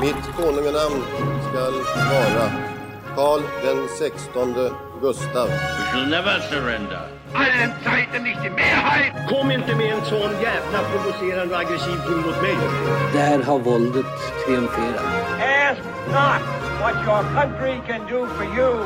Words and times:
Mitt 0.00 0.36
konunganamn 0.36 1.02
skall 1.48 1.72
vara 2.12 2.50
Karl 3.16 3.42
den 3.62 3.88
sextonde 3.98 4.72
Gustav. 5.00 5.48
We 5.48 5.84
shall 5.92 6.06
never 6.06 6.40
surrender. 6.50 7.22
allen 7.34 7.72
Zeiten 7.84 8.22
nicht 8.24 8.42
die 8.42 8.50
Mehrheit! 8.50 9.12
Kom 9.28 9.50
inte 9.50 9.74
med 9.76 9.94
en 9.94 10.04
sån 10.04 10.32
jävla 10.42 10.78
provocerande 10.90 11.54
och 11.54 11.60
aggressiv 11.60 11.96
ton 12.06 12.16
mot 12.16 12.42
mig. 12.42 12.56
Där 13.12 13.42
har 13.42 13.58
våldet 13.58 14.06
triumferat. 14.46 15.04
Ask 15.40 15.82
not 16.06 16.42
what 16.80 16.94
your 17.06 17.22
country 17.34 17.80
can 17.86 18.00
do 18.06 18.26
for 18.26 18.44
you. 18.58 18.84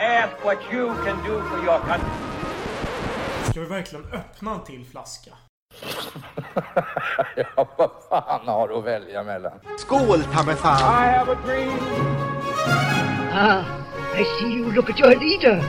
Ask 0.00 0.44
what 0.44 0.58
you 0.72 0.94
can 1.04 1.16
do 1.26 1.42
for 1.42 1.58
your 1.64 1.78
country. 1.78 2.10
Ska 3.50 3.60
vi 3.60 3.66
verkligen 3.66 4.04
öppna 4.12 4.54
en 4.54 4.64
till 4.64 4.84
flaska? 4.84 5.30
ja, 7.36 7.66
vad 7.76 7.90
fan 8.08 8.48
har 8.48 8.68
du 8.68 8.74
att 8.74 8.84
välja 8.84 9.22
mellan? 9.22 9.52
Skål, 9.78 10.24
ta 10.34 10.42
mig 10.42 10.56
fan! 10.56 10.76
I 10.76 11.08
have 11.08 11.32
a 11.32 11.36
dream. 11.46 11.78
Ah, 13.32 13.64
I 14.16 14.24
see 14.24 14.52
you 14.54 14.72
look 14.72 14.90
at 14.90 14.98
your 14.98 15.14
leader. 15.16 15.60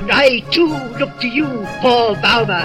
And 0.00 0.10
I 0.12 0.40
too 0.50 0.68
look 0.98 1.18
to 1.20 1.26
you, 1.26 1.66
Paul 1.80 2.14
Bauma. 2.16 2.62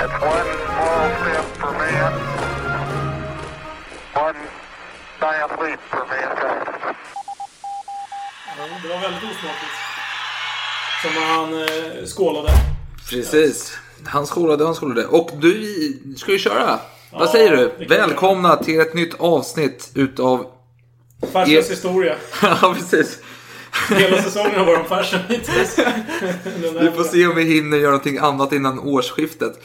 It's 0.00 0.20
one 0.20 0.48
small 0.66 1.10
step 1.20 1.44
for 1.60 1.72
man, 1.72 2.12
one 4.14 4.36
giant 5.20 5.62
leap 5.62 5.80
for 5.80 6.06
mankind. 6.06 6.68
Ja, 8.46 8.64
det 8.82 8.88
var 8.88 9.00
väldigt 9.00 9.22
osmakligt. 9.22 9.87
Som 11.02 11.10
han 11.22 11.54
eh, 11.60 12.04
skålade. 12.04 12.48
Precis. 13.10 13.72
Han 14.04 14.26
skålade, 14.26 14.64
han 14.64 14.74
skålade. 14.74 15.06
Och 15.06 15.30
du 15.40 15.64
ska 16.16 16.32
ju 16.32 16.38
köra. 16.38 16.80
Vad 17.12 17.22
Ja, 17.22 17.32
säger 17.32 17.56
det 17.56 17.72
du? 17.78 17.84
Välkomna 17.86 18.56
till 18.56 18.80
ett 18.80 18.94
nytt 18.94 19.14
avsnitt 19.20 19.90
utav... 19.94 20.46
Farsans 21.32 21.48
Er- 21.66 21.70
historia. 21.70 22.14
ja, 22.42 22.74
precis. 22.78 23.18
Hela 23.90 24.22
säsongen 24.22 24.54
har 24.58 24.64
varit 24.66 24.78
om 24.80 24.84
fashion 24.86 25.20
hittills. 25.28 25.78
Vi 26.80 26.90
får 26.90 27.04
se 27.04 27.26
om 27.26 27.36
vi 27.36 27.42
hinner 27.44 27.76
göra 27.76 27.90
någonting 27.90 28.18
annat 28.18 28.52
innan 28.52 28.78
årsskiftet. 28.80 29.60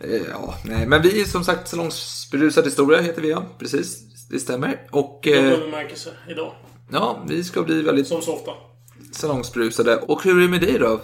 Eh, 0.00 0.20
Ja, 0.32 0.54
nej, 0.64 0.86
men 0.86 1.02
vi 1.02 1.20
är 1.20 1.24
som 1.24 1.44
sagt 1.44 1.68
salongsberusad 1.68 2.64
historia 2.64 3.00
heter 3.00 3.22
vi 3.22 3.30
ja. 3.30 3.44
Precis, 3.58 3.98
det 4.30 4.38
stämmer. 4.38 4.80
Och 4.90 5.26
eh, 5.28 5.42
Dubbel 5.50 5.60
bemärkelse 5.60 6.10
idag. 6.28 6.52
ja, 6.92 7.24
vi 7.28 7.44
ska 7.44 7.62
bli 7.62 7.82
väldigt 7.82 8.06
Som 8.06 8.22
så 8.22 8.32
ofta. 8.34 8.50
Salongsberusade. 9.14 9.96
Och 9.96 10.24
hur 10.24 10.36
är 10.38 10.42
det 10.42 10.48
med 10.48 10.60
dig 10.60 10.78
då? 10.78 11.00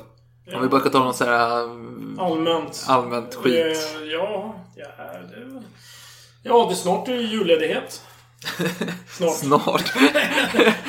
Om 0.55 0.63
vi 0.63 0.69
bara 0.69 0.81
ska 0.81 0.91
ta 0.91 0.99
någon 0.99 1.15
sån 1.15 1.29
här 1.29 1.61
eh, 1.65 2.25
Allmänt. 2.25 2.85
allmänt 2.89 3.35
skit. 3.35 3.55
Eh, 3.55 4.03
ja, 4.13 4.55
ja, 4.77 4.85
det. 5.31 5.63
Ja, 6.43 6.67
det 6.71 6.77
snart 6.77 7.09
är 7.09 7.13
det 7.17 7.23
julledighet. 7.23 8.03
Snart. 9.11 9.37
Snart. 9.37 9.93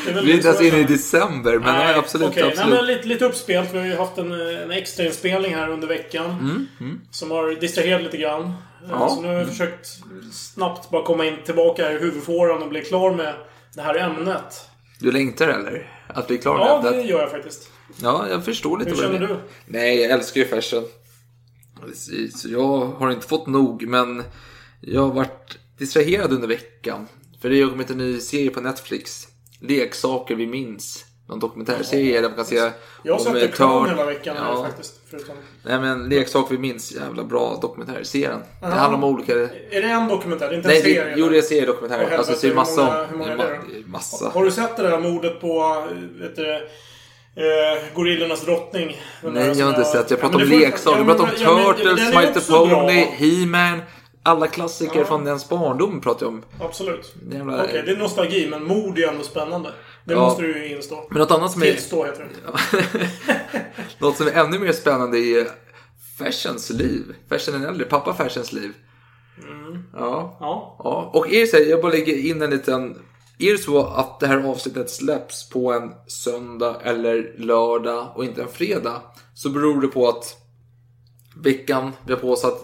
Det 0.05 0.11
är 0.11 0.21
vi 0.21 0.31
är 0.31 0.35
inte 0.35 0.47
ens 0.47 0.57
så- 0.57 0.63
inne 0.63 0.77
i 0.77 0.83
december, 0.83 1.59
men 1.59 1.75
nej, 1.75 1.95
absolut. 1.95 2.27
okej. 2.29 2.43
absolut. 2.43 2.69
Nej, 2.69 2.77
men 2.77 2.85
lite, 2.85 3.07
lite 3.07 3.25
uppspelt. 3.25 3.73
Vi 3.73 3.77
har 3.79 3.85
ju 3.85 3.95
haft 3.95 4.17
en, 4.17 4.31
eh, 4.55 4.61
en 4.63 4.71
extra 4.71 5.05
inspelning 5.05 5.55
här 5.55 5.69
under 5.69 5.87
veckan. 5.87 6.67
Som 7.11 7.31
har 7.31 7.59
distraherat 7.59 8.01
lite 8.01 8.17
grann. 8.17 8.41
Eh, 8.41 8.49
Mm, 8.85 8.99
Ja. 8.99 9.09
Så 9.09 9.21
nu 9.21 9.27
har 9.27 9.33
jag 9.35 9.47
försökt 9.49 9.87
snabbt 10.33 10.89
bara 10.89 11.03
komma 11.03 11.25
in 11.25 11.37
tillbaka 11.45 11.83
här 11.83 11.91
i 11.95 11.99
huvudfåran 11.99 12.61
och 12.63 12.69
bli 12.69 12.81
klar 12.81 13.11
med 13.13 13.33
det 13.73 13.81
här 13.81 13.95
ämnet. 13.95 14.69
Du 15.01 15.11
längtar 15.11 15.47
eller? 15.47 16.03
Att 16.07 16.27
bli 16.27 16.37
klar 16.37 16.59
Ja, 16.59 16.81
med 16.83 16.93
det 16.93 17.01
gör 17.01 17.21
jag 17.21 17.31
faktiskt. 17.31 17.71
Ja, 18.01 18.29
jag 18.29 18.45
förstår 18.45 18.79
lite 18.79 18.91
Hur 18.91 18.97
känner 18.97 19.19
du? 19.19 19.39
Nej, 19.65 20.01
jag 20.01 20.11
älskar 20.11 20.41
ju 20.41 20.47
fashion. 20.47 20.83
Jag 22.45 22.85
har 22.85 23.11
inte 23.11 23.27
fått 23.27 23.47
nog, 23.47 23.87
men 23.87 24.23
jag 24.81 25.01
har 25.01 25.13
varit 25.13 25.59
distraherad 25.77 26.33
under 26.33 26.47
veckan. 26.47 27.07
För 27.41 27.49
det 27.49 27.61
har 27.61 27.69
kommit 27.69 27.89
en 27.89 27.97
ny 27.97 28.19
serie 28.19 28.49
på 28.49 28.61
Netflix. 28.61 29.27
Leksaker 29.59 30.35
vi 30.35 30.47
minns. 30.47 31.05
Någon 31.31 31.39
dokumentärserie 31.39 32.21
där 32.21 32.29
man 32.29 32.35
kan 32.35 32.45
se 32.45 32.55
Jag 33.03 33.13
har 33.13 33.19
om, 33.19 33.25
sett 33.25 33.59
eh, 33.59 33.65
Turn- 33.65 33.89
hela 33.89 34.05
veckan 34.05 34.37
här 34.37 34.51
Ja. 34.51 34.63
faktiskt. 34.63 34.99
Förutom... 35.09 35.35
Nej 35.63 35.79
men 35.79 36.09
Leksaker 36.09 36.55
vi 36.55 36.61
minns, 36.61 36.91
jävla 36.91 37.23
bra 37.23 37.59
dokumentärserien. 37.61 38.39
Det 38.39 38.45
Ja. 38.61 38.67
handlar 38.67 38.97
om 38.97 39.03
olika... 39.03 39.33
Är 39.33 39.47
det 39.81 39.81
en 39.81 40.07
dokumentär? 40.07 40.47
Det 40.49 40.53
är 40.53 40.57
inte 40.57 40.67
Nej, 40.67 40.77
en 40.77 40.83
serie? 40.83 41.03
det, 41.03 41.13
jo 41.17 41.29
det 41.29 41.37
är 41.37 41.41
seriedokumentär. 41.41 42.07
Åh, 42.11 42.17
Alltså 42.17 42.33
det 42.41 42.47
är 42.51 42.55
massa 42.55 42.81
hur 42.81 42.87
många- 42.87 43.03
om... 43.03 43.09
hur 43.09 43.17
många 43.17 43.31
är 43.49 43.51
det 43.73 43.81
då? 43.83 43.87
massa. 43.91 44.29
Har 44.29 44.45
du 44.45 44.51
sett 44.51 44.77
det 44.77 44.83
där 44.83 44.99
mordet 44.99 45.41
på 45.41 45.83
vet 46.21 46.35
du, 46.35 46.53
eh, 46.55 46.61
Gorillornas 47.95 48.45
drottning? 48.45 49.01
Nej, 49.23 49.57
jag 49.59 49.65
har 49.65 49.69
inte 49.77 49.83
sett. 49.89 50.09
Jag 50.11 50.17
Ja, 50.19 50.21
pratar 50.21 50.39
men 50.39 50.53
om 50.53 50.59
leksaker, 50.59 50.99
ja, 50.99 51.05
jag 51.07 51.17
pratar 51.17 51.23
om 51.23 51.57
ja, 51.57 51.73
Turtles, 51.73 52.37
också 52.37 52.65
bra. 52.67 52.81
Pony, 52.81 53.05
He-Man. 53.05 53.81
Alla 54.23 54.47
klassiker 54.47 55.03
från 55.03 55.27
ens 55.27 55.49
barndom 55.49 56.01
pratar 56.01 56.25
jag 56.25 56.33
om. 56.33 56.43
Absolut. 56.59 57.13
Jävla- 57.31 57.63
Okej, 57.63 57.83
det 57.85 57.91
är 57.91 57.95
nostalgi, 57.97 58.47
men 58.49 58.63
mord 58.63 58.99
är 58.99 59.07
ändå 59.07 59.23
spännande. 59.23 59.69
Det 60.05 60.13
Ja. 60.13 60.19
måste 60.19 60.41
du 60.41 60.67
ju 60.67 60.75
instå. 60.75 61.07
Men 61.09 61.19
något 61.19 61.31
annat 61.31 61.51
som 61.51 61.61
är, 61.61 61.65
Tillstå 61.65 62.05
heter 62.05 62.29
det. 62.45 63.61
något 63.99 64.17
som 64.17 64.27
är 64.27 64.31
ännu 64.31 64.59
mer 64.59 64.71
spännande 64.71 65.17
är 65.17 65.47
Fashions 66.17 66.69
liv. 66.69 67.15
Fashion 67.29 67.55
en 67.55 67.65
äldre, 67.65 67.85
pappa 67.85 68.13
Fashions 68.13 68.53
liv. 68.53 68.73
Ja. 69.93 70.37
Ja. 70.39 70.75
ja. 70.79 71.11
Och 71.13 71.33
är 71.33 71.41
det 71.41 71.47
så 71.47 71.57
här, 71.57 71.63
jag 71.65 71.81
bara 71.81 71.91
lägger 71.91 72.17
in 72.17 72.41
en 72.41 72.49
liten... 72.49 73.01
Är 73.39 73.51
det 73.51 73.57
så 73.57 73.83
att 73.85 74.19
det 74.19 74.27
här 74.27 74.37
avsnittet 74.43 74.89
släpps 74.89 75.49
på 75.49 75.73
en 75.73 75.91
söndag 76.07 76.81
eller 76.83 77.33
lördag 77.37 78.11
och 78.15 78.25
inte 78.25 78.41
en 78.41 78.47
fredag 78.47 79.01
så 79.33 79.49
beror 79.49 79.81
det 79.81 79.87
på 79.87 80.07
att 80.09 80.37
veckan 81.35 81.91
vi 82.05 82.13
har 82.13 82.19
på 82.19 82.31
oss 82.31 82.43
att 82.45 82.63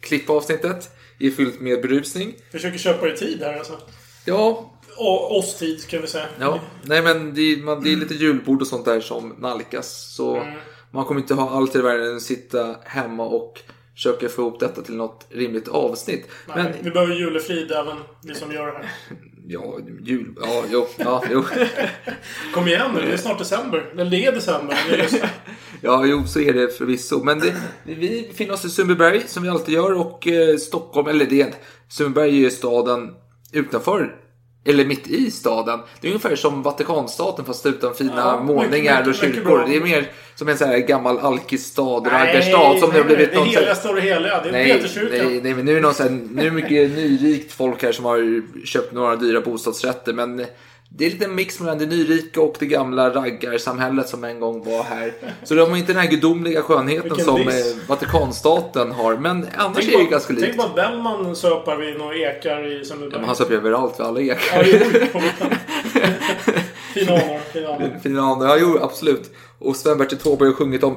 klippa 0.00 0.32
avsnittet 0.32 0.90
är 1.18 1.30
fyllt 1.30 1.60
med 1.60 1.82
berusning. 1.82 2.34
Försöker 2.52 2.78
köpa 2.78 3.06
dig 3.06 3.16
tid 3.16 3.42
här 3.42 3.58
alltså. 3.58 3.78
Ja, 4.24 4.71
Och 4.96 5.38
oss 5.38 5.58
tid, 5.58 5.86
kan 5.88 6.00
vi 6.00 6.06
säga. 6.06 6.26
Ja, 6.40 6.60
nej 6.82 7.02
men 7.02 7.34
det, 7.34 7.40
är- 7.52 7.56
man, 7.56 7.82
det 7.84 7.92
är 7.92 7.96
lite 7.96 8.14
julbord 8.14 8.60
och 8.60 8.66
sånt 8.66 8.84
där 8.84 9.00
som 9.00 9.34
nalkas. 9.38 10.14
Så 10.16 10.36
Mm. 10.36 10.54
man 10.90 11.04
kommer 11.04 11.20
inte 11.20 11.34
ha 11.34 11.50
allt 11.50 11.74
i 11.76 11.80
världen 11.80 12.16
att 12.16 12.22
sitta 12.22 12.76
hemma 12.84 13.24
och 13.26 13.60
försöka 13.94 14.28
få 14.28 14.42
ihop 14.42 14.60
detta 14.60 14.82
till 14.82 14.96
något 14.96 15.26
rimligt 15.30 15.68
avsnitt. 15.68 16.28
Nej, 16.54 16.56
Men 16.64 16.72
Vi 16.84 16.90
behöver 16.90 17.14
julefrid 17.14 17.72
även, 17.72 17.96
vi 18.24 18.34
som 18.34 18.52
gör 18.52 18.66
det 18.66 18.72
här. 18.72 18.86
ja, 19.46 19.78
jul, 20.02 20.34
ja, 20.40 20.64
jo, 20.70 20.86
ja, 20.98 21.22
jo. 21.30 21.44
Kom 22.54 22.68
igen 22.68 22.90
nu, 22.94 23.00
det 23.00 23.12
är 23.12 23.16
snart 23.16 23.38
december. 23.38 23.90
Eller 23.92 24.10
det 24.10 24.26
är 24.26 24.32
december. 24.32 24.76
Just. 24.98 25.16
Ja, 25.84 26.06
jo, 26.06 26.24
så 26.26 26.40
är 26.40 26.52
det 26.52 26.68
förvisso. 26.78 27.24
Men 27.24 27.38
det, 27.40 27.54
vi 27.84 28.26
befinner 28.28 28.52
oss 28.54 28.64
i 28.64 28.70
Sundbyberg 28.70 29.22
som 29.26 29.42
vi 29.42 29.48
alltid 29.48 29.74
gör 29.74 29.92
och 29.92 30.26
eh, 30.28 30.56
Stockholm, 30.56 31.08
eller 31.08 31.26
det, 31.26 31.54
Sundbyberg 31.88 32.28
är 32.28 32.32
ju 32.34 32.50
staden 32.50 33.14
utanför 33.52 34.16
eller 34.64 34.84
mitt 34.84 35.06
i 35.08 35.30
staden. 35.30 35.80
Det 36.00 36.06
är 36.06 36.10
ungefär 36.10 36.36
som 36.36 36.62
Vatikanstaten 36.62 37.44
fast 37.44 37.66
utan 37.66 37.94
fina 37.94 38.12
Ja, 38.16 38.42
målningar 38.42 39.00
och 39.00 39.06
mycket, 39.06 39.22
mycket 39.22 39.36
kyrkor. 39.36 39.56
bra. 39.58 39.66
Det 39.66 39.76
är 39.76 39.80
mer 39.80 40.10
som 40.34 40.48
en 40.48 40.58
sån 40.58 40.68
här 40.68 40.78
gammal 40.78 41.18
alkisstad, 41.18 41.82
raggarstad 42.10 42.78
som 42.80 42.90
det 42.90 42.98
har 42.98 43.04
blivit 43.04 43.30
Det 43.30 43.36
någon 43.36 43.44
sån 43.46 43.54
här- 43.54 43.60
heligaste 43.60 43.88
av 43.88 43.94
det 43.94 44.00
heliga. 44.00 44.40
Det 44.42 44.48
är 44.48 44.52
Nej, 44.52 44.82
nej, 45.10 45.40
nej, 45.42 45.54
men 45.54 45.64
nu 45.64 45.70
är 45.70 45.74
det, 45.74 45.80
någon 45.80 45.94
sån 45.94 46.06
här, 46.08 46.18
nu 46.32 46.40
är 46.40 46.44
det 46.44 46.50
mycket 46.50 46.90
nyrikt 46.90 47.52
folk 47.52 47.82
här 47.82 47.92
som 47.92 48.04
har 48.04 48.42
köpt 48.66 48.92
några 48.92 49.16
dyra 49.16 49.40
bostadsrätter. 49.40 50.12
Men 50.12 50.46
det 50.96 51.06
är 51.06 51.10
lite 51.10 51.24
en 51.24 51.34
mix 51.34 51.60
mellan 51.60 51.78
det 51.78 51.86
nyrika 51.86 52.40
och 52.40 52.56
det 52.58 52.66
gamla 52.66 53.10
raggarsamhället 53.10 54.08
som 54.08 54.24
en 54.24 54.40
gång 54.40 54.64
var 54.64 54.82
här. 54.82 55.12
Så 55.44 55.54
de 55.54 55.70
har 55.70 55.76
inte 55.76 55.92
den 55.92 56.02
här 56.02 56.10
gudomliga 56.10 56.62
skönheten 56.62 57.02
Vilken 57.08 57.24
som 57.24 57.36
diss. 57.36 57.72
eh, 57.72 57.88
Vatikanstaten 57.88 58.92
har. 58.92 59.16
Men 59.16 59.46
annars 59.56 59.76
Tänk 59.76 59.88
är 59.88 59.92
det 59.92 60.04
bara- 60.04 60.10
ganska 60.10 60.28
Tänk 60.34 60.40
likt. 60.46 60.56
bara 60.56 60.66
att 60.66 60.74
Bellman 60.74 61.36
söpar 61.36 61.76
vid 61.76 61.98
några 61.98 62.16
ekar 62.16 62.66
i 62.72 62.78
Ja, 62.78 62.84
Sundbyberg. 62.84 63.18
men 63.18 63.24
han 63.26 63.36
söp 63.36 63.50
ju 63.50 63.56
överallt 63.56 64.00
vid 64.00 64.06
alla 64.06 64.20
Ja, 64.20 64.34
ekar. 64.34 65.12
på. 65.12 65.20
Fina 66.94 67.12
anor. 67.12 67.98
Fina 68.02 68.22
anor. 68.22 68.46
Ja, 68.46 68.56
jo, 68.60 68.78
absolut. 68.82 69.30
Och 69.58 69.76
Sven-Bertil 69.76 70.18
Taube 70.18 70.44
har 70.44 70.48
ju 70.50 70.54
sjungit 70.54 70.82
om 70.84 70.96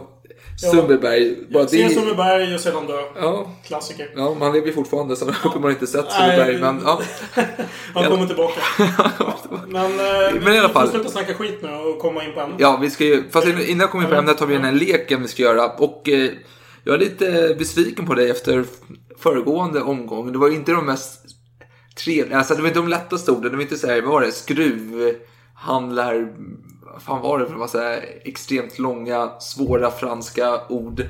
Sundbyberg. 0.58 1.36
Bara 1.54 1.68
Se 1.68 1.84
det- 1.84 1.90
Sundbyberg 1.94 2.54
och 2.56 2.60
sedan 2.62 2.88
dö. 2.88 3.02
Ja, 3.16 3.52
Klassiker. 3.68 4.10
ja, 4.16 4.34
man 4.40 4.54
lever 4.54 4.68
ju 4.68 4.74
fortfarande 4.74 5.16
så 5.16 5.26
man 5.26 5.34
har 5.34 5.50
uppenbarligen 5.50 5.82
inte 5.82 5.92
sett 5.92 6.12
Sundbyberg. 6.12 6.58
Men 6.62 6.82
ja. 6.86 7.02
Han 7.94 8.04
kommer 8.06 8.28
tillbaka. 8.28 8.62
Men, 9.68 9.86
eh, 9.86 10.34
Men 10.44 10.54
i 10.54 10.58
alla 10.60 10.68
vi 10.68 10.74
fall. 10.74 10.88
får 10.88 10.94
sluta 10.94 11.10
snacka 11.10 11.34
skit 11.34 11.60
nu 11.62 11.70
och 11.70 12.00
komma 12.00 12.24
in 12.24 12.34
på 12.34 12.40
ämnet. 12.40 12.56
Ja, 12.60 12.78
vi 12.82 12.90
ska 12.90 13.04
ju, 13.04 13.24
fast 13.32 13.48
innan 13.48 13.80
jag 13.80 13.92
kommer 13.92 14.04
in 14.04 14.10
på 14.10 14.16
ämnet 14.16 14.40
har 14.40 14.48
vi 14.48 14.54
den 14.54 14.64
här 14.66 14.72
leken 14.72 15.22
vi 15.22 15.28
ska 15.28 15.44
göra. 15.44 15.70
Och 15.70 16.10
eh, 16.10 16.30
jag 16.84 16.96
är 16.96 17.00
lite 17.00 17.56
besviken 17.60 18.06
på 18.06 18.14
dig 18.14 18.30
efter 18.30 18.66
föregående 19.20 19.82
omgång. 19.82 20.32
Det 20.32 20.38
var 20.38 20.48
ju 20.50 20.56
inte 20.56 20.72
de 20.72 20.86
mest 20.86 21.22
trevliga, 22.04 22.38
alltså 22.38 22.56
det 22.56 22.62
var 22.62 22.68
inte 22.68 22.80
de 22.80 22.88
lättaste 22.88 23.32
orden. 23.32 23.52
Det 23.52 23.58
var 23.58 23.62
inte 23.62 23.78
så 23.78 23.88
här, 23.88 24.02
vad 24.02 24.12
var 24.12 24.22
det, 24.22 24.32
skruvhandlar, 24.32 26.14
vad 26.16 26.65
fan 27.00 27.22
var 27.22 27.40
det 27.40 27.46
för 27.48 27.54
massa 27.56 27.98
extremt 28.24 28.80
långa, 28.80 29.30
svåra 29.40 29.92
franska 29.92 30.62
ord. 30.70 31.06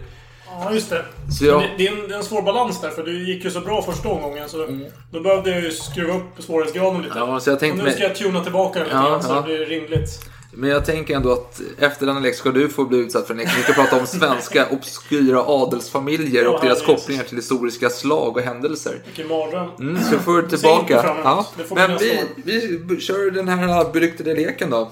Ja, 0.48 0.74
just 0.74 0.90
det. 0.90 1.06
Jag- 1.42 1.62
det, 1.62 1.70
det, 1.78 1.88
är 1.88 1.92
en, 1.92 2.08
det 2.08 2.14
är 2.14 2.18
en 2.18 2.24
svår 2.24 2.42
balans 2.42 2.82
där, 2.82 2.90
för 2.90 3.04
det 3.04 3.12
gick 3.12 3.44
ju 3.44 3.52
så 3.52 3.60
bra 3.60 3.82
första 3.82 4.10
omgången. 4.10 4.50
Så 4.50 4.68
Då 5.12 5.20
behövde 5.22 5.50
jag 5.50 5.62
ju 5.64 5.72
skruva 5.72 6.14
upp 6.14 6.24
svårighetsgraden 6.44 7.02
lite. 7.02 7.16
Mm. 7.20 7.30
Ja, 7.30 7.40
så 7.40 7.50
jag 7.50 7.60
tänkte 7.60 7.82
och 7.82 7.88
nu 7.88 7.94
ska 7.94 8.04
jag 8.04 8.16
tuna 8.16 8.44
tillbaka 8.44 8.80
den 8.80 8.88
lite 8.88 8.98
Ja, 8.98 9.10
grann 9.10 9.24
så 9.24 9.30
ja. 9.30 9.36
det 9.36 9.42
blir 9.44 9.66
rimligt. 9.66 10.10
Men 10.58 10.70
jag 10.70 10.86
tänker 10.86 11.16
ändå 11.16 11.32
att 11.32 11.62
efter 11.80 12.06
denna 12.06 12.20
lek 12.20 12.36
ska 12.36 12.52
du 12.52 12.70
få 12.70 12.86
bli 12.86 12.98
utsatt 12.98 13.28
för 13.28 13.34
en 13.34 13.38
lek. 13.40 13.50
Vi 13.58 13.64
ska 13.64 13.74
prata 13.74 14.00
om 14.00 14.08
svenska 14.08 14.68
obskyra 14.72 15.44
adelsfamiljer 15.48 16.48
och 16.48 16.60
deras 16.62 16.82
kopplingar 16.82 17.24
till 17.24 17.36
historiska 17.38 17.90
slag 17.90 18.38
och 18.38 18.44
händelser. 18.44 19.02
Vilken 19.06 19.28
mardröm. 19.28 19.70
Mm, 19.80 20.04
så 20.04 20.20
får 20.20 20.42
du 20.42 20.48
tillbaka. 20.48 21.16
Ja. 21.24 21.46
Men 21.76 21.98
vi, 22.44 22.80
vi 22.90 23.00
kör 23.02 23.32
den 23.32 23.48
här 23.48 23.94
beryktade 23.94 24.34
leken 24.34 24.70
då. 24.70 24.92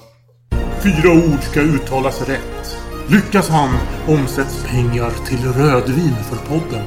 Fyra 0.84 1.12
ord 1.12 1.44
ska 1.44 1.60
uttalas 1.62 2.22
rätt. 2.22 2.78
Lyckas 3.08 3.50
han 3.50 3.70
omsätts 4.08 4.64
pengar 4.64 5.12
till 5.26 5.54
rödvin 5.54 6.16
för 6.30 6.36
podden. 6.36 6.86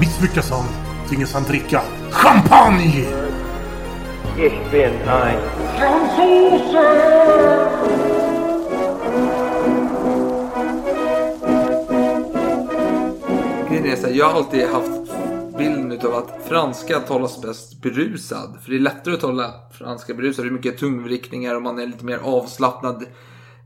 Misslyckas 0.00 0.50
han 0.50 0.64
tvingas 1.08 1.34
han 1.34 1.42
dricka 1.42 1.82
champagne! 2.10 3.04
Ich 4.38 4.70
bin 4.70 4.92
ein 5.08 5.38
Grejen 13.70 14.04
är 14.04 14.10
jag 14.10 14.26
har 14.26 14.36
alltid 14.36 14.68
haft 14.68 15.05
bilden 15.58 15.92
utav 15.92 16.14
att 16.14 16.48
franska 16.48 17.00
talas 17.00 17.42
bäst 17.42 17.82
berusad. 17.82 18.58
För 18.62 18.70
det 18.70 18.76
är 18.76 18.80
lättare 18.80 19.14
att 19.14 19.20
tala 19.20 19.54
franska 19.72 20.14
berusad. 20.14 20.44
Det 20.44 20.48
är 20.48 20.52
mycket 20.52 20.78
tungvrickningar 20.78 21.54
och 21.54 21.62
man 21.62 21.78
är 21.78 21.86
lite 21.86 22.04
mer 22.04 22.18
avslappnad 22.18 23.04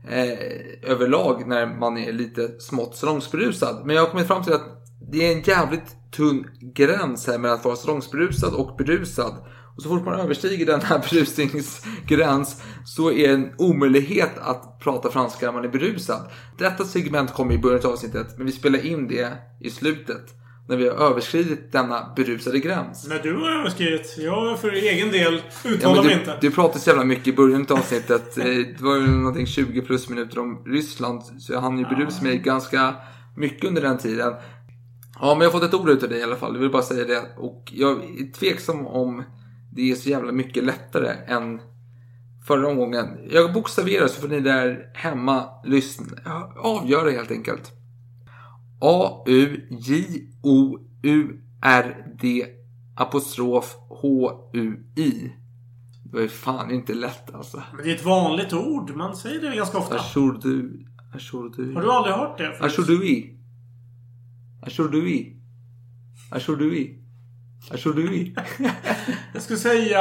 eh, 0.09 0.91
överlag 0.91 1.47
när 1.47 1.79
man 1.79 1.97
är 1.97 2.13
lite 2.13 2.59
smått 2.59 2.95
salongsberusad. 2.95 3.85
Men 3.85 3.95
jag 3.95 4.03
har 4.03 4.09
kommit 4.09 4.27
fram 4.27 4.43
till 4.43 4.53
att 4.53 4.85
det 5.11 5.27
är 5.27 5.35
en 5.35 5.41
jävligt 5.41 6.11
tunn 6.11 6.47
gräns 6.75 7.27
här 7.27 7.37
mellan 7.37 7.57
att 7.57 7.65
vara 7.65 7.75
salongsberusad 7.75 8.53
och 8.53 8.75
berusad. 8.77 9.33
Och 9.75 9.83
så 9.83 9.89
fort 9.89 10.05
man 10.05 10.19
överstiger 10.19 10.65
den 10.65 10.81
här 10.81 10.99
berusningsgräns 11.11 12.63
så 12.85 13.11
är 13.11 13.27
det 13.27 13.33
en 13.33 13.53
omöjlighet 13.57 14.37
att 14.41 14.79
prata 14.79 15.11
franska 15.11 15.45
när 15.45 15.53
man 15.53 15.65
är 15.65 15.69
berusad. 15.69 16.21
Detta 16.57 16.85
segment 16.85 17.33
kommer 17.33 17.53
i 17.53 17.57
början 17.57 17.85
av 17.85 17.91
avsnittet, 17.91 18.37
men 18.37 18.45
vi 18.45 18.51
spelar 18.51 18.85
in 18.85 19.07
det 19.07 19.33
i 19.59 19.69
slutet. 19.69 20.40
När 20.71 20.77
vi 20.77 20.89
har 20.89 20.95
överskridit 20.95 21.71
denna 21.71 22.13
berusade 22.15 22.59
gräns. 22.59 23.07
När 23.07 23.19
du 23.23 23.35
har 23.35 23.49
överskridit. 23.51 24.15
Jag 24.17 24.59
för 24.59 24.71
egen 24.71 25.11
del 25.11 25.41
Ja, 25.63 25.69
uttalar 25.69 25.95
men 25.95 26.05
mig 26.05 26.15
du, 26.15 26.19
inte. 26.21 26.37
du 26.41 26.51
pratade 26.51 26.79
så 26.79 26.89
jävla 26.89 27.03
mycket 27.03 27.27
i 27.27 27.33
början 27.33 27.65
av 27.69 27.77
avsnittet. 27.77 28.37
Eh, 28.37 28.45
Det 28.45 28.81
var 28.81 28.95
ju 28.95 29.07
någonting 29.07 29.45
20 29.47 29.81
plus 29.81 30.09
minuter 30.09 30.39
om 30.39 30.63
Ryssland. 30.65 31.21
Så 31.23 31.53
jag 31.53 31.61
hann 31.61 31.77
ju 31.79 31.85
berusa 31.85 32.23
mig 32.23 32.37
ganska 32.37 32.95
mycket 33.37 33.65
under 33.67 33.81
den 33.81 33.97
tiden. 33.97 34.33
Ja, 35.19 35.33
men 35.33 35.41
jag 35.41 35.51
har 35.51 35.59
fått 35.59 35.63
ett 35.69 35.73
ord 35.79 35.89
ut 35.89 36.03
av 36.03 36.09
dig 36.09 36.19
i 36.19 36.23
alla 36.23 36.35
fall. 36.35 36.53
Jag 36.53 36.61
vill 36.61 36.71
bara 36.71 36.81
säga 36.81 37.05
det. 37.05 37.21
Och 37.37 37.63
jag 37.73 37.91
är 37.91 38.31
tveksam 38.33 38.87
om 38.87 39.23
det 39.75 39.91
är 39.91 39.95
så 39.95 40.09
jävla 40.09 40.31
mycket 40.31 40.63
lättare 40.63 41.09
än 41.27 41.61
förra 42.47 42.67
omgången. 42.67 43.07
Jag 43.29 43.53
bokstaverar 43.53 44.07
så 44.07 44.21
får 44.21 44.27
ni 44.27 44.39
där 44.39 44.91
hemma 44.93 45.43
lyssna. 45.65 46.05
Ja, 46.25 46.53
Avgöra 46.57 47.09
helt 47.11 47.31
enkelt. 47.31 47.71
A-U-J-O-U-R-D 51.11 52.45
apostrof 52.95 53.75
H-U-I. 53.89 55.31
Det 56.05 56.13
var 56.17 56.21
ju 56.21 56.27
fan 56.29 56.71
inte 56.71 56.93
lätt 56.93 57.35
alltså. 57.35 57.63
Men 57.75 57.83
det 57.85 57.91
är 57.91 57.95
ett 57.95 58.05
vanligt 58.05 58.53
ord. 58.53 58.95
Man 58.95 59.15
säger 59.15 59.41
det 59.49 59.55
ganska 59.55 59.77
ofta. 59.77 59.95
Ajourdu. 59.99 60.69
Ajourdu. 61.13 61.73
Har 61.75 61.81
du 61.81 61.91
aldrig 61.91 62.15
hört 62.15 62.37
det? 62.37 62.53
förut? 62.57 62.61
Ajourdui. 62.79 63.37
Ajourdui. 64.61 65.35
Ajourdui. 66.31 66.97
Ajourdui. 67.71 68.35
Jag 69.33 69.41
skulle 69.43 69.59
säga... 69.59 69.99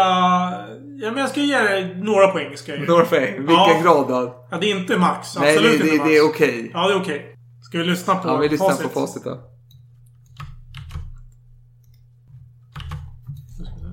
Ja, 1.03 1.11
men 1.11 1.17
jag 1.17 1.29
ska 1.29 1.41
ge 1.41 1.59
dig 1.59 1.97
några 2.03 2.29
poäng. 2.29 2.56
Ska 2.56 2.73
jag 2.73 2.81
ge. 2.81 2.87
Några 2.87 3.05
poäng. 3.05 3.35
Vilken 3.38 3.55
Ja. 3.55 3.81
grad 3.85 4.09
då? 4.09 4.47
Ja, 4.50 4.59
det 4.61 4.71
är 4.73 4.81
inte 4.81 4.99
max. 4.99 5.37
Nej, 5.38 5.56
Absolut 5.56 5.71
det, 5.81 5.87
inte 5.87 5.93
det, 5.93 5.99
max. 5.99 6.11
det 6.11 6.17
är 6.17 6.25
okej. 6.29 6.71
Ja, 6.75 6.88
det 6.88 6.94
är 6.94 7.00
okej. 7.00 7.37
Ska 7.60 7.78
vi 7.78 7.84
lyssna 7.84 8.14
på 8.14 8.28
Ja, 8.28 8.36
vi 8.36 8.48
lyssnar 8.48 8.68
facit? 8.68 8.94
på 8.94 9.00
facit 9.00 9.24
då. 9.24 9.38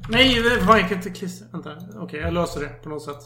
Nej, 0.09 0.41
det 0.41 0.65
var 0.65 0.93
inte 0.93 1.09
klistra. 1.09 1.47
Vänta. 1.51 1.77
Okej, 1.95 2.19
jag 2.19 2.33
löser 2.33 2.59
det 2.59 2.67
på 2.67 2.89
något 2.89 3.03
sätt. 3.03 3.21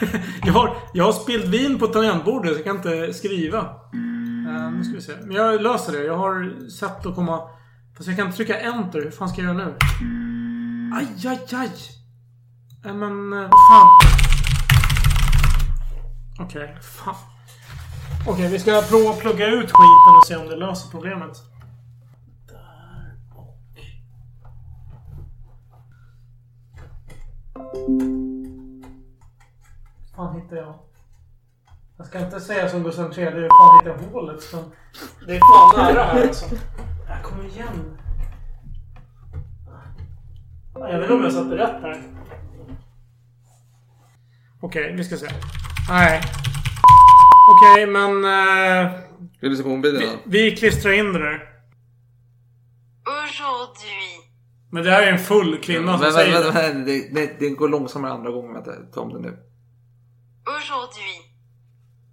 jag, 0.44 0.52
har, 0.52 0.76
jag 0.94 1.04
har 1.04 1.12
spillt 1.12 1.44
vin 1.44 1.78
på 1.78 1.86
tangentbordet 1.86 2.52
så 2.52 2.58
jag 2.58 2.64
kan 2.64 2.76
inte 2.76 3.14
skriva. 3.14 3.58
Eh, 3.58 4.70
nu 4.72 4.84
ska 4.84 4.94
vi 4.94 5.02
se. 5.02 5.12
Men 5.22 5.36
jag 5.36 5.62
löser 5.62 5.92
det. 5.92 6.04
Jag 6.04 6.16
har 6.16 6.68
sett 6.70 7.06
att 7.06 7.14
komma... 7.14 7.40
Fast 7.96 8.08
jag 8.08 8.16
kan 8.16 8.26
inte 8.26 8.36
trycka 8.36 8.60
enter. 8.60 9.02
Hur 9.02 9.10
fan 9.10 9.28
ska 9.28 9.42
jag 9.42 9.54
göra 9.54 9.66
nu? 9.66 9.74
Aj, 10.96 11.06
aj, 11.26 11.46
aj! 11.52 11.70
Nej 12.84 12.94
men, 12.94 13.32
eh, 13.32 13.38
vad 13.38 13.50
fan. 13.50 13.86
Okej, 16.40 16.76
fan. 16.82 17.14
Okej, 18.28 18.48
vi 18.48 18.58
ska 18.58 18.82
prova 18.82 19.10
att 19.10 19.18
plugga 19.18 19.46
ut 19.46 19.72
skiten 19.72 20.16
och 20.16 20.26
se 20.26 20.36
om 20.36 20.48
det 20.48 20.56
löser 20.56 20.90
problemet. 20.90 21.36
Där 22.48 23.16
och... 23.34 23.58
fan 30.16 30.40
hittar 30.40 30.56
jag? 30.56 30.74
Jag 31.96 32.06
ska 32.06 32.18
inte 32.18 32.40
säga 32.40 32.68
som 32.68 32.82
Gustav 32.82 33.18
III, 33.18 33.24
hur 33.24 33.48
fan 33.48 33.78
hittar 33.78 34.04
jag 34.04 34.12
hålet? 34.12 34.42
Så 34.42 34.56
det 35.26 35.36
är 35.36 35.40
fan 35.40 35.94
nära 35.94 36.04
här 36.04 36.26
alltså. 36.26 36.46
Jag 37.08 37.22
kommer 37.22 37.44
igen. 37.44 37.98
Jag 40.74 40.98
vet 40.98 41.02
inte 41.02 41.14
om 41.14 41.22
jag 41.22 41.32
satte 41.32 41.56
rätt 41.56 41.82
här. 41.82 42.02
Okej, 44.60 44.92
vi 44.96 45.04
ska 45.04 45.16
se. 45.16 45.28
Nej. 45.88 46.22
Okej, 47.52 47.86
men... 47.86 48.24
Eh, 48.24 48.90
Vill 49.40 49.50
du 49.50 49.56
se 49.56 49.62
på 49.62 49.68
mobilen 49.68 50.02
då? 50.02 50.08
vi 50.24 50.56
klistrar 50.56 50.92
in 50.92 51.12
det 51.12 51.18
där. 51.18 51.40
Men 54.72 54.84
det 54.84 54.90
här 54.90 55.02
är 55.02 55.12
en 55.12 55.18
full 55.18 55.58
kvinna 55.58 55.92
som 55.92 56.00
Men, 56.00 56.12
säger 56.12 56.32
men, 56.32 56.42
det. 56.54 56.72
men, 56.74 56.84
det, 56.84 57.14
det, 57.14 57.30
det 57.38 57.48
går 57.50 57.68
långsammare 57.68 58.12
andra 58.12 58.30
gången. 58.30 58.52
Vänta, 58.54 58.70
ta 58.94 59.00
om 59.00 59.08
det 59.12 59.20
nu. 59.20 59.36
Aujourd'hui. 60.46 61.16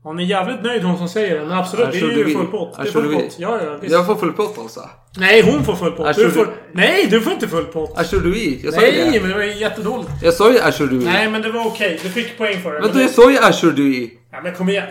Hon 0.04 0.20
är 0.20 0.24
jävligt 0.24 0.64
nöjd 0.64 0.84
hon 0.84 0.98
som 0.98 1.10
säger 1.10 1.40
det. 1.40 1.46
Men 1.46 1.58
absolut, 1.58 1.92
det 1.92 1.98
är 2.00 2.28
ju 2.28 2.36
full 2.36 2.48
pott. 2.48 2.76
Det 2.76 2.82
är 2.88 2.92
full 2.92 3.14
pott. 3.14 3.36
Ja, 3.40 3.64
ja, 3.64 3.78
visst. 3.78 3.94
Jag 3.94 4.06
får 4.06 4.16
full 4.16 4.34
pott 4.34 4.58
alltså? 4.58 4.90
Nej, 5.18 5.42
hon 5.52 5.64
får 5.66 5.76
full 5.76 5.92
pott. 5.92 6.16
Du 6.16 6.32
får... 6.32 6.48
Nej, 6.74 7.08
du 7.08 7.22
får 7.22 7.34
inte 7.34 7.48
full 7.48 7.66
pott. 7.66 7.92
Jag 7.96 8.06
sa 8.06 8.18
Nej, 8.22 9.10
det. 9.14 9.20
men 9.22 9.30
det 9.30 9.36
var 9.36 9.44
jättedåligt. 9.44 10.10
Jag 10.22 10.34
sa 10.34 10.52
ju 10.52 10.60
Ajourdui. 10.60 11.06
Nej, 11.06 11.30
men 11.30 11.42
det 11.42 11.52
var 11.52 11.66
okej. 11.68 12.00
Du 12.04 12.10
fick 12.10 12.38
poäng 12.38 12.62
för 12.62 12.74
det. 12.74 12.80
Men 12.80 12.88
Men 12.90 12.98
du 12.98 13.04
det... 13.04 13.10
sa 13.10 13.32
ju 13.32 13.38
Ajourdui. 13.38 14.20
Ja, 14.34 14.42
men 14.42 14.54
kom 14.54 14.70
igen. 14.70 14.88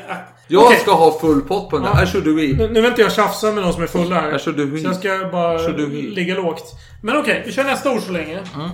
Jag 0.48 0.64
okej. 0.64 0.78
ska 0.78 0.92
ha 0.92 1.18
full 1.18 1.40
pott 1.40 1.70
på 1.70 1.78
den 1.78 1.86
där. 1.86 2.10
Ja. 2.14 2.20
Nu, 2.24 2.68
nu 2.72 2.80
vill 2.80 2.84
inte 2.84 3.02
jag 3.02 3.12
tjafsa 3.12 3.52
med 3.52 3.62
någon 3.64 3.72
som 3.72 3.82
är 3.82 3.86
fulla 3.86 4.20
här. 4.20 4.32
Ajourdui. 4.32 4.80
Så 4.80 4.86
jag 4.86 4.96
ska 4.96 5.28
bara 5.32 5.68
ligga 5.88 6.34
lågt. 6.34 6.74
Men 7.02 7.16
okej, 7.16 7.42
vi 7.46 7.52
kör 7.52 7.64
nästa 7.64 7.92
ord 7.92 8.00
så 8.02 8.12
länge. 8.12 8.40
Mm. 8.54 8.70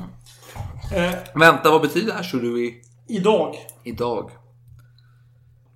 Eh, 0.94 1.14
Vänta, 1.34 1.70
vad 1.70 1.80
betyder 1.82 2.14
Ajourdui? 2.18 2.74
idag. 3.08 3.54
Idag. 3.84 4.30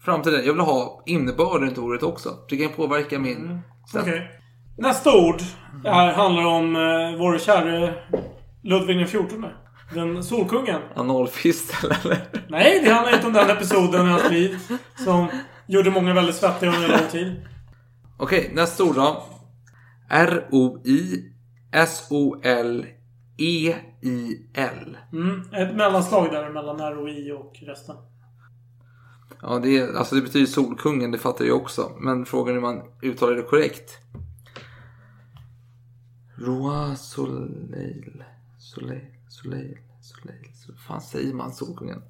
Framtiden. 0.04 0.46
Jag 0.46 0.52
vill 0.52 0.62
ha 0.62 1.02
innebörden 1.06 1.74
till 1.74 1.82
ordet 1.82 2.02
också. 2.02 2.30
Det 2.48 2.56
kan 2.56 2.72
påverka 2.72 3.18
min... 3.18 3.36
Mm. 3.36 3.58
Okej. 3.94 4.30
Nästa 4.78 5.16
ord 5.16 5.40
här 5.84 6.12
handlar 6.12 6.44
om 6.46 6.76
eh, 6.76 7.18
vår 7.18 7.38
käre 7.38 7.94
Ludvig 8.62 9.06
XIV. 9.06 9.44
Den 9.94 10.22
solkungen. 10.22 10.80
Analfistel 10.94 11.90
eller? 12.04 12.28
Nej, 12.48 12.80
det 12.84 12.90
handlar 12.90 13.14
inte 13.14 13.26
om 13.26 13.32
den 13.32 13.50
episoden 13.50 14.06
i 14.06 14.10
hans 14.10 14.30
liv. 14.30 14.58
Som 15.04 15.28
gjorde 15.66 15.90
många 15.90 16.14
väldigt 16.14 16.36
svettiga 16.36 16.70
under 16.70 16.88
lång 16.88 17.08
tid. 17.10 17.42
Okej, 18.18 18.50
nästa 18.54 18.84
ord 18.84 18.94
då. 18.94 19.24
R-O-I 20.10 21.32
S-O-L-E-I-L. 21.72 22.96
Mm, 25.12 25.40
ett 25.52 25.76
mellanslag 25.76 26.30
där 26.30 26.50
mellan 26.50 26.80
R 26.80 26.98
och 27.38 27.56
resten. 27.62 27.96
Ja, 29.42 29.58
det, 29.58 29.78
är, 29.78 29.94
alltså 29.96 30.14
det 30.14 30.22
betyder 30.22 30.46
Solkungen, 30.46 31.10
det 31.10 31.18
fattar 31.18 31.44
jag 31.44 31.56
också. 31.56 31.92
Men 32.00 32.26
frågan 32.26 32.48
är 32.48 32.54
hur 32.54 32.60
man 32.60 32.82
uttalar 33.02 33.36
det 33.36 33.42
korrekt. 33.42 33.98
Roi 36.36 36.96
Soleil. 36.96 38.24
Soleil. 38.58 39.11
Soleil. 39.42 39.78
Soleil. 40.00 40.48
Vad 40.68 40.78
fan 40.86 41.00
säger 41.00 41.34
man 41.34 41.52
Solkungen? 41.52 42.02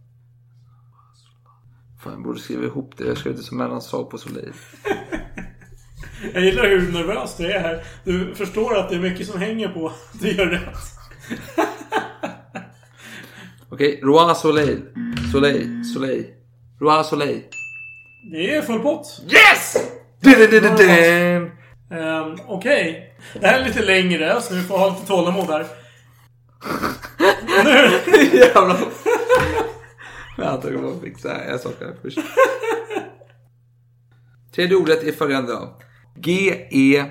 Fan, 2.03 2.13
jag 2.13 2.23
borde 2.23 2.41
skriva 2.41 2.65
ihop 2.65 2.95
det. 2.97 3.05
Jag 3.05 3.19
skrev 3.19 3.37
det 3.37 3.43
som 3.43 3.59
mellanslag 3.59 4.11
på 4.11 4.19
Soleil. 4.19 4.53
Jag 6.35 6.45
gillar 6.45 6.69
hur 6.69 6.93
nervös 6.93 7.37
du 7.37 7.53
är 7.53 7.61
här. 7.61 7.85
Du 8.05 8.35
förstår 8.35 8.79
att 8.79 8.89
det 8.89 8.95
är 8.95 9.01
mycket 9.01 9.27
som 9.27 9.41
hänger 9.41 9.69
på 9.69 9.87
att 9.87 10.21
du 10.21 10.31
gör 10.31 10.47
rätt. 10.47 10.79
Okej, 13.69 14.01
Roi 14.03 14.35
Soleil. 14.35 14.83
Soleil. 15.33 15.85
Soleil. 15.85 16.27
Roi 16.81 17.05
Soleil. 17.05 17.43
Det 18.33 18.57
är 18.57 18.63
full 18.63 18.81
pott. 18.81 19.23
Yes! 19.25 19.77
Um, 21.91 22.39
Okej. 22.47 23.15
Det 23.41 23.47
här 23.47 23.61
är 23.61 23.65
lite 23.65 23.83
längre, 23.83 24.41
så 24.41 24.55
vi 24.55 24.63
får 24.63 24.79
ha 24.79 24.89
lite 24.89 25.07
tålamod 25.07 25.47
här. 25.47 25.67
Jävlar. 28.33 28.79
Vänta, 30.37 30.73
jag 30.73 30.83
måste 30.83 31.01
fixa 31.01 31.59
sak 31.59 31.75
här 31.81 31.95
först. 32.03 32.19
Tredje 34.55 34.77
ordet 34.77 35.05
är 35.05 35.13
följande 35.13 35.53
då. 35.53 35.79
G-E-O-R-G-E-S 36.17 37.11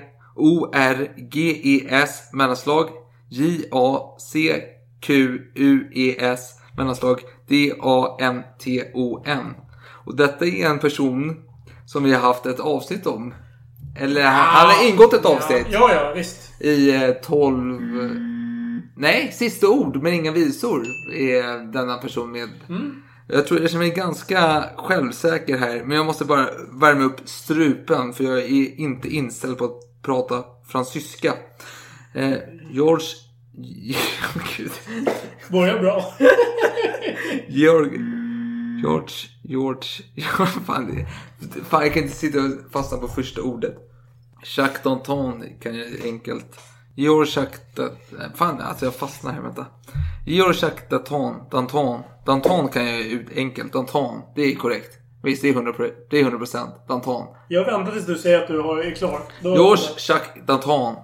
mellanslag 2.32 2.88
J-A-C-Q-U-E-S 3.30 4.80
mellanslag 6.76 7.20
D-A-N-T-O-N. 7.48 9.54
Och 10.04 10.16
detta 10.16 10.46
är 10.46 10.66
en 10.66 10.78
person 10.78 11.36
som 11.86 12.04
vi 12.04 12.12
har 12.12 12.20
haft 12.20 12.46
ett 12.46 12.60
avsnitt 12.60 13.06
om. 13.06 13.34
Eller 13.98 14.22
han, 14.22 14.46
han 14.46 14.66
har 14.66 14.88
ingått 14.88 15.12
ett 15.12 15.24
avsnitt. 15.24 15.66
Ja, 15.70 15.94
ja, 15.94 16.12
visst. 16.16 16.62
I 16.62 16.94
eh, 16.94 17.10
12... 17.10 18.31
Nej, 18.96 19.32
sista 19.32 19.68
ord 19.68 20.02
men 20.02 20.12
inga 20.12 20.32
visor 20.32 20.86
är 21.12 21.72
denna 21.72 21.98
person 21.98 22.32
med. 22.32 22.48
Mm. 22.68 23.02
Jag 23.26 23.46
tror 23.46 23.60
jag 23.60 23.70
känner 23.70 23.84
mig 23.84 23.94
ganska 23.94 24.64
självsäker 24.76 25.56
här. 25.58 25.84
Men 25.84 25.96
jag 25.96 26.06
måste 26.06 26.24
bara 26.24 26.48
värma 26.80 27.04
upp 27.04 27.20
strupen 27.24 28.12
för 28.12 28.24
jag 28.24 28.38
är 28.38 28.80
inte 28.80 29.08
inställd 29.08 29.58
på 29.58 29.64
att 29.64 30.02
prata 30.02 30.44
fransyska. 30.66 31.34
Eh, 32.14 32.38
George... 32.70 33.06
Gud. 34.56 34.72
Börjar 35.48 35.78
bra. 35.78 36.14
Georg... 37.48 38.00
George... 38.82 39.14
George... 39.42 39.88
fan, 40.66 41.06
fan, 41.68 41.82
jag 41.82 41.94
kan 41.94 42.02
inte 42.02 42.16
sitta 42.16 42.38
och 42.38 42.72
fastna 42.72 42.98
på 42.98 43.08
första 43.08 43.42
ordet. 43.42 43.76
Jacques 44.56 44.82
Danton 44.82 45.44
kan 45.60 45.78
jag 45.78 45.88
enkelt. 46.04 46.60
Georg 46.96 47.28
Jacques... 47.36 47.60
Fan, 48.34 48.60
alltså 48.60 48.84
jag 48.84 48.94
fastnar 48.94 49.32
här, 49.32 49.40
vänta. 49.40 49.66
Georg 50.26 50.56
Jacques 50.62 50.88
Danton. 50.88 51.34
Danton. 51.50 52.00
Danton 52.26 52.68
kan 52.68 52.86
jag 52.86 53.00
ut 53.00 53.26
enkelt. 53.36 53.72
Danton. 53.72 54.20
Det 54.34 54.42
är 54.42 54.54
korrekt. 54.54 54.98
Visst, 55.22 55.42
det 55.42 55.48
är 55.48 55.52
100%. 55.54 55.90
Det 56.10 56.20
är 56.20 56.24
100% 56.24 56.68
Danton. 56.88 57.26
Jag 57.48 57.64
väntar 57.64 57.92
tills 57.92 58.06
du 58.06 58.14
säger 58.18 58.42
att 58.42 58.48
du 58.48 58.60
har- 58.60 58.78
är 58.78 58.90
klar. 58.94 59.20
Jacques 60.08 60.46
Danton. 60.46 60.94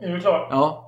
Är 0.00 0.08
du 0.12 0.20
klar? 0.20 0.48
Ja. 0.50 0.85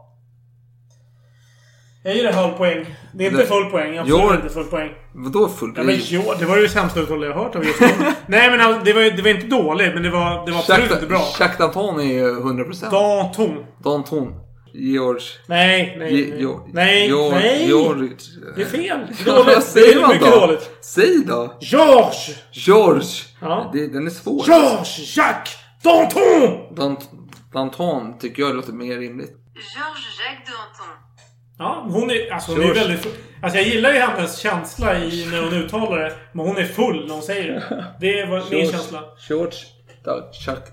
Jag 2.09 2.17
ger 2.17 2.25
dig 2.25 2.33
halv 2.33 2.53
poäng. 2.53 2.87
Det 3.15 3.25
är 3.25 3.31
inte 3.31 3.43
Det- 3.43 3.47
full 3.49 3.65
poäng. 3.71 3.99
Absolut 3.99 4.21
George- 4.21 4.37
inte 4.43 4.55
full 4.55 4.65
poäng. 4.65 4.91
Vadå 5.15 5.49
full 5.49 5.73
Ja, 5.77 5.83
men 5.83 5.95
jo, 5.99 6.23
det 6.38 6.45
var 6.45 6.57
ju 6.57 6.62
det 6.62 6.69
sämsta 6.69 7.00
uttal 7.00 7.23
jag 7.25 7.33
har 7.35 7.45
hört 7.45 7.57
av 7.57 7.65
just. 7.65 7.81
Nej 8.27 8.50
men 8.50 8.61
alltså, 8.61 8.85
det 8.85 8.93
var, 8.93 9.03
det 9.03 9.23
var 9.23 9.31
inte 9.31 9.47
dåligt, 9.47 9.95
men 9.95 10.03
det 10.03 10.11
var, 10.11 10.47
det 10.47 10.53
var 10.53 10.59
absolut 10.59 10.91
inte 10.91 11.07
bra. 11.07 11.23
Jacques 11.41 11.59
Danton 11.59 12.00
är 12.00 12.05
ju 12.05 12.31
100%. 12.41 12.91
Danton. 12.91 13.65
Danton. 13.85 14.35
George. 14.73 15.23
Nej, 15.47 15.97
nej, 15.99 16.12
nej. 16.12 16.35
Jo- 16.38 16.69
Nej, 16.73 17.07
Jo- 17.11 17.29
nej. 17.33 17.67
George. 17.67 18.09
Det 18.57 18.62
är 18.62 18.67
fel. 18.67 18.99
Ja, 19.27 19.33
Dåligt. 19.33 19.55
vad 19.55 19.62
säger 19.65 19.95
Det 19.95 20.03
är 20.03 20.09
mycket 20.09 20.33
då? 20.33 20.41
dåligt. 20.41 20.71
Säg 20.81 21.25
då. 21.27 21.57
George! 21.61 22.35
George. 22.53 23.09
Ja. 23.41 23.71
Det, 23.73 23.87
den 23.87 24.07
är 24.07 24.11
svår. 24.11 24.45
George 24.47 24.85
Jacques 25.17 25.57
Danton! 25.83 26.75
Dant, 26.77 27.11
Danton 27.53 28.19
tycker 28.19 28.43
jag 28.43 28.55
låter 28.57 28.73
mer 28.73 28.99
rimligt. 28.99 29.33
Georges 29.55 30.19
Jacques 30.21 30.47
Danton. 30.55 30.95
Ja, 31.59 31.87
hon 31.88 32.11
är, 32.11 32.33
alltså, 32.33 32.53
hon 32.53 32.62
är 32.62 32.75
väldigt... 32.75 33.07
Alltså 33.43 33.59
jag 33.59 33.69
gillar 33.69 33.93
ju 33.93 33.99
hennes 33.99 34.38
känsla 34.38 34.99
i 34.99 35.29
när 35.31 35.43
hon 35.43 35.53
uttalar 35.53 35.99
det. 35.99 36.12
Men 36.33 36.47
hon 36.47 36.57
är 36.57 36.65
full 36.65 37.07
när 37.07 37.15
hon 37.15 37.23
säger 37.23 37.53
det. 37.53 37.85
Det 38.00 38.25
var 38.25 38.43
min 38.50 38.71
känsla. 38.71 39.05
George 39.29 39.59
da, 40.05 40.31
Jacques. 40.47 40.73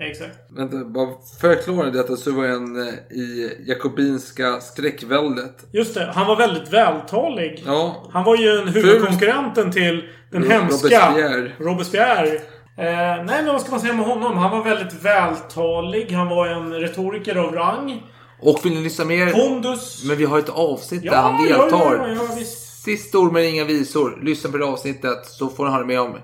Exakt. 0.00 0.38
Vänta, 0.56 0.76
bara 0.84 1.08
förklara 1.40 1.90
detta 1.90 2.16
så 2.16 2.32
var 2.32 2.44
en 2.44 2.88
eh, 2.88 2.94
i 3.16 3.52
jakobinska 3.66 4.60
skräckväldet. 4.60 5.66
Just 5.72 5.94
det, 5.94 6.12
han 6.14 6.26
var 6.26 6.36
väldigt 6.36 6.72
vältalig. 6.72 7.62
Ja. 7.66 8.10
Han 8.12 8.24
var 8.24 8.36
ju 8.36 8.48
en 8.48 8.68
huvudkonkurrenten 8.68 9.72
till 9.72 10.04
den 10.30 10.50
hemska 10.50 10.86
Robespierre. 10.86 11.52
Robespierre. 11.58 12.34
Eh, 12.78 13.24
nej, 13.24 13.24
men 13.26 13.46
vad 13.46 13.60
ska 13.60 13.70
man 13.70 13.80
säga 13.80 13.94
med 13.94 14.06
honom? 14.06 14.38
Han 14.38 14.50
var 14.50 14.64
väldigt 14.64 15.04
vältalig. 15.04 16.10
Han 16.10 16.28
var 16.28 16.46
en 16.46 16.74
retoriker 16.74 17.36
av 17.36 17.54
rang. 17.54 18.02
Och 18.42 18.60
vill 18.64 18.74
ni 18.74 18.80
lyssna 18.80 19.04
mer? 19.04 19.32
Pondus. 19.32 20.04
Men 20.04 20.16
vi 20.16 20.24
har 20.24 20.38
ett 20.38 20.48
avsnitt 20.48 21.04
Ja, 21.04 21.12
där 21.12 21.22
han 21.22 21.46
ja, 21.48 21.58
deltar. 21.58 21.94
ja, 21.96 22.08
ja, 22.08 22.34
visst. 22.38 22.82
Sista 22.82 23.18
ord 23.18 23.32
men 23.32 23.44
inga 23.44 23.64
visor. 23.64 24.18
Lyssna 24.22 24.50
på 24.50 24.56
det 24.56 24.64
avsnittet 24.64 25.26
så 25.26 25.48
får 25.48 25.64
ni 25.64 25.70
höra 25.70 25.84
mer 25.86 26.00
om 26.00 26.18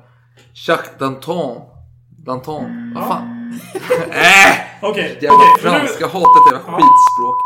Jacques 0.67 0.91
Danton. 0.99 1.63
Danton? 2.27 2.93
Vad 2.95 3.09
fan? 3.09 3.59
äh! 4.11 4.57
Okej, 4.83 5.19
Jävla 5.23 5.37
okej, 5.39 5.47
men 5.63 5.73
nu- 5.73 5.79
franska 5.79 6.07
hatet 6.07 6.43
jävla 6.53 6.59
skitspråk. 6.73 7.41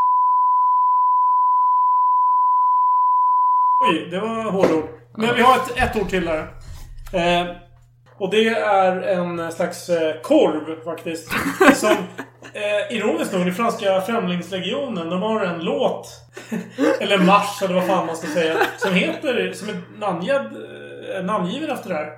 Oj, 3.84 4.08
det 4.10 4.20
var 4.20 4.50
hårdord. 4.50 4.88
Men 5.16 5.34
vi 5.36 5.42
har 5.42 5.56
ett, 5.56 5.76
ett 5.76 5.96
ord 6.02 6.08
till 6.08 6.28
här. 6.28 6.40
Eh, 7.12 7.56
och 8.18 8.30
det 8.30 8.48
är 8.48 8.96
en 9.02 9.52
slags 9.52 9.88
eh, 9.88 10.20
korv 10.22 10.84
faktiskt. 10.84 11.28
Som 11.74 11.96
eh, 12.62 12.96
ironiskt 12.96 13.32
nog, 13.32 13.48
i 13.48 13.52
franska 13.52 14.00
Främlingslegionen, 14.00 15.10
de 15.10 15.22
har 15.22 15.40
en 15.40 15.64
låt. 15.64 16.08
eller 17.00 17.18
marsch, 17.18 17.62
eller 17.62 17.74
vad 17.74 17.86
fan 17.86 18.06
man 18.06 18.16
ska 18.16 18.26
säga. 18.26 18.56
Som 18.78 18.94
heter, 18.94 19.52
som 19.52 19.68
är 19.68 19.76
namngiven, 19.98 20.46
eh, 21.16 21.24
namngiven 21.24 21.70
efter 21.70 21.88
det 21.88 21.94
här. 21.94 22.12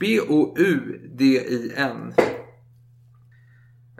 B-O-U-D-I-N. 0.00 2.14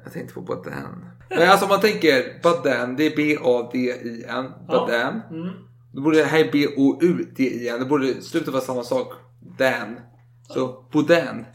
Jag 0.05 0.12
tänkte 0.12 0.35
på 0.35 0.40
Baden. 0.40 1.05
Men 1.31 1.50
alltså 1.50 1.64
om 1.64 1.69
man 1.69 1.81
tänker 1.81 2.43
Baden, 2.43 2.97
det 2.97 3.07
är 3.07 3.17
B-A-D-I-N. 3.17 4.52
Baden. 4.69 5.21
Mm. 5.31 5.49
Då 5.93 6.02
borde 6.02 6.19
det 6.19 6.25
här 6.25 6.38
är 6.38 6.52
B-O-U-D-I-N. 6.52 7.81
Det 7.81 7.87
borde 7.87 8.23
slutet 8.23 8.49
vara 8.49 8.62
samma 8.62 8.83
sak. 8.83 9.12
Dan. 9.59 10.00
Så 10.49 10.85
Boden. 10.93 11.47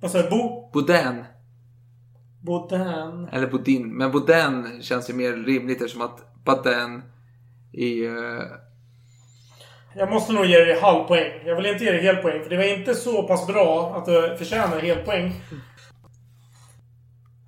Vad 0.00 0.10
sa 0.10 0.18
jag? 0.18 0.30
Bo... 0.30 0.70
Boden. 0.72 1.24
Boden. 2.42 3.28
Eller 3.28 3.46
Bodin. 3.46 3.96
Men 3.96 4.10
Boden 4.12 4.82
känns 4.82 5.10
ju 5.10 5.14
mer 5.14 5.32
rimligt 5.32 5.80
eftersom 5.82 6.02
att 6.02 6.44
Baden 6.44 7.02
är... 7.72 8.06
eh, 8.38 8.42
Jag 9.94 10.10
måste 10.10 10.32
nog 10.32 10.44
ge 10.46 10.58
dig 10.64 10.80
halv 10.80 11.04
poäng. 11.04 11.32
Jag 11.46 11.56
vill 11.56 11.66
inte 11.66 11.84
ge 11.84 11.90
dig 11.92 12.02
hel 12.02 12.16
poäng, 12.16 12.42
för 12.42 12.50
det 12.50 12.56
var 12.56 12.78
inte 12.78 12.94
så 12.94 13.22
pass 13.28 13.46
bra 13.46 13.94
att 13.96 14.06
du 14.06 14.36
förtjänar 14.38 14.80
hel 14.80 14.98
poäng. 15.04 15.40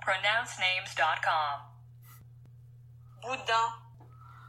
Pronouncenames.com. 0.05 1.61
Boudin. 3.23 3.45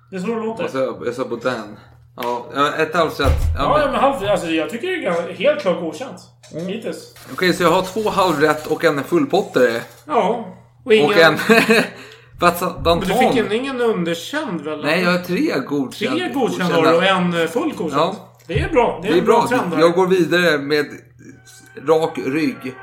Det 0.10 0.16
är 0.16 0.20
så 0.20 0.28
det 0.28 0.46
låter. 0.46 0.64
Jag 0.64 0.72
sa, 0.72 1.06
jag 1.06 1.14
sa 1.14 1.26
Boden. 1.26 1.78
Ja, 2.16 2.46
ett 2.78 2.96
halvt. 2.96 3.20
Ja, 3.20 3.78
men- 3.78 3.96
halv, 3.96 4.30
alltså, 4.30 4.48
jag 4.48 4.70
tycker 4.70 4.88
det 4.88 5.08
är 5.08 5.34
helt 5.34 5.62
klart 5.62 5.80
godkänt. 5.80 6.22
Mm. 6.54 6.68
Hittills. 6.68 7.16
Okej, 7.34 7.54
så 7.54 7.64
jag 7.64 7.72
har 7.72 7.82
två 7.82 8.10
halvrätt 8.10 8.68
och 8.68 8.84
en 8.84 9.04
fullpottare. 9.04 9.82
Ja. 10.08 10.46
Och, 10.86 10.94
ingen, 10.94 11.10
Och 11.10 11.18
en... 11.18 11.38
Men 12.84 13.00
du 13.00 13.06
fick 13.06 13.38
en, 13.38 13.52
ingen 13.52 13.82
underkänd 13.82 14.62
väl? 14.62 14.84
Nej, 14.84 15.04
jag 15.04 15.12
har 15.12 15.20
tre 15.20 15.60
godkända. 15.68 16.18
Tre 16.18 16.34
godkända 16.34 16.76
har 16.76 16.82
du 16.84 16.98
och 16.98 17.04
en 17.04 17.42
eh, 17.42 17.48
full 17.48 17.74
godkänd. 17.74 18.02
Ja. 18.02 18.16
Det 18.48 18.60
är 18.60 18.70
bra. 18.70 19.00
Det 19.02 19.08
är, 19.08 19.12
Det 19.14 19.18
är 19.20 19.22
bra, 19.22 19.40
bra. 19.40 19.48
trend 19.48 19.74
här. 19.74 19.80
Jag 19.82 19.94
går 19.94 20.08
vidare 20.08 20.58
med 20.58 20.86
rak 21.88 22.18
rygg. 22.26 22.76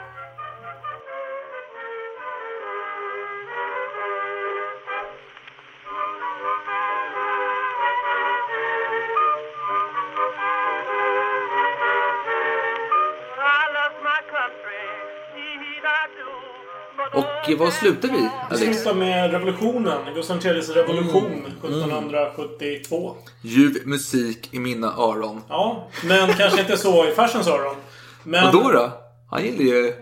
Eh, 17.53 17.59
var 17.59 17.71
slutar 17.71 18.09
vi, 18.09 18.15
Vi 18.19 18.29
Alex? 18.51 18.63
slutar 18.83 18.95
med 18.95 19.31
revolutionen. 19.31 20.15
Gustav 20.15 20.47
IIIs 20.47 20.69
revolution 20.71 21.47
1772. 21.63 23.17
Ljuv 23.43 23.87
musik 23.87 24.49
i 24.55 24.59
mina 24.59 24.87
öron. 24.87 25.43
Ja, 25.49 25.89
men 26.05 26.33
kanske 26.33 26.61
inte 26.61 26.77
så 26.77 27.07
i 27.09 27.13
farsens 27.15 27.49
öron. 27.49 27.75
Men, 28.23 28.47
Och 28.47 28.53
då 28.53 28.73
då? 28.73 28.93
Han 29.31 29.45
gillar 29.45 29.65
ju... 29.77 29.93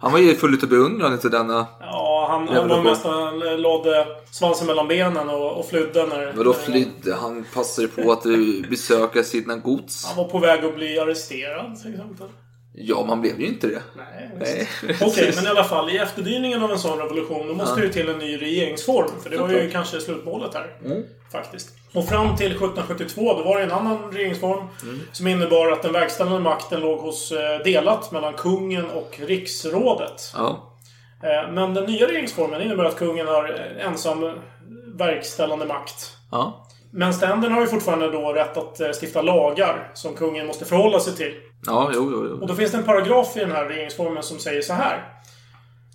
Han 0.00 0.12
var 0.12 0.18
ju 0.18 0.34
full 0.34 0.54
utav 0.54 0.68
beundran 0.68 1.18
till 1.18 1.30
denna... 1.30 1.66
Ja, 1.80 2.26
han, 2.30 2.48
han 2.48 2.68
var 2.68 2.82
mest 2.82 3.04
han 3.04 3.38
lade 3.38 4.06
svansen 4.30 4.66
mellan 4.66 4.88
benen 4.88 5.28
och, 5.28 5.58
och 5.58 5.66
flydde 5.68 6.06
när... 6.06 6.32
Vadå 6.32 6.52
flydde? 6.52 7.14
Han 7.14 7.44
passade 7.54 7.88
på 7.88 8.12
att 8.12 8.22
besöka 8.70 9.22
sina 9.24 9.56
gods. 9.56 10.06
Han 10.06 10.16
var 10.16 10.24
på 10.24 10.38
väg 10.38 10.64
att 10.64 10.74
bli 10.74 10.98
arresterad 10.98 11.82
till 11.82 11.90
exempel. 11.92 12.26
Ja, 12.80 13.04
man 13.08 13.20
blev 13.20 13.40
ju 13.40 13.46
inte 13.46 13.66
det. 13.66 13.82
Nej, 13.96 14.30
Nej. 14.40 14.68
Okej, 15.02 15.32
men 15.36 15.44
i 15.44 15.48
alla 15.48 15.64
fall. 15.64 15.90
I 15.90 15.98
efterdyningen 15.98 16.62
av 16.62 16.70
en 16.72 16.78
sån 16.78 16.98
revolution 16.98 17.46
då 17.48 17.54
måste 17.54 17.72
Ja. 17.72 17.76
det 17.76 17.82
ju 17.86 17.92
till 17.92 18.08
en 18.08 18.18
ny 18.18 18.36
regeringsform. 18.42 19.10
För 19.22 19.30
det 19.30 19.36
var 19.36 19.48
ju 19.48 19.70
kanske 19.70 20.00
slutmålet 20.00 20.54
här. 20.54 20.76
Mm. 20.84 21.02
Faktiskt. 21.32 21.68
Och 21.94 22.08
fram 22.08 22.36
till 22.36 22.46
1772 22.46 23.32
då 23.38 23.42
var 23.44 23.56
det 23.58 23.62
en 23.64 23.72
annan 23.72 24.12
regeringsform. 24.12 24.64
Mm. 24.82 25.00
Som 25.12 25.26
innebar 25.26 25.72
att 25.72 25.82
den 25.82 25.92
verkställande 25.92 26.40
makten 26.40 26.80
låg 26.80 26.98
hos 26.98 27.32
eh, 27.32 27.58
delat 27.64 28.12
mellan 28.12 28.34
kungen 28.34 28.90
och 28.90 29.18
riksrådet. 29.26 30.32
Ja. 30.36 30.74
Eh, 31.22 31.52
Men 31.52 31.74
den 31.74 31.84
nya 31.84 32.06
regeringsformen 32.06 32.62
innebär 32.62 32.84
att 32.84 32.96
kungen 32.98 33.26
har 33.26 33.44
eh, 33.78 33.86
ensam 33.86 34.32
verkställande 34.98 35.66
makt. 35.66 36.16
Ja. 36.30 36.66
Men 36.90 37.14
ständerna 37.14 37.54
har 37.54 37.62
ju 37.62 37.68
fortfarande 37.68 38.10
då 38.10 38.32
rätt 38.32 38.56
att 38.56 38.80
eh, 38.80 38.90
stifta 39.02 39.22
lagar 39.22 39.90
som 39.94 40.14
kungen 40.14 40.46
måste 40.46 40.64
förhålla 40.64 41.00
sig 41.00 41.16
till. 41.16 41.34
Ja, 41.66 41.90
jo, 41.94 42.10
jo, 42.12 42.26
jo. 42.30 42.40
Och 42.40 42.48
då 42.48 42.54
finns 42.54 42.72
det 42.72 42.78
en 42.78 42.84
paragraf 42.84 43.36
i 43.36 43.40
den 43.40 43.52
här 43.52 43.64
regeringsformen 43.64 44.22
som 44.22 44.38
säger 44.38 44.62
så 44.62 44.72
här. 44.72 45.04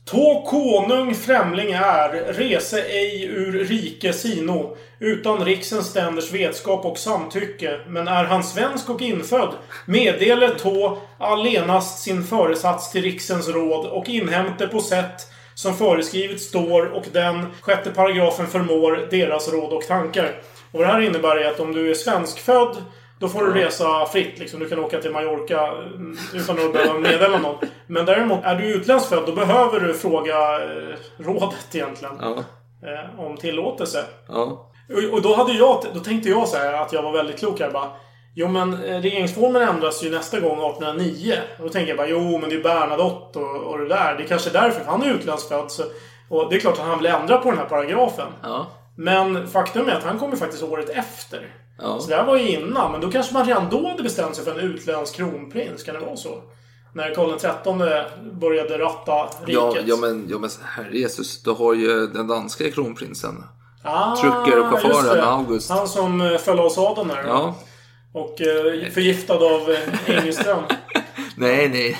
Tå 0.05 0.45
konung 0.47 1.15
främling 1.15 1.71
är, 1.71 2.33
rese 2.33 2.81
ej 2.81 3.25
ur 3.25 3.63
rike 3.63 4.13
sino, 4.13 4.77
utan 4.99 5.45
riksens 5.45 5.87
ständers 5.87 6.31
vetskap 6.31 6.85
och 6.85 6.97
samtycke, 6.97 7.79
men 7.87 8.07
är 8.07 8.23
han 8.23 8.43
svensk 8.43 8.89
och 8.89 9.01
infödd, 9.01 9.53
meddele 9.85 10.49
tå 10.49 10.97
allenast 11.17 12.03
sin 12.03 12.23
föresats 12.23 12.91
till 12.91 13.01
riksens 13.01 13.49
råd 13.49 13.85
och 13.85 14.09
inhämte 14.09 14.67
på 14.67 14.79
sätt 14.79 15.27
som 15.55 15.73
föreskrivet 15.73 16.41
står 16.41 16.85
och 16.85 17.05
den 17.11 17.45
sjätte 17.61 17.89
paragrafen 17.89 18.47
förmår 18.47 19.07
deras 19.11 19.53
råd 19.53 19.73
och 19.73 19.87
tankar. 19.87 20.41
Och 20.73 20.79
vad 20.79 20.87
det 20.87 20.91
här 20.91 21.01
innebär 21.01 21.35
är 21.35 21.49
att 21.49 21.59
om 21.59 21.71
du 21.71 21.89
är 21.89 21.93
svenskfödd 21.93 22.77
då 23.19 23.29
får 23.29 23.45
du 23.45 23.53
resa 23.53 24.05
fritt. 24.05 24.39
Liksom. 24.39 24.59
Du 24.59 24.69
kan 24.69 24.79
åka 24.79 25.01
till 25.01 25.11
Mallorca 25.11 25.67
mm, 25.67 26.17
utan 26.33 26.65
att 26.65 26.73
behöva 26.73 26.99
meddela 26.99 27.37
någon. 27.37 27.55
Men 27.87 28.05
däremot, 28.05 28.39
är 28.43 28.55
du 28.55 28.73
utländskt 28.73 29.09
född, 29.09 29.25
då 29.25 29.31
behöver 29.31 29.79
du 29.79 29.93
fråga 29.93 30.63
eh, 30.63 30.95
rådet 31.17 31.75
egentligen. 31.75 32.13
Ja. 32.21 32.43
Eh, 32.89 33.19
om 33.19 33.37
tillåtelse. 33.37 34.05
Ja. 34.27 34.71
Och, 35.11 35.21
då, 35.21 35.35
hade 35.35 35.53
jag, 35.53 35.83
då 35.93 35.99
tänkte 35.99 36.29
jag 36.29 36.47
så 36.47 36.57
här 36.57 36.73
att 36.73 36.93
jag 36.93 37.01
var 37.01 37.11
väldigt 37.11 37.39
klok 37.39 37.59
här 37.59 37.71
bara. 37.71 37.89
Jo 38.35 38.47
men 38.47 38.73
eh, 38.73 39.01
regeringsformen 39.01 39.61
ändras 39.61 40.03
ju 40.03 40.09
nästa 40.09 40.39
gång 40.39 40.69
1809. 40.69 41.33
Och 41.57 41.63
då 41.63 41.69
tänker 41.69 41.89
jag 41.89 41.97
bara, 41.97 42.07
jo 42.07 42.37
men 42.37 42.49
det 42.49 42.55
är 42.55 42.63
Bernadotte 42.63 43.39
och, 43.39 43.55
och 43.55 43.79
det 43.79 43.87
där. 43.87 44.15
Det 44.17 44.23
är 44.23 44.27
kanske 44.27 44.49
därför, 44.49 44.79
för 44.79 44.91
han 44.91 45.03
är 45.03 45.13
utländsk 45.13 45.47
född. 45.47 45.71
Så, 45.71 45.83
och 46.29 46.49
det 46.49 46.55
är 46.55 46.59
klart 46.59 46.79
att 46.79 46.85
han 46.85 46.97
vill 46.97 47.11
ändra 47.11 47.37
på 47.37 47.49
den 47.49 47.59
här 47.59 47.65
paragrafen. 47.65 48.27
Ja. 48.43 48.67
Men 48.95 49.47
faktum 49.47 49.87
är 49.87 49.91
att 49.91 50.03
han 50.03 50.19
kommer 50.19 50.35
faktiskt 50.35 50.63
året 50.63 50.89
efter. 50.89 51.55
Ja. 51.81 51.99
Så 51.99 52.09
det 52.09 52.15
här 52.15 52.25
var 52.25 52.37
ju 52.37 52.49
innan, 52.49 52.91
men 52.91 53.01
då 53.01 53.11
kanske 53.11 53.33
man 53.33 53.45
redan 53.45 53.69
då 53.69 53.87
hade 53.89 54.03
bestämt 54.03 54.35
sig 54.35 54.45
för 54.45 54.51
en 54.51 54.59
utländsk 54.59 55.15
kronprins. 55.15 55.83
Kan 55.83 55.95
det 55.95 56.01
vara 56.01 56.15
så? 56.15 56.41
När 56.93 57.15
Karl 57.15 57.37
XIII 57.37 58.31
började 58.33 58.77
ratta 58.77 59.23
riket. 59.23 59.53
Ja, 59.53 59.75
ja, 59.85 59.95
men, 59.95 60.27
ja, 60.29 60.39
men 60.39 60.49
herre 60.63 60.97
Jesus, 60.97 61.43
du 61.43 61.51
har 61.51 61.73
ju 61.73 62.07
den 62.07 62.27
danska 62.27 62.71
kronprinsen. 62.71 63.43
ah, 63.83 64.15
chauffören. 64.15 65.23
August. 65.23 65.69
Han 65.69 65.87
som 65.87 66.21
eh, 66.21 66.37
föll 66.37 66.59
av 66.59 66.69
sadeln 66.69 67.07
där. 67.07 67.23
Ja. 67.27 67.55
Och 68.13 68.41
eh, 68.41 68.91
förgiftad 68.91 69.35
av 69.35 69.71
eh, 69.71 70.17
Engelström. 70.17 70.63
Nej, 71.35 71.69
nej. 71.69 71.97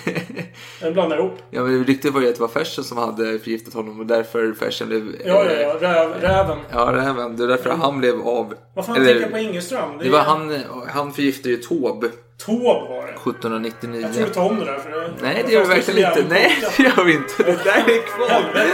Jag 0.82 0.94
blandar 0.94 1.18
ihop. 1.18 1.38
Ja, 1.50 1.64
men 1.64 1.86
ryktet 1.86 2.14
var 2.14 2.22
ju 2.22 2.30
att 2.30 2.36
det 2.36 2.42
var 2.42 2.48
Fersen 2.48 2.84
som 2.84 2.98
hade 2.98 3.40
förgiftat 3.40 3.74
honom 3.74 4.00
och 4.00 4.06
därför 4.06 4.54
Fersen 4.54 4.88
blev... 4.88 5.16
Ja, 5.26 5.46
ja, 5.46 5.52
ja. 5.52 5.74
Räv, 5.80 6.10
räven. 6.22 6.58
Ja, 6.72 6.92
räven. 6.94 7.38
Det 7.38 7.44
är 7.44 7.48
därför 7.48 7.70
han 7.70 8.00
blev 8.00 8.22
av... 8.28 8.54
Vad 8.76 8.86
fan 8.86 8.96
tänker 8.96 9.22
jag 9.22 9.32
på 9.32 9.38
Engelström? 9.38 9.98
Det 10.02 10.10
var 10.10 10.20
han, 10.20 10.60
han 10.94 11.14
förgiftade 11.14 11.50
ju 11.50 11.58
Taube. 11.58 12.10
Taube 12.46 12.64
var 12.64 13.06
det. 13.06 13.12
1799. 13.14 14.02
Jag 14.02 14.14
tror 14.14 14.26
vi 14.26 14.32
tar 14.34 14.50
om 14.50 14.60
det 14.60 14.66
där. 14.66 14.78
För 14.80 14.90
det 14.92 15.10
Nej, 15.22 15.44
det 15.48 15.54
gör 15.54 15.62
vi 15.62 15.68
verkligen 15.68 16.10
inte. 16.10 16.26
Nej, 16.30 16.52
det 16.78 16.84
gör 16.84 17.04
vi 17.04 17.14
inte. 17.14 17.44
Det 17.44 17.64
där 17.64 17.78
är 17.78 18.08
kvar. 18.08 18.54
Det 18.54 18.68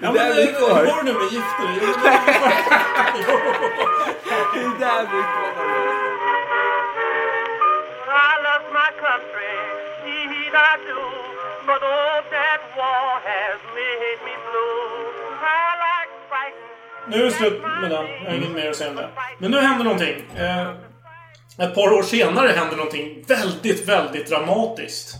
Ja, 0.00 0.12
men 0.12 0.14
där 0.14 0.34
hur 0.34 0.52
kvar. 0.52 0.84
var 0.84 0.96
det 0.96 1.02
nu 1.02 1.12
med 1.18 1.32
gifter? 1.32 1.66
Det 4.54 4.84
där 4.84 5.02
blir 5.10 5.22
kvar. 5.32 5.52
I 8.28 8.30
love 8.46 8.66
my 8.78 8.88
country, 9.04 9.51
I 10.54 10.72
do. 10.88 11.00
But 11.66 11.82
oh, 11.82 12.16
that 12.36 12.60
war 12.78 13.08
has 13.30 13.58
made 13.78 14.18
me 14.26 14.34
blue. 14.48 14.84
I 15.40 15.68
like 15.86 16.12
fighting. 16.32 16.70
Nu 17.08 17.16
är 17.20 17.24
det 17.24 17.30
slut 17.30 17.62
med 17.80 17.90
den. 17.90 18.06
Jag 18.24 18.30
har 18.30 18.36
inget 18.36 18.50
mer 18.50 18.70
att 18.70 18.76
säga 18.76 18.90
om 18.90 18.96
det. 18.96 19.08
Men 19.38 19.50
nu 19.50 19.58
händer 19.58 19.84
någonting. 19.84 20.16
Eh, 20.36 20.68
ett 21.66 21.74
par 21.74 21.92
år 21.92 22.02
senare 22.02 22.48
händer 22.48 22.76
någonting 22.76 23.24
väldigt, 23.28 23.88
väldigt 23.88 24.28
dramatiskt. 24.28 25.14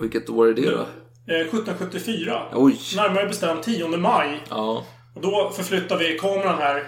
Vilket 0.00 0.28
år 0.30 0.48
är 0.48 0.52
det 0.52 0.70
då? 0.70 0.86
Eh, 1.32 1.40
1774. 1.40 2.42
Oj. 2.52 2.78
Närmare 2.96 3.26
bestämt 3.26 3.62
10 3.62 3.88
maj. 3.88 4.40
Ja. 4.50 4.84
Och 5.14 5.20
då 5.20 5.52
förflyttar 5.56 5.98
vi 5.98 6.18
kameran 6.18 6.58
här. 6.58 6.84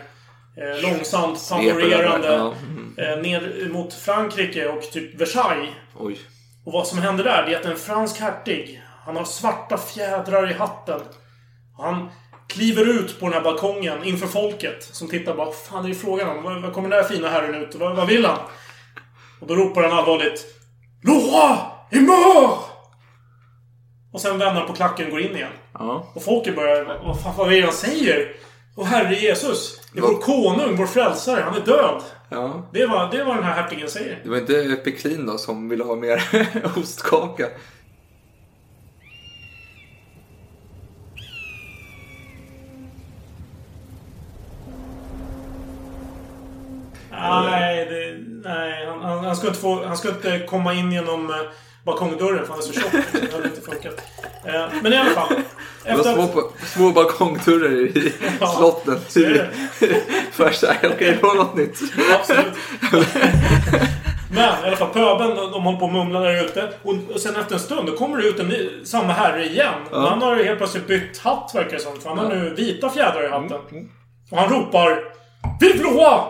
Eh, 0.57 0.83
långsamt 0.83 1.53
över, 1.53 2.25
ja. 2.25 2.55
Eh, 2.97 3.19
ner 3.19 3.69
mot 3.73 3.95
Frankrike 3.95 4.69
och 4.69 4.83
typ 4.83 5.21
Versailles. 5.21 5.71
Oj. 5.99 6.19
Och 6.67 6.73
vad 6.73 6.87
som 6.87 6.99
händer 6.99 7.25
där, 7.25 7.47
det 7.47 7.55
är 7.55 7.61
att 7.61 7.67
en 7.67 7.77
fransk 7.77 8.21
hertig, 8.21 8.83
han 9.05 9.17
har 9.17 9.25
svarta 9.25 9.79
fjädrar 9.79 10.51
i 10.51 10.55
hatten. 10.55 11.01
Och 11.79 11.85
Han 11.85 12.09
kliver 12.49 12.89
ut 12.89 13.21
på 13.21 13.27
den 13.27 13.35
här 13.35 13.41
balkongen 13.41 14.05
inför 14.05 14.27
folket 14.27 14.83
som 14.83 15.09
tittar 15.09 15.37
bara, 15.37 15.53
fan 15.53 15.85
är 15.85 15.89
det 15.89 15.95
frågan 15.95 16.37
om? 16.37 16.43
Vad, 16.43 16.63
vad 16.63 16.73
kommer 16.73 16.89
den 16.89 17.03
där 17.03 17.09
fina 17.09 17.29
herren 17.29 17.55
ut? 17.55 17.75
Vad, 17.75 17.97
vad 17.97 18.07
vill 18.07 18.25
han? 18.25 18.39
Och 19.41 19.47
då 19.47 19.57
ropar 19.57 19.83
han 19.83 19.99
allvarligt 19.99 20.47
Le 21.03 21.13
roi 21.13 21.59
est 21.91 22.03
mort! 22.03 22.59
Och 24.13 24.21
sen 24.21 24.39
vänder 24.39 24.61
han 24.61 24.67
på 24.67 24.73
klacken 24.73 25.07
och 25.07 25.11
går 25.11 25.21
in 25.21 25.37
igen. 25.37 25.53
Ja. 25.75 26.13
Och 26.15 26.23
folket 26.23 26.57
börjar, 26.57 26.85
vad 26.85 27.23
fan 27.23 27.35
vad 27.37 27.53
är 27.53 27.57
det 27.57 27.63
han 27.63 27.73
säger? 27.73 28.33
Åh 28.79 28.87
herre 28.87 29.15
Jesus! 29.15 29.81
Det 29.93 29.99
är 29.99 30.03
vår 30.03 30.21
konung, 30.21 30.77
vår 30.77 30.87
frälsare, 30.87 31.41
han 31.41 31.55
är 31.55 31.67
död! 31.67 32.03
Ja. 32.29 32.69
Det 32.73 32.87
var, 32.87 33.11
det 33.11 33.25
var 33.25 33.35
den 33.35 33.45
här 33.45 33.63
hertigen 33.63 33.89
säger. 33.89 34.21
Det 34.23 34.29
var 34.29 34.37
inte 34.39 34.81
Peklin 34.85 35.27
då 35.27 35.39
som 35.39 35.69
ville 35.69 35.85
ha 35.85 35.97
mer 35.97 36.23
ostkaka? 36.77 37.49
Nej, 47.11 47.85
det, 47.85 48.19
nej 48.49 48.87
han, 48.87 49.01
han, 49.03 49.25
han, 49.25 49.37
ska 49.37 49.47
inte 49.47 49.61
få, 49.61 49.87
han 49.87 49.97
ska 49.97 50.09
inte 50.09 50.39
komma 50.39 50.75
in 50.75 50.93
genom 50.93 51.31
eh, 51.31 51.37
balkongdörren 51.87 52.45
för 52.47 52.51
han 52.53 52.59
är 52.59 52.63
så 52.63 52.73
tjock. 52.73 52.93
Det 53.13 53.33
hade 53.33 53.49
inte 53.49 53.61
funkat. 53.61 53.95
Eh, 54.45 54.67
men 54.83 54.93
i 54.93 54.97
alla 54.97 55.11
fall. 55.11 55.29
Det 55.85 55.93
var 55.93 55.99
Efter 55.99 56.13
små, 56.15 56.51
små 56.75 56.91
balkongdörrar 56.91 57.73
i 57.73 58.13
Ja, 58.41 58.47
slotten. 58.47 58.99
så 59.09 59.21
är 59.21 59.29
det. 59.31 59.51
Versailles. 60.37 60.93
Okej, 60.95 61.13
det 61.21 61.23
var 61.23 61.35
något 61.35 61.55
nytt. 61.57 61.79
absolut. 62.21 62.53
Men 64.31 64.65
i 64.65 64.67
alla 64.67 64.77
fall, 64.77 64.89
pöbeln, 64.93 65.35
de, 65.37 65.53
de 65.53 65.63
håller 65.65 65.79
på 65.79 65.85
och 65.85 65.93
mumlar 65.93 66.21
där 66.25 66.45
ute. 66.45 66.71
Och, 66.83 67.21
sen 67.21 67.37
efter 67.37 67.55
en 67.55 67.61
stund, 67.61 67.87
då 67.87 67.93
kommer 67.97 68.17
det 68.19 68.29
ut 68.29 68.41
en 68.41 68.49
ny, 68.49 68.69
samma 68.85 69.13
herre 69.13 69.45
igen. 69.47 69.75
Ja. 69.91 70.09
Han 70.09 70.23
har 70.23 70.37
helt 70.37 70.59
plötsligt 70.59 70.87
bytt 70.87 71.19
hatt 71.19 71.51
verkar 71.55 71.71
det 71.77 71.83
som. 71.83 72.01
För 72.01 72.09
han 72.09 72.19
har. 72.19 72.25
Mm, 72.25 72.39
nu 72.39 72.55
vita 72.55 72.91
fjädrar 72.91 73.25
i 73.25 73.29
hatten. 73.29 73.89
Och 74.31 74.39
han 74.39 74.49
ropar 74.51 74.99
Vive 75.61 75.75
le 75.75 75.83
roi! 75.83 76.21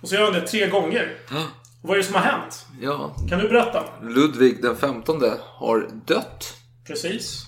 Och 0.00 0.08
så 0.08 0.14
gör 0.14 0.24
han 0.24 0.32
det 0.32 0.40
tre 0.40 0.66
gånger. 0.66 1.08
Vad 1.86 1.94
är 1.94 1.98
det 1.98 2.04
som 2.04 2.14
har 2.14 2.22
hänt? 2.22 2.66
Ja. 2.80 3.16
Kan 3.30 3.38
du 3.38 3.48
berätta? 3.48 3.82
Ludvig 4.02 4.62
den 4.62 4.76
15 4.76 5.22
har 5.58 5.88
dött. 6.06 6.54
Precis. 6.86 7.42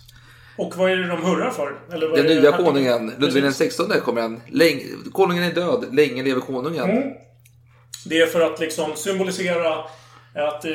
Och 0.59 0.77
vad 0.77 0.91
är 0.91 0.97
det 0.97 1.07
de 1.09 1.23
hurrar 1.25 1.51
för? 1.51 1.81
Eller 1.93 2.09
vad 2.09 2.19
Den 2.19 2.27
nya 2.27 2.53
konungen, 2.53 3.13
Ludvig 3.19 3.43
den. 3.43 3.53
16 3.55 3.87
kommer 4.05 4.21
han. 4.23 4.41
Konungen 5.13 5.43
är 5.43 5.55
död, 5.55 5.85
länge 5.93 6.23
lever 6.23 6.41
konungen. 6.41 6.91
Mm. 6.91 7.13
Det 8.07 8.19
är 8.19 8.27
för 8.27 8.41
att 8.41 8.61
liksom 8.61 8.91
symbolisera 8.97 9.75
att 10.35 10.65
eh, 10.65 10.71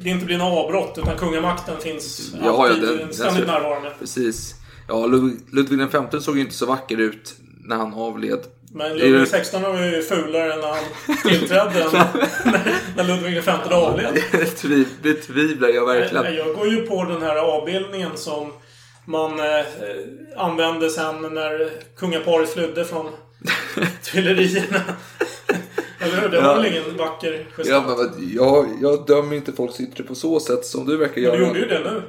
det 0.00 0.08
inte 0.10 0.26
blir 0.26 0.38
något 0.38 0.64
avbrott 0.64 0.98
utan 0.98 1.18
kungamakten 1.18 1.80
finns 1.80 2.32
Ja, 2.34 2.38
ja, 2.44 2.68
alltid 2.68 2.82
den- 2.82 2.96
den- 2.98 3.14
ständigt 3.14 3.46
närvarande. 3.46 3.92
Precis. 3.98 4.54
Ja, 4.88 5.06
Ludvig, 5.06 5.78
den 5.78 5.88
15 5.90 6.22
såg 6.22 6.36
ju 6.36 6.42
inte 6.42 6.54
så 6.54 6.66
vacker 6.66 6.96
ut 7.00 7.34
när 7.64 7.76
han 7.76 7.94
avled. 7.94 8.40
Men 8.74 8.96
Ludvig 8.98 9.26
XVI 9.42 9.60
var 9.62 9.82
ju 9.84 10.02
fulare 10.02 10.56
när 10.56 10.68
han 10.68 10.84
tillträdde 11.28 11.82
än 11.82 11.90
när, 11.92 12.74
när 12.96 13.04
Ludvig 13.04 13.40
XV 13.42 13.72
avled. 13.72 14.22
Det 14.32 14.62
tviv- 14.62 14.86
det 15.02 15.14
tvivlar 15.14 15.68
jag 15.68 15.86
verkligen. 15.86 16.34
Jag 16.34 16.54
går 16.54 16.68
ju 16.68 16.86
på 16.86 17.04
den 17.04 17.22
här 17.22 17.36
avbildningen 17.36 18.10
som 18.14 18.52
man 19.04 19.40
eh, 19.40 19.64
använde 20.36 20.90
sen 20.90 21.22
när 21.22 21.70
kungaparet 21.96 22.50
flydde 22.52 22.84
från 22.84 23.06
fyllerierna. 24.02 24.80
Eller 26.00 26.16
hur? 26.20 26.28
Det 26.28 26.40
var 26.40 26.48
Ja. 26.48 26.54
väl 26.54 26.66
ingen 26.66 26.96
vacker 26.96 27.46
gestalt? 27.56 27.68
Ja, 27.88 27.96
men, 27.96 28.30
jag, 28.34 28.68
jag 28.82 29.06
dömer 29.06 29.36
inte 29.36 29.52
folks 29.52 29.80
yttre 29.80 30.04
på 30.04 30.14
så 30.14 30.40
sätt 30.40 30.64
som 30.66 30.86
du 30.86 30.96
verkar 30.96 31.14
Men 31.14 31.24
göra. 31.24 31.36
du 31.36 31.46
gjorde 31.46 31.58
ju 31.60 31.66
det 31.68 31.78
nu. 31.80 32.02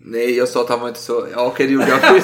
Nej, 0.00 0.36
jag 0.36 0.48
sa 0.48 0.60
att 0.60 0.68
han 0.68 0.80
var 0.80 0.88
inte 0.88 1.00
så... 1.00 1.26
Ja, 1.32 1.46
okej, 1.46 1.66
det 1.66 1.72
gjorde 1.72 1.88
jag. 1.88 2.00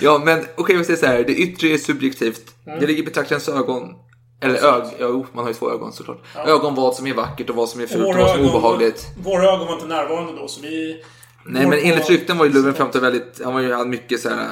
Ja, 0.00 0.22
men 0.24 0.44
okej, 0.56 0.76
vi 0.76 0.84
säger 0.84 0.98
så 0.98 1.06
här. 1.06 1.24
Det 1.24 1.34
yttre 1.34 1.68
är 1.68 1.78
subjektivt. 1.78 2.54
Mm. 2.66 2.80
Det 2.80 2.86
ligger 2.86 3.02
i 3.02 3.06
betraktarens 3.06 3.48
ögon. 3.48 3.94
Eller 4.40 4.54
ög... 4.54 4.84
Ja, 4.98 5.26
man 5.32 5.44
har 5.44 5.48
ju 5.48 5.54
två 5.54 5.70
ögon 5.70 5.92
såklart. 5.92 6.18
Ja. 6.34 6.46
Ögon 6.46 6.74
vad 6.74 6.94
som 6.94 7.06
är 7.06 7.14
vackert 7.14 7.50
och 7.50 7.56
vad 7.56 7.68
som 7.68 7.80
är 7.80 7.84
Och 7.84 7.90
fult 7.90 8.04
och 8.06 8.14
våra 8.14 8.22
vad 8.22 8.30
som 8.30 8.38
är 8.38 8.44
ögon, 8.44 8.56
obehagligt. 8.56 9.06
våra 9.24 9.44
ögon 9.44 9.66
var 9.66 9.74
inte 9.74 9.86
närvarande 9.86 10.40
då, 10.40 10.48
så 10.48 10.60
vi... 10.60 11.04
Nej, 11.46 11.66
men 11.66 11.78
enligt 11.78 12.10
rykten 12.10 12.38
var 12.38 12.46
ju 12.46 12.72
XV 12.72 13.00
väldigt... 13.00 13.40
Han 13.44 13.54
var 13.54 13.60
ju, 13.60 13.72
hade 13.72 13.90
mycket 13.90 14.20
så 14.20 14.28
här... 14.28 14.48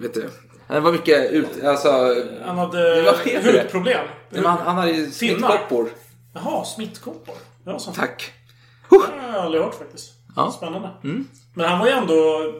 Vet 0.00 0.14
du? 0.14 0.28
Han 0.66 0.82
var 0.82 0.92
mycket 0.92 1.30
ut... 1.30 1.64
Alltså... 1.64 2.14
Han 2.44 2.58
hade 2.58 3.14
hudproblem. 3.44 4.06
Nej, 4.30 4.44
han, 4.44 4.58
han 4.58 4.76
hade 4.76 4.90
ju 4.90 5.10
smittkoppor. 5.10 5.88
Jaha, 6.34 6.64
smittkoppor. 6.64 7.34
Ja. 7.64 7.78
Tack. 7.78 8.32
Det 8.90 8.96
har 8.96 9.32
jag 9.32 9.44
aldrig 9.44 9.62
hört 9.62 9.74
faktiskt. 9.74 10.12
Ja. 10.36 10.52
Spännande. 10.56 10.90
Mm. 11.04 11.28
Men 11.54 11.68
han 11.68 11.78
var 11.78 11.86
ju 11.86 11.92
ändå 11.92 12.52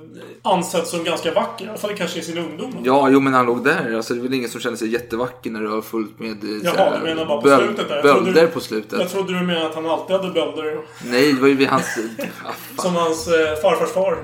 ansedd 0.42 0.87
som 0.87 1.05
ganska 1.05 1.33
vacker. 1.33 1.64
I 1.64 1.68
alla 1.68 1.78
fall 1.78 1.96
kanske 1.96 2.18
i 2.18 2.22
sin 2.22 2.38
ungdom. 2.38 2.76
Ja, 2.85 3.09
jo 3.11 3.20
men 3.20 3.35
han 3.35 3.46
låg 3.46 3.64
där. 3.64 3.96
Alltså, 3.96 4.14
det 4.14 4.20
är 4.20 4.22
väl 4.22 4.35
ingen 4.35 4.50
som 4.50 4.61
känner 4.61 4.76
sig 4.76 4.88
jättevacker 4.88 5.50
när 5.50 5.61
du 5.61 5.68
har 5.68 5.83
fullt 5.83 6.18
med 6.18 6.44
eh, 6.44 6.50
Jaha, 6.64 6.74
här 6.76 6.98
du 6.98 7.05
menar 7.05 7.26
bara 7.26 7.40
på 7.40 7.48
slutet 7.48 7.88
där? 7.88 8.02
Bölder 8.02 8.46
på 8.46 8.61
slutet. 8.61 9.00
Jag 9.00 9.11
trodde 9.11 9.33
du 9.38 9.46
menade 9.46 9.66
att 9.66 9.74
han 9.74 9.87
alltid 9.87 10.16
hade 10.16 10.31
bölder. 10.31 10.78
Nej, 11.05 11.33
det 11.33 11.40
var 11.40 11.48
ju 11.48 11.55
vid 11.55 11.68
hans... 11.68 11.98
Ah, 12.44 12.83
Som 12.83 12.96
hans 12.96 13.28
eh, 13.28 13.57
farfars 13.62 13.90
far. 13.90 14.18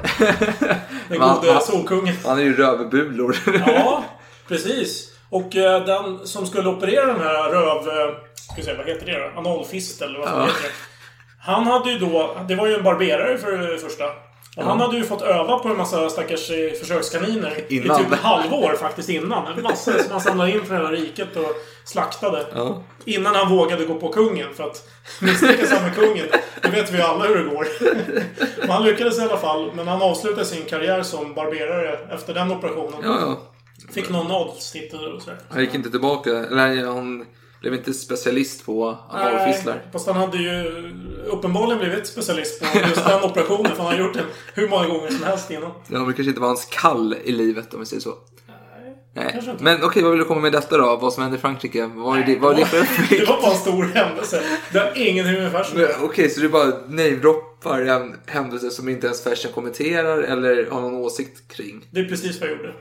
Den 1.09 1.19
gode 1.19 1.61
solkungen. 1.61 2.15
Han 2.25 2.39
är 2.39 2.43
ju 2.43 2.57
röverbulor. 2.57 3.37
Ja, 3.67 4.05
precis. 4.49 5.13
Och 5.31 5.57
eh, 5.57 5.85
den 5.85 6.27
som 6.27 6.47
skulle 6.47 6.69
operera 6.69 7.07
den 7.07 7.21
här 7.21 7.51
röv... 7.51 7.89
Eh, 7.89 8.15
ska 8.53 8.63
se, 8.63 8.75
vad 8.75 8.87
heter 8.87 9.07
det 9.07 9.19
då? 9.19 9.39
Analfist 9.41 10.03
eller 10.03 10.19
vad 10.19 10.29
ja. 10.29 10.41
heter 10.41 10.63
det? 10.63 10.69
Han 11.41 11.67
hade 11.67 11.91
ju 11.91 11.99
då... 11.99 12.37
Det 12.49 12.55
var 12.55 12.67
ju 12.67 12.75
en 12.75 12.83
barberare 12.83 13.39
för 13.39 13.59
det 13.59 13.79
första. 13.79 14.05
Och 14.59 14.65
han 14.65 14.79
Ja. 14.79 14.85
hade 14.87 14.97
ju 14.99 15.05
fått 15.05 15.23
öva 15.23 15.59
på 15.59 15.69
en 15.69 15.77
massa 15.77 16.11
stackars 16.11 16.51
eh, 16.51 16.73
försökskaniner. 16.73 17.65
Innan. 17.69 18.01
I 18.01 18.05
typ 18.05 18.13
ett 18.13 18.19
halvår 18.19 18.77
faktiskt 18.81 19.09
innan. 19.09 19.47
En 19.57 19.63
massa 19.63 19.93
som 20.03 20.11
han 20.13 20.21
samlade 20.21 20.53
in 20.53 20.65
från 20.65 20.77
hela 20.77 20.91
riket 20.93 21.37
och 21.37 21.55
slaktade. 21.85 22.47
Ja. 22.55 22.83
Innan 23.05 23.35
han 23.35 23.49
vågade 23.57 23.85
gå 23.85 23.95
på 23.95 24.09
kungen. 24.09 24.55
För 24.55 24.65
att 24.65 24.89
misslyckas 25.21 25.71
han 25.71 25.83
med 25.83 25.95
kungen, 25.95 26.27
då 26.63 26.69
vet 26.71 26.93
vi 26.93 27.01
alla 27.03 27.25
hur 27.27 27.39
det 27.39 27.45
går. 27.51 27.67
Men 28.61 28.71
han 28.71 28.85
lyckades 28.85 29.19
i 29.19 29.23
alla 29.23 29.37
fall. 29.37 29.71
Men 29.75 29.89
han 29.89 30.03
avslutade 30.03 30.45
sin 30.45 30.65
karriär 30.65 31.03
som 31.03 31.35
barberare 31.35 31.99
efter 32.15 32.35
den 32.35 32.51
operationen. 32.51 33.01
Ja, 33.03 33.19
ja. 33.21 33.39
Fick 33.93 34.11
någon 34.11 34.31
adelstitel 34.31 35.13
och 35.13 35.23
sådär. 35.23 35.39
Han 35.49 35.61
gick 35.61 35.75
inte 35.75 35.91
tillbaka. 35.91 36.31
Eller 36.31 36.87
han 36.87 37.27
blev 37.61 37.75
inte 37.75 37.95
specialist 37.95 38.67
på 38.67 38.99
analfistlar. 39.11 39.75
Nej, 39.75 39.83
Fast 39.93 40.07
han 40.07 40.17
hade 40.17 40.39
ju 40.39 40.65
uppenbarligen 41.27 41.79
blivit 41.79 42.07
specialist 42.07 42.61
på 42.61 42.79
just 42.79 43.07
den 43.07 43.23
operationen. 43.23 43.77
För 43.77 43.83
han 43.83 43.93
har 43.93 43.99
gjort 43.99 44.15
den 44.15 44.27
hur 44.55 44.69
många 44.69 44.87
gånger 44.87 45.11
som 45.11 45.25
helst 45.25 45.51
innan. 45.51 45.73
Det 45.87 45.97
kanske 45.97 46.23
inte 46.23 46.41
var 46.41 46.49
hans 46.49 46.69
kall 46.71 47.17
i 47.25 47.33
livet 47.33 47.75
om 47.75 47.81
vi 47.81 47.87
säger 47.87 48.03
så. 48.03 48.15
Nej. 49.15 49.43
Men 49.61 49.83
okej, 49.83 50.03
vad 50.03 50.13
vill 50.13 50.19
du 50.21 50.25
komma 50.25 50.41
med 50.41 50.53
detta 50.53 50.77
då? 50.77 50.97
Vad 50.97 51.13
som 51.13 51.23
hände 51.23 51.39
i 51.39 51.41
Frankrike? 51.41 51.91
Vad 51.95 52.19
är 52.19 52.27
det, 52.27 52.37
vad 52.37 52.53
är 52.53 52.57
det 52.57 52.67
för 52.67 53.17
Det 53.19 53.25
var 53.29 53.43
bara 53.43 53.53
en 53.53 53.59
stor 53.59 53.85
händelse. 53.85 54.43
Det 54.73 54.79
har 54.79 55.51
fashion 55.51 55.81
Men, 55.81 55.89
Okej, 56.03 56.31
så 56.31 56.41
du 56.41 56.49
bara 56.49 56.67
namedroppar 56.89 57.83
en 57.83 58.17
händelse 58.27 58.71
som 58.71 58.89
inte 58.89 59.07
ens 59.07 59.25
fashion 59.25 59.53
kommenterar 59.53 60.19
eller 60.23 60.71
har 60.71 60.81
någon 60.81 60.95
åsikt 60.95 61.53
kring? 61.57 61.89
Det 61.91 62.01
är 62.01 62.05
precis 62.05 62.41
vad 62.41 62.51
jag 62.51 62.57
gjorde. 62.57 62.75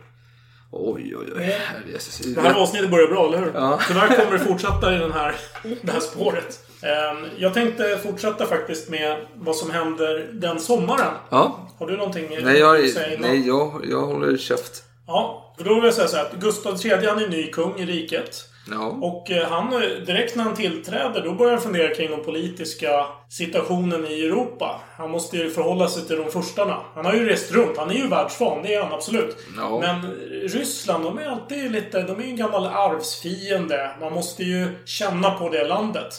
Oj, 0.71 1.15
oj, 1.17 1.25
oj. 1.35 1.41
Herre 1.43 1.91
Jesus. 1.91 2.17
Det 2.17 2.41
här 2.41 2.53
avsnittet 2.53 2.91
börjar 2.91 3.07
bra, 3.07 3.27
eller 3.27 3.37
hur? 3.37 3.51
Ja. 3.53 3.79
Tyvärr 3.87 4.07
kommer 4.07 4.31
det 4.37 4.39
fortsätta 4.45 4.95
i 4.95 4.97
den 4.97 5.11
här, 5.11 5.35
det 5.81 5.91
här 5.91 5.99
spåret. 5.99 6.59
Ehm, 6.81 7.25
Jag 7.37 7.53
tänkte 7.53 7.99
fortsätta 8.03 8.45
faktiskt 8.45 8.89
med 8.89 9.17
vad 9.35 9.55
som 9.55 9.71
händer 9.71 10.29
den 10.33 10.59
sommaren. 10.59 11.13
Ja. 11.29 11.69
Har 11.79 11.87
du 11.87 11.97
någonting 11.97 12.37
Nej, 12.43 12.59
jag, 12.59 12.85
att 12.85 12.91
säga 12.91 13.15
innan? 13.15 13.29
nej 13.31 13.47
jag, 13.47 13.85
jag 13.89 14.01
håller 14.01 14.37
käft. 14.37 14.83
Ja, 15.07 15.53
för 15.57 15.63
då 15.65 15.75
vill 15.75 15.83
jag 15.83 15.93
säga 15.93 16.07
så 16.07 16.17
här 16.17 16.25
att 16.25 16.33
Gustav 16.33 16.85
III 16.85 17.05
han 17.05 17.19
är 17.23 17.27
ny 17.27 17.51
kung 17.51 17.79
i 17.79 17.85
riket. 17.85 18.45
Ja. 18.71 18.85
Och 19.01 19.31
eh, 19.31 19.49
han, 19.49 19.73
eh, 19.73 19.79
direkt 19.79 20.35
när 20.35 20.43
han 20.43 20.55
tillträder, 20.55 21.21
då 21.23 21.33
börjar 21.33 21.53
han 21.53 21.61
fundera 21.61 21.95
kring 21.95 22.11
den 22.11 22.23
politiska 22.23 23.05
situationen 23.29 24.07
i 24.07 24.25
Europa. 24.25 24.81
Han 24.97 25.11
måste 25.11 25.37
ju 25.37 25.49
förhålla 25.49 25.87
sig 25.87 26.07
till 26.07 26.17
de 26.17 26.31
furstarna. 26.31 26.81
Han 26.95 27.05
har 27.05 27.13
ju 27.13 27.29
rest 27.29 27.51
runt. 27.51 27.77
Han 27.77 27.89
är 27.89 27.95
ju 27.95 28.07
världsvan, 28.07 28.63
det 28.63 28.73
är 28.73 28.83
han 28.83 28.93
absolut. 28.93 29.37
Ja. 29.57 29.79
Men 29.79 30.11
Ryssland, 30.47 31.03
de 31.03 31.17
är 31.17 31.25
alltid 31.25 31.71
lite... 31.71 32.01
De 32.01 32.19
är 32.19 32.23
ju 32.23 32.29
en 32.29 32.35
gammal 32.35 32.67
arvsfiende. 32.67 33.91
Man 33.99 34.13
måste 34.13 34.43
ju 34.43 34.85
känna 34.85 35.31
på 35.31 35.49
det 35.49 35.67
landet. 35.67 36.13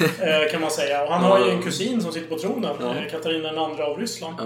eh, 0.00 0.52
kan 0.52 0.60
man 0.60 0.70
säga. 0.70 1.02
Och 1.02 1.12
han 1.12 1.22
har 1.22 1.46
ju 1.46 1.50
en 1.50 1.62
kusin 1.62 2.02
som 2.02 2.12
sitter 2.12 2.28
på 2.28 2.38
tronen. 2.38 2.82
Eh, 2.82 3.10
Katarina 3.10 3.48
andra 3.48 3.86
av 3.86 3.98
Ryssland. 3.98 4.40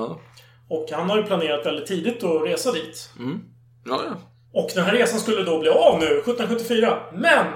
Och 0.70 0.86
han 0.92 1.10
har 1.10 1.16
ju 1.16 1.22
planerat 1.22 1.66
väldigt 1.66 1.86
tidigt 1.86 2.24
att 2.24 2.46
resa 2.46 2.72
dit. 2.72 3.10
Mm. 3.18 3.40
Ja, 3.84 4.02
ja. 4.06 4.27
Och 4.52 4.70
den 4.74 4.84
här 4.84 4.92
resan 4.92 5.20
skulle 5.20 5.42
då 5.42 5.58
bli 5.60 5.68
av 5.68 5.98
nu, 5.98 6.06
1774. 6.06 6.98
Men! 7.12 7.46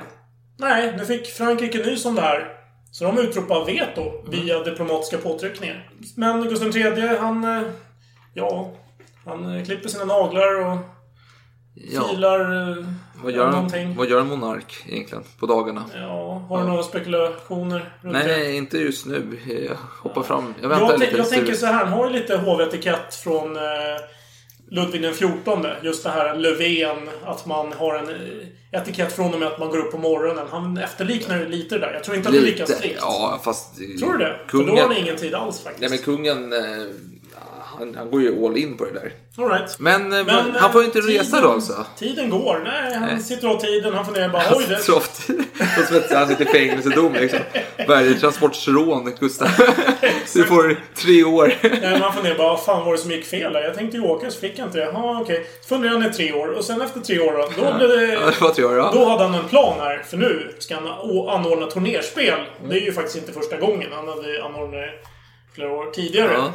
Nej, 0.59 0.95
nu 0.99 1.05
fick 1.05 1.27
Frankrike 1.27 1.79
nys 1.79 2.05
om 2.07 2.15
det 2.15 2.21
här. 2.21 2.49
Så 2.91 3.05
de 3.05 3.19
utropar 3.19 3.65
veto 3.65 4.31
via 4.31 4.59
diplomatiska 4.63 5.19
påtryckningar. 5.19 5.91
Men 6.17 6.43
Gustav 6.49 6.77
III, 6.77 7.17
han... 7.21 7.45
eh, 7.45 7.63
Ja... 8.35 8.71
Han 9.25 9.57
eh, 9.57 9.65
klipper 9.65 9.89
sina 9.89 10.05
naglar 10.05 10.61
och 10.67 10.77
Ja. 11.75 12.03
filar 12.11 12.41
eh, 12.71 12.85
Vad 13.23 13.33
gör, 13.33 13.51
någonting. 13.51 13.97
vad 13.97 14.09
gör 14.11 14.21
en 14.21 14.27
monark 14.27 14.85
egentligen 14.89 15.25
på 15.41 15.47
dagarna? 15.47 15.85
Ja, 15.95 16.47
har 16.49 16.59
du 16.63 16.69
några 16.69 16.83
spekulationer 16.83 17.93
runt 18.01 18.15
det? 18.15 18.27
Nej, 18.27 18.57
inte 18.57 18.79
just 18.79 19.07
nu. 19.07 19.39
Jag 19.69 19.77
hoppar 20.03 20.23
fram. 20.23 20.55
Jag 20.63 20.69
väntar 20.69 20.91
Jag, 20.91 21.01
lite. 21.01 21.17
jag 21.17 21.29
tänker 21.31 21.55
så 21.55 21.67
här, 21.67 21.73
han 21.73 21.89
har 21.89 22.07
ju 22.07 22.13
lite 22.13 22.37
hovetikett 22.37 23.15
från 23.15 23.57
Ludvig 24.73 25.03
den 25.03 25.15
XIV. 25.15 25.29
Just 25.83 26.05
det 26.05 26.11
här 26.11 26.35
Löfven, 26.35 27.09
att 27.25 27.47
man 27.47 27.73
har 27.73 27.95
en 27.95 28.09
eh, 28.09 28.81
etikett 28.81 29.13
från 29.13 29.35
och 29.35 29.41
med 29.41 29.49
att 29.49 29.59
man 29.59 29.69
går 29.71 29.79
upp 29.79 29.93
på 29.93 29.99
morgonen. 29.99 30.47
Han 30.51 30.79
efterliknar 30.79 31.39
ju 31.39 31.49
lite 31.49 31.75
det 31.75 31.81
där. 31.81 31.93
Jag 31.93 32.05
tror 32.05 32.17
inte 32.17 32.29
att 32.29 32.35
det 32.35 32.41
är 32.41 32.45
lika 32.45 32.67
strikt. 32.67 32.99
Ja, 33.01 33.41
fast... 33.45 33.77
Tror 33.99 34.13
du 34.13 34.19
det? 34.19 34.37
Kungen, 34.49 34.67
För 34.67 34.77
då 34.77 34.83
har 34.83 34.89
han 34.89 34.97
ingen 34.97 35.17
tid 35.17 35.35
alls 35.35 35.61
faktiskt. 35.61 35.81
Nej, 35.81 35.91
men 35.91 35.99
kungen... 35.99 36.53
Han, 37.83 37.95
han 37.97 38.11
går 38.11 38.23
ju 38.23 38.47
all 38.47 38.57
in 38.57 38.77
på 38.77 38.85
det 38.85 38.93
där. 38.93 39.13
All 39.39 39.49
right. 39.51 39.79
Men, 39.79 40.13
eh, 40.13 40.27
Men, 40.27 40.55
han 40.55 40.73
får 40.73 40.81
ju 40.81 40.87
inte 40.87 40.99
eh, 40.99 41.03
resa 41.03 41.25
tiden- 41.25 41.43
då 41.43 41.49
alltså? 41.53 41.87
Tiden 41.99 42.31
går. 42.31 42.61
Nej, 42.65 42.95
han 42.95 43.09
Nej. 43.09 43.23
sitter 43.23 43.49
av 43.49 43.61
tiden. 43.61 43.95
Han 43.95 44.05
funderar 44.05 44.29
bara, 44.29 44.43
oj 44.57 44.65
det... 44.69 44.77
Och 44.77 44.83
så 46.09 46.15
han 46.17 46.29
sitter 46.29 46.45
i 46.45 46.49
fängelsedom 46.49 47.13
liksom. 47.13 47.39
Värdetransportsrån, 47.89 49.13
Gustav. 49.21 49.49
Du 50.35 50.45
får 50.45 50.81
tre 50.95 51.25
år. 51.25 51.55
Nej, 51.63 51.79
men 51.81 52.01
han 52.03 52.13
funderar 52.15 52.39
bara, 52.39 52.49
vad 52.49 52.65
fan 52.65 52.85
var 52.85 52.93
det 52.93 52.99
som 52.99 53.11
gick 53.11 53.25
fel 53.27 53.53
där? 53.53 53.63
Jag 53.63 53.75
tänkte 53.75 53.97
ju 53.97 54.03
åka, 54.03 54.31
så 54.31 54.41
fick 54.41 54.59
jag 54.59 54.67
inte 54.67 54.79
det. 54.79 54.85
Ja, 54.85 55.21
okej. 55.23 55.47
Så 55.63 55.69
funderade 55.69 56.01
han 56.01 56.11
i 56.11 56.15
tre 56.15 56.33
år. 56.33 56.49
Och 56.49 56.65
sen 56.65 56.81
efter 56.83 57.01
tre 57.01 57.21
år 57.21 57.33
då, 57.33 57.63
då 57.63 57.75
blev 57.79 57.89
det... 57.89 58.13
Ja, 58.41 58.49
det 58.49 58.55
tre 58.55 58.65
år, 58.65 58.77
ja. 58.77 58.91
Då 58.95 59.05
hade 59.05 59.25
han 59.25 59.35
en 59.35 59.49
plan 59.49 59.75
här. 59.81 60.03
För 60.11 60.17
nu 60.17 60.55
ska 60.59 60.75
han 60.75 60.87
anordna 61.29 61.67
turnerspel. 61.67 62.39
Det 62.69 62.77
är 62.77 62.81
ju 62.81 62.93
faktiskt 62.93 63.17
inte 63.17 63.33
första 63.33 63.57
gången. 63.57 63.89
Han 63.93 64.09
hade 64.09 64.45
anordnat 64.45 64.85
flera 65.55 65.73
år 65.73 65.91
tidigare. 65.91 66.33
Ja. 66.33 66.53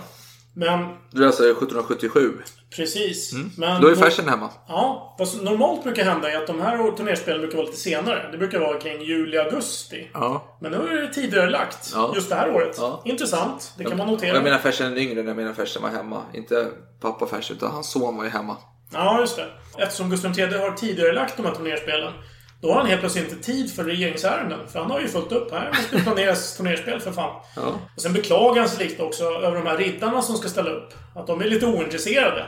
Men 0.59 0.87
Du 1.11 1.23
är 1.23 1.27
alltså 1.27 1.43
1777. 1.43 2.33
precis. 2.75 3.33
Mm. 3.33 3.51
Men 3.57 3.81
Då 3.81 3.87
är 3.87 3.95
fashion 3.95 4.27
hemma. 4.29 4.49
Ja, 4.67 5.15
vad 5.19 5.43
normalt 5.43 5.83
brukar 5.83 6.03
hända 6.03 6.31
är 6.31 6.37
att 6.37 6.47
de 6.47 6.61
här 6.61 6.91
turnerspelen 6.97 7.41
brukar 7.41 7.57
vara 7.57 7.65
lite 7.67 7.77
senare. 7.77 8.29
Det 8.31 8.37
brukar 8.37 8.59
vara 8.59 8.79
kring 8.79 9.01
juli-augusti. 9.01 10.09
Ja. 10.13 10.57
Men 10.61 10.71
nu 10.71 10.77
är 10.77 11.01
det 11.01 11.13
tidigare 11.13 11.49
lagt. 11.49 11.91
Ja. 11.93 12.11
Just 12.15 12.29
det 12.29 12.35
här 12.35 12.51
året. 12.51 12.75
Ja. 12.79 13.01
Intressant. 13.05 13.73
Det 13.77 13.83
kan 13.83 13.97
man 13.97 14.07
Och 14.07 14.13
notera. 14.13 14.35
Jag 14.35 14.43
menar 14.43 14.57
fashion 14.57 14.87
är 14.93 14.97
yngre 14.97 15.21
när 15.21 15.27
jag 15.29 15.37
menar 15.37 15.53
fashion 15.53 15.83
var 15.83 15.89
hemma. 15.89 16.21
Inte 16.33 16.67
pappa 17.01 17.27
fashion, 17.27 17.57
utan 17.57 17.71
hans 17.71 17.91
son 17.91 18.17
var 18.17 18.23
ju 18.23 18.29
hemma. 18.29 18.57
Ja, 18.93 19.19
just 19.19 19.35
det. 19.35 19.47
Eftersom 19.77 20.09
Gustav 20.09 20.39
III 20.39 20.57
har 20.57 20.71
tidigare 20.71 21.13
lagt 21.13 21.37
de 21.37 21.45
här 21.45 21.55
turnerspelen. 21.55 22.13
Då 22.61 22.67
har 22.71 22.75
han 22.79 22.85
helt 22.87 22.99
plötsligt 23.01 23.31
inte 23.31 23.43
tid 23.45 23.73
för 23.73 23.83
regeringsärenden. 23.83 24.59
För 24.67 24.79
han 24.79 24.91
har 24.91 24.99
ju 24.99 25.07
fullt 25.07 25.31
upp. 25.31 25.51
Här 25.51 25.67
måste 25.67 25.97
planeras 26.03 26.57
turnerspel 26.57 26.99
för 26.99 27.11
fan. 27.11 27.41
Ja. 27.55 27.61
Och 27.95 28.01
sen 28.01 28.13
beklagar 28.13 28.59
han 28.61 28.69
sig 28.69 28.87
lite 28.87 29.03
också 29.03 29.23
över 29.23 29.55
de 29.55 29.65
här 29.67 29.77
riddarna 29.77 30.21
som 30.21 30.35
ska 30.37 30.47
ställa 30.49 30.69
upp. 30.71 30.93
Att 31.15 31.27
de 31.27 31.41
är 31.41 31.45
lite 31.45 31.65
ointresserade. 31.65 32.45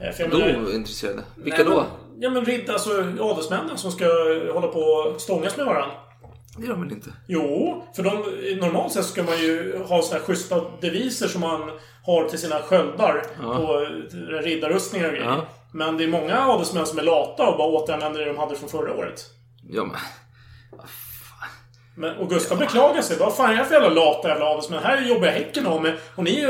Eh, 0.00 0.12
För 0.12 0.22
jag 0.22 0.30
Då 0.30 0.38
menar- 0.38 0.74
intresserade. 0.74 1.22
Vilka 1.36 1.56
Nej, 1.64 1.66
då? 1.66 1.80
Men, 1.80 2.22
ja 2.22 2.30
men 2.30 2.44
riddare, 2.44 2.72
alltså 2.72 2.90
adelsmännen 3.20 3.78
som 3.78 3.92
ska 3.92 4.04
hålla 4.54 4.66
på 4.66 4.80
och 4.80 5.20
stångas 5.20 5.56
med 5.56 5.66
varandra. 5.66 5.94
Det 6.56 6.62
gör 6.66 6.72
de 6.72 6.82
väl 6.82 6.92
inte? 6.92 7.10
Jo, 7.28 7.82
för 7.96 8.02
de, 8.02 8.10
normalt 8.60 8.92
sett 8.92 9.04
ska 9.04 9.22
man 9.22 9.38
ju 9.38 9.78
ha 9.88 10.02
såna 10.02 10.18
här 10.18 10.26
schyssta 10.26 10.60
deviser 10.80 11.28
som 11.28 11.40
man 11.40 11.70
har 12.06 12.24
till 12.28 12.38
sina 12.38 12.58
sköldar 12.62 13.22
Ja. 13.42 13.56
på 13.56 13.86
riddarrustningar 14.42 15.06
och 15.06 15.12
grejer. 15.14 15.26
Ja. 15.28 15.46
Men 15.72 15.96
det 15.98 16.04
är 16.04 16.08
många 16.08 16.46
adelsmän 16.46 16.86
som 16.86 16.98
är 16.98 17.02
lata 17.02 17.48
och 17.48 17.58
bara 17.58 17.68
återanvänder 17.68 18.20
det 18.20 18.26
de 18.26 18.38
hade 18.38 18.54
från 18.56 18.68
förra 18.68 18.94
året. 18.94 19.20
Ja, 19.68 19.84
men... 19.84 19.96
Men, 21.94 22.16
och 22.16 22.30
Gustav 22.30 22.58
beklagar 22.58 23.02
sig. 23.02 23.18
Vad 23.18 23.36
fan 23.36 23.50
är 23.50 23.56
det 23.56 23.64
för 23.64 23.74
jävla 23.74 23.88
lata 23.88 24.28
jävla 24.28 24.44
adelsmän? 24.44 24.82
Här 24.82 25.02
jobbar 25.08 25.26
jag 25.26 25.32
häcken 25.32 25.66
av 25.66 25.82
mig. 25.82 25.98
Och 26.14 26.24
ni 26.24 26.40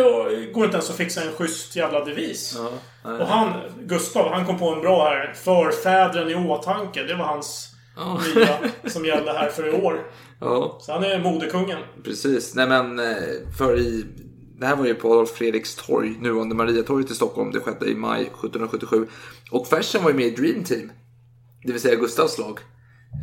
går 0.54 0.64
inte 0.64 0.76
ens 0.76 0.90
att 0.90 0.96
fixa 0.96 1.22
en 1.22 1.32
schysst 1.32 1.76
jävla 1.76 2.04
devis. 2.04 2.54
Ja, 2.58 2.70
nej. 3.04 3.20
och 3.20 3.26
han, 3.26 3.52
Gustav, 3.80 4.32
han 4.32 4.46
kom 4.46 4.58
på 4.58 4.68
en 4.68 4.80
bra 4.80 5.04
här. 5.08 5.32
Förfädren 5.34 6.28
i 6.30 6.34
åtanke. 6.34 7.02
Det 7.02 7.14
var 7.14 7.24
hans 7.24 7.68
Ja. 7.96 8.20
nya 8.34 8.58
som 8.90 9.04
gällde 9.04 9.32
här 9.32 9.48
för 9.48 9.68
i 9.68 9.72
år. 9.82 10.00
Ja, 10.40 10.78
Så 10.80 10.92
han 10.92 11.04
är 11.04 11.18
modekungen. 11.18 11.78
precis. 12.04 12.54
Nej 12.54 12.66
men, 12.68 12.98
eh, 12.98 13.16
för 13.58 13.78
i... 13.78 14.04
Det 14.58 14.66
här 14.66 14.76
var 14.76 14.86
ju 14.86 14.94
på 14.94 15.12
Adolf 15.12 15.30
Fredriks 15.30 15.74
torg, 15.74 16.16
nuvarande 16.20 16.54
Mariatorget 16.54 17.10
i 17.10 17.14
Stockholm. 17.14 17.50
Det 17.52 17.60
skedde 17.60 17.86
i 17.90 17.94
maj 17.94 18.20
1777. 18.22 19.06
Och 19.50 19.66
Fersen 19.66 20.02
var 20.02 20.10
ju 20.10 20.16
med 20.16 20.26
i 20.26 20.30
Dream 20.30 20.64
Team. 20.64 20.92
Det 21.64 21.72
vill 21.72 21.80
säga 21.80 21.94
Gustavs 21.94 22.38
lag. 22.38 22.58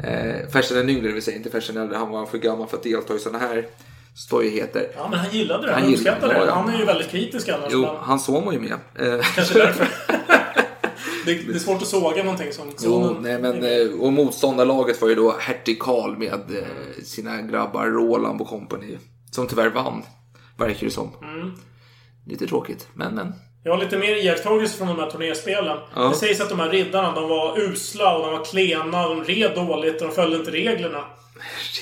Eh, 0.03 0.49
Fersen 0.49 0.77
är 0.77 0.89
yngre, 0.93 1.07
det 1.07 1.13
vill 1.13 1.23
säga 1.23 1.37
inte 1.37 1.49
Fersen 1.49 1.77
äldre. 1.77 1.97
Han 1.97 2.09
var 2.09 2.25
för 2.25 2.37
gammal 2.37 2.67
för 2.67 2.77
att 2.77 2.83
delta 2.83 3.15
i 3.15 3.19
sådana 3.19 3.39
här 3.39 3.67
stojigheter. 4.15 4.91
Ja, 4.95 5.07
men 5.09 5.19
han 5.19 5.31
gillade 5.31 5.67
det. 5.67 5.73
Han 5.73 5.81
Han, 5.83 5.91
gillade- 5.91 6.27
det. 6.27 6.45
ja. 6.45 6.51
Han 6.53 6.69
är 6.73 6.77
ju 6.79 6.85
väldigt 6.85 7.09
kritisk 7.09 7.49
annars. 7.49 7.67
Jo, 7.71 7.87
men 8.07 8.19
son 8.19 8.45
var 8.45 8.53
ju 8.53 8.59
med. 8.59 8.71
Eh, 8.95 9.25
Kanske 9.35 9.59
därför. 9.59 9.87
det, 11.25 11.33
det 11.33 11.55
är 11.55 11.59
svårt 11.59 11.81
att 11.81 11.87
såga 11.87 12.23
någonting 12.23 12.53
som 12.53 12.65
Jo, 12.69 12.75
sonen. 12.77 13.23
nej, 13.23 13.39
men, 13.41 13.63
eh, 13.63 13.99
och 14.01 14.13
motståndarlaget 14.13 15.01
var 15.01 15.09
ju 15.09 15.15
då 15.15 15.35
Hertig 15.39 15.79
Karl 15.81 16.17
med 16.17 16.31
eh, 16.33 17.03
sina 17.03 17.41
grabbar 17.41 17.85
Roland 17.85 18.41
och 18.41 18.47
company. 18.47 18.97
Som 19.31 19.47
tyvärr 19.47 19.69
vann, 19.69 20.03
verkar 20.57 20.85
det 20.85 20.91
som. 20.93 21.09
Mm. 21.23 21.51
Lite 22.25 22.47
tråkigt, 22.47 22.87
men 22.93 23.15
men. 23.15 23.33
Jag 23.63 23.71
har 23.71 23.79
lite 23.79 23.97
mer 23.97 24.15
iakttagelser 24.15 24.77
från 24.77 24.87
de 24.87 24.99
här 24.99 25.09
turnéspelen. 25.09 25.77
Ja. 25.95 26.01
Det 26.01 26.15
sägs 26.15 26.41
att 26.41 26.49
de 26.49 26.59
här 26.59 26.69
riddarna, 26.69 27.11
de 27.11 27.29
var 27.29 27.59
usla 27.59 28.15
och 28.17 28.25
de 28.25 28.31
var 28.31 28.45
klena. 28.45 29.07
De 29.07 29.23
red 29.23 29.51
dåligt 29.55 30.01
och 30.01 30.07
de 30.07 30.15
följde 30.15 30.37
inte 30.37 30.51
reglerna. 30.51 31.03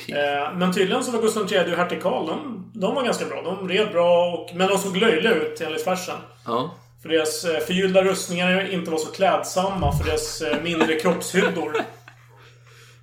Eh, 0.07 0.53
men 0.55 0.73
tydligen 0.73 1.03
så 1.03 1.11
var 1.11 1.21
Gustav 1.21 1.53
III 1.53 1.73
och 1.73 1.77
hertig 1.77 2.01
Karl, 2.01 2.27
de, 2.27 2.71
de 2.73 2.95
var 2.95 3.03
ganska 3.03 3.25
bra. 3.25 3.41
De 3.41 3.69
red 3.69 3.91
bra, 3.91 4.33
och, 4.33 4.55
men 4.55 4.67
de 4.67 4.77
såg 4.77 4.97
löjliga 4.97 5.33
ut 5.33 5.61
enligt 5.61 5.87
versen. 5.87 6.15
Ja. 6.45 6.75
För 7.01 7.09
deras 7.09 7.43
eh, 7.43 7.59
förgyllda 7.59 8.03
rustningar 8.03 8.73
inte 8.73 8.91
var 8.91 8.97
så 8.97 9.11
klädsamma 9.11 9.97
för 9.97 10.05
deras 10.05 10.41
eh, 10.41 10.61
mindre 10.61 10.99
kroppshyddor. 10.99 11.73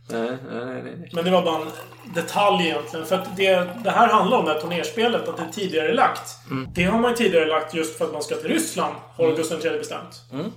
Nej, 0.09 0.39
nej, 0.51 0.65
nej, 0.65 0.83
nej. 0.83 1.11
Men 1.13 1.25
det 1.25 1.31
var 1.31 1.43
bara 1.43 1.63
en 1.63 1.69
detalj 2.15 2.65
egentligen. 2.65 3.07
För 3.07 3.17
att 3.17 3.37
det, 3.37 3.69
det 3.85 3.91
här 3.91 4.09
handlar 4.09 4.39
om 4.39 4.45
det 4.45 4.53
här 4.53 4.61
turnerspelet, 4.61 5.29
att 5.29 5.37
det 5.37 5.43
är 5.43 5.53
tidigare 5.53 5.95
lagt. 5.95 6.39
Mm. 6.51 6.69
Det 6.75 6.85
har 6.85 6.99
man 6.99 7.11
ju 7.11 7.17
tidigare 7.17 7.47
lagt 7.47 7.75
just 7.75 7.99
för 7.99 8.05
att 8.05 8.13
man 8.13 8.23
ska 8.23 8.35
till 8.35 8.49
Ryssland, 8.49 8.95
har 9.17 9.37
Gustav 9.37 9.67
III 9.67 9.79
bestämt. 9.79 10.23
Mm. 10.33 10.53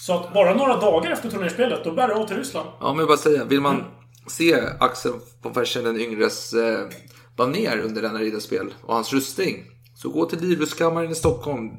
Så 0.00 0.14
att 0.14 0.34
bara 0.34 0.54
några 0.54 0.76
dagar 0.76 1.10
efter 1.10 1.30
turnerspelet, 1.30 1.84
då 1.84 1.92
bär 1.92 2.08
det 2.08 2.14
av 2.14 2.26
till 2.26 2.36
Ryssland. 2.36 2.68
Ja, 2.80 2.88
men 2.88 2.98
jag 2.98 3.08
bara 3.08 3.18
säga, 3.18 3.44
vill 3.44 3.60
man 3.60 3.84
se 4.26 4.62
Axel 4.80 5.12
von 5.42 5.54
Fersen 5.54 5.84
den 5.84 6.00
yngres 6.00 6.52
eh, 6.52 6.88
baner 7.36 7.78
under 7.78 8.02
denna 8.02 8.18
riddarspel 8.18 8.74
och 8.82 8.94
hans 8.94 9.12
rustning, 9.12 9.64
så 9.94 10.08
gå 10.08 10.26
till 10.26 10.40
Livrustkammaren 10.40 11.10
i 11.10 11.14
Stockholm. 11.14 11.70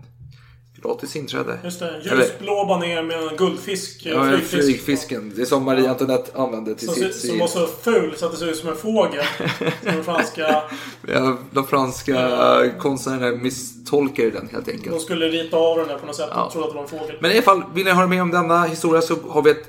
Gratis 0.83 1.15
inträde. 1.15 1.59
Just 1.63 1.79
det. 1.79 2.01
Ljusblå 2.03 2.65
baner 2.65 3.03
med 3.03 3.17
en 3.23 3.37
guldfisk. 3.37 4.05
eh, 4.05 4.11
Ja, 4.11 4.23
flygfisk. 4.23 4.51
flygfisken. 4.63 5.33
Det 5.35 5.41
är 5.41 5.45
som 5.45 5.63
Marie 5.63 5.89
Antoinette 5.89 6.37
använde 6.37 6.75
till 6.75 6.87
Som, 6.87 6.95
sitt 6.95 7.15
som 7.15 7.39
var 7.39 7.47
så 7.47 7.67
ful 7.81 8.13
så 8.17 8.25
att 8.25 8.31
det 8.31 8.37
såg 8.37 8.47
ut 8.47 8.57
som 8.57 8.69
en 8.69 8.75
fågel. 8.75 9.23
som 9.57 9.67
den 9.83 10.03
franska... 10.03 10.63
Ja, 11.07 11.37
de 11.51 11.67
franska 11.67 12.71
konstnärerna 12.79 13.37
misstolkade 13.37 14.29
den 14.29 14.49
helt 14.51 14.67
enkelt. 14.67 14.91
De 14.95 14.99
skulle 14.99 15.27
rita 15.27 15.57
av 15.57 15.77
den 15.77 15.87
där 15.87 15.97
på 15.97 16.05
något 16.05 16.15
sätt. 16.15 16.29
Ja. 16.31 16.43
De 16.43 16.51
trodde 16.51 16.67
att 16.67 16.71
det 16.73 16.75
var 16.75 16.83
en 16.83 16.89
fågel. 17.07 17.17
Men 17.21 17.31
i 17.31 17.33
alla 17.33 17.41
fall, 17.43 17.63
vill 17.73 17.85
ni 17.85 17.91
höra 17.91 18.07
mer 18.07 18.21
om 18.21 18.31
denna 18.31 18.63
historia 18.63 19.01
så 19.01 19.15
har 19.29 19.41
vi 19.41 19.51
ett 19.51 19.67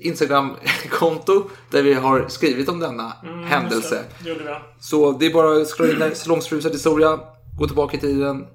Instagram-konto 0.00 1.42
där 1.70 1.82
vi 1.82 1.94
har 1.94 2.24
skrivit 2.28 2.68
om 2.68 2.78
denna 2.78 3.12
Mm, 3.22 3.44
händelse. 3.44 3.94
det. 3.94 4.24
Det 4.24 4.30
gjorde 4.30 4.44
vi. 4.44 4.50
Så 4.80 5.12
det 5.12 5.26
är 5.26 5.30
bara 5.32 5.62
att 5.62 5.68
scrolla 5.68 5.92
in 5.92 5.98
där, 5.98 6.10
salongsberusad 6.14 6.72
historia, 6.72 7.18
gå 7.58 7.66
tillbaka 7.66 7.96
i 7.96 8.00
tiden, 8.00 8.46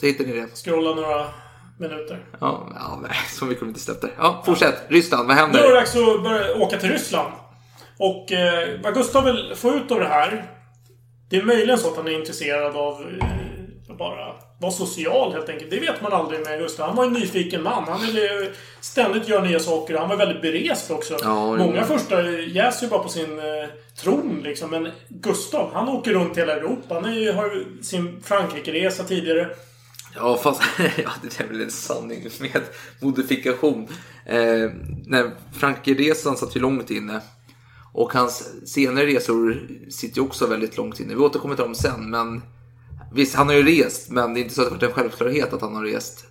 så 0.00 0.06
hittar 0.06 0.24
ni 0.24 0.32
det. 0.32 0.46
Scrolla 0.64 0.94
några 0.94 1.26
minuter. 1.78 2.24
Ja, 2.40 2.68
ja 2.74 2.98
nej, 3.02 3.16
så 3.28 3.44
mycket 3.44 3.62
vi 3.62 3.68
inte 3.68 3.80
släppt 3.80 4.00
där. 4.00 4.10
Ja, 4.18 4.42
fortsätt. 4.46 4.82
Ryssland, 4.88 5.28
vad 5.28 5.36
Nu 5.36 5.42
är 5.42 5.46
det 5.52 5.58
händer? 5.58 5.74
dags 5.74 5.96
att 5.96 6.22
börja 6.22 6.54
åka 6.56 6.78
till 6.78 6.90
Ryssland. 6.90 7.32
Och 7.98 8.32
eh, 8.32 8.68
vad 8.82 8.94
Gustav 8.94 9.24
vill 9.24 9.52
få 9.56 9.70
ut 9.74 9.90
av 9.90 10.00
det 10.00 10.08
här. 10.08 10.44
Det 11.30 11.36
är 11.36 11.42
möjligen 11.42 11.78
så 11.78 11.88
att 11.90 11.96
han 11.96 12.08
är 12.08 12.12
intresserad 12.12 12.76
av 12.76 13.02
eh, 13.20 13.96
bara 13.98 14.34
vara 14.60 14.72
social 14.72 15.32
helt 15.32 15.48
enkelt. 15.48 15.70
Det 15.70 15.80
vet 15.80 16.02
man 16.02 16.12
aldrig 16.12 16.40
med 16.46 16.58
Gustav. 16.58 16.86
Han 16.86 16.96
var 16.96 17.04
en 17.04 17.12
nyfiken 17.12 17.62
man. 17.62 17.84
Han 17.88 18.00
ville 18.00 18.50
ständigt 18.80 19.28
göra 19.28 19.44
nya 19.44 19.60
saker. 19.60 19.96
Han 19.98 20.08
var 20.08 20.16
väldigt 20.16 20.42
berest 20.42 20.90
också. 20.90 21.16
Ja, 21.22 21.56
Många 21.56 21.84
första 21.84 22.30
jäser 22.30 22.82
ju 22.86 22.90
bara 22.90 23.02
på 23.02 23.08
sin 23.08 23.38
eh, 23.38 23.68
tron 24.02 24.40
liksom. 24.44 24.70
Men 24.70 24.88
Gustav, 25.08 25.70
han 25.74 25.88
åker 25.88 26.12
runt 26.12 26.38
hela 26.38 26.52
Europa. 26.52 26.94
Han 26.94 27.04
är, 27.04 27.32
har 27.32 27.44
ju 27.44 27.82
sin 27.82 28.20
Frankrike-resa 28.24 29.04
tidigare. 29.04 29.48
Ja, 30.14 30.36
fast 30.36 30.62
ja, 30.78 31.10
det 31.22 31.40
är 31.40 31.48
väl 31.48 31.60
en 31.60 31.70
sanning 31.70 32.28
med 32.40 32.62
modifikation. 33.00 33.88
Eh, 34.26 34.70
när 35.06 35.36
Frankrike-resan 35.52 36.36
satt 36.36 36.56
ju 36.56 36.60
långt 36.60 36.90
inne. 36.90 37.20
Och 37.92 38.12
hans 38.12 38.68
senare 38.72 39.06
resor 39.06 39.68
sitter 39.90 40.16
ju 40.16 40.22
också 40.22 40.46
väldigt 40.46 40.76
långt 40.76 41.00
inne. 41.00 41.14
Vi 41.14 41.20
återkommer 41.20 41.54
till 41.54 41.64
dem 41.64 41.74
sen, 41.74 42.10
men 42.10 42.42
visst, 43.12 43.34
han 43.34 43.46
har 43.46 43.54
ju 43.54 43.62
rest, 43.62 44.10
men 44.10 44.34
det 44.34 44.40
är 44.40 44.42
inte 44.42 44.54
så 44.54 44.62
att 44.62 44.68
det 44.68 44.74
varit 44.74 44.82
en 44.82 44.92
självklarhet 44.92 45.52
att 45.52 45.60
han 45.60 45.74
har 45.74 45.84
rest. 45.84 46.24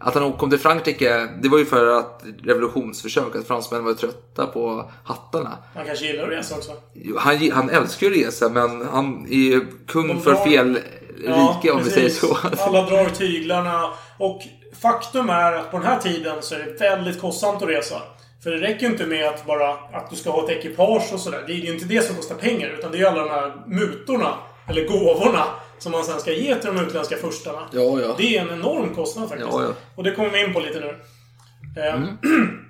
Att 0.00 0.14
han 0.14 0.32
kom 0.32 0.50
till 0.50 0.58
Frankrike, 0.58 1.28
det 1.42 1.48
var 1.48 1.58
ju 1.58 1.64
för 1.66 1.98
att 1.98 2.22
revolutionsförsök, 2.44 3.36
att 3.36 3.46
fransmännen 3.46 3.84
var 3.84 3.94
trötta 3.94 4.46
på 4.46 4.90
hattarna. 5.04 5.58
Han 5.74 5.86
kanske 5.86 6.06
gillar 6.06 6.24
att 6.24 6.30
resa 6.30 6.54
också. 6.54 6.72
Han, 7.18 7.50
han 7.52 7.70
älskar 7.70 8.06
ju 8.06 8.12
att 8.22 8.26
resa, 8.28 8.48
men 8.48 8.88
han 8.92 9.26
är 9.30 9.34
ju 9.36 9.66
kung 9.86 10.08
De 10.08 10.20
för 10.22 10.30
drar- 10.30 10.44
fel 10.44 10.78
rike 11.18 11.70
om 11.70 11.82
vi 11.84 11.90
säger 11.90 12.10
så. 12.10 12.38
Alla 12.58 12.82
drar 12.82 13.08
tyglarna. 13.08 13.90
Och 14.18 14.42
faktum 14.80 15.30
är 15.30 15.52
att 15.52 15.70
på 15.70 15.76
den 15.78 15.86
här 15.86 15.98
tiden 15.98 16.36
så 16.40 16.54
är 16.54 16.58
det 16.58 16.80
väldigt 16.80 17.20
kostsamt 17.20 17.62
att 17.62 17.68
resa. 17.68 18.02
För 18.42 18.50
det 18.50 18.56
räcker 18.56 18.86
ju 18.86 18.92
inte 18.92 19.06
med 19.06 19.28
att 19.28 19.46
bara 19.46 19.70
att 19.70 20.10
du 20.10 20.16
ska 20.16 20.30
ha 20.30 20.44
ett 20.44 20.50
ekipage 20.50 21.12
och 21.12 21.20
sådär. 21.20 21.44
Det 21.46 21.52
är 21.52 21.56
ju 21.56 21.72
inte 21.74 21.84
det 21.84 22.02
som 22.06 22.16
kostar 22.16 22.34
pengar. 22.34 22.68
Utan 22.78 22.90
det 22.92 22.96
är 22.96 23.00
ju 23.00 23.06
alla 23.06 23.22
de 23.22 23.30
här 23.30 23.52
mutorna. 23.66 24.34
Eller 24.68 24.88
gåvorna. 24.88 25.44
Som 25.78 25.92
man 25.92 26.04
sen 26.04 26.20
ska 26.20 26.32
ge 26.32 26.54
till 26.54 26.74
de 26.74 26.80
utländska 26.86 27.16
furstarna. 27.16 27.60
Ja, 27.72 28.00
ja. 28.00 28.14
Det 28.18 28.36
är 28.38 28.42
en 28.42 28.50
enorm 28.58 28.94
kostnad 28.94 29.28
faktiskt. 29.28 29.50
Ja, 29.52 29.62
ja. 29.62 29.72
Och 29.96 30.04
det 30.04 30.10
kommer 30.14 30.30
vi 30.30 30.44
in 30.44 30.52
på 30.52 30.60
lite 30.60 30.80
nu. 30.80 30.96
Eh, 31.82 31.94
Mm. 31.94 32.18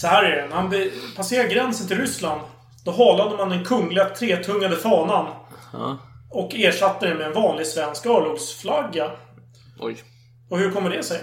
Så 0.00 0.06
här 0.06 0.24
är 0.24 0.36
det. 0.42 0.48
När 0.48 0.56
han 0.56 0.74
passerar 1.16 1.48
gränsen 1.48 1.88
till 1.88 1.98
Ryssland. 1.98 2.40
Då 2.84 2.90
halade 2.92 3.36
man 3.36 3.48
den 3.48 3.64
kungliga 3.64 4.04
tretungade 4.04 4.76
fanan. 4.76 5.26
Och 6.30 6.54
ersatte 6.54 7.06
den 7.08 7.16
med 7.18 7.26
en 7.26 7.32
vanlig 7.32 7.66
svensk 7.66 8.06
örlogsflagga. 8.06 9.10
Oj. 9.78 9.96
Och 10.50 10.58
hur 10.58 10.70
kommer 10.70 10.90
det 10.90 11.02
sig? 11.02 11.20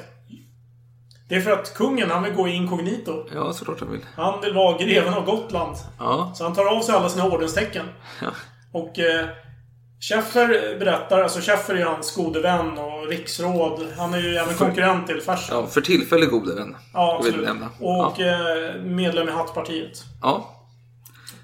Det 1.29 1.35
är 1.35 1.41
för 1.41 1.51
att 1.51 1.73
kungen, 1.73 2.11
han 2.11 2.23
vill 2.23 2.33
gå 2.33 2.47
inkognito. 2.47 3.25
Ja, 3.33 3.53
såklart 3.53 3.79
han 3.79 3.91
vill. 3.91 4.05
Han 4.15 4.41
vill 4.41 4.53
vara 4.53 4.77
greven 4.77 5.13
av 5.13 5.25
Gotland. 5.25 5.75
Ja. 5.99 6.31
Så 6.35 6.43
han 6.43 6.53
tar 6.55 6.65
av 6.77 6.81
sig 6.81 6.95
alla 6.95 7.09
sina 7.09 7.25
ordenstecken. 7.25 7.85
Ja. 8.21 8.27
Och 8.71 8.99
eh, 8.99 9.25
Schäffer 10.01 10.79
berättar, 10.79 11.21
alltså 11.21 11.39
Schäffer 11.41 11.75
är 11.75 11.85
hans 11.85 12.15
gode 12.15 12.41
vän 12.41 12.77
och 12.77 13.07
riksråd. 13.07 13.87
Han 13.97 14.13
är 14.13 14.19
ju 14.19 14.35
även 14.35 14.55
konkurrent 14.55 15.07
till 15.07 15.21
Fersen. 15.21 15.57
Ja, 15.57 15.67
för 15.67 15.81
tillfället 15.81 16.29
gode 16.29 16.55
vän. 16.55 16.75
Ja, 16.93 17.15
absolut. 17.17 17.49
Och 17.79 18.19
eh, 18.19 18.75
medlem 18.81 19.29
i 19.29 19.31
Hattpartiet. 19.31 20.03
Ja. 20.21 20.49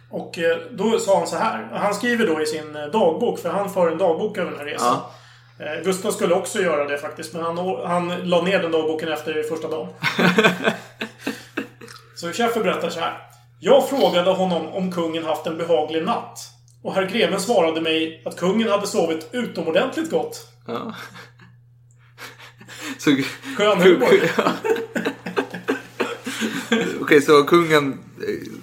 Och 0.09 0.39
eh, 0.39 0.57
då 0.71 0.99
sa 0.99 1.17
han 1.17 1.27
så 1.27 1.35
här. 1.35 1.69
Han 1.73 1.93
skriver 1.93 2.27
då 2.27 2.41
i 2.41 2.45
sin 2.45 2.75
eh, 2.75 2.85
dagbok, 2.85 3.39
för 3.39 3.49
han 3.49 3.69
för 3.69 3.91
en 3.91 3.97
dagbok 3.97 4.37
över 4.37 4.51
den 4.51 4.59
här 4.59 4.65
resan. 4.65 4.97
Eh, 5.59 5.83
Gustav 5.83 6.11
skulle 6.11 6.35
också 6.35 6.61
göra 6.61 6.85
det 6.85 6.97
faktiskt, 6.97 7.33
men 7.33 7.43
han, 7.43 7.57
han 7.85 8.29
la 8.29 8.41
ner 8.41 8.59
den 8.59 8.71
dagboken 8.71 9.11
efter 9.11 9.43
första 9.43 9.67
dagen. 9.67 9.89
så 12.15 12.31
Schäffer 12.31 12.63
berättar 12.63 12.89
så 12.89 12.99
här. 12.99 13.17
Jag 13.59 13.89
frågade 13.89 14.31
honom 14.31 14.67
om 14.67 14.91
kungen 14.91 15.25
haft 15.25 15.47
en 15.47 15.57
behaglig 15.57 16.03
natt. 16.05 16.56
Och 16.81 16.93
herr 16.93 17.09
greven 17.09 17.39
svarade 17.39 17.81
mig 17.81 18.21
att 18.25 18.39
kungen 18.39 18.69
hade 18.69 18.87
sovit 18.87 19.29
utomordentligt 19.31 20.11
gott. 20.11 20.47
ja. 20.67 20.95
Så, 22.97 23.17
Skön 23.57 23.81
humor. 23.81 24.07
Okej, 27.01 27.21
så 27.21 27.43
kungen 27.43 27.91
eh, 28.27 28.56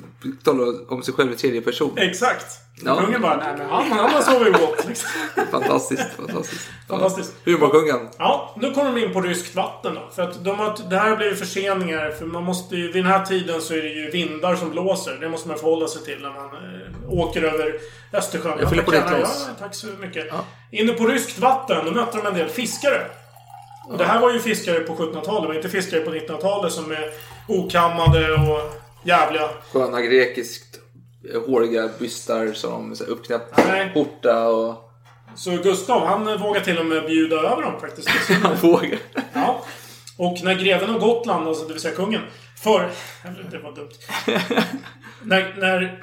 talar 0.45 0.93
om 0.93 1.03
sig 1.03 1.15
själv 1.15 1.33
i 1.33 1.37
tredje 1.37 1.61
person. 1.61 1.99
Exakt. 1.99 2.47
Ja. 2.83 3.01
Kungen 3.01 3.23
bara, 3.23 3.37
nej 3.37 3.55
men 3.59 3.69
han, 3.71 3.93
han 3.93 4.11
har 4.11 4.23
sovit 4.23 4.61
gott. 4.61 4.85
Liksom. 4.89 5.11
Fantastiskt, 5.51 6.07
fantastiskt. 6.17 6.69
Fantastiskt. 6.89 7.35
Humorkungen. 7.45 8.09
Ja, 8.19 8.55
nu 8.57 8.71
kommer 8.71 8.93
de 8.95 9.05
in 9.05 9.13
på 9.13 9.21
ryskt 9.21 9.55
vatten 9.55 9.95
då. 9.95 10.11
För 10.15 10.23
att 10.23 10.45
de 10.45 10.59
har, 10.59 10.91
det 10.91 10.97
här 10.97 11.17
blir 11.17 11.27
ju 11.27 11.37
förseningar. 11.37 12.11
För 12.11 12.27
man 12.27 12.45
måste 12.45 12.77
ju, 12.77 12.93
vid 12.93 13.05
den 13.05 13.13
här 13.13 13.25
tiden 13.25 13.63
så 13.63 13.75
är 13.75 13.83
det 13.83 13.89
ju 13.89 14.11
vindar 14.11 14.57
som 14.57 14.71
blåser. 14.71 15.17
Det 15.21 15.29
måste 15.29 15.49
man 15.49 15.59
förhålla 15.59 15.89
sig 15.89 16.05
till 16.05 16.19
när 16.23 16.31
man 16.31 16.45
eh, 16.45 17.19
åker 17.19 17.43
över 17.43 17.75
Östersjön. 18.13 18.59
Jag 18.61 18.71
fyller 18.71 18.83
på 18.83 18.91
ditt 18.91 19.09
glas. 19.09 19.47
Ja, 19.49 19.55
tack 19.65 19.75
så 19.75 19.87
mycket. 19.87 20.27
Inne 20.71 20.93
på 20.93 21.07
ryskt 21.07 21.39
vatten, 21.39 21.85
då 21.85 21.91
mötte 21.91 22.17
de 22.17 22.27
en 22.27 22.35
del 22.35 22.49
fiskare. 22.49 23.01
Och 23.89 23.99
det 23.99 24.05
här 24.05 24.21
var 24.21 24.33
ju 24.33 24.39
fiskare 24.39 24.81
på 24.81 24.95
1700-talet, 24.95 25.43
det 25.43 25.49
var 25.49 25.55
inte 25.55 25.69
fiskare 25.69 26.01
på 26.01 26.11
1900-talet 26.11 26.73
som 26.73 26.93
är 26.93 27.11
okammade 27.49 28.33
och 28.33 28.84
jävliga. 29.05 29.49
Sköna 29.73 30.01
grekiskt 30.01 30.79
eh, 31.35 31.41
håriga 31.47 31.89
bystar 31.99 32.53
som 32.53 32.97
så 32.97 33.05
här 33.05 33.11
uppknäppt 33.11 33.57
Nej. 33.57 33.91
skjorta 33.95 34.49
och... 34.49 34.91
Så 35.37 35.51
Gustav, 35.51 36.07
han 36.07 36.41
vågar 36.41 36.61
till 36.61 36.79
och 36.79 36.87
med 36.87 37.07
bjuda 37.07 37.37
över 37.37 37.63
dem 37.63 37.81
faktiskt. 37.81 38.09
Han 38.43 38.57
vågar. 38.57 38.99
Ja. 39.33 39.65
Och 40.19 40.45
när 40.45 40.55
greven 40.55 40.91
av 40.91 41.01
Gotland, 41.01 41.49
alltså 41.49 41.65
det 41.67 41.73
vill 41.73 41.83
säga 41.83 41.95
kungen, 41.95 42.21
för... 42.63 42.91
Det 43.51 43.59
var 43.59 43.75
dumt. 43.75 43.91
när, 45.23 45.55
när, 45.59 46.01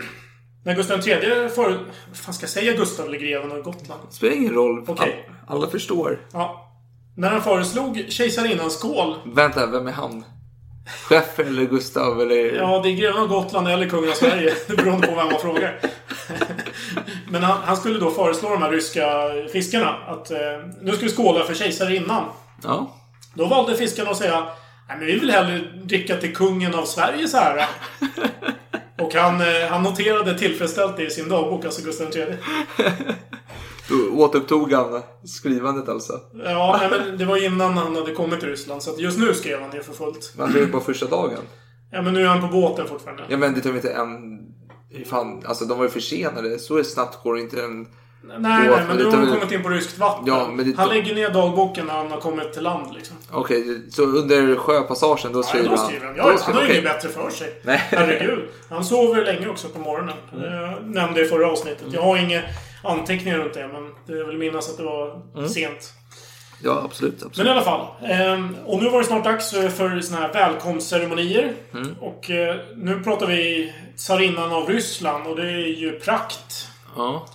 när 0.66 0.76
Gustav 0.76 1.08
III 1.08 1.50
för... 1.50 1.70
Vad 2.08 2.18
fan 2.18 2.34
ska 2.34 2.44
jag 2.44 2.50
säga 2.50 2.74
Gustav 2.74 3.06
eller 3.06 3.18
greven 3.18 3.52
av 3.52 3.62
Gotland? 3.62 4.02
Det 4.10 4.16
spelar 4.16 4.34
ingen 4.34 4.54
roll. 4.54 4.86
Okej. 4.88 5.30
Alla 5.48 5.68
förstår. 5.68 6.20
Ja. 6.34 6.72
När 7.18 7.30
han 7.30 7.42
föreslog 7.42 8.06
kejsarinnans 8.10 8.74
skål. 8.74 9.16
Vänta, 9.26 9.66
vem 9.66 9.88
är 9.88 9.92
han? 9.92 10.26
Schäfer 10.86 11.44
eller 11.44 11.65
Gustav 11.65 12.22
eller... 12.22 12.56
Ja, 12.56 12.82
det 12.84 12.89
är 12.89 12.96
greven 12.96 13.22
av 13.22 13.28
Gotland 13.28 13.67
eller 13.67 13.89
kungen 13.89 14.10
av 14.10 14.13
Sverige. 14.13 14.54
Beroende 14.67 15.08
på 15.08 15.15
vem 15.15 15.28
man 15.28 15.39
frågar. 15.41 15.80
Men 17.30 17.44
han, 17.44 17.58
han 17.63 17.78
skulle 17.78 18.00
då 18.00 18.12
föreslå 18.12 18.50
de 18.50 18.62
här 18.62 18.72
ryska 18.72 19.06
fiskarna 19.54 19.89
att 19.89 20.32
eh, 20.32 20.38
nu 20.82 20.91
ska 20.91 21.06
vi 21.06 21.12
skåla 21.12 21.46
för 21.46 21.54
kejsarinnan. 21.54 22.24
Ja. 22.63 22.96
Då 23.34 23.46
valde 23.46 23.78
fiskarna 23.78 24.10
att 24.10 24.17
säga 24.17 24.48
Nej, 24.88 24.98
men 24.98 25.08
vi 25.08 25.20
vill 25.20 25.32
hellre 25.32 25.60
dricka 25.84 26.17
till 26.17 26.36
kungen 26.36 26.76
av 26.76 26.86
Sveriges 26.86 27.34
ära. 27.36 27.65
Och 28.98 29.13
han, 29.13 29.41
eh, 29.41 29.70
han 29.70 29.84
noterade 29.84 30.38
tillfredsställt 30.38 30.98
det 30.98 31.04
i 31.04 31.10
sin 31.10 31.30
dagbok, 31.30 31.65
alltså 31.65 31.82
Gustav 31.84 32.17
III. 32.17 32.26
Då 33.92 34.16
återupptog 34.24 34.72
han 34.74 35.02
skrivandet 35.26 35.90
alltså. 35.90 36.20
Ja, 36.44 36.80
nej, 36.82 37.00
men 37.00 37.18
det 37.18 37.26
var 37.26 37.46
innan 37.46 37.78
han 37.78 37.96
hade 37.96 38.14
kommit 38.14 38.40
till 38.40 38.50
Ryssland. 38.50 38.84
Så 38.84 38.92
att 38.92 39.00
just 39.00 39.20
nu 39.20 39.34
skrev 39.34 39.62
han 39.62 39.70
det 39.72 39.84
för 39.84 39.94
fullt. 39.94 40.34
Man 40.38 40.50
skrev 40.50 40.72
på 40.72 40.80
första 40.80 41.06
dagen. 41.06 41.40
Ja, 41.92 42.02
men 42.02 42.14
nu 42.14 42.22
är 42.22 42.28
han 42.28 42.42
på 42.42 42.48
båten 42.48 42.88
fortfarande. 42.88 43.24
Ja 43.30 43.38
men 43.38 43.54
det 43.54 43.62
tar 43.62 43.70
inte 43.70 43.90
en... 43.92 44.40
Fan, 45.06 45.42
alltså 45.46 45.66
de 45.66 45.78
var 45.78 45.86
ju 45.86 45.92
försenade. 45.92 46.60
Så 46.60 46.84
snabbt 46.84 47.24
går 47.24 47.36
det 47.36 47.42
inte 47.42 47.62
en... 47.64 47.88
Nej, 48.24 48.40
nej, 48.40 48.70
men 48.88 48.98
det 48.98 49.04
nu 49.04 49.10
har 49.10 49.18
han 49.18 49.28
kommit 49.34 49.52
in 49.52 49.64
på 49.64 49.70
ryskt 49.70 49.98
vatten. 49.98 50.24
Ja, 50.28 50.48
men 50.54 50.72
det- 50.72 50.78
Han 50.78 50.90
lägger 50.90 51.16
ner 51.16 51.30
dagboken 51.30 51.86
när 51.86 51.94
han 51.94 52.12
har 52.12 52.20
kommit 52.20 52.54
till 52.54 52.64
land 52.64 52.94
liksom. 52.94 53.18
Okej, 53.32 53.82
så 53.92 54.04
under 54.04 54.56
sjöpassagen 54.56 55.34
då 55.34 55.40
Ja, 55.40 55.44
skriver 55.44 55.70
då 55.70 55.76
han? 55.76 55.88
skriver 55.88 56.06
han. 56.06 56.16
Då 56.16 56.22
Ja, 56.22 56.28
han 56.30 56.38
skriver- 56.38 56.54
har 56.54 56.62
ju 56.62 56.68
okej. 56.68 56.80
inget 56.82 56.94
bättre 56.94 57.10
för 57.10 57.30
sig. 57.30 57.60
Nej. 57.64 57.78
Herregud. 57.90 58.40
Han 58.70 58.84
sover 58.86 59.26
länge 59.26 59.48
också 59.48 59.68
på 59.70 59.80
morgonen. 59.80 60.16
Jag 60.34 60.86
nämnde 60.96 61.22
i 61.22 61.26
förra 61.26 61.52
avsnittet. 61.52 61.86
Jag 61.92 62.02
har 62.02 62.18
inga 62.18 62.42
anteckningar 62.84 63.38
runt 63.38 63.54
det, 63.54 63.67
men 63.67 63.91
det 64.08 64.24
vill 64.24 64.38
minnas 64.38 64.70
att 64.70 64.78
det 64.78 64.84
var 64.84 65.22
Mm. 65.36 65.50
sent. 65.50 65.94
Ja, 66.63 66.82
absolut. 66.86 67.13
absolut. 67.13 67.38
Men 67.38 67.48
i 67.48 67.50
alla 67.50 67.62
fall. 67.62 67.88
ehm, 68.04 68.56
Och 68.65 68.84
nu 68.84 68.89
var 68.89 69.00
det 69.00 69.06
snart 69.06 69.24
dags 69.24 69.54
eh, 69.54 69.70
för 69.70 70.02
såna 70.02 70.20
här 70.22 70.34
välkomstceremonier. 70.34 71.54
Mm. 71.74 71.96
Och 72.00 72.30
eh, 72.30 72.56
nu 72.76 73.00
pratar 73.04 73.28
vi 73.28 73.74
tsarinnan 73.98 74.52
av 74.54 74.67
Ryssland 74.70 75.28
och 75.28 75.36
det 75.36 75.44
är 75.52 75.58
ju 75.80 76.00
prakt. 76.00 76.67
Ja. 76.96 77.26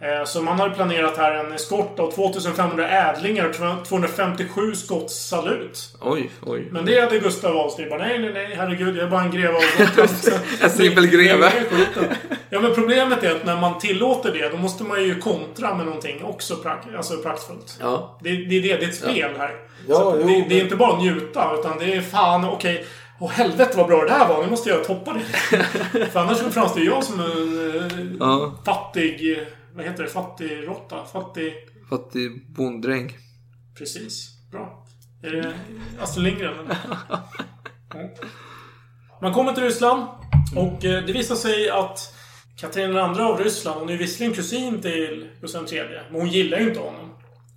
Eh, 0.00 0.24
Så 0.24 0.42
man 0.42 0.60
har 0.60 0.70
planerat 0.70 1.16
här 1.16 1.32
en 1.44 1.52
eskort 1.52 1.98
av 1.98 2.10
2500 2.10 2.88
ädlingar 2.88 3.48
och 3.48 3.84
257 3.88 4.74
skottssalut. 4.74 5.96
Oj, 6.00 6.30
oj. 6.42 6.68
Men 6.70 6.84
det 6.84 7.00
hade 7.00 7.18
Gustav 7.18 7.52
bara, 7.54 7.98
nej, 7.98 8.18
nej, 8.18 8.32
nej, 8.32 8.54
herregud, 8.56 8.96
jag 8.96 9.06
är 9.06 9.10
bara 9.10 9.20
en 9.22 9.30
greve 9.30 9.54
av. 9.56 9.62
En 10.62 10.70
simpel 10.70 11.06
greve. 11.06 11.52
Ja, 12.50 12.60
men 12.60 12.74
problemet 12.74 13.22
är 13.24 13.34
att 13.36 13.44
när 13.44 13.56
man 13.60 13.78
tillåter 13.78 14.32
det, 14.32 14.48
då 14.48 14.56
måste 14.56 14.84
man 14.84 15.02
ju 15.04 15.20
kontra 15.20 15.74
med 15.74 15.86
någonting 15.86 16.24
också 16.24 16.56
prakt, 16.56 16.86
alltså 16.96 17.16
praktfullt. 17.16 17.78
Ja. 17.80 18.18
Det, 18.22 18.30
det 18.30 18.56
är 18.56 18.62
det, 18.62 18.76
det 18.76 18.84
är 18.84 18.88
ett 18.88 18.94
spel 18.94 19.30
här. 19.38 19.50
Ja, 19.88 19.94
Så 19.94 20.08
att 20.10 20.16
jo, 20.20 20.26
det, 20.28 20.44
det 20.48 20.60
är 20.60 20.64
inte 20.64 20.76
bara 20.76 20.92
att 20.92 21.02
njuta, 21.02 21.54
utan 21.60 21.78
det 21.78 21.94
är 21.94 22.00
fan, 22.00 22.44
okej. 22.44 22.86
Åh 23.20 23.30
helvete 23.30 23.72
vad 23.76 23.86
bra 23.86 24.04
det 24.04 24.10
här 24.12 24.28
var, 24.28 24.42
nu 24.44 24.50
måste 24.50 24.70
jag 24.70 24.84
toppa 24.84 25.12
det. 25.12 25.62
För 26.12 26.20
annars 26.20 26.38
framstår 26.38 26.82
jag 26.82 27.04
som 27.04 27.20
en 27.20 27.76
eh, 27.76 28.16
Ja. 28.20 28.54
fattig... 28.64 29.38
Vad 29.76 29.84
heter 29.84 30.02
det? 30.02 30.08
Fattig 30.08 30.66
råtta? 30.66 31.04
Fattig... 31.04 31.54
Fattig 31.90 32.52
bonddräng. 32.52 33.16
Precis. 33.78 34.30
Bra. 34.50 34.86
Är 35.22 35.30
det 35.30 35.54
Astrid 36.00 36.24
Lindgren? 36.24 36.54
Ja. 37.94 38.08
Man 39.22 39.32
kommer 39.32 39.52
till 39.52 39.62
Ryssland 39.62 40.06
och 40.56 40.84
eh, 40.84 41.04
det 41.04 41.12
visar 41.12 41.34
sig 41.34 41.70
att 41.70 42.14
Katarina 42.56 43.14
II 43.16 43.22
av 43.22 43.38
Ryssland, 43.40 43.80
hon 43.80 43.88
är 43.88 43.96
visserligen 43.96 44.34
kusin 44.34 44.82
till 44.82 45.28
Gustav 45.40 45.72
III, 45.72 45.82
men 46.10 46.20
hon 46.20 46.28
gillar 46.28 46.58
ju 46.58 46.68
inte 46.68 46.80
honom. 46.80 47.10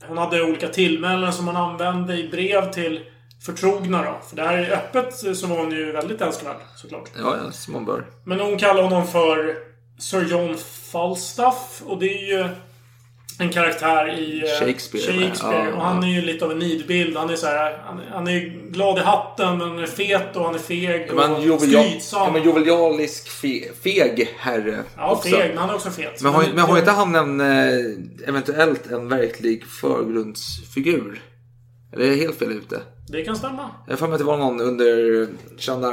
Hon 0.07 0.17
hade 0.17 0.43
olika 0.43 0.67
tillmälen 0.67 1.33
som 1.33 1.47
hon 1.47 1.55
använde 1.55 2.17
i 2.17 2.29
brev 2.29 2.71
till 2.71 3.05
förtrogna 3.45 4.03
då. 4.03 4.19
För 4.29 4.35
det 4.35 4.41
här 4.43 4.57
är 4.57 4.71
öppet 4.71 5.13
så 5.37 5.47
var 5.47 5.57
hon 5.57 5.71
ju 5.71 5.91
väldigt 5.91 6.21
älskvärd, 6.21 6.57
såklart. 6.75 7.09
Ja, 7.17 7.37
ja, 7.43 7.51
som 7.51 7.73
man 7.73 7.85
bör. 7.85 8.05
Men 8.23 8.39
hon 8.39 8.57
kallar 8.57 8.83
honom 8.83 9.07
för 9.07 9.55
Sir 9.99 10.25
John 10.29 10.57
Falstaff 10.91 11.81
och 11.85 11.99
det 11.99 12.05
är 12.09 12.27
ju 12.27 12.49
en 13.39 13.49
karaktär 13.49 14.19
i 14.19 14.39
eh, 14.43 14.65
Shakespeare, 14.65 15.05
Shakespeare. 15.05 15.69
ja, 15.69 15.75
och 15.75 15.81
han 15.81 16.03
är 16.03 16.07
ju 16.07 16.21
lite 16.21 16.45
av 16.45 16.51
en 16.51 16.59
nidbild. 16.59 17.17
Han 17.17 17.29
är 17.29 17.35
så 17.35 17.45
här, 17.47 17.77
han, 17.85 18.01
han 18.11 18.27
är 18.27 18.39
glad 18.71 18.97
i 18.97 19.01
hatten, 19.01 19.57
men 19.57 19.69
han 19.69 19.79
är 19.79 19.87
fet 19.87 20.35
och 20.35 20.45
han 20.45 20.55
är 20.55 20.59
feg 20.59 21.11
Men 21.13 21.31
och 21.35 21.43
jovial, 21.43 21.85
skrytsam. 21.85 22.21
ja, 22.21 22.31
men 22.31 22.43
jovialisk 22.43 23.29
fe, 23.29 23.63
feg 23.83 24.35
herre. 24.39 24.83
Ja, 24.97 25.11
också. 25.11 25.29
feg, 25.29 25.49
men 25.49 25.57
han 25.57 25.69
är 25.69 25.75
också 25.75 25.89
fet. 25.89 26.21
Men 26.21 26.33
har, 26.33 26.45
men 26.53 26.59
har 26.59 26.77
inte 26.77 26.91
han 26.91 27.15
en, 27.15 27.41
eh, 27.41 28.27
eventuellt 28.27 28.91
en 28.91 29.09
verklig 29.09 29.65
förgrundsfigur? 29.65 31.21
Eller 31.93 32.05
är 32.05 32.09
jag 32.09 32.15
helt 32.17 32.39
fel 32.39 32.51
ute? 32.51 32.81
Det 33.07 33.23
kan 33.23 33.35
stämma. 33.35 33.69
Jag 33.85 33.93
har 33.93 33.97
för 33.97 34.07
mig 34.07 34.13
att 34.13 34.19
det 34.19 34.25
var 34.25 34.37
någon 34.37 34.61
under 34.61 35.27
Jeanne 35.57 35.87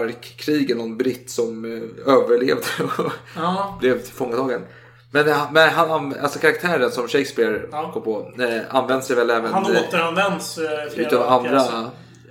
någon 0.75 0.97
britt 0.97 1.31
som 1.31 1.65
eh, 1.65 2.13
överlevde 2.15 2.63
och 3.05 3.13
Ja. 3.37 3.77
blev 3.81 4.01
tillfångatagen. 4.03 4.63
Men, 5.11 5.27
men 5.53 5.69
han, 5.71 6.15
alltså 6.23 6.39
karaktären 6.39 6.91
som 6.91 7.09
Shakespeare 7.09 7.61
Ja. 7.73 7.91
kom 7.93 8.03
på 8.03 8.33
eh, 8.43 8.61
används 8.77 9.11
väl 9.15 9.31
även 9.31 9.53
Han 9.53 9.77
eh, 9.77 9.83
återanvänds 9.89 10.59
eh, 10.59 10.91
flera 10.95 11.09
utav 11.09 11.29
andra... 11.33 11.63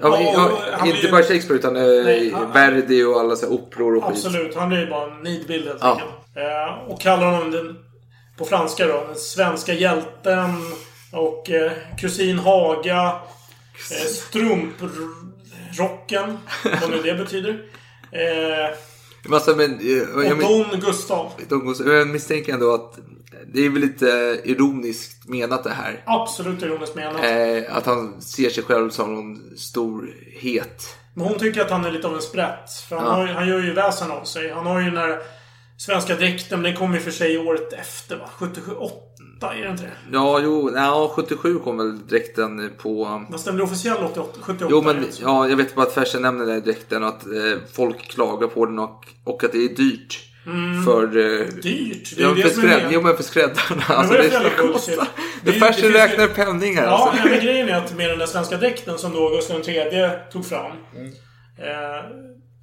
Ja, 0.01 0.09
men, 0.09 0.11
och 0.45 0.51
han 0.71 0.87
inte 0.87 1.07
bara 1.11 1.23
Shakespeare 1.23 1.59
utan 1.59 1.73
Nej, 1.73 2.31
han- 2.31 2.51
Verdi 2.51 3.03
och 3.03 3.19
alla 3.19 3.35
så 3.35 3.45
här 3.45 3.53
operor 3.53 3.95
och 3.95 4.03
skit. 4.03 4.25
Absolut, 4.25 4.55
han 4.55 4.71
är 4.71 4.79
ju 4.79 4.89
bara 4.89 5.11
en 5.11 5.17
nidbild 5.23 5.67
helt 5.67 5.79
Ja. 5.81 6.01
Eh, 6.35 6.91
och 6.91 7.01
kallar 7.01 7.31
honom 7.31 7.51
den, 7.51 7.77
på 8.37 8.45
franska 8.45 8.87
då, 8.87 9.03
den 9.07 9.15
svenska 9.15 9.73
hjälten. 9.73 10.49
Och 11.13 11.49
eh, 11.51 11.71
kusin 11.99 12.39
Haga. 12.39 13.11
Eh, 13.91 13.97
strumprocken. 14.07 16.37
vad 16.81 16.89
nu 16.89 17.01
det 17.03 17.13
betyder. 17.13 17.49
Eh, 18.11 18.69
alltså, 19.33 19.55
men, 19.55 19.71
eh, 19.71 20.15
och 20.15 20.25
jag, 20.25 20.37
men, 20.37 20.47
Don 20.47 20.79
Gustav. 20.79 21.31
jag 21.85 22.07
misstänker 22.07 22.53
ändå 22.53 22.73
att 22.73 22.99
det 23.53 23.65
är 23.65 23.69
väl 23.69 23.81
lite 23.81 24.41
ironiskt 24.43 25.27
menat 25.27 25.63
det 25.63 25.69
här. 25.69 26.03
Absolut 26.05 26.63
ironiskt 26.63 26.95
menat. 26.95 27.23
Eh, 27.23 27.77
att 27.77 27.85
han 27.85 28.21
ser 28.21 28.49
sig 28.49 28.63
själv 28.63 28.89
som 28.89 29.15
någon 29.15 29.57
storhet. 29.57 30.97
Men 31.13 31.27
hon 31.27 31.39
tycker 31.39 31.61
att 31.61 31.71
han 31.71 31.85
är 31.85 31.91
lite 31.91 32.07
av 32.07 32.15
en 32.15 32.21
sprätt. 32.21 32.71
För 32.89 32.95
han, 32.95 33.05
Ja. 33.05 33.11
har, 33.11 33.27
han 33.27 33.47
gör 33.47 33.61
ju 33.61 33.73
väsen 33.73 34.11
av 34.11 34.23
sig. 34.23 34.51
Han 34.51 34.65
har 34.65 34.79
ju 34.79 34.85
den 34.85 34.95
där 34.95 35.19
svenska 35.77 36.15
dräkten, 36.15 36.61
men 36.61 36.71
den 36.71 36.79
kom 36.79 36.93
ju 36.93 36.99
för 36.99 37.11
sig 37.11 37.37
året 37.37 37.73
efter 37.73 38.17
va? 38.17 38.29
77, 38.37 38.71
8 39.45 39.55
är 39.55 39.61
det 39.63 39.69
inte 39.69 39.83
det? 39.83 39.91
Ja, 40.11 40.39
jo, 40.43 40.71
ja, 40.75 41.11
77 41.15 41.59
kom 41.59 41.77
väl 41.77 42.07
dräkten 42.07 42.71
på... 42.77 43.21
Fast 43.31 43.45
den 43.45 43.55
blir 43.55 43.65
officiell 43.65 43.97
88, 44.03 44.29
78. 44.41 44.67
Jo, 44.71 44.79
är 44.79 44.83
men 44.83 44.95
det 44.95 45.19
ja, 45.21 45.49
jag 45.49 45.57
vet 45.57 45.75
bara 45.75 45.85
att 45.85 45.93
Fersen 45.93 46.21
nämner 46.21 46.45
den 46.45 46.61
dräkten 46.61 47.03
och 47.03 47.09
att 47.09 47.25
eh, 47.25 47.31
folk 47.73 47.97
klagar 48.11 48.47
på 48.47 48.65
den 48.65 48.79
och, 48.79 49.05
och 49.23 49.43
att 49.43 49.51
det 49.51 49.65
är 49.65 49.69
dyrt. 49.75 50.21
Mm. 50.47 50.83
För... 50.83 51.03
Eh, 51.03 51.47
Dyrt? 51.47 52.13
Det 52.17 52.23
är 52.23 52.27
ja, 52.27 52.35
ju 52.35 52.41
för 52.41 52.49
det 52.49 52.55
som 52.55 52.63
är 52.63 52.67
skrädd, 52.69 52.83
med. 52.83 52.91
jo, 52.93 53.01
men 53.01 53.15
för 53.15 53.23
skräddarna. 53.23 53.83
Alltså, 53.87 54.13
är 54.13 54.17
det 54.17 54.23
det 54.23 54.29
för 54.29 54.39
ska 54.39 54.49
jävla 54.49 54.73
kosta. 54.73 54.91
bullshit? 54.91 54.99
Det 54.99 55.05
Det- 55.43 55.49
är 55.49 55.53
det 55.53 55.59
Fersen 55.59 55.73
finns 55.81 55.95
ju- 55.95 55.97
räknar 55.97 56.27
penning 56.27 56.75
här. 56.77 56.83
Ja, 56.85 57.09
alltså. 57.11 57.29
men 57.29 57.39
grejen 57.45 57.69
är 57.69 57.77
att 57.77 57.97
med 57.97 58.09
den 58.09 58.19
där 58.19 58.25
svenska 58.25 58.57
dräkten 58.57 58.97
som 58.97 59.13
då 59.13 59.29
Gustav 59.29 59.69
III 59.69 60.09
tog 60.31 60.45
fram. 60.45 60.71
Mm. 60.95 61.07
Eh, 61.57 62.05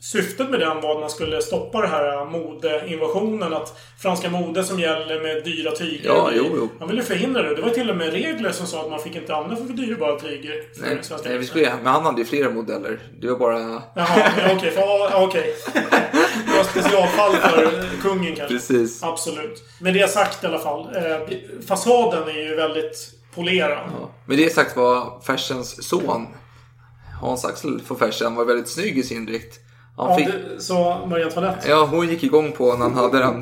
syftet 0.02 0.50
med 0.50 0.60
den 0.60 0.80
var 0.80 0.94
att 0.94 1.00
man 1.00 1.10
skulle 1.10 1.42
stoppa 1.42 1.80
det 1.80 1.86
här 1.88 2.24
modeinvasionen. 2.24 3.52
Att 3.54 3.78
franska 3.98 4.30
mode 4.30 4.64
som 4.64 4.80
gäller 4.80 5.20
med 5.22 5.44
dyra 5.44 5.70
tyger. 5.76 6.08
Ja, 6.08 6.30
jo, 6.34 6.44
jo. 6.56 6.68
Man 6.80 6.88
ville 6.88 7.02
förhindra 7.02 7.42
det. 7.42 7.54
Det 7.54 7.62
var 7.62 7.70
till 7.70 7.90
och 7.90 7.96
med 7.96 8.12
regler 8.12 8.52
som 8.52 8.66
sa 8.66 8.80
att 8.80 8.90
man 8.90 9.00
fick 9.00 9.16
inte 9.16 9.34
använda 9.34 9.66
för 9.66 9.72
dyrbara 9.72 10.20
tyger. 10.20 10.74
För 10.74 10.82
Nej, 10.82 11.00
den 11.08 11.18
nej, 11.24 11.38
vi 11.38 11.46
skulle, 11.46 11.74
men 11.76 11.86
han 11.86 12.04
hade 12.04 12.18
ju 12.18 12.24
flera 12.24 12.50
modeller. 12.50 12.98
Det 13.20 13.30
var 13.30 13.38
bara... 13.38 13.82
Jaha, 13.94 14.30
ja, 14.48 14.54
okej. 14.56 14.70
för- 14.70 14.80
ja, 14.80 15.24
okej. 15.28 15.54
Det 16.46 16.56
var 16.56 16.64
specialfall 16.64 17.32
för 17.36 17.88
kungen 18.02 18.36
kanske. 18.36 18.54
Precis. 18.54 19.02
Absolut. 19.02 19.62
Med 19.80 19.94
det 19.94 20.10
sagt 20.10 20.44
i 20.44 20.46
alla 20.46 20.58
fall. 20.58 20.96
Eh, 20.96 21.36
fasaden 21.66 22.28
är 22.28 22.48
ju 22.48 22.54
väldigt 22.54 23.10
polerad. 23.34 23.90
Med 24.26 24.38
det 24.38 24.52
sagt 24.54 24.76
var 24.76 25.20
Fersens 25.26 25.88
son, 25.88 26.26
Hans 27.20 27.44
Axel 27.44 27.82
von 27.88 27.98
Fersen, 27.98 28.34
var 28.34 28.44
väldigt 28.44 28.68
snygg 28.68 28.98
i 28.98 29.02
sin 29.02 29.26
dräkt. 29.26 29.58
Han 29.96 30.10
Ja, 30.10 30.16
fick, 30.16 30.26
det, 30.26 30.60
så 30.62 31.06
Marie 31.06 31.24
Antoinette. 31.24 31.68
ja, 31.70 31.86
hon 31.90 32.08
gick 32.08 32.22
igång 32.22 32.52
på 32.52 32.72
när 32.72 32.82
han 32.82 32.94
hade 32.94 33.18
den. 33.18 33.40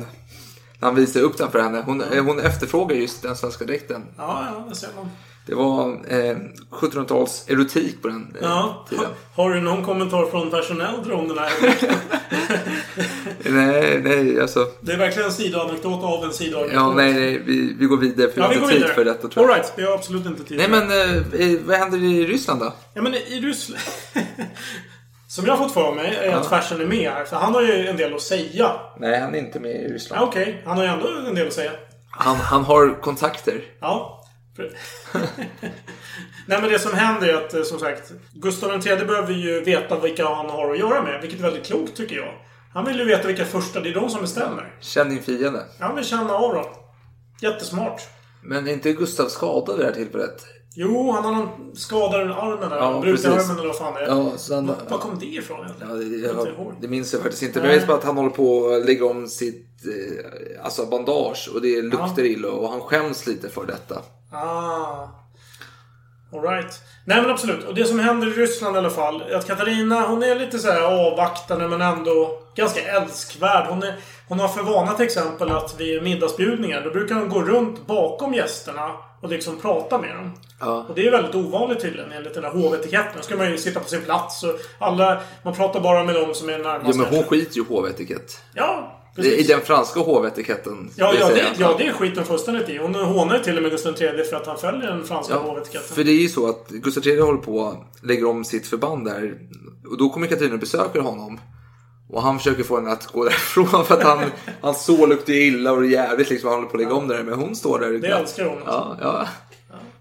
När 0.79 0.87
han 0.87 0.95
visade 0.95 1.25
upp 1.25 1.37
den 1.37 1.51
för 1.51 1.59
henne. 1.59 1.83
Hon, 1.85 2.03
hon 2.25 2.39
efterfrågade 2.39 3.01
just 3.01 3.21
den 3.21 3.35
svenska 3.35 3.65
dräkten. 3.65 4.05
Ja, 4.17 4.47
ja, 4.53 4.65
det 4.69 4.75
ser 4.75 4.89
man. 4.95 5.09
Det 5.45 5.55
var 5.55 5.89
eh, 6.07 6.37
1700-tals 6.71 7.45
erotik 7.47 8.01
på 8.01 8.07
den 8.07 8.35
eh, 8.39 8.47
Ja. 8.47 8.85
tiden. 8.89 9.05
Har 9.35 9.53
du 9.53 9.61
någon 9.61 9.85
kommentar 9.85 10.25
från 10.25 10.49
personell 10.51 11.11
om 11.11 11.27
den 11.27 11.37
här? 11.37 11.51
Nej, 13.51 14.01
nej, 14.03 14.41
alltså. 14.41 14.67
Det 14.81 14.91
är 14.93 14.97
verkligen 14.97 15.27
en 15.27 15.33
sidoanekdot 15.33 16.03
av 16.03 16.23
en 16.23 16.33
sidoanekdot. 16.33 16.75
Ja, 16.75 16.93
nej, 16.93 17.13
nej 17.13 17.41
vi, 17.45 17.73
vi 17.79 17.85
går 17.85 17.97
vidare 17.97 18.31
för 18.31 18.41
Ja, 18.41 18.47
har 18.47 18.53
vi 18.53 18.59
går 18.59 18.71
inte 18.71 18.85
tid 18.87 18.95
för 18.95 19.05
detta 19.05 19.27
tror 19.27 19.45
jag. 19.45 19.51
Alright, 19.53 19.73
vi 19.77 19.83
har 19.85 19.93
absolut 19.93 20.25
inte 20.25 20.43
tid 20.43 20.57
Nej, 20.57 20.69
men 20.69 20.81
eh, 20.83 21.59
vad 21.65 21.77
händer 21.77 22.03
i 22.03 22.25
Ryssland 22.25 22.59
då? 22.61 22.73
Ja, 22.93 23.01
men 23.01 23.13
i 23.15 23.41
Ryssland... 23.43 23.81
Som 25.31 25.45
jag 25.45 25.55
har 25.55 25.63
fått 25.63 25.73
för 25.73 25.91
mig 25.95 26.15
är 26.15 26.35
att 26.35 26.49
Fersen 26.49 26.81
är 26.81 26.85
med 26.85 27.11
här. 27.11 27.25
För 27.25 27.35
han 27.35 27.53
har 27.53 27.61
ju 27.61 27.87
en 27.87 27.97
del 27.97 28.13
att 28.13 28.21
säga. 28.21 28.71
Nej, 28.97 29.19
han 29.19 29.35
är 29.35 29.39
inte 29.39 29.59
med 29.59 29.71
i 29.71 29.87
Ryssland. 29.87 30.21
Ja, 30.21 30.27
Okej, 30.27 30.61
han 30.65 30.77
har 30.77 30.83
ju 30.83 30.89
ändå 30.89 31.07
en 31.27 31.35
del 31.35 31.47
att 31.47 31.53
säga. 31.53 31.71
Han, 32.11 32.35
han 32.35 32.63
har 32.63 33.01
kontakter. 33.01 33.63
Ja. 33.79 34.23
Nej 36.47 36.61
men 36.61 36.69
det 36.69 36.79
som 36.79 36.93
händer 36.93 37.27
är 37.27 37.33
att 37.33 37.53
eh, 37.53 37.63
som 37.63 37.79
sagt 37.79 38.11
Gustav 38.33 38.71
III 38.71 39.05
behöver 39.05 39.33
ju 39.33 39.61
veta 39.61 39.99
vilka 39.99 40.27
han 40.27 40.49
har 40.49 40.71
att 40.71 40.79
göra 40.79 41.03
med. 41.03 41.21
Vilket 41.21 41.39
är 41.39 41.43
väldigt 41.43 41.65
klokt 41.65 41.97
tycker 41.97 42.15
jag. 42.15 42.33
Han 42.73 42.85
vill 42.85 42.99
ju 42.99 43.05
veta 43.05 43.27
vilka 43.27 43.45
första, 43.45 43.79
det 43.79 43.89
är 43.89 43.93
de 43.93 44.09
som 44.09 44.21
bestämmer. 44.21 44.75
Känn 44.79 45.09
din 45.09 45.23
fiende. 45.23 45.65
Han 45.79 45.95
vill 45.95 46.05
känna 46.05 46.33
av 46.33 46.53
dem. 46.53 46.65
Jättesmart. 47.41 48.01
Men 48.43 48.67
är 48.67 48.73
inte 48.73 48.93
Gustav 48.93 49.27
skadad 49.27 49.77
vid 49.77 49.85
det 49.85 49.89
här 49.89 49.95
tillfället? 49.95 50.45
Jo, 50.75 51.11
han 51.11 51.23
har 51.25 51.31
någon 51.31 51.75
skada 51.75 52.17
i 52.21 52.25
armen 52.25 52.69
där. 52.69 52.77
Ja, 52.77 52.83
armen 52.85 53.57
eller 53.59 53.67
vad 53.67 53.77
fan 53.77 53.93
det 53.93 53.99
är. 53.99 54.07
Ja, 54.07 54.17
Ja. 54.17 54.31
Ja, 54.49 54.55
han- 54.55 54.67
Var, 54.67 54.75
var 54.89 54.97
kom 54.97 55.19
det 55.19 55.25
ifrån 55.25 55.59
egentligen? 55.59 55.91
Ja, 55.91 55.97
det, 56.31 56.45
Jag 56.55 56.73
det 56.81 56.87
minns 56.87 57.13
jag 57.13 57.21
faktiskt 57.21 57.43
inte. 57.43 57.59
Men 57.59 57.69
jag 57.69 57.75
vet 57.77 57.87
bara 57.87 57.97
att 57.97 58.03
han 58.03 58.17
håller 58.17 58.29
på 58.29 58.67
att 58.69 58.85
lägga 58.85 59.05
om 59.05 59.27
sitt 59.27 59.67
eh, 59.85 60.65
alltså 60.65 60.85
bandage 60.85 61.49
och 61.53 61.61
det 61.61 61.81
luktar 61.81 62.23
illa 62.23 62.47
och 62.51 62.69
han 62.69 62.81
skäms 62.81 63.27
lite 63.27 63.49
för 63.49 63.65
detta. 63.65 64.01
Ah. 64.31 65.07
Alright. 66.33 66.81
Nej 67.05 67.21
men 67.21 67.31
absolut. 67.31 67.63
Och 67.67 67.75
det 67.75 67.85
som 67.85 67.99
händer 67.99 68.27
i 68.27 68.31
Ryssland 68.31 68.75
i 68.75 68.79
alla 68.79 68.89
fall. 68.89 69.23
Att 69.35 69.47
Katarina 69.47 70.07
hon 70.07 70.23
är 70.23 70.35
lite 70.35 70.59
så 70.59 70.71
här 70.71 70.81
avvaktande 71.11 71.67
men 71.67 71.81
ändå 71.81 72.39
ganska 72.55 72.81
älskvärd. 72.81 73.67
Hon, 73.69 73.83
är, 73.83 73.95
hon 74.27 74.39
har 74.39 74.47
för 74.47 74.63
vana 74.63 74.93
till 74.93 75.05
exempel 75.05 75.51
att 75.51 75.79
vid 75.79 76.03
middagsbjudningar 76.03 76.81
då 76.81 76.89
brukar 76.89 77.15
hon 77.15 77.29
gå 77.29 77.41
runt 77.41 77.87
bakom 77.87 78.33
gästerna 78.33 78.91
och 79.21 79.29
liksom 79.29 79.57
prata 79.57 79.97
med 79.97 80.15
dem. 80.15 80.31
Ja. 80.59 80.85
Och 80.89 80.95
det 80.95 81.07
är 81.07 81.11
väldigt 81.11 81.35
ovanligt 81.35 81.79
tydligen 81.79 82.11
enligt 82.11 82.33
den 82.33 82.43
här 82.43 82.51
hovetiketten. 82.51 83.11
Då 83.17 83.23
ska 83.23 83.37
man 83.37 83.51
ju 83.51 83.57
sitta 83.57 83.79
på 83.79 83.89
sin 83.89 84.01
plats 84.01 84.43
och 84.43 84.59
alla... 84.79 85.21
Man 85.43 85.53
pratar 85.55 85.79
bara 85.79 86.03
med 86.03 86.15
dem 86.15 86.33
som 86.33 86.49
är 86.49 86.57
närmast. 86.57 86.97
Ja, 86.97 87.03
men 87.03 87.15
hon 87.15 87.23
skiter 87.23 87.55
ju 87.55 87.61
i 87.61 87.65
hovetikett. 87.65 88.41
Ja, 88.53 88.97
I 89.11 89.15
precis. 89.15 89.47
den 89.47 89.61
franska 89.61 89.99
hovetiketten. 89.99 90.89
Ja, 90.95 91.13
ja, 91.19 91.27
det, 91.27 91.55
ja, 91.57 91.75
det 91.77 91.87
är 91.87 91.93
skiten 91.93 92.25
fullständigt 92.25 92.69
i. 92.69 92.77
Hon 92.77 92.95
hånar 92.95 93.37
ju 93.37 93.43
till 93.43 93.57
och 93.57 93.63
med 93.63 93.71
Gustav 93.71 94.01
III 94.01 94.23
för 94.23 94.35
att 94.35 94.47
han 94.47 94.57
följer 94.57 94.87
den 94.87 95.03
franska 95.03 95.33
Ja, 95.33 95.39
hovetiketten. 95.39 95.95
för 95.95 96.03
det 96.03 96.11
är 96.11 96.21
ju 96.21 96.29
så 96.29 96.49
att 96.49 96.69
Gustav 96.69 97.07
III 97.07 97.19
håller 97.19 97.39
på 97.41 97.85
lägga 98.03 98.27
om 98.27 98.43
sitt 98.43 98.67
förband 98.67 99.05
där. 99.05 99.37
Och 99.89 99.97
då 99.97 100.09
kommer 100.09 100.27
Katarina 100.27 100.53
och 100.53 100.59
besöker 100.59 100.99
honom. 100.99 101.39
Och 102.11 102.21
han 102.21 102.37
försöker 102.37 102.63
få 102.63 102.75
henne 102.75 102.91
att 102.91 103.05
gå 103.07 103.23
därifrån 103.29 103.85
för 103.85 103.93
att 103.97 104.03
han, 104.03 104.23
hans 104.61 104.85
så 104.85 105.05
luktar 105.05 105.33
illa 105.33 105.71
och 105.71 105.81
det 105.81 105.87
är 105.87 105.91
jävligt 105.91 106.29
liksom. 106.29 106.49
Han 106.49 106.57
håller 106.57 106.69
på 106.69 106.77
att 106.77 106.83
lägga 106.83 106.93
om 106.93 107.07
det 107.07 107.15
där. 107.15 107.23
Men 107.23 107.33
hon 107.39 107.55
står 107.55 107.79
där. 107.79 107.91
Det 107.91 108.07
älskar 108.07 108.45
hon. 108.45 108.61
Ja, 108.65 108.97
ja. 109.01 109.27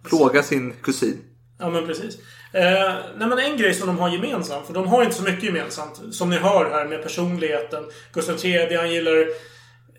Plågar 0.08 0.42
sin 0.42 0.72
kusin. 0.82 1.20
Ja, 1.58 1.70
men 1.70 1.86
precis. 1.86 2.14
Eh, 2.52 2.94
nej, 3.18 3.28
men 3.28 3.38
en 3.38 3.56
grej 3.56 3.74
som 3.74 3.86
de 3.86 3.98
har 3.98 4.08
gemensamt, 4.08 4.66
för 4.66 4.74
de 4.74 4.86
har 4.86 5.02
inte 5.02 5.16
så 5.16 5.22
mycket 5.22 5.44
gemensamt. 5.44 6.00
Som 6.14 6.30
ni 6.30 6.36
hör 6.36 6.70
här 6.70 6.84
med 6.84 7.02
personligheten. 7.02 7.84
Gustav 8.12 8.44
III, 8.44 8.76
han 8.76 8.90
gillar 8.92 9.26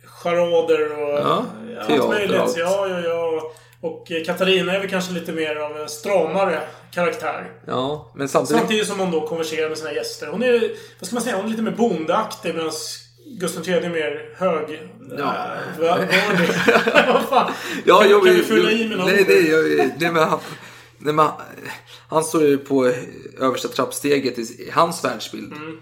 charader 0.06 0.92
och 1.04 1.20
Ja, 1.20 1.46
allt 1.90 2.10
möjligt. 2.10 2.40
allt. 2.40 2.58
Ja, 2.58 2.88
ja, 2.88 3.00
ja. 3.00 3.52
Och 3.82 4.12
Katarina 4.26 4.74
är 4.76 4.80
väl 4.80 4.90
kanske 4.90 5.14
lite 5.14 5.32
mer 5.32 5.56
av 5.56 5.78
en 5.78 5.90
stramare 5.90 6.62
karaktär. 6.92 7.52
Ja, 7.68 8.12
men 8.16 8.30
samtidigt. 8.30 8.60
Samtidigt 8.60 8.88
som 8.88 9.00
hon 9.00 9.12
då 9.12 9.28
konverserar 9.28 9.70
med 9.70 9.78
sina 9.78 9.94
gäster. 9.94 10.28
Hon 10.28 10.44
är, 10.44 10.60
vad 11.00 11.08
ska 11.08 11.16
man 11.16 11.24
säga, 11.24 11.36
hon 11.36 11.46
är 11.46 11.50
lite 11.50 11.62
mer 11.62 11.72
bondeaktig 11.72 12.56
medan 12.56 12.72
Gustav 13.26 13.70
III 13.70 13.74
är 13.74 13.90
mer 13.90 14.36
hög... 14.36 14.90
Ja. 15.18 15.46
Äh, 15.82 15.94
vad 17.14 17.24
fan? 17.24 17.52
Ja, 17.86 18.00
kan, 18.00 18.10
jag, 18.10 18.26
kan 18.26 18.34
du 18.34 18.44
fylla 18.44 18.72
i 18.72 18.88
med 18.88 18.98
något? 18.98 19.08
Nej, 19.08 19.26
nej, 19.28 19.50
jag, 19.50 19.92
nej, 20.00 20.12
men 20.12 20.24
han, 20.24 20.40
nej, 20.98 21.14
men 21.14 21.26
han, 21.26 21.34
han 22.08 22.24
står 22.24 22.44
ju 22.44 22.58
på 22.58 22.94
översta 23.40 23.68
trappsteget 23.68 24.40
i, 24.40 24.42
i 24.42 24.72
hans 24.74 25.04
världsbild. 25.04 25.54
Mm. 25.54 25.78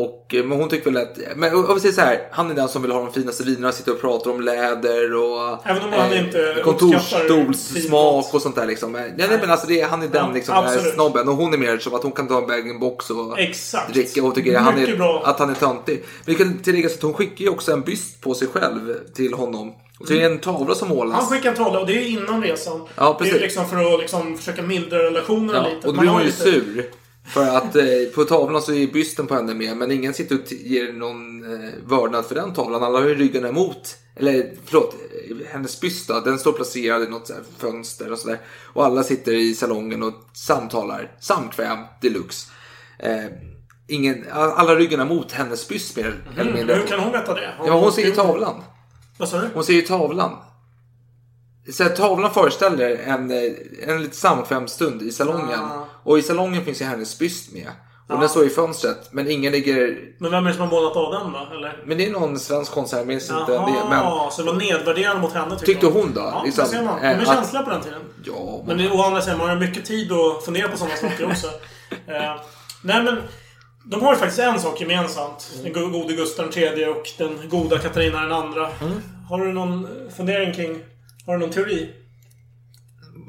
Och, 0.00 0.34
eh, 0.34 0.44
men 0.44 0.58
hon 0.58 0.68
tycker 0.68 0.90
väl 0.90 1.02
att, 1.02 1.18
men 1.36 1.54
om 1.54 1.74
vi 1.74 1.80
säger 1.80 1.94
så 1.94 2.00
här, 2.00 2.28
han 2.30 2.50
är 2.50 2.54
den 2.54 2.68
som 2.68 2.82
vill 2.82 2.90
ha 2.90 3.00
de 3.00 3.12
finaste 3.12 3.42
vinerna, 3.44 3.72
sitter 3.72 3.92
och 3.92 4.00
pratar 4.00 4.30
om 4.30 4.40
läder 4.40 5.14
och 5.14 5.66
Även 5.66 5.82
om 5.84 5.92
han 5.92 6.14
inte 6.14 6.38
uppskattar 6.38 6.62
kontorsstolssmak 6.62 8.34
och 8.34 8.42
sånt 8.42 8.56
där 8.56 8.66
liksom. 8.66 8.92
Nej, 8.92 9.14
nej 9.16 9.28
men 9.40 9.50
alltså 9.50 9.66
det, 9.66 9.80
han 9.80 10.02
är 10.02 10.08
den 10.08 10.26
Ja, 10.26 10.32
liksom, 10.32 10.64
snobben 10.94 11.28
och 11.28 11.34
hon 11.34 11.54
är 11.54 11.58
mer 11.58 11.78
som 11.78 11.94
att 11.94 12.02
hon 12.02 12.12
kan 12.12 12.28
ta 12.28 12.38
en 12.38 12.46
bag-in-box 12.46 13.10
och 13.10 13.38
Exakt. 13.38 13.94
dricka 13.94 14.24
och 14.24 14.34
tycker 14.34 14.58
han 14.58 14.78
är, 14.78 14.96
bra. 14.96 15.22
att 15.24 15.38
han 15.38 15.50
är 15.50 15.54
töntig. 15.54 16.04
Men 16.24 16.34
det 16.34 16.44
kan 16.44 16.58
tilläggas 16.58 16.94
att 16.94 17.02
hon 17.02 17.14
skickar 17.14 17.44
ju 17.44 17.50
också 17.50 17.72
en 17.72 17.80
byst 17.80 18.20
på 18.20 18.34
sig 18.34 18.48
själv 18.48 18.94
till 19.14 19.34
honom. 19.34 19.72
Och 20.00 20.06
det 20.08 20.22
är 20.22 20.26
en 20.26 20.38
tavla 20.38 20.74
som 20.74 20.88
målas. 20.88 21.16
Han 21.16 21.26
skickar 21.26 21.50
en 21.50 21.56
tavla 21.56 21.80
och 21.80 21.86
det 21.86 21.92
är 21.92 22.08
innan 22.08 22.42
resan. 22.42 22.86
Ja, 22.94 23.08
det 23.12 23.24
precis. 23.24 23.34
är 23.34 23.40
liksom 23.40 23.68
för 23.68 23.94
att 23.94 24.00
liksom 24.00 24.38
försöka 24.38 24.62
mildra 24.62 24.98
relationerna 24.98 25.58
Ja, 25.68 25.74
lite. 25.74 25.88
och 25.88 25.94
då 25.94 26.00
blir 26.00 26.10
hon 26.10 26.20
ju 26.20 26.26
lite- 26.26 26.42
sur. 26.42 26.90
För 27.28 27.56
att 27.56 27.76
eh, 27.76 27.84
på 28.14 28.24
tavlan 28.24 28.62
så 28.62 28.72
är 28.74 28.86
bysten 28.86 29.26
på 29.26 29.34
henne 29.34 29.54
med, 29.54 29.76
men 29.76 29.90
ingen 29.90 30.14
sitter 30.14 30.34
och 30.38 30.52
ger 30.52 30.92
någon 30.92 31.44
eh, 31.54 31.70
vördnad 31.86 32.26
för 32.26 32.34
den 32.34 32.52
tavlan. 32.54 32.82
Alla 32.84 33.00
har 33.00 33.06
ju 33.08 33.14
ryggen 33.14 33.44
emot. 33.44 33.96
Eller 34.16 34.52
förlåt, 34.64 34.94
eh, 34.94 35.36
hennes 35.52 35.80
byst 35.80 36.08
då, 36.08 36.20
den 36.20 36.38
står 36.38 36.52
placerad 36.52 37.02
i 37.02 37.06
något 37.06 37.26
så 37.26 37.32
här 37.32 37.42
fönster 37.58 38.12
och 38.12 38.18
sådär. 38.18 38.38
Och 38.72 38.84
alla 38.84 39.02
sitter 39.02 39.32
i 39.32 39.54
salongen 39.54 40.02
och 40.02 40.14
samtalar. 40.32 41.16
Samkväm 41.20 41.78
deluxe. 42.00 42.48
Eh, 42.98 43.24
ingen, 43.88 44.24
alla 44.32 44.74
ryggen 44.74 45.00
emot 45.00 45.32
hennes 45.32 45.68
byst 45.68 45.96
mer 45.96 46.24
eller 46.32 46.42
Mm, 46.42 46.54
mindre. 46.54 46.74
hur 46.74 46.86
kan 46.86 47.00
hon 47.00 47.12
veta 47.12 47.34
det? 47.34 47.54
Ja, 47.58 47.64
men 47.64 47.72
hon 47.72 47.92
ser 47.92 48.02
ju 48.04 48.10
tavlan. 48.10 48.62
Vad 49.18 49.28
sa 49.28 49.40
du? 49.40 49.48
Hon 49.54 49.64
ser 49.64 49.72
ju 49.74 49.82
tavlan. 49.82 50.36
Så 51.72 51.84
att 51.84 51.96
tavlan 51.96 52.34
föreställer 52.34 52.96
en, 52.96 53.30
eh, 53.30 53.52
en 53.86 54.02
lite 54.02 54.16
samkväm 54.16 54.68
stund 54.68 55.02
i 55.02 55.12
salongen. 55.12 55.60
Ah. 55.60 55.87
Och 56.08 56.18
i 56.18 56.22
salongen 56.22 56.64
finns 56.64 56.80
ju 56.80 56.84
hennes 56.84 57.18
byst 57.18 57.52
med. 57.52 57.66
Och 58.08 58.14
Ah. 58.14 58.20
den 58.20 58.28
står 58.28 58.46
i 58.46 58.50
fönstret. 58.50 59.08
Men 59.12 59.30
ingen 59.30 59.52
ligger... 59.52 59.98
Men 60.18 60.30
vem 60.30 60.44
är 60.46 60.48
det 60.48 60.54
som 60.56 60.62
har 60.62 60.70
målat 60.70 60.96
av 60.96 61.12
den 61.12 61.32
då? 61.32 61.56
Eller? 61.56 61.82
Men 61.86 61.98
det 61.98 62.06
är 62.06 62.10
någon 62.10 62.38
svensk 62.38 62.72
konstnär, 62.72 62.98
jag 63.00 63.06
minns 63.08 63.30
inte 63.30 63.52
det. 63.52 63.60
Men 63.90 64.30
så 64.30 64.42
det 64.42 64.52
var 64.52 64.58
nedvärderande 64.58 65.22
mot 65.22 65.32
henne 65.32 65.56
Tyckte 65.58 65.86
hon 65.86 66.12
då? 66.14 66.20
Ja, 66.20 66.42
Liksom, 66.44 66.64
det 66.64 66.70
ser 66.70 66.82
man. 66.82 67.00
De 67.00 67.06
eh, 67.06 67.18
är 67.18 67.22
att- 67.22 67.26
känsliga 67.28 67.62
på 67.62 67.70
den 67.70 67.80
tiden. 67.82 68.00
ja, 68.24 68.62
Men 68.66 68.78
det- 68.78 68.90
å 68.90 69.02
andra 69.02 69.22
sidan, 69.22 69.38
man 69.38 69.48
har 69.48 69.56
mycket 69.56 69.84
tid 69.84 70.12
att 70.12 70.44
fundera 70.44 70.68
på 70.68 70.76
sådana 70.76 70.96
saker 70.96 71.26
också. 71.30 71.46
eh, 72.06 72.34
nej 72.82 73.02
men, 73.02 73.16
de 73.84 74.02
har 74.02 74.12
ju 74.12 74.18
faktiskt 74.18 74.38
en 74.40 74.60
sak 74.60 74.80
gemensamt. 74.80 75.50
Den 75.62 75.72
go- 75.72 75.88
gode 75.88 76.14
Gustav 76.14 76.58
III 76.58 76.86
och 76.86 77.02
den 77.18 77.48
goda 77.48 77.78
Katarina 77.78 78.20
den 78.22 78.32
andra. 78.32 78.68
Mm. 78.80 78.92
Har 79.28 79.38
du 79.46 79.52
någon 79.52 79.88
fundering 80.16 80.54
kring... 80.54 80.78
Har 81.26 81.32
du 81.34 81.38
någon 81.40 81.50
teori? 81.54 81.90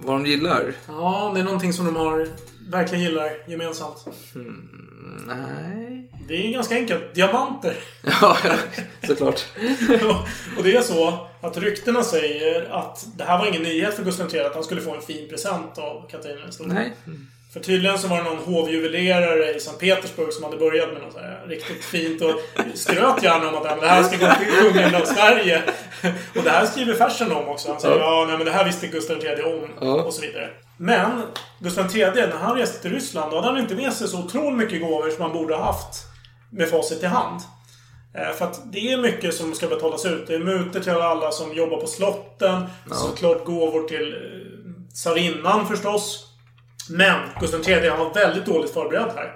vad 0.03 0.15
de 0.15 0.25
gillar? 0.25 0.73
Ja, 0.87 1.31
det 1.33 1.39
är 1.39 1.43
någonting 1.43 1.73
som 1.73 1.85
de 1.85 1.95
har 1.95 2.27
verkligen 2.71 3.03
gillar 3.03 3.31
gemensamt. 3.47 4.05
Nej. 5.27 6.05
Det 6.27 6.47
är 6.47 6.51
ganska 6.51 6.75
enkelt. 6.75 7.15
Diamanter. 7.15 7.73
Ja, 8.21 8.37
såklart. 9.07 9.45
och 10.57 10.63
det 10.63 10.75
är 10.75 10.81
så 10.81 11.27
att 11.41 11.57
ryktena 11.57 12.03
säger 12.03 12.69
att 12.71 13.05
det 13.17 13.23
här 13.23 13.37
var 13.39 13.45
ingen 13.47 13.61
nyhet 13.63 13.93
för 13.95 14.03
Gustav 14.03 14.35
III 14.35 14.39
att 14.41 14.53
han 14.53 14.63
skulle 14.63 14.81
få 14.81 14.95
en 14.95 15.01
fin 15.01 15.29
present 15.29 15.77
av 15.77 16.09
Katarina 16.11 16.41
den 16.41 16.51
stora. 16.51 16.73
Nej. 16.73 16.93
För 17.53 17.59
tydligen 17.59 17.99
så 17.99 18.07
var 18.07 18.17
det 18.17 18.23
någon 18.23 18.37
hovjuvelerare 18.37 19.55
i 19.55 19.59
Sankt 19.59 19.79
Petersburg 19.79 20.33
som 20.33 20.43
hade 20.43 20.57
börjat 20.57 20.93
med 20.93 21.01
något 21.01 21.13
så 21.13 21.19
här 21.19 21.45
riktigt 21.47 21.85
fint 21.85 22.21
och 22.21 22.35
skröt 22.73 23.23
gärna 23.23 23.49
om 23.49 23.55
att 23.55 23.63
"Ja, 23.65 23.69
men 23.71 23.79
det 23.79 23.87
här 23.87 24.03
ska 24.03 24.17
gå 24.17 24.33
till 24.35 24.53
kungen 24.73 24.95
av 24.95 25.05
Sverige. 25.05 25.63
Och 26.35 26.43
det 26.43 26.49
här 26.49 26.65
skriver 26.65 26.93
Fersen 26.93 27.31
om 27.31 27.47
också. 27.47 27.71
Han 27.71 27.81
säger 27.81 27.95
Ja. 27.99 28.01
ja, 28.21 28.25
nej 28.27 28.37
men 28.37 28.45
det 28.45 28.51
här 28.51 28.65
visste 28.65 28.87
Gustav 28.87 29.17
III 29.25 29.43
om. 29.43 29.67
Ja. 29.81 30.03
Och 30.03 30.13
så 30.13 30.21
vidare. 30.21 30.49
Men 30.79 31.21
Gustav 31.59 31.95
III, 31.95 32.05
när 32.11 32.37
han 32.37 32.55
reste 32.57 32.81
till 32.81 32.91
Ryssland, 32.91 33.31
då 33.31 33.35
hade 33.35 33.47
han 33.47 33.57
inte 33.57 33.75
med 33.75 33.93
sig 33.93 34.07
så 34.07 34.19
otroligt 34.19 34.57
mycket 34.57 34.81
gåvor 34.81 35.09
som 35.09 35.21
han 35.21 35.33
borde 35.33 35.55
ha 35.55 35.63
haft 35.63 36.05
med 36.51 36.69
facit 36.69 37.03
i 37.03 37.05
hand. 37.05 37.39
Eh, 38.15 38.31
För 38.37 38.45
att 38.45 38.71
det 38.71 38.93
är 38.93 38.97
mycket 38.97 39.33
som 39.33 39.53
ska 39.53 39.67
betalas 39.67 40.05
ut. 40.05 40.27
Det 40.27 40.35
är 40.35 40.39
mutor 40.39 40.79
till 40.79 40.91
alla 40.91 41.31
som 41.31 41.53
jobbar 41.53 41.77
på 41.77 41.87
slotten. 41.87 42.63
Såklart 42.91 43.45
gåvor 43.45 43.87
till 43.87 44.13
eh, 44.13 44.93
tsarinnan 44.93 45.67
förstås. 45.67 46.25
Men 46.89 47.19
Gustav 47.39 47.69
III 47.69 47.89
var 47.89 48.13
väldigt 48.13 48.45
dåligt 48.45 48.73
förberedd 48.73 49.11
här. 49.15 49.31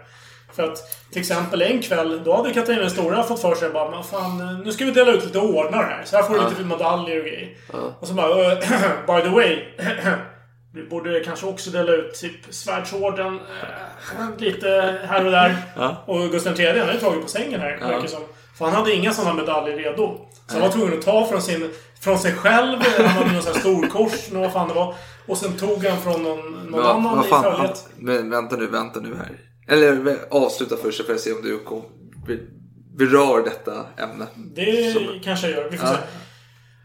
För 0.53 0.63
att 0.63 0.77
till 1.11 1.19
exempel 1.21 1.61
en 1.61 1.81
kväll, 1.81 2.21
då 2.25 2.35
hade 2.35 2.53
Katarina 2.53 2.81
den 2.81 2.89
stora 2.91 3.23
fått 3.23 3.41
för 3.41 3.55
sig 3.55 3.69
bara 3.69 3.91
"Men 3.91 4.03
fan, 4.03 4.61
nu 4.65 4.71
ska 4.71 4.85
vi 4.85 4.91
dela 4.91 5.11
ut 5.11 5.23
lite 5.25 5.39
ordnar 5.39 5.83
här. 5.83 6.01
Så 6.05 6.15
här 6.15 6.23
får 6.23 6.33
du 6.33 6.39
Ja. 6.41 6.49
lite 6.49 6.63
medaljer 6.63 7.17
och 7.19 7.25
grejer. 7.25 7.49
Ja. 7.73 7.79
Och 7.99 8.07
så 8.07 8.13
bara, 8.13 8.51
"Eh, 8.51 8.57
by 9.07 9.21
the 9.21 9.29
way. 9.29 9.63
Vi 10.75 10.83
borde 10.83 11.19
kanske 11.23 11.45
också 11.45 11.69
dela 11.69 11.91
ut 11.91 12.13
typ 12.13 12.35
svärdsorden 12.49 13.33
eh, 13.35 14.37
lite 14.37 14.99
här 15.07 15.25
och 15.25 15.31
där. 15.31 15.55
Ja. 15.75 16.03
Och 16.07 16.31
Gustav 16.31 16.59
III 16.59 16.67
han 16.79 16.87
hade 16.87 16.99
tagit 16.99 17.21
på 17.21 17.27
sängen 17.27 17.59
här, 17.61 17.77
Ja. 17.81 17.87
verkar 17.87 18.07
som. 18.07 18.21
För 18.57 18.65
han 18.65 18.73
hade 18.73 18.93
inga 18.93 19.13
sådana 19.13 19.33
medaljer 19.33 19.77
redo. 19.77 20.17
Så 20.47 20.53
han 20.53 20.61
var 20.61 20.69
tvungen 20.69 20.93
att 20.99 21.05
ta 21.05 21.25
från, 21.27 21.41
sin, 21.41 21.69
från 22.01 22.19
sig 22.19 22.33
själv. 22.33 22.79
Han 22.97 23.05
hade 23.07 23.31
någon 23.33 23.41
sån 23.41 23.53
här 23.53 23.59
storkors, 23.59 24.29
eller 24.29 24.39
vad 24.39 24.53
fan 24.53 24.67
det 24.67 24.73
var. 24.73 24.95
Och 25.27 25.37
sen 25.37 25.53
tog 25.57 25.85
han 25.85 26.01
från 26.01 26.23
någon, 26.23 26.39
någon 26.51 26.71
Vad- 26.71 26.85
annan 26.95 27.17
vad 27.17 27.25
i 27.25 27.29
fan, 27.29 27.43
följet. 27.43 27.87
Men 27.97 28.29
vänta 28.29 28.55
nu, 28.55 28.67
vänta 28.67 28.99
nu 28.99 29.15
här. 29.15 29.39
Eller 29.67 30.17
avsluta 30.31 30.77
först 30.77 30.97
så 30.97 31.03
får 31.03 31.13
jag 31.13 31.21
se 31.21 31.33
om 31.33 31.41
du 31.41 31.59
kom, 31.59 31.81
be- 32.27 32.39
berör 32.97 33.43
detta 33.43 33.85
ämne. 33.97 34.25
Det 34.55 34.93
Som- 34.93 35.19
kanske 35.23 35.49
jag 35.49 35.57
gör. 35.63 35.69
Vi 35.69 35.77
får 35.77 35.87
Ja. 35.89 35.93
se. 35.95 35.99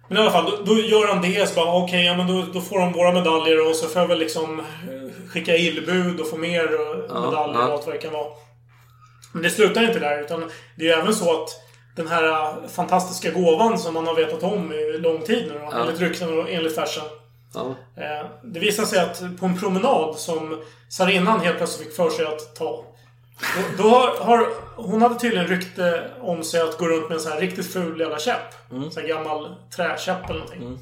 Men 0.08 0.18
i 0.18 0.20
alla 0.20 0.30
fall, 0.30 0.44
då, 0.50 0.74
då 0.74 0.80
gör 0.80 1.06
han 1.08 1.22
det. 1.22 1.48
Så 1.48 1.54
bara, 1.54 1.74
okej, 1.82 2.04
ja, 2.06 2.16
men 2.16 2.26
då, 2.26 2.44
då 2.52 2.60
får 2.60 2.78
de 2.78 2.92
våra 2.92 3.12
medaljer 3.12 3.68
och 3.68 3.76
så 3.76 3.88
får 3.88 4.02
jag 4.02 4.08
väl 4.08 4.18
liksom 4.18 4.60
eh, 4.60 5.28
skicka 5.30 5.56
illbud 5.56 6.20
och 6.20 6.30
få 6.30 6.36
mer 6.36 6.64
och 6.80 7.04
Ja, 7.08 7.20
medaljer 7.20 7.60
ja. 7.60 7.66
och 7.66 7.72
allt 7.72 7.86
vad 7.86 7.94
det 7.94 7.98
kan 7.98 8.12
vara. 8.12 8.26
Men 9.32 9.42
det 9.42 9.50
slutar 9.50 9.82
inte 9.82 9.98
där. 9.98 10.20
Utan 10.20 10.40
det 10.76 10.84
är 10.84 10.96
ju 10.96 11.02
även 11.02 11.14
så 11.14 11.42
att 11.42 11.48
den 11.96 12.08
här 12.08 12.28
eh, 12.28 12.68
fantastiska 12.68 13.30
gåvan 13.30 13.78
som 13.78 13.94
man 13.94 14.06
har 14.06 14.14
vetat 14.14 14.42
om 14.42 14.72
i 14.72 14.98
lång 14.98 15.22
tid 15.22 15.44
nu 15.52 15.58
då, 15.58 15.68
Ja. 15.72 15.78
enligt 15.82 16.00
rykten 16.00 16.38
och 16.38 16.50
enligt 16.50 16.74
Fersen. 16.74 17.04
Ja. 17.54 17.74
Eh, 17.96 18.26
Det 18.42 18.60
visar 18.60 18.84
sig 18.84 18.98
att 19.00 19.22
på 19.40 19.46
en 19.46 19.58
promenad 19.60 20.16
som 20.16 20.62
tsarinnan 20.90 21.40
helt 21.40 21.56
plötsligt 21.56 21.86
fick 21.88 21.96
för 21.96 22.10
sig 22.10 22.26
att 22.26 22.56
ta. 22.56 22.84
Då, 23.40 23.82
då 23.82 23.90
har, 23.90 24.24
har, 24.24 24.48
hon 24.76 25.02
hade 25.02 25.18
tydligen 25.18 25.46
rykte 25.46 26.10
om 26.20 26.44
sig 26.44 26.60
att 26.60 26.78
gå 26.78 26.88
runt 26.88 27.08
med 27.08 27.14
en 27.16 27.20
sån 27.20 27.32
här 27.32 27.40
riktigt 27.40 27.72
ful 27.72 28.00
jävla 28.00 28.18
käpp. 28.18 28.70
Mm. 28.72 28.90
Sån 28.90 29.02
här 29.02 29.08
gammal 29.08 29.54
träkäpp 29.76 30.30
eller 30.30 30.40
någonting. 30.40 30.78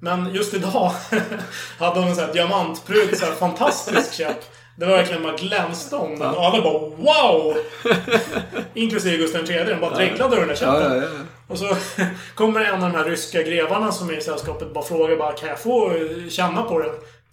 Men 0.00 0.34
just 0.34 0.54
idag 0.54 0.92
hade 1.78 2.00
hon 2.00 2.08
en 2.08 2.14
sån 2.14 2.24
här 2.24 2.32
diamantpryd, 2.32 3.18
så 3.18 3.24
här 3.24 3.32
fantastisk 3.32 4.12
käpp. 4.14 4.36
Det 4.76 4.86
var 4.86 4.96
verkligen 4.96 5.22
man 5.22 5.36
glänste 5.36 5.96
om 5.96 6.18
den. 6.18 6.34
Och 6.34 6.44
alla 6.44 6.62
bara 6.62 6.78
wow! 6.78 7.56
Inklusive 8.74 9.16
Gustav 9.16 9.50
III. 9.50 9.64
De 9.64 9.80
bara 9.80 9.94
dreglade 9.94 10.36
över 10.36 10.46
den 10.46 10.56
där 10.56 10.66
Ja, 10.66 10.80
käppen. 10.80 10.96
ja, 10.96 11.02
ja. 11.02 11.08
Och 11.48 11.58
så 11.58 11.76
kommer 12.34 12.60
en 12.60 12.74
av 12.74 12.80
de 12.92 12.98
här 12.98 13.04
ryska 13.04 13.42
grevarna 13.42 13.92
som 13.92 14.10
är 14.10 14.18
i 14.18 14.20
sällskapet 14.20 14.74
bara 14.74 14.84
frågar 14.84 15.16
bara 15.16 15.32
Kan 15.32 15.48
jag 15.48 15.60
få 15.60 15.90
eh, 15.90 16.28
känna 16.30 16.62
på 16.62 16.78
den? 16.78 16.90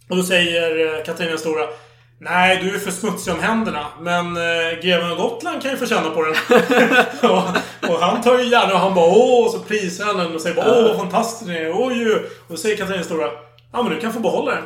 Och 0.10 0.18
då 0.18 0.24
säger 0.24 0.98
eh, 0.98 1.04
Katarina 1.04 1.38
stora 1.38 1.68
Nej, 2.24 2.60
du 2.64 2.76
är 2.76 2.80
för 2.80 2.92
smutsig 2.92 3.34
om 3.34 3.40
händerna. 3.40 3.86
Men 4.02 4.38
eh, 4.38 4.80
greven 4.84 5.12
av 5.12 5.18
Gotland 5.18 5.62
kan 5.62 5.72
ju 5.72 5.78
få 5.78 5.86
känna 5.86 6.10
på 6.10 6.26
den. 6.26 6.36
och, 7.32 7.44
och 7.90 8.00
han 8.00 8.22
tar 8.22 8.40
ju 8.40 8.46
gärna 8.46 8.74
och 8.74 8.80
han 8.80 8.96
bara 8.96 9.06
åh, 9.06 9.46
och 9.46 9.52
så 9.52 9.60
prisar 9.60 10.06
han 10.06 10.18
den 10.18 10.36
och 10.36 10.42
säger 10.42 10.56
bara 10.56 10.72
åh, 10.72 10.88
vad 10.88 10.98
fantastisk 10.98 11.52
den 11.52 11.56
är. 11.56 11.72
Oj. 11.74 12.16
Och 12.16 12.22
då 12.48 12.58
säger 12.58 12.78
Katarina 12.78 13.04
stora 13.04 13.28
Ja, 13.74 13.84
men 13.84 13.94
du 13.94 14.00
kan 14.00 14.14
få 14.14 14.20
behålla 14.20 14.52
den. 14.52 14.64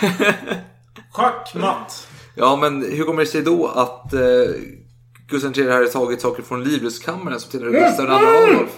Schack, 1.12 1.54
matt. 1.54 2.08
Ja, 2.34 2.56
men 2.56 2.82
hur 2.92 3.04
kommer 3.04 3.20
det 3.20 3.26
sig 3.26 3.42
då 3.42 3.66
att 3.66 4.12
eh, 4.12 4.20
Gustav 5.28 5.58
III 5.58 5.72
hade 5.72 5.88
tagit 5.88 6.20
saker 6.20 6.42
från 6.42 6.64
Livrustkammaren 6.64 7.40
som 7.40 7.50
tillhörde 7.50 7.78
Gustav 7.78 8.06
II 8.06 8.12
Adolf? 8.12 8.70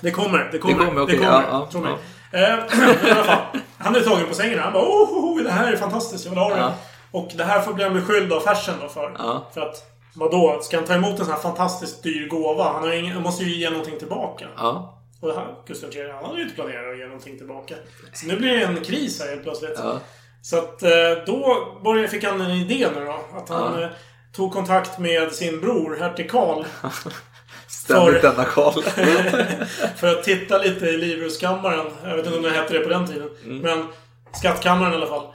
Det 0.00 0.10
kommer, 0.10 0.48
det 0.52 0.58
kommer. 0.58 0.78
Det 0.78 0.84
kommer, 0.84 1.02
okej, 1.02 1.18
kommer. 1.18 1.30
ja, 1.30 1.68
ja, 1.72 1.80
mig. 1.80 1.92
Eh, 2.32 2.40
i 3.08 3.10
alla 3.10 3.24
fall. 3.24 3.60
Han 3.78 3.96
är 3.96 4.00
tagen 4.00 4.26
på 4.28 4.34
sängen. 4.34 4.58
Han 4.58 4.72
bara 4.72 4.82
oh, 4.82 5.12
oh, 5.12 5.24
oh, 5.24 5.42
det 5.42 5.50
här 5.50 5.72
är 5.72 5.76
fantastiskt, 5.76 6.24
jag 6.24 6.30
vill 6.30 6.38
ha 6.38 6.56
den. 6.56 6.72
Och 7.12 7.28
det 7.36 7.44
här 7.44 7.60
får 7.60 7.72
bli 7.72 7.84
en 7.84 7.94
beskylld 7.94 8.32
av 8.32 8.40
farsen 8.40 8.74
då 8.82 8.88
för. 8.88 9.14
Ja. 9.18 9.50
För 9.54 9.60
att, 9.60 9.84
vadå? 10.14 10.58
Ska 10.62 10.76
han 10.76 10.86
ta 10.86 10.94
emot 10.94 11.10
en 11.18 11.24
sån 11.24 11.34
här 11.34 11.40
fantastiskt 11.40 12.02
dyr 12.02 12.28
gåva? 12.28 12.72
Han, 12.72 12.82
har 12.82 12.92
ingen, 12.92 13.12
han 13.12 13.22
måste 13.22 13.44
ju 13.44 13.56
ge 13.56 13.70
någonting 13.70 13.98
tillbaka. 13.98 14.46
Ja. 14.56 14.96
Och 15.20 15.28
det 15.28 15.34
här, 15.34 15.46
Gustav 15.66 15.90
III, 15.96 16.10
han 16.10 16.24
hade 16.24 16.36
ju 16.38 16.42
inte 16.42 16.54
planerat 16.54 16.92
att 16.92 16.98
ge 16.98 17.04
någonting 17.04 17.38
tillbaka. 17.38 17.74
Så 18.12 18.26
nu 18.26 18.36
blir 18.36 18.56
det 18.56 18.64
en 18.64 18.84
kris 18.84 19.20
här 19.20 19.28
helt 19.28 19.42
plötsligt. 19.42 19.74
Ja. 19.76 20.00
Så 20.42 20.58
att 20.58 20.82
eh, 20.82 20.90
då 21.26 21.66
började, 21.84 22.08
fick 22.08 22.24
han 22.24 22.40
en 22.40 22.50
idé 22.50 22.88
nu 22.96 23.04
då. 23.04 23.38
Att 23.38 23.48
han 23.48 23.80
Ja. 23.80 23.82
eh, 23.84 23.90
tog 24.32 24.52
kontakt 24.52 24.98
med 24.98 25.32
sin 25.32 25.60
bror, 25.60 25.96
hertig 26.00 26.30
Karl. 26.30 26.64
Ständigt 27.68 28.22
denna 28.22 28.44
Karl. 28.44 28.82
för 29.96 30.06
att 30.06 30.24
titta 30.24 30.58
lite 30.58 30.86
i 30.86 30.96
Livrustkammaren. 30.96 31.86
Jag 32.04 32.16
vet 32.16 32.26
inte 32.26 32.36
om 32.38 32.42
det 32.44 32.50
hette 32.50 32.72
det 32.74 32.80
på 32.80 32.88
den 32.88 33.06
tiden. 33.06 33.28
Mm. 33.44 33.58
Men 33.58 33.86
Skattkammaren 34.32 34.92
i 34.92 34.96
alla 34.96 35.06
fall. 35.06 35.26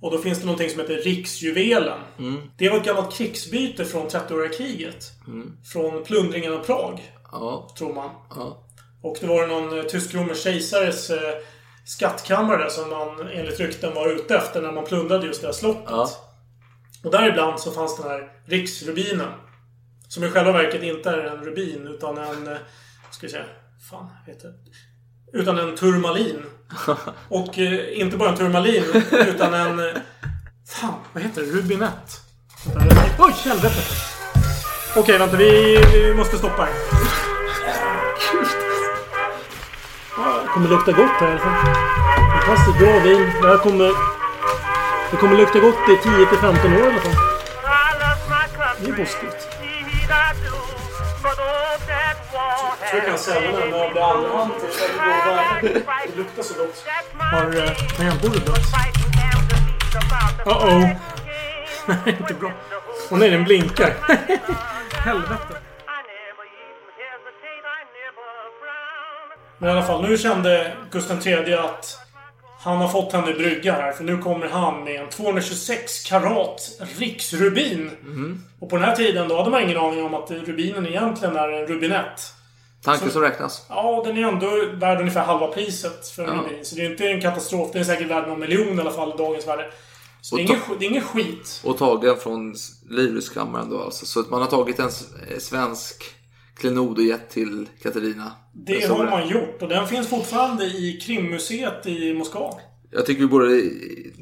Och 0.00 0.10
då 0.10 0.18
finns 0.18 0.38
det 0.38 0.44
någonting 0.46 0.70
som 0.70 0.80
heter 0.80 0.96
Riksjuvelen. 0.96 1.98
Mm. 2.18 2.50
Det 2.56 2.68
var 2.68 2.76
ett 2.76 2.84
gammalt 2.84 3.14
krigsbyte 3.14 3.84
från 3.84 4.08
30-åriga 4.08 4.52
kriget. 4.52 5.12
Mm. 5.26 5.56
Från 5.72 6.04
plundringen 6.04 6.52
av 6.52 6.58
Prag, 6.64 7.12
Ja. 7.32 7.68
tror 7.78 7.94
man. 7.94 8.10
Ja. 8.30 8.66
Och 9.02 9.16
det 9.20 9.26
var 9.26 9.46
någon 9.46 9.78
eh, 9.78 9.84
tysk-romersk 9.84 10.42
kejsares 10.42 11.10
eh, 11.10 11.34
skattkammare 11.86 12.70
som 12.70 12.90
man 12.90 13.28
enligt 13.28 13.60
rykten 13.60 13.94
var 13.94 14.08
ute 14.12 14.36
efter 14.36 14.62
när 14.62 14.72
man 14.72 14.84
plundrade 14.84 15.26
just 15.26 15.40
det 15.40 15.46
här 15.48 15.52
slottet. 15.52 15.84
Ja. 15.90 16.10
Och 17.04 17.10
där 17.10 17.28
ibland 17.28 17.60
så 17.60 17.70
fanns 17.72 17.96
den 17.96 18.10
här 18.10 18.28
riksrubinen. 18.46 19.28
Som 20.08 20.24
i 20.24 20.30
själva 20.30 20.52
verket 20.52 20.82
inte 20.82 21.10
är 21.10 21.18
en 21.18 21.44
rubin 21.44 21.86
utan 21.86 22.18
en... 22.18 22.48
eh, 22.48 22.56
Ska 23.10 23.26
vi 23.26 23.32
säga... 23.32 23.44
Fan, 23.90 24.06
vad 24.26 24.34
heter 24.34 24.48
det? 24.48 25.38
Utan 25.38 25.58
en 25.58 25.76
turmalin. 25.76 26.42
Och 27.28 27.58
eh, 27.58 28.00
inte 28.00 28.16
bara 28.16 28.28
en 28.28 28.36
turmalin 28.36 28.84
utan 29.12 29.54
en... 29.54 29.78
eh, 29.78 29.94
Fan, 30.68 30.94
vad 31.12 31.22
heter 31.22 31.40
det? 31.42 31.46
Rubinett. 31.46 32.20
Vänta, 32.74 32.96
Oj, 33.18 33.34
helvete! 33.44 33.80
Okej, 34.96 35.18
vänta. 35.18 35.36
Vi, 35.36 35.76
vi 35.92 36.14
måste 36.14 36.38
stoppa 36.38 36.62
här. 36.62 36.72
Ja, 40.16 40.40
Det 40.42 40.48
kommer 40.48 40.68
lukta 40.68 40.92
gott 40.92 41.10
här 41.20 41.28
i 41.28 41.30
alla 41.30 41.40
fall. 41.40 41.74
Fantastiskt 42.44 42.78
bra 42.78 42.98
vin. 43.00 43.30
Det 43.42 43.48
här 43.48 43.58
kommer... 43.58 43.92
Det 45.10 45.16
kommer 45.16 45.36
lukta 45.36 45.58
gott 45.60 45.74
i 45.88 45.92
10-15 46.08 46.82
år 46.82 46.88
i 46.88 46.92
alla 46.92 47.00
fall. 47.00 47.12
Det 48.84 48.90
är 48.90 48.96
positivt. 48.96 49.46
Jag 52.80 52.90
tror 52.90 53.02
jag 53.02 53.06
kan 53.06 53.18
sälja 53.18 53.50
den 53.50 53.72
här 53.72 53.94
med 53.94 54.02
andra 54.02 54.36
hand 54.36 54.52
till 54.60 54.68
väldigt 54.68 55.24
bra 55.24 55.34
värde. 55.34 55.82
Det 56.06 56.16
luktar 56.16 56.42
så 56.42 56.54
gott. 56.54 56.84
Har 57.18 57.66
eh, 57.66 57.72
tangentbordet 57.96 58.46
dött? 58.46 58.58
Uh-oh. 60.44 60.88
Nej, 61.86 62.16
inte 62.20 62.34
bra. 62.34 62.52
Åh 63.10 63.18
nej, 63.18 63.30
den 63.30 63.44
blinkar. 63.44 63.94
Helvete. 64.92 65.56
Men 69.58 69.68
i 69.68 69.72
alla 69.72 69.82
fall, 69.82 70.02
nu 70.02 70.18
kände 70.18 70.72
Gustav 70.90 71.26
III 71.26 71.54
att 71.54 71.98
han 72.60 72.76
har 72.76 72.88
fått 72.88 73.12
henne 73.12 73.30
i 73.30 73.34
brygga 73.34 73.72
här. 73.72 73.92
För 73.92 74.04
nu 74.04 74.18
kommer 74.18 74.48
han 74.48 74.84
med 74.84 75.00
en 75.00 75.08
226 75.08 76.04
karat 76.04 76.60
riksrubin. 76.98 77.90
Och 78.60 78.70
på 78.70 78.76
den 78.76 78.84
här 78.84 78.96
tiden 78.96 79.28
då 79.28 79.36
hade 79.36 79.50
man 79.50 79.62
ingen 79.62 79.78
aning 79.78 80.04
om 80.04 80.14
att 80.14 80.30
rubinen 80.30 80.86
egentligen 80.86 81.36
är 81.36 81.48
en 81.48 81.66
rubinett. 81.66 82.34
Tanken 82.84 83.08
Så- 83.08 83.12
som 83.12 83.22
räknas. 83.22 83.66
Ja, 83.68 84.02
den 84.06 84.16
är 84.18 84.22
ändå 84.28 84.46
värd 84.74 85.00
ungefär 85.00 85.24
halva 85.24 85.46
priset 85.46 86.08
för 86.08 86.22
Ja. 86.22 86.30
rubin. 86.32 86.64
Så 86.64 86.74
det 86.76 86.82
är 86.86 86.90
inte 86.90 87.06
en 87.08 87.20
katastrof. 87.20 87.72
Den 87.72 87.80
är 87.80 87.84
säkert 87.84 88.10
värd 88.10 88.28
någon 88.28 88.40
miljon 88.40 88.78
i 88.78 88.80
alla 88.80 88.90
fall 88.90 89.12
i 89.14 89.16
dagens 89.18 89.46
värde. 89.48 89.70
Så 90.20 90.36
det 90.36 90.42
är, 90.42 90.44
ingen, 90.44 90.58
det 90.78 90.84
är 90.86 90.88
ingen 90.90 91.02
skit. 91.02 91.60
Och 91.64 91.78
tagen 91.78 92.16
från 92.16 92.54
Livrustkammaren 92.90 93.70
då 93.70 93.82
alltså. 93.82 94.06
Så 94.06 94.20
att 94.20 94.30
man 94.30 94.40
har 94.40 94.48
tagit 94.48 94.78
en 94.78 94.86
eh, 95.30 95.38
svensk 95.38 96.04
klenod 96.56 96.98
och 96.98 97.04
gett 97.04 97.30
till 97.30 97.68
Katarina. 97.82 98.32
Det 98.52 98.86
har 98.88 99.04
man 99.04 99.28
gjort. 99.28 99.62
Och 99.62 99.68
den 99.68 99.86
finns 99.86 100.08
fortfarande 100.08 100.64
i 100.64 101.00
Krimmuseet 101.06 101.86
i 101.86 102.14
Moskva. 102.14 102.54
Jag 102.92 103.06
tycker 103.06 103.20
vi 103.20 103.26
borde... 103.26 103.62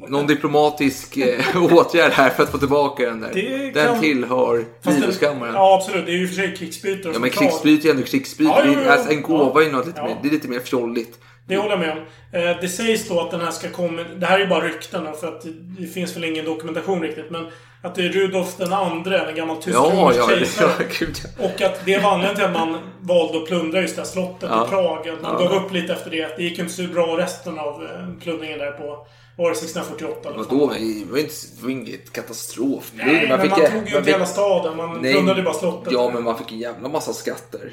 Någon 0.07 0.27
diplomatisk 0.27 1.17
eh, 1.17 1.63
åtgärd 1.73 2.11
här 2.11 2.29
för 2.29 2.43
att 2.43 2.49
få 2.51 2.57
tillbaka 2.57 3.05
den 3.05 3.19
där. 3.21 3.31
Det 3.33 3.71
Den 3.73 3.87
kan- 3.87 4.01
tillhör 4.01 4.65
Livrustkammaren. 4.83 5.53
Ja, 5.53 5.75
absolut. 5.81 6.05
Det 6.05 6.11
är 6.11 6.15
ju 6.15 6.21
i 6.23 6.25
och 6.25 6.29
för 6.29 6.35
sig 6.35 6.55
krigsbyte. 6.55 7.09
Ja 7.13 7.19
men 7.19 7.29
krigsbyte 7.29 7.87
är 7.87 7.91
ändå 7.91 8.03
krigsbyte. 8.03 8.51
Ja, 8.51 8.61
jo, 8.65 8.71
Det 8.73 8.79
är- 8.79 8.85
jo. 8.85 8.91
alltså, 8.91 9.11
en 9.11 9.21
gåva 9.21 9.61
är 9.61 9.65
ju 9.65 9.71
något 9.71 9.85
lite 9.87 9.99
Ja. 9.99 10.05
mer, 10.07 10.17
det 10.21 10.27
är 10.27 10.31
lite 10.31 10.47
mer 10.47 10.59
fjolligt. 10.59 11.19
Det 11.49 11.57
håller 11.57 11.69
jag 11.69 11.79
med 11.79 11.91
om. 11.91 11.97
Eh, 12.31 12.57
Det 12.61 12.69
sägs 12.69 13.07
då 13.07 13.19
att 13.21 13.31
den 13.31 13.41
här 13.41 13.51
ska 13.51 13.69
komma... 13.69 14.05
Det 14.17 14.25
här 14.25 14.35
är 14.35 14.43
ju 14.43 14.47
bara 14.47 14.65
rykten 14.67 15.07
för 15.19 15.27
att 15.27 15.41
det- 15.77 15.87
finns 15.87 16.15
väl 16.15 16.23
ingen 16.23 16.45
dokumentation 16.45 17.01
riktigt. 17.01 17.29
Men 17.31 17.47
att 17.83 17.95
det 17.95 18.05
är 18.05 18.09
Rudolf 18.09 18.55
den 18.57 18.73
andre, 18.73 19.19
en 19.19 19.35
gammal 19.35 19.57
tysk 19.57 19.77
Ja, 19.77 20.13
ja, 20.17 20.27
kejsare. 20.29 20.69
ja, 20.79 20.85
gud, 20.99 21.15
ja. 21.39 21.45
Och 21.45 21.61
att 21.61 21.85
det 21.85 21.97
var 21.97 22.11
anledningen 22.11 22.35
till 22.35 22.45
att 22.45 22.67
man 22.69 22.77
valde 23.01 23.37
att 23.37 23.45
plundra 23.47 23.81
just 23.81 23.95
det 23.95 24.01
här 24.01 24.07
slottet 24.09 24.49
Ja. 24.51 24.65
i 24.65 24.69
Prag. 24.69 25.09
Att 25.09 25.21
man 25.21 25.35
Ja. 25.41 25.47
gav 25.49 25.65
upp 25.65 25.71
lite 25.73 25.93
efter 25.93 26.09
det. 26.11 26.37
Det 26.37 26.43
gick 26.43 26.59
inte 26.59 26.73
så 26.73 26.83
bra 26.83 27.17
resten 27.17 27.59
av 27.59 27.83
eh, 27.83 28.21
plundringen 28.23 28.59
där 28.59 28.71
på... 28.71 29.07
Var 29.39 29.45
det 29.49 29.55
1648? 29.55 30.29
eller 30.29 30.37
vad 30.37 30.47
fan? 30.47 30.57
Vadå? 30.57 30.73
Det 30.73 31.11
var 31.11 31.17
inte, 31.19 31.33
inget 31.71 32.13
katastrof. 32.13 32.91
Nej, 32.93 33.05
men 33.15 33.29
man 33.29 33.41
fick- 33.41 33.49
tog 33.55 33.63
ju 33.63 33.69
man 33.71 33.97
inte 33.97 34.11
hela 34.11 34.25
staden. 34.25 34.77
Man 34.77 34.99
plundrade 35.01 35.39
ju 35.39 35.45
bara 35.45 35.53
slottet. 35.53 35.93
Ja, 35.93 36.11
men 36.13 36.23
man 36.23 36.37
fick 36.37 36.51
en 36.51 36.59
jävla 36.59 36.89
massa 36.89 37.13
skatter. 37.13 37.71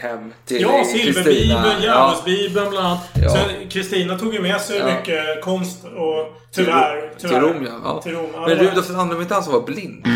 Hem 0.00 0.32
till 0.46 0.60
Ja, 0.60 0.84
Silverbibeln. 0.84 1.82
Djävulsbibeln 1.82 2.70
bland 2.70 2.86
annat. 2.86 3.00
Ja. 3.22 3.30
Sen 3.30 3.68
Kristina 3.68 4.18
tog 4.18 4.34
ju 4.34 4.42
med 4.42 4.60
sig 4.60 4.78
Ja. 4.78 4.86
mycket 4.98 5.42
konst 5.42 5.84
och 5.84 6.26
tyvärr. 6.54 7.10
Till 7.18 7.28
tyvärr. 7.28 7.40
Rom, 7.40 7.66
ja. 7.66 7.72
ja. 7.84 8.02
Till 8.02 8.12
Rom. 8.14 8.26
Ja, 8.34 8.40
Men 8.40 8.58
Rudolf 8.58 8.86
den 8.88 9.08
var 9.08 9.20
inte 9.22 9.34
han 9.34 9.42
som 9.44 9.52
var 9.52 9.60
blind? 9.60 10.06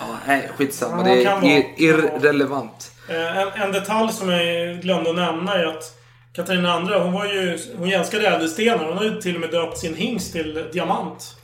Ja, 0.00 0.06
nej, 0.26 0.50
skitsamma. 0.56 1.08
Ja, 1.08 1.38
det 1.42 1.56
är 1.56 1.64
irrelevant. 1.76 2.90
Eh, 3.08 3.38
En, 3.38 3.48
en 3.62 3.72
detalj 3.72 4.12
som 4.12 4.28
jag 4.28 4.76
glömde 4.80 5.10
att 5.10 5.16
nämna 5.16 5.54
är 5.54 5.64
att 5.66 5.96
Katarina 6.32 6.80
II, 6.80 7.02
hon 7.02 7.12
var 7.12 7.26
ju... 7.26 7.58
Hon 7.76 7.92
älskade 7.92 8.26
ädelstenar. 8.26 8.84
Hon 8.84 8.96
hade 8.96 9.08
ju 9.08 9.20
till 9.20 9.34
och 9.34 9.40
med 9.40 9.50
döpt 9.50 9.78
sin 9.78 9.94
hingst 9.94 10.32
till 10.32 10.64
diamant. 10.72 11.36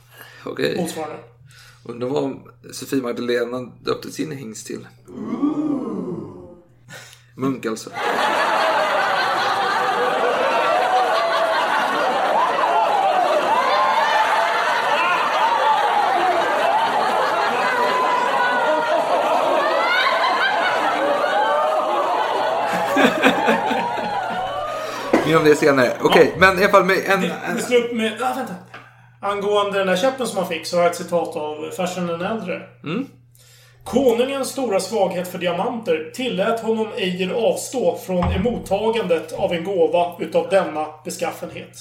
Okej. 0.45 0.77
Motsvarande. 0.77 1.17
Undrar 1.83 2.07
vad 2.07 2.39
Sofie 2.71 3.01
Magdalena 3.01 3.59
döpte 3.59 4.11
sin 4.11 4.31
hingst 4.31 4.67
till. 4.67 4.87
Munk 7.35 7.65
alltså. 7.65 7.89
Mer 25.27 25.37
om 25.37 25.43
det 25.43 25.55
senare. 25.55 25.93
Okej, 26.01 26.35
men 26.37 26.59
i 26.59 26.63
alla 26.63 26.71
fall 26.71 26.85
med 26.85 26.97
en... 27.05 27.21
Det, 27.21 27.31
det 27.69 27.95
med... 27.95 28.21
Ah, 28.21 28.33
vänta. 28.35 28.53
Angående 29.21 29.79
den 29.79 29.87
här 29.87 29.95
käppen 29.95 30.27
som 30.27 30.37
han 30.37 30.47
fick 30.47 30.65
så 30.65 30.75
har 30.75 30.83
jag 30.83 30.91
ett 30.91 30.97
citat 30.97 31.35
av 31.35 31.71
farsan 31.77 32.07
den 32.07 32.21
äldre. 32.21 32.61
Mm. 32.83 33.07
Konungens 33.83 34.49
stora 34.49 34.79
svaghet 34.79 35.27
för 35.27 35.37
diamanter 35.37 36.11
tillät 36.13 36.59
honom 36.59 36.87
ejer 36.95 37.33
avstå 37.33 37.97
från 38.05 38.23
emottagandet 38.23 39.33
av 39.33 39.53
en 39.53 39.63
gåva 39.63 40.15
utav 40.19 40.49
denna 40.49 40.87
beskaffenhet. 41.05 41.77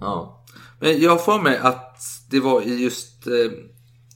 Ja. 0.00 0.44
Men 0.80 1.00
jag 1.00 1.24
för 1.24 1.38
mig 1.38 1.58
att 1.62 1.96
det 2.30 2.40
var 2.40 2.62
i 2.62 2.82
just 2.82 3.26
eh, 3.26 3.32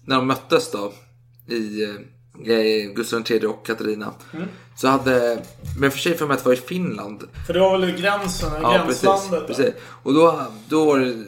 när 0.06 0.16
de 0.16 0.26
möttes 0.26 0.70
då 0.70 0.92
i, 1.54 1.84
eh, 1.84 1.90
Gustav 2.94 3.30
III 3.30 3.46
och 3.46 3.66
Katarina. 3.66 4.14
Mm. 4.34 4.48
Så 4.76 4.88
hade, 4.88 5.42
men 5.80 5.90
för 5.90 5.98
sig 5.98 6.14
för 6.16 6.26
mig 6.26 6.34
att 6.34 6.42
det 6.42 6.48
var 6.48 6.54
i 6.54 6.56
Finland. 6.56 7.24
För 7.46 7.52
det 7.54 7.60
var 7.60 7.78
väl 7.78 8.00
gränsen, 8.00 8.50
Ja, 8.62 8.84
precis. 8.86 9.02
gränslandet. 9.02 9.48
där. 9.48 9.54
precis. 9.54 9.74
Och 10.02 10.14
då, 10.14 10.42
då 10.68 10.84
var 10.86 10.98
det, 10.98 11.24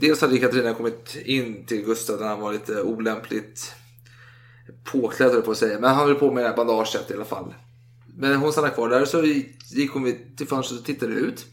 dels 0.00 0.20
hade 0.20 0.38
Katarina 0.38 0.74
kommit 0.74 1.16
in 1.24 1.64
till 1.66 1.84
Gustav 1.84 2.20
när 2.20 2.28
han 2.28 2.40
var 2.40 2.52
lite 2.52 2.82
olämpligt 2.82 3.72
påklädd 4.84 5.44
på 5.44 5.50
att 5.50 5.56
säga. 5.58 5.80
Men 5.80 5.94
han 5.94 6.06
höll 6.06 6.14
på 6.14 6.30
med 6.32 6.44
det 6.44 6.48
här 6.48 6.56
bandaget 6.56 7.10
i 7.10 7.14
alla 7.14 7.24
fall. 7.24 7.54
Men 8.16 8.36
hon 8.36 8.52
stannade 8.52 8.74
kvar 8.74 8.88
där 8.88 9.04
så 9.04 9.22
gick 9.70 9.90
hon 9.92 10.14
till 10.36 10.46
fönstret 10.48 10.80
och 10.80 10.86
tittade 10.86 11.12
ut. 11.14 11.46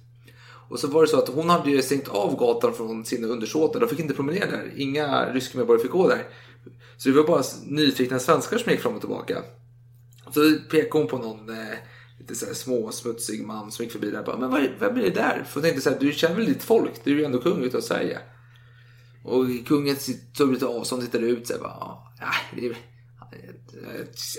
Och 0.70 0.80
så 0.80 0.88
var 0.88 1.01
det 1.01 1.07
så 1.07 1.18
att 1.18 1.30
hon 1.30 1.49
hade 1.49 1.72
ju 1.72 1.82
stängt 1.82 2.07
av 2.07 2.38
gatan 2.38 2.74
från 2.74 3.05
sina 3.05 3.28
undersåtar. 3.28 3.80
De 3.80 3.89
fick 3.89 3.99
inte 3.99 4.13
promenera 4.13 4.51
där. 4.51 4.72
Inga 4.76 5.34
ryska 5.34 5.57
medborgare 5.57 5.82
fick 5.84 5.91
gå 5.91 6.07
där. 6.07 6.24
Så 6.97 7.09
det 7.09 7.16
var 7.16 7.28
bara 7.28 7.43
nyfikna 7.66 8.20
svenskar 8.20 8.57
som 8.57 8.72
gick 8.72 8.82
fram 8.82 8.93
och 8.93 8.99
tillbaka. 8.99 9.43
Så 10.34 10.53
pekade 10.72 10.99
hon 10.99 11.07
på 11.07 11.18
någon 11.18 11.49
eh, 11.49 11.76
lite 12.20 12.36
så 12.36 12.45
här 12.45 12.53
små 12.53 12.91
smutsig 12.91 13.45
man 13.45 13.72
som 13.72 13.84
gick 13.84 13.91
förbi 13.91 14.11
där. 14.11 14.24
Bara, 14.24 14.38
men 14.38 14.51
vad, 14.51 14.61
vem 14.80 14.97
är 14.97 15.01
det 15.01 15.09
där? 15.09 15.43
För 15.47 15.53
hon 15.53 15.63
tänkte 15.63 15.82
så 15.82 15.89
här, 15.89 15.99
du 15.99 16.11
känner 16.11 16.36
väl 16.36 16.45
ditt 16.45 16.63
folk? 16.63 16.91
Du 17.03 17.11
är 17.11 17.16
ju 17.20 17.26
ändå 17.26 17.41
kung 17.41 17.63
utav 17.63 17.82
Sverige. 17.82 18.20
Och 19.24 19.45
kungen 19.68 19.95
tog 20.38 20.53
lite 20.53 20.66
avstånd 20.66 21.01
och 21.01 21.11
tittade 21.11 21.28
ut. 21.28 21.47
Så 21.47 21.53
här, 21.53 21.59
bara, 21.59 21.97
"Ja, 22.20 22.32
det 22.55 22.68
är, 22.68 22.76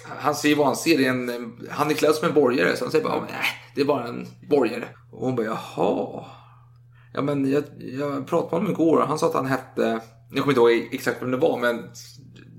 han 0.04 0.34
ser 0.34 0.56
vad 0.56 0.66
han 0.66 0.76
ser. 0.76 0.98
Det 0.98 1.06
är 1.06 1.10
en, 1.10 1.52
han 1.70 1.90
är 1.90 1.94
klädd 1.94 2.14
som 2.14 2.28
en 2.28 2.34
borgare. 2.34 2.76
Så 2.76 2.84
han 2.84 2.92
säger 2.92 3.04
bara, 3.04 3.20
nej, 3.20 3.44
det 3.74 3.80
är 3.80 3.84
bara 3.84 4.08
en 4.08 4.26
borgare. 4.48 4.88
Och 5.12 5.26
hon 5.26 5.36
bara, 5.36 5.46
jaha. 5.46 6.24
Ja, 7.14 7.22
men 7.22 7.50
jag, 7.50 7.64
jag 7.78 8.26
pratade 8.26 8.50
med 8.50 8.50
honom 8.50 8.70
igår 8.70 9.00
och 9.00 9.08
han 9.08 9.18
sa 9.18 9.26
att 9.28 9.34
han 9.34 9.46
hette, 9.46 10.00
jag 10.32 10.42
kommer 10.44 10.58
inte 10.58 10.60
ihåg 10.60 10.88
exakt 10.92 11.22
vem 11.22 11.30
det 11.30 11.36
var, 11.36 11.58
men 11.58 11.90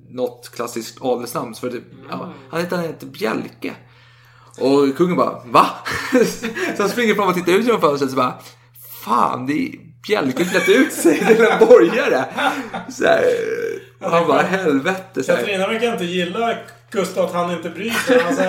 något 0.10 0.52
klassiskt 0.56 0.98
adelsnamn. 1.02 1.54
För 1.56 1.70
det, 1.70 1.82
ja, 2.10 2.34
han 2.50 2.62
hette, 2.62 2.76
han 2.76 2.86
hette 2.86 3.06
Bjelke. 3.06 3.74
Och 4.60 4.98
kungen 4.98 5.16
bara, 5.16 5.42
va? 5.46 5.68
så 6.78 6.82
han 6.84 6.90
springer 6.90 7.16
fram 7.16 7.28
och 7.28 7.36
tittar 7.36 7.52
ut 7.52 7.66
genom 7.66 7.82
fönstret 7.82 8.08
och 8.08 8.12
så 8.12 8.16
bara, 8.18 8.34
fan, 9.04 9.46
det 9.46 9.54
är 9.54 9.72
Bjelke 10.08 10.46
klätt 10.46 10.70
ut 10.70 10.94
sig 10.94 11.18
till 11.26 11.46
en 11.46 11.60
borgare. 11.68 12.26
Så 12.90 13.06
här, 13.06 13.24
och 14.00 14.12
han 14.12 14.28
bara, 14.28 14.42
helvete. 14.42 15.24
Så 15.24 15.32
här. 15.32 15.40
Katarina 15.40 15.68
verkar 15.68 15.92
inte 15.94 16.06
gilla 16.06 16.54
Gustav 16.92 17.26
att 17.26 17.34
han 17.34 17.52
inte 17.52 17.70
bryr 17.70 17.90
sig. 17.92 18.22
Alltså, 18.24 18.44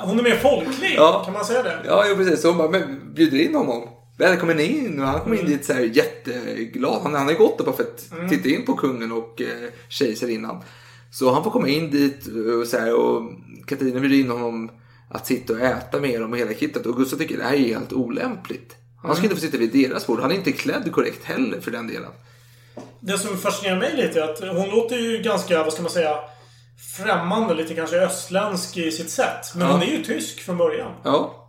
hon 0.00 0.18
är 0.18 0.22
mer 0.22 0.36
folklig, 0.36 0.94
Ja. 0.96 1.22
kan 1.24 1.32
man 1.34 1.44
säga 1.44 1.62
det? 1.62 1.78
Ja, 1.86 2.04
jo, 2.08 2.16
precis. 2.16 2.40
Så 2.42 2.48
hon 2.48 2.58
bara, 2.58 2.68
men 2.70 3.14
bjuder 3.14 3.38
in 3.38 3.54
honom. 3.54 3.88
Välkommen 4.18 4.60
in. 4.60 5.00
Och 5.00 5.06
han 5.06 5.20
kom 5.20 5.34
in 5.34 5.46
dit 5.46 5.64
så 5.64 5.72
här 5.72 5.80
jätteglad. 5.80 7.00
Han, 7.02 7.14
han 7.14 7.26
har 7.26 7.34
gått 7.34 7.58
där 7.58 7.64
bara 7.64 7.76
för 7.76 7.82
att 7.82 8.12
Mm. 8.12 8.28
titta 8.28 8.48
in 8.48 8.64
på 8.66 8.74
kungen 8.74 9.12
och 9.12 9.40
eh, 9.42 9.70
kejsarinnan. 9.88 10.62
Så 11.12 11.32
han 11.32 11.44
får 11.44 11.50
komma 11.50 11.68
in 11.68 11.90
dit 11.90 12.26
och, 12.60 12.66
så 12.66 12.78
här, 12.78 12.94
och 12.94 13.22
Katarina 13.66 14.00
bjuder 14.00 14.16
in 14.16 14.30
honom 14.30 14.70
att 15.10 15.26
sitta 15.26 15.52
och 15.52 15.60
äta 15.60 16.00
med 16.00 16.20
dem 16.20 16.32
och 16.32 16.38
hela 16.38 16.54
kittet. 16.54 16.86
Och 16.86 16.96
Gustav 16.96 17.16
tycker 17.16 17.36
det 17.38 17.44
här 17.44 17.52
är 17.54 17.58
helt 17.58 17.92
olämpligt. 17.92 18.76
Han 19.02 19.16
ska 19.16 19.20
Mm. 19.20 19.24
inte 19.24 19.34
få 19.34 19.46
sitta 19.46 19.58
vid 19.58 19.72
deras 19.72 20.06
bord. 20.06 20.20
Han 20.20 20.30
är 20.30 20.34
inte 20.34 20.52
klädd 20.52 20.92
korrekt 20.92 21.24
heller 21.24 21.60
för 21.60 21.70
den 21.70 21.86
delen. 21.86 22.10
Det 23.00 23.18
som 23.18 23.36
fascinerar 23.38 23.78
mig 23.78 23.96
lite 23.96 24.20
är 24.22 24.24
att 24.32 24.40
hon 24.56 24.70
låter 24.70 24.96
ju 24.96 25.18
ganska, 25.22 25.62
vad 25.64 25.72
ska 25.72 25.82
man 25.82 25.90
säga, 25.90 26.16
främmande. 26.96 27.54
Lite 27.54 27.74
kanske 27.74 27.96
östländsk 28.00 28.76
i 28.76 28.92
sitt 28.92 29.10
sätt. 29.10 29.54
Men 29.54 29.66
Ja. 29.66 29.72
hon 29.72 29.82
är 29.82 29.86
ju 29.86 30.04
tysk 30.04 30.40
från 30.40 30.56
början. 30.56 30.92
Ja. 31.04 31.39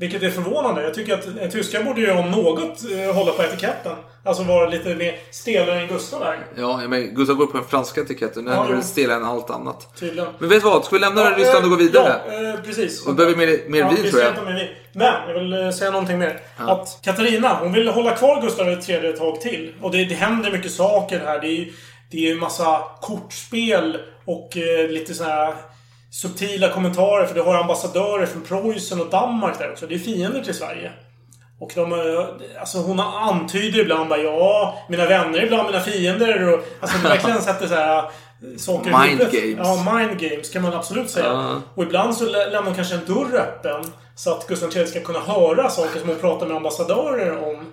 Vilket 0.00 0.22
är 0.22 0.30
förvånande. 0.30 0.82
Jag 0.82 0.94
tycker 0.94 1.14
att 1.14 1.26
eh, 1.40 1.48
tyskar 1.50 1.82
borde 1.82 2.00
ju 2.00 2.10
om 2.10 2.30
något 2.30 2.78
eh, 2.92 3.14
hålla 3.14 3.32
på 3.32 3.42
etiketten. 3.42 3.92
Alltså 4.24 4.42
vara 4.42 4.68
lite 4.68 4.94
mer 4.94 5.14
stelare 5.30 5.80
än 5.80 5.88
Gustav 5.88 6.22
är. 6.22 6.38
Ja, 6.56 6.80
men 6.88 7.14
Gustav 7.14 7.36
går 7.36 7.46
på 7.46 7.56
den 7.56 7.66
franska 7.66 8.00
etiketten. 8.00 8.44
Den 8.44 8.54
Ja, 8.54 8.76
är 8.76 8.80
stelare 8.80 9.16
än 9.16 9.24
allt 9.24 9.50
annat. 9.50 9.96
Tydligen. 10.00 10.30
Men 10.38 10.48
vet 10.48 10.62
du 10.62 10.68
vad? 10.68 10.84
Ska 10.84 10.96
vi 10.96 11.00
lämna 11.00 11.20
Ja, 11.20 11.34
Ryssland 11.36 11.64
och 11.64 11.70
gå 11.70 11.76
eh, 11.76 11.82
vidare? 11.82 12.20
Ja, 12.28 12.48
eh, 12.54 12.60
precis. 12.64 13.06
Och 13.06 13.14
behöver 13.14 13.36
mer, 13.36 13.68
mer 13.68 13.80
ja, 13.80 13.88
vin 13.88 13.98
vi 14.02 14.10
tror 14.10 14.22
jag. 14.22 14.44
mer 14.44 14.54
vin. 14.54 14.68
Men, 14.92 15.14
jag 15.28 15.40
vill 15.40 15.72
säga 15.72 15.90
någonting 15.90 16.18
mer. 16.18 16.40
Ja. 16.58 16.70
Att 16.72 16.98
Katarina, 17.02 17.58
hon 17.62 17.72
vill 17.72 17.88
hålla 17.88 18.16
kvar 18.16 18.42
Gustav 18.42 18.68
III 18.68 19.08
ett 19.08 19.16
tag 19.16 19.40
till. 19.40 19.74
Och 19.82 19.90
det, 19.90 20.04
det 20.04 20.14
händer 20.14 20.50
mycket 20.50 20.72
saker 20.72 21.18
här. 21.18 21.40
Det 21.40 21.46
är 21.46 21.56
ju 21.56 21.72
det 22.10 22.30
är 22.30 22.34
massa 22.34 22.82
kortspel 23.00 23.98
och 24.24 24.56
eh, 24.56 24.88
lite 24.90 25.14
såna 25.14 25.30
här 25.30 25.54
subtila 26.10 26.68
kommentarer. 26.68 27.26
För 27.26 27.34
du 27.34 27.42
har 27.42 27.54
ambassadörer 27.54 28.26
från 28.26 28.42
Preussen 28.42 29.00
och 29.00 29.10
Danmark 29.10 29.58
där 29.58 29.70
också. 29.72 29.86
Det 29.86 29.94
är 29.94 29.98
fiender 29.98 30.40
till 30.42 30.54
Sverige. 30.54 30.92
Och 31.60 31.72
de, 31.74 31.92
eh, 31.92 32.26
alltså 32.60 32.78
hon 32.78 33.00
antyder 33.00 33.78
ibland 33.80 34.08
bara 34.08 34.18
ja, 34.18 34.78
mina 34.88 35.06
vänner 35.06 35.44
ibland 35.44 35.66
mina 35.66 35.80
fiender. 35.80 36.54
Och, 36.54 36.60
alltså 36.80 36.98
det 37.02 37.08
verkligen 37.08 37.42
sätter 37.42 37.66
så 37.66 37.74
här 37.74 37.98
eh, 37.98 38.02
saker 38.58 38.90
Mind 39.06 39.18
games. 39.20 39.68
Ja, 39.86 39.94
mind 39.94 40.20
games 40.20 40.50
kan 40.50 40.62
man 40.62 40.74
absolut 40.74 41.10
säga. 41.10 41.26
Ja. 41.26 41.60
Och 41.74 41.82
ibland 41.82 42.14
så 42.16 42.24
lä- 42.24 42.44
lämnar 42.50 42.62
hon 42.62 42.74
kanske 42.74 42.94
en 42.94 43.04
dörr 43.06 43.34
öppen. 43.34 43.92
Så 44.14 44.30
att 44.32 44.46
Gustav 44.46 44.76
III 44.76 44.86
ska 44.86 45.00
kunna 45.00 45.20
höra 45.20 45.70
saker 45.70 46.00
som 46.00 46.08
hon 46.08 46.18
pratar 46.18 46.46
med 46.46 46.56
ambassadörer 46.56 47.48
om. 47.48 47.66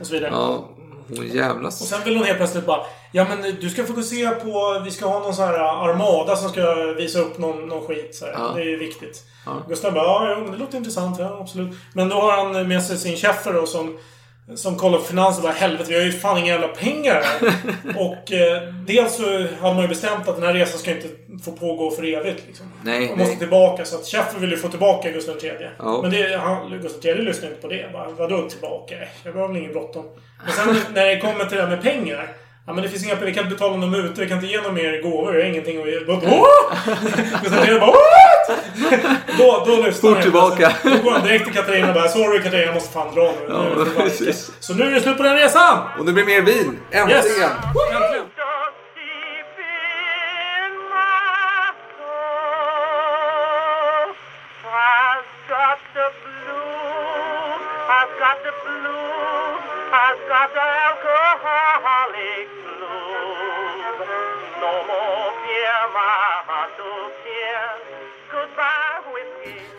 Och 0.00 0.06
så 0.06 0.12
vidare. 0.12 0.30
Ja, 0.32 0.68
hon 1.08 1.28
jävlas. 1.28 1.80
Och 1.80 1.86
sen 1.86 2.00
vill 2.04 2.16
hon 2.16 2.26
helt 2.26 2.38
plötsligt 2.38 2.66
bara 2.66 2.80
Ja 3.12 3.26
men 3.28 3.56
du 3.60 3.70
ska 3.70 3.84
fokusera 3.84 4.30
på 4.34 4.80
Vi 4.84 4.90
ska 4.90 5.06
ha 5.06 5.18
någon 5.18 5.34
sån 5.34 5.44
här 5.44 5.58
armada 5.88 6.36
som 6.36 6.48
ska 6.50 6.74
visa 6.74 7.18
upp 7.18 7.38
någon, 7.38 7.68
någon 7.68 7.86
skit. 7.86 8.14
Så. 8.14 8.26
Ja. 8.32 8.52
Det 8.54 8.60
är 8.60 8.66
ju 8.66 8.76
viktigt. 8.76 9.22
Ja. 9.46 9.62
Gustav 9.68 9.92
bara 9.92 10.04
ja, 10.04 10.34
jo, 10.36 10.42
men 10.42 10.52
det 10.52 10.58
låter 10.58 10.78
intressant. 10.78 11.18
Ja, 11.18 11.38
absolut. 11.40 11.76
Men 11.92 12.08
då 12.08 12.16
har 12.16 12.32
han 12.32 12.68
med 12.68 12.82
sig 12.82 12.98
sin 12.98 13.16
chef 13.16 13.44
då 13.44 13.66
som 13.66 13.98
som 14.54 14.76
kollar 14.76 14.98
på 14.98 15.04
finanser 15.04 15.38
och 15.38 15.42
bara 15.42 15.52
helvete 15.52 15.84
vi 15.88 15.98
har 15.98 16.04
ju 16.04 16.12
fan 16.12 16.38
inga 16.38 16.52
jävla 16.52 16.68
pengar 16.68 17.22
här." 17.24 17.54
Och 18.00 18.32
eh, 18.32 18.62
dels 18.86 19.16
så 19.16 19.46
hade 19.60 19.74
man 19.74 19.82
ju 19.82 19.88
bestämt 19.88 20.28
att 20.28 20.36
den 20.36 20.44
här 20.44 20.54
resan 20.54 20.78
ska 20.78 20.90
inte 20.90 21.08
få 21.44 21.52
pågå 21.52 21.90
för 21.90 22.04
evigt. 22.14 22.42
Liksom. 22.46 22.66
Nej, 22.84 23.00
Man 23.00 23.18
måste 23.18 23.24
nej. 23.30 23.38
tillbaka. 23.38 23.84
Så 23.84 23.96
att 23.96 24.06
chefen 24.06 24.40
vill 24.40 24.50
ju 24.50 24.56
få 24.56 24.68
tillbaka 24.68 25.10
Gustav 25.10 25.36
III. 25.44 25.52
Ja. 25.78 26.02
Men 26.02 26.10
det, 26.10 26.36
han, 26.36 26.80
Gustav 26.82 27.06
III 27.06 27.22
lyssnar 27.22 27.48
inte 27.48 27.60
på 27.62 27.68
det. 27.68 27.92
Bara, 27.92 28.08
Vadå 28.08 28.48
tillbaka? 28.48 28.94
Jag 29.24 29.32
har 29.32 29.48
väl 29.48 29.56
ingen 29.56 29.72
bråttom. 29.72 30.04
Men 30.44 30.52
sen 30.52 30.76
när 30.94 31.06
det 31.06 31.20
kommer 31.20 31.44
till 31.44 31.56
det 31.56 31.62
här 31.62 31.70
med 31.70 31.82
pengar. 31.82 32.28
Ja 32.66 32.72
men 32.72 32.82
det 32.82 32.88
finns 32.88 33.04
inga 33.04 33.14
Vi 33.14 33.34
kan 33.34 33.44
inte 33.44 33.54
betala 33.56 33.76
någon 33.76 33.90
mutor. 33.90 34.22
Vi 34.22 34.28
kan 34.28 34.38
inte 34.38 34.52
ge 34.52 34.60
någon 34.60 34.74
mer 34.74 35.02
gåvor. 35.02 35.32
Vi 35.32 35.42
har 35.42 35.48
ingenting 35.48 35.82
att 35.82 35.88
ge. 35.88 35.98
Gustav 37.42 37.64
III 37.68 37.80
bara? 37.80 37.94
Då, 39.38 39.64
då 39.66 39.82
lyssnar 39.82 40.10
Fort 40.10 40.22
tillbaka. 40.22 40.72
Då 40.82 40.90
går 40.90 41.10
han 41.10 41.22
direkt 41.22 41.44
till 41.44 41.54
Katarina 41.54 41.88
och 41.88 41.94
bara 41.94 42.08
Sorry 42.08 42.42
Katarina, 42.42 42.66
jag 42.66 42.74
måste 42.74 42.92
fan 42.92 43.14
dra 43.14 43.22
nu. 43.22 43.46
Ja, 43.48 43.62
nu 43.62 43.80
är 43.80 43.84
det 43.84 43.90
för 43.90 44.02
precis. 44.02 44.20
varje." 44.20 44.34
Så 44.60 44.74
nu 44.74 44.84
är 44.84 44.90
det 44.90 45.00
slut 45.00 45.16
på 45.16 45.22
den 45.22 45.36
resan! 45.36 45.78
Och 45.98 46.04
det 46.04 46.12
blir 46.12 46.24
mer 46.24 46.42
vin. 46.42 46.78
Äntligen! 46.90 47.24
Yes! 47.24 47.26
Äntligen! 47.26 47.50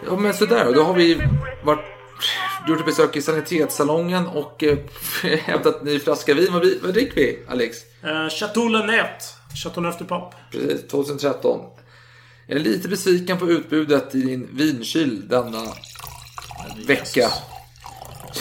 Ja 0.08 0.16
men 0.16 0.34
sådär, 0.34 0.74
då 0.74 0.84
har 0.84 0.94
vi 0.94 1.22
varit, 1.64 1.86
gjort 2.68 2.80
ett 2.80 2.86
besök 2.86 3.16
i 3.16 3.22
sanitetssalongen 3.22 4.28
och 4.28 4.64
eh, 4.64 4.78
hämtat 5.24 5.84
ny 5.84 6.00
flaska 6.00 6.34
vin. 6.34 6.48
Vad, 6.54 6.66
vad 6.84 6.94
dricker 6.94 7.16
vi, 7.16 7.40
Alex? 7.48 7.78
Uh, 8.04 8.30
Chateau 8.30 8.68
Lenette. 8.68 9.26
Chateau 9.64 9.82
Neuf 9.82 9.98
du 9.98 10.06
Pape. 10.06 10.36
Precis, 10.52 10.88
2013. 10.88 11.62
Jag 12.48 12.56
är 12.58 12.64
lite 12.64 12.88
besviken 12.88 13.38
på 13.38 13.50
utbudet 13.50 14.16
i 14.16 14.22
din 14.22 14.50
vinkyl 14.52 15.28
denna 15.28 15.64
vecka. 16.88 17.30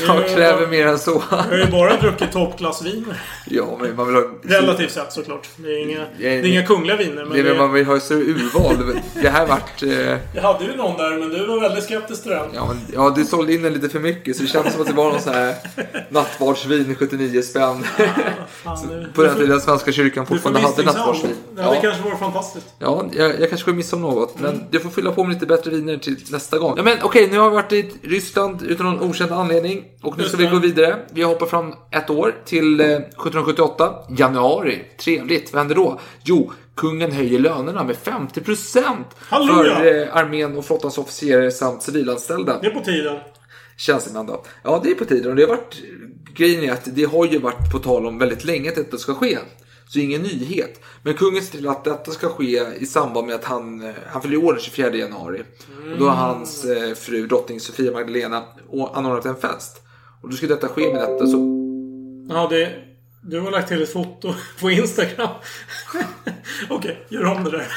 Jag 0.06 0.28
kräver 0.28 0.66
mer 0.66 0.86
än 0.86 0.98
så. 0.98 1.22
Jag 1.30 1.36
har 1.36 1.56
ju 1.56 1.66
bara 1.66 1.96
druckit 1.96 2.32
toppklassviner. 2.32 3.22
Ja, 3.46 3.78
men 3.80 3.96
man 3.96 4.06
vill 4.06 4.14
ha... 4.16 4.22
Relativt 4.42 4.90
sett 4.90 5.12
såklart. 5.12 5.48
Det 5.56 5.68
är 5.68 5.78
inga, 5.90 6.04
det 6.18 6.26
är 6.38 6.44
inga 6.44 6.66
kungliga 6.66 6.96
viner. 6.96 7.24
Men 7.24 7.32
Det 7.32 7.40
är, 7.40 7.44
det, 7.44 7.54
man 7.58 7.72
vill 7.72 7.86
ha 7.86 8.00
större 8.00 8.18
urval. 8.20 9.00
Det 9.22 9.28
här 9.28 9.46
vart... 9.46 9.82
Eh, 9.82 10.18
jag 10.34 10.42
hade 10.42 10.64
ju 10.64 10.76
någon 10.76 10.96
där, 10.96 11.18
men 11.18 11.28
du 11.28 11.46
var 11.46 11.60
väldigt 11.60 11.84
skeptisk 11.84 12.22
till 12.22 12.30
den. 12.30 12.46
ja, 12.54 12.66
men, 12.66 12.78
ja, 12.94 13.12
du 13.16 13.24
sålde 13.24 13.54
in 13.54 13.62
den 13.62 13.72
lite 13.72 13.88
för 13.88 14.00
mycket 14.00 14.36
så 14.36 14.42
det 14.42 14.48
kändes 14.48 14.72
som 14.72 14.82
att 14.82 14.88
det 14.88 14.94
var 14.94 15.10
någon 15.10 15.20
sån 15.20 15.34
här 15.34 15.54
nattvardsvin 16.10 16.94
79 16.98 17.42
spänn. 17.42 17.84
Fan, 18.64 18.78
nu- 18.88 19.06
På 19.14 19.22
den 19.22 19.36
tiden 19.36 19.60
svenska 19.60 19.92
kyrkan 19.92 20.24
Du 20.24 20.34
fortfarande 20.34 20.60
hade 20.60 20.82
nattvardsvin. 20.82 21.34
Ja, 21.56 21.70
det 21.70 21.80
kanske 21.80 22.02
vore 22.02 22.16
fantastiskt. 22.16 22.66
Ja, 22.78 23.04
jag, 23.12 23.40
jag 23.40 23.48
kanske 23.48 23.70
går 23.70 23.76
missa 23.76 23.96
om 23.96 24.02
något. 24.02 24.40
Men 24.40 24.54
Mm. 24.54 24.66
jag 24.70 24.82
får 24.82 24.90
fylla 24.90 25.12
på 25.12 25.24
med 25.24 25.34
lite 25.34 25.46
bättre 25.46 25.70
viner 25.70 25.96
till 25.96 26.16
nästa 26.30 26.58
gång. 26.58 26.74
Ja, 26.76 26.82
men 26.82 26.98
okej, 27.02 27.28
nu 27.30 27.38
har 27.38 27.50
vi 27.50 27.56
varit 27.56 27.72
i 27.72 27.90
Ryssland 28.02 28.62
utan 28.62 28.86
någon 28.86 29.10
okänd 29.10 29.32
anledning. 29.32 29.83
Och 30.02 30.18
nu 30.18 30.24
ska 30.24 30.36
vi 30.36 30.46
gå 30.46 30.58
vidare. 30.58 30.98
Vi 31.12 31.22
hoppar 31.22 31.46
fram 31.46 31.74
ett 31.90 32.10
år 32.10 32.34
till 32.44 32.80
eh, 32.80 32.86
1778. 32.86 33.94
Januari. 34.18 34.82
Trevligt. 34.98 35.52
Vad 35.52 35.60
händer 35.60 35.74
då? 35.74 36.00
Jo, 36.24 36.52
kungen 36.76 37.12
höjer 37.12 37.38
lönerna 37.38 37.84
med 37.84 37.96
50% 37.96 38.82
Halleluja! 39.18 39.76
för 39.76 40.02
eh, 40.02 40.16
armén 40.16 40.56
och 40.56 40.64
flottans 40.64 40.98
officerare 40.98 41.50
samt 41.50 41.82
civilanställda. 41.82 42.58
Det 42.60 42.66
är 42.66 42.70
på 42.70 42.80
tiden. 42.80 43.18
Tjänstemän 43.76 44.26
då. 44.26 44.44
Ja, 44.62 44.80
det 44.84 44.90
är 44.90 44.94
på 44.94 45.04
tiden. 45.04 45.30
Och 45.30 45.36
det 45.36 45.42
har 45.42 45.48
varit... 45.48 45.82
Grejen 46.36 46.64
är 46.64 46.72
att 46.72 46.84
det 46.84 47.04
har 47.04 47.26
ju 47.26 47.38
varit 47.38 47.72
på 47.72 47.78
tal 47.78 48.06
om 48.06 48.18
väldigt 48.18 48.44
länge 48.44 48.68
att 48.68 48.76
detta 48.76 48.98
ska 48.98 49.14
ske. 49.14 49.38
Så 49.94 50.00
ingen 50.00 50.22
nyhet. 50.22 50.80
Men 51.02 51.14
kungen 51.14 51.42
ser 51.42 51.50
till 51.50 51.68
att 51.68 51.84
detta 51.84 52.10
ska 52.10 52.28
ske 52.28 52.62
i 52.78 52.86
samband 52.86 53.26
med 53.26 53.34
att 53.36 53.44
han, 53.44 53.82
eh, 53.82 53.94
han 54.06 54.22
fyller 54.22 54.36
år 54.36 54.52
den 54.52 54.62
24 54.62 54.94
januari. 54.94 55.42
Och 55.92 55.98
då 55.98 56.08
har 56.08 56.14
hans 56.14 56.64
eh, 56.64 56.94
fru 56.94 57.26
drottning 57.26 57.60
Sofia 57.60 57.92
Magdalena 57.92 58.44
anordnat 58.92 59.26
en 59.26 59.36
fest. 59.36 59.82
Och 60.22 60.30
då 60.30 60.36
ska 60.36 60.46
detta 60.46 60.68
ske 60.68 60.92
med 60.92 61.02
detta 61.02 61.26
så... 61.26 61.36
Ja, 62.28 62.46
det... 62.50 62.72
Du 63.22 63.40
har 63.40 63.50
lagt 63.50 63.68
till 63.68 63.82
ett 63.82 63.92
foto 63.92 64.34
på 64.60 64.70
Instagram. 64.70 65.28
Okej, 66.70 67.06
gör 67.08 67.24
om 67.24 67.44
det 67.44 67.50
där. 67.50 67.68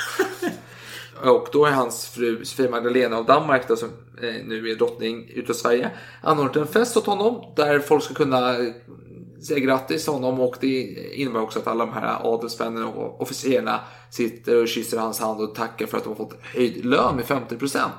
Och 1.32 1.48
då 1.52 1.66
är 1.66 1.72
hans 1.72 2.08
fru 2.08 2.46
Sofia 2.46 2.72
Magdalena 2.72 3.18
av 3.18 3.26
Danmark, 3.26 3.68
då, 3.68 3.76
som 3.76 3.90
eh, 4.22 4.36
nu 4.46 4.70
är 4.70 4.76
drottning 4.76 5.32
utav 5.34 5.54
Sverige, 5.54 5.92
anordnat 6.22 6.56
en 6.56 6.68
fest 6.68 6.98
åt 6.98 7.06
honom 7.06 7.54
där 7.56 7.80
folk 7.80 8.04
ska 8.04 8.14
kunna 8.14 8.56
säga 9.44 9.60
grattis 9.60 10.04
till 10.04 10.14
honom 10.14 10.40
och 10.40 10.56
det 10.62 10.82
innebär 11.14 11.42
också 11.42 11.60
att 11.60 11.68
alla 11.68 11.86
de 11.86 11.94
här 11.94 12.18
adelsmännen 12.24 12.84
och 12.84 13.22
officerarna 13.22 13.80
sitter 14.10 14.62
och 14.62 14.68
kysser 14.68 14.98
hans 14.98 15.20
hand 15.20 15.42
och 15.42 15.56
tackar 15.56 15.86
för 15.86 15.98
att 15.98 16.04
de 16.04 16.10
har 16.10 16.16
fått 16.16 16.34
höjd 16.56 16.86
lön 16.86 17.16
med 17.16 17.26
50 17.26 17.56
procent. 17.56 17.94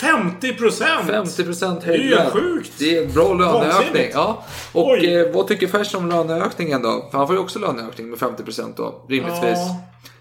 50 0.00 0.52
procent! 0.54 1.06
50 1.06 1.44
procent 1.44 1.80
Det 1.80 1.86
är 1.86 1.88
höjd 1.88 2.02
ju 2.04 2.10
lön. 2.10 2.30
sjukt. 2.30 2.72
Det 2.78 2.98
är 2.98 3.06
en 3.06 3.12
bra 3.12 3.34
löneökning. 3.34 4.10
Ja. 4.12 4.44
Och 4.72 5.04
eh, 5.04 5.34
vad 5.34 5.48
tycker 5.48 5.66
Fers 5.66 5.94
om 5.94 6.08
löneökningen 6.08 6.82
då? 6.82 7.08
För 7.10 7.18
han 7.18 7.26
får 7.26 7.36
ju 7.36 7.42
också 7.42 7.58
löneökning 7.58 8.10
med 8.10 8.18
50 8.18 8.42
procent 8.42 8.76
då, 8.76 9.06
rimligtvis. 9.08 9.58
Ja. 9.58 9.76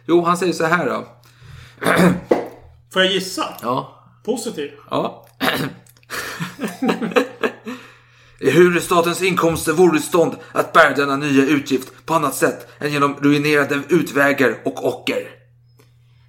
Jo, 0.08 0.22
han 0.22 0.38
säger 0.38 0.54
så 0.54 0.66
här 0.66 0.86
då. 0.86 1.04
Får 2.94 3.02
jag 3.04 3.12
gissa? 3.12 3.44
Ja. 3.62 4.04
Positiv. 4.26 4.72
Ja. 4.90 5.26
Hur 8.52 8.80
statens 8.80 9.22
inkomster 9.22 9.74
vore 9.74 9.98
i 9.98 10.02
stånd 10.02 10.36
att 10.52 10.74
bära 10.74 10.96
denna 10.96 11.16
nya 11.16 11.46
utgift 11.46 12.06
på 12.06 12.14
annat 12.14 12.36
sätt 12.36 12.68
än 12.80 12.92
genom 12.94 13.16
ruinerade 13.22 13.80
utvägar 13.90 14.58
och 14.66 14.88
ocker. 14.88 15.28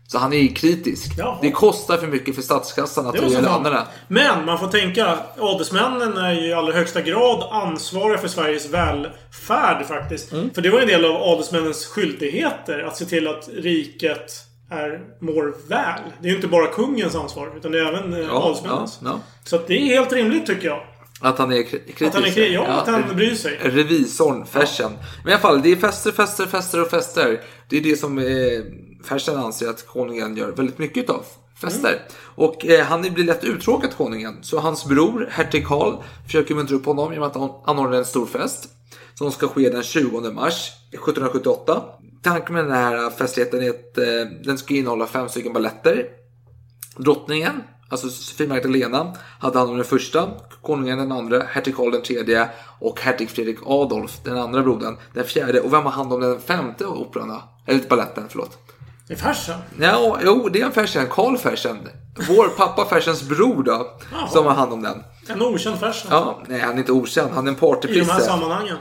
Så 0.08 0.18
han 0.18 0.32
är 0.32 0.38
ju 0.38 0.48
kritisk. 0.48 1.12
Jaha. 1.18 1.38
Det 1.42 1.50
kostar 1.50 1.96
för 1.96 2.06
mycket 2.06 2.34
för 2.34 2.42
statskassan 2.42 3.06
att 3.06 3.16
höja 3.20 3.30
så 3.30 3.40
lönerna. 3.40 3.86
Men 4.08 4.44
man 4.44 4.58
får 4.58 4.66
tänka, 4.68 5.18
adelsmännen 5.38 6.16
är 6.16 6.32
ju 6.32 6.48
i 6.48 6.52
allra 6.52 6.72
högsta 6.72 7.00
grad 7.00 7.48
ansvariga 7.50 8.18
för 8.18 8.28
Sveriges 8.28 8.70
välfärd 8.70 9.86
faktiskt. 9.86 10.32
Mm. 10.32 10.50
För 10.54 10.62
det 10.62 10.70
var 10.70 10.80
en 10.80 10.88
del 10.88 11.04
av 11.04 11.16
adelsmännens 11.22 11.86
skyldigheter. 11.86 12.78
Att 12.82 12.96
se 12.96 13.04
till 13.04 13.28
att 13.28 13.48
riket 13.56 14.32
är, 14.70 15.00
mår 15.20 15.68
väl. 15.68 16.00
Det 16.20 16.26
är 16.26 16.30
ju 16.30 16.36
inte 16.36 16.48
bara 16.48 16.66
kungens 16.66 17.14
ansvar, 17.14 17.52
utan 17.56 17.72
det 17.72 17.78
är 17.78 17.84
även 17.84 18.12
ja, 18.12 18.18
Ja, 18.18 18.24
ja, 18.24 18.42
adelsmännens. 18.42 18.98
ja. 19.04 19.20
Så 19.44 19.56
att 19.56 19.66
det 19.66 19.74
är 19.74 19.96
helt 19.96 20.12
rimligt 20.12 20.46
tycker 20.46 20.66
jag. 20.66 20.80
Att 21.24 21.38
han 21.38 21.52
är 21.52 21.56
kri- 21.62 21.64
kritisk. 21.86 22.02
Att 22.02 22.14
han 22.14 22.24
är 22.24 22.28
kri- 22.30 22.52
ja, 22.54 22.66
att 22.66 22.88
han 22.88 23.16
bryr 23.16 23.34
sig. 23.34 23.58
Revisorn, 23.62 24.46
Fersen. 24.46 24.92
Men 25.22 25.30
i 25.30 25.32
alla 25.34 25.40
fall, 25.42 25.62
det 25.62 25.72
är 25.72 25.76
fester, 25.76 26.12
fester, 26.12 26.46
fester 26.46 26.82
och 26.82 26.90
fester. 26.90 27.40
Det 27.68 27.76
är 27.76 27.80
det 27.80 27.96
som 27.96 28.18
eh, 28.18 28.24
Fersen 29.04 29.36
anser 29.36 29.68
att 29.68 29.86
konungen 29.86 30.36
gör 30.36 30.52
väldigt 30.52 30.78
mycket 30.78 31.10
av. 31.10 31.24
Fester. 31.60 31.88
Mm. 31.88 32.00
Och 32.34 32.66
eh, 32.66 32.84
han 32.86 33.02
blir 33.02 33.24
lätt 33.24 33.44
uttråkad 33.44 33.96
konungen. 33.96 34.38
Så 34.42 34.58
hans 34.58 34.84
bror, 34.84 35.28
hertig 35.30 35.66
Karl, 35.66 35.94
försöker 36.26 36.54
muntra 36.54 36.76
upp 36.76 36.86
honom 36.86 37.12
genom 37.12 37.28
att 37.28 37.34
han 37.34 37.50
anordnar 37.64 37.98
en 37.98 38.04
stor 38.04 38.26
fest. 38.26 38.68
Som 39.14 39.32
ska 39.32 39.48
ske 39.48 39.70
den 39.70 39.82
20 39.82 40.20
mars 40.32 40.70
1778. 40.92 41.82
Tanken 42.22 42.54
med 42.54 42.64
den 42.64 42.72
här 42.72 43.10
festligheten 43.10 43.62
är 43.62 43.70
att 43.70 43.98
eh, 43.98 44.04
den 44.44 44.58
ska 44.58 44.74
innehålla 44.74 45.06
fem 45.06 45.28
stycken 45.28 45.52
balletter. 45.52 46.06
Drottningen, 46.96 47.62
alltså 47.88 48.08
Sofie 48.08 48.48
Magdalena, 48.48 49.12
hade 49.38 49.58
hand 49.58 49.70
om 49.70 49.76
den 49.76 49.84
första. 49.86 50.28
Konungen 50.62 50.98
den 50.98 51.12
andra, 51.12 51.42
hertig 51.50 51.76
Karl 51.76 51.90
den 51.92 52.02
tredje 52.02 52.48
och 52.80 53.00
hertig 53.00 53.30
Fredrik 53.30 53.58
Adolf, 53.66 54.18
den 54.24 54.38
andra 54.38 54.62
brodern, 54.62 54.96
den 55.14 55.24
fjärde. 55.24 55.60
Och 55.60 55.72
vem 55.72 55.82
har 55.84 55.90
hand 55.92 56.12
om 56.12 56.20
den 56.20 56.40
femte 56.40 56.86
operan? 56.86 57.40
Eller 57.66 57.88
balletten, 57.88 58.24
förlåt. 58.28 58.58
Det 59.08 59.14
är 59.14 59.18
farsan. 59.18 59.56
Ja, 59.80 60.18
jo, 60.24 60.48
det 60.48 60.60
är 60.60 60.66
en 60.66 60.72
Fersen, 60.72 61.06
Karl 61.10 61.36
Fersen. 61.36 61.78
Vår 62.28 62.48
pappa 62.48 62.84
Fersens 62.84 63.22
bror 63.22 63.62
då, 63.62 63.90
Jaha. 64.12 64.28
som 64.28 64.46
har 64.46 64.54
hand 64.54 64.72
om 64.72 64.82
den. 64.82 65.02
En 65.28 65.42
okänd 65.42 65.78
farsan. 65.80 66.08
Ja, 66.10 66.42
nej, 66.48 66.60
han 66.60 66.74
är 66.74 66.78
inte 66.78 66.92
okänd, 66.92 67.30
han 67.34 67.46
är 67.46 67.50
en 67.50 67.56
I 67.56 67.60
de 67.60 67.66
här 67.66 67.74
partyprisse. 67.74 68.20
sammanhangen. 68.20 68.76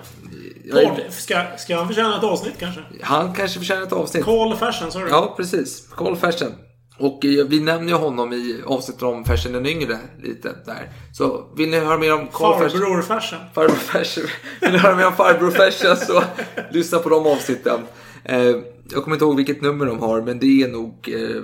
Party- 0.73 1.09
Ska, 1.09 1.43
ska 1.57 1.77
han 1.77 1.87
förtjäna 1.87 2.17
ett 2.17 2.23
avsnitt 2.23 2.53
kanske? 2.59 2.81
Han 3.01 3.33
kanske 3.33 3.59
förtjänar 3.59 3.81
ett 3.83 3.93
avsnitt. 3.93 4.25
Karl 4.25 4.55
Fersen, 4.55 4.91
sa 4.91 4.99
du? 4.99 5.09
Ja, 5.09 5.33
precis. 5.37 5.87
Karl 5.95 6.15
Fersen. 6.15 6.51
Och 6.97 7.25
eh, 7.25 7.45
vi 7.45 7.59
nämner 7.59 7.87
ju 7.87 7.95
honom 7.95 8.33
i 8.33 8.61
avsnittet 8.65 9.03
om 9.03 9.25
Fersen 9.25 9.51
den 9.51 9.65
yngre 9.65 9.97
lite 10.23 10.55
där. 10.65 10.91
Så 11.11 11.45
vill 11.55 11.69
ni 11.69 11.79
höra 11.79 11.97
mer 11.97 12.13
om 12.13 12.27
Fersen? 12.27 12.79
Farbror 12.79 13.01
Fersen. 13.01 13.39
Farbror 13.53 13.75
Fersen. 13.75 14.23
Vill 14.61 14.71
ni 14.71 14.77
höra 14.77 14.95
mer 14.95 15.07
om 15.07 15.13
farbror 15.13 15.51
Fersen 15.51 15.97
så 15.97 16.23
lyssna 16.71 16.99
på 16.99 17.09
de 17.09 17.27
avsnitten. 17.27 17.79
Eh, 18.23 18.55
jag 18.89 19.03
kommer 19.03 19.15
inte 19.15 19.25
ihåg 19.25 19.35
vilket 19.35 19.61
nummer 19.61 19.85
de 19.85 19.99
har, 19.99 20.21
men 20.21 20.39
det 20.39 20.63
är 20.63 20.67
nog 20.67 21.09
eh, 21.13 21.41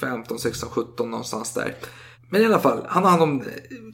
15, 0.00 0.38
16, 0.38 0.68
17 0.70 1.10
någonstans 1.10 1.54
där. 1.54 1.74
Men 2.28 2.42
i 2.42 2.44
alla 2.44 2.60
fall, 2.60 2.86
han 2.88 3.02
har 3.02 3.10
hand 3.10 3.22
om, 3.22 3.44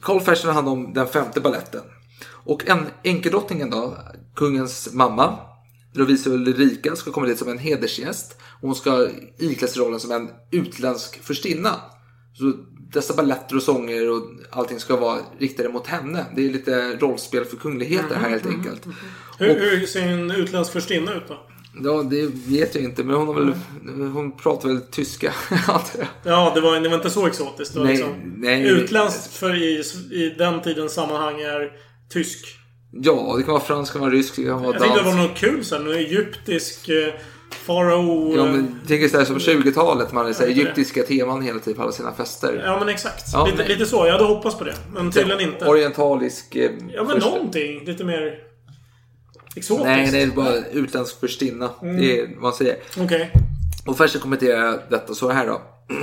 Karl 0.01 0.19
Fersen 0.19 0.47
har 0.47 0.55
hand 0.55 0.69
om 0.69 0.93
den 0.93 1.07
femte 1.07 1.41
balletten. 1.41 1.81
Och 2.29 2.69
en 2.69 2.85
enkedrottningen 3.03 3.69
då, 3.69 3.97
kungens 4.35 4.93
mamma, 4.93 5.37
Lovisa 5.93 6.29
Ulrika, 6.29 6.95
ska 6.95 7.11
komma 7.11 7.27
dit 7.27 7.39
som 7.39 7.49
en 7.49 7.57
hedersgäst. 7.57 8.37
Och 8.41 8.67
hon 8.67 8.75
ska 8.75 9.09
iklä 9.37 9.67
sig 9.67 9.81
rollen 9.81 9.99
som 9.99 10.11
en 10.11 10.29
utländsk 10.51 11.23
furstinna. 11.23 11.75
Så 12.33 12.53
dessa 12.93 13.13
balletter 13.13 13.55
och 13.55 13.63
sånger 13.63 14.09
och 14.09 14.23
allting 14.51 14.79
ska 14.79 14.95
vara 14.95 15.19
riktade 15.39 15.69
mot 15.69 15.87
henne. 15.87 16.25
Det 16.35 16.45
är 16.45 16.49
lite 16.49 16.97
rollspel 16.97 17.45
för 17.45 17.57
kungligheter 17.57 18.15
här 18.15 18.29
helt 18.29 18.45
enkelt. 18.45 18.87
Hur, 19.39 19.77
hur 19.77 19.85
ser 19.85 20.07
en 20.07 20.31
utländsk 20.31 20.73
furstinna 20.73 21.13
ut 21.13 21.23
då? 21.27 21.47
Ja, 21.83 22.03
det 22.03 22.25
vet 22.25 22.75
jag 22.75 22.83
inte, 22.83 23.03
men 23.03 23.15
hon, 23.15 23.27
har 23.27 23.33
väl, 23.33 23.53
hon 24.13 24.37
pratar 24.37 24.69
väl 24.69 24.81
tyska. 24.81 25.33
Ja, 26.23 26.51
det 26.55 26.61
var, 26.61 26.79
det 26.79 26.89
var 26.89 26.95
inte 26.95 27.09
så 27.09 27.27
exotiskt. 27.27 27.73
Det 27.73 27.83
Nej, 27.83 27.93
liksom, 27.93 28.33
nej. 28.37 28.67
Utländskt 28.67 29.33
för 29.33 29.55
i, 29.55 29.83
i 30.11 30.35
den 30.37 30.61
tidens 30.61 30.93
sammanhang 30.93 31.41
är 31.41 31.71
tysk. 32.09 32.59
Ja, 33.01 33.33
det 33.37 33.43
kan 33.43 33.51
vara 33.53 33.63
fransk, 33.63 33.93
det 33.93 33.99
kan 33.99 34.07
vara 34.07 34.15
rysk, 34.17 34.35
det 34.35 34.43
kan 34.43 34.61
vara 34.63 34.73
Jag 34.73 34.81
tänkte 34.81 34.99
det 34.99 35.05
var 35.05 35.17
dansk. 35.17 35.29
något 35.29 35.37
kul 35.39 35.65
sen. 35.65 35.91
Egyptisk 35.91 36.89
eh, 36.89 37.13
farao... 37.65 38.35
Ja, 38.35 38.45
eh, 38.45 38.51
men 38.51 38.79
tänk 38.87 39.01
dig 39.01 39.09
sådär 39.09 39.25
som 39.25 39.37
20-talet, 39.37 40.11
man 40.11 40.25
hade 40.25 40.45
egyptiska 40.45 41.03
teman 41.03 41.41
hela 41.41 41.59
tiden 41.59 41.77
på 41.77 41.83
alla 41.83 41.91
sina 41.91 42.13
fester. 42.13 42.63
Ja, 42.65 42.79
men 42.79 42.89
exakt. 42.89 43.23
Ja, 43.33 43.45
lite, 43.45 43.57
men- 43.57 43.67
lite 43.67 43.85
så. 43.85 44.05
Jag 44.05 44.11
hade 44.11 44.23
hoppats 44.25 44.57
på 44.57 44.63
det. 44.63 44.75
Men 44.93 45.11
tydligen 45.11 45.41
inte. 45.41 45.65
Orientalisk... 45.65 46.55
eh, 46.55 46.71
Ja, 46.93 47.03
men 47.03 47.11
första- 47.15 47.29
någonting. 47.29 47.85
Lite 47.85 48.03
mer 48.03 48.39
exotiskt. 49.55 49.85
Nej, 49.85 50.09
det 50.11 50.21
är 50.21 50.27
bara 50.27 50.55
utländsk 50.71 51.19
furstinna. 51.19 51.69
Mm. 51.81 51.97
Det 51.97 52.19
är 52.19 52.25
vad 52.33 52.41
man 52.41 52.53
säger. 52.53 52.77
Okej. 52.97 53.31
Och 53.85 53.97
Fersen 53.97 54.21
kommenterar 54.21 54.81
detta 54.89 55.13
så 55.13 55.29
här 55.29 55.47
då. 55.47 55.61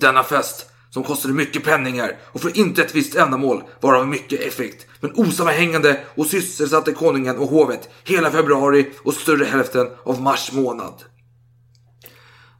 Denna 0.00 0.22
fest, 0.22 0.66
som 0.92 1.02
kostade 1.02 1.34
mycket 1.34 1.64
penningar 1.64 2.16
och 2.32 2.40
för 2.40 2.58
inte 2.58 2.82
ett 2.82 2.94
visst 2.94 3.14
ändamål 3.14 3.62
var 3.80 3.94
av 3.94 4.08
mycket 4.08 4.40
effekt, 4.40 4.86
men 5.00 5.12
osammanhängande 5.14 6.00
och 6.14 6.26
sysselsatte 6.26 6.92
konungen 6.92 7.38
och 7.38 7.48
hovet 7.48 7.88
hela 8.04 8.30
februari 8.30 8.90
och 9.04 9.14
större 9.14 9.44
hälften 9.44 9.86
av 10.04 10.22
mars 10.22 10.52
månad. 10.52 10.94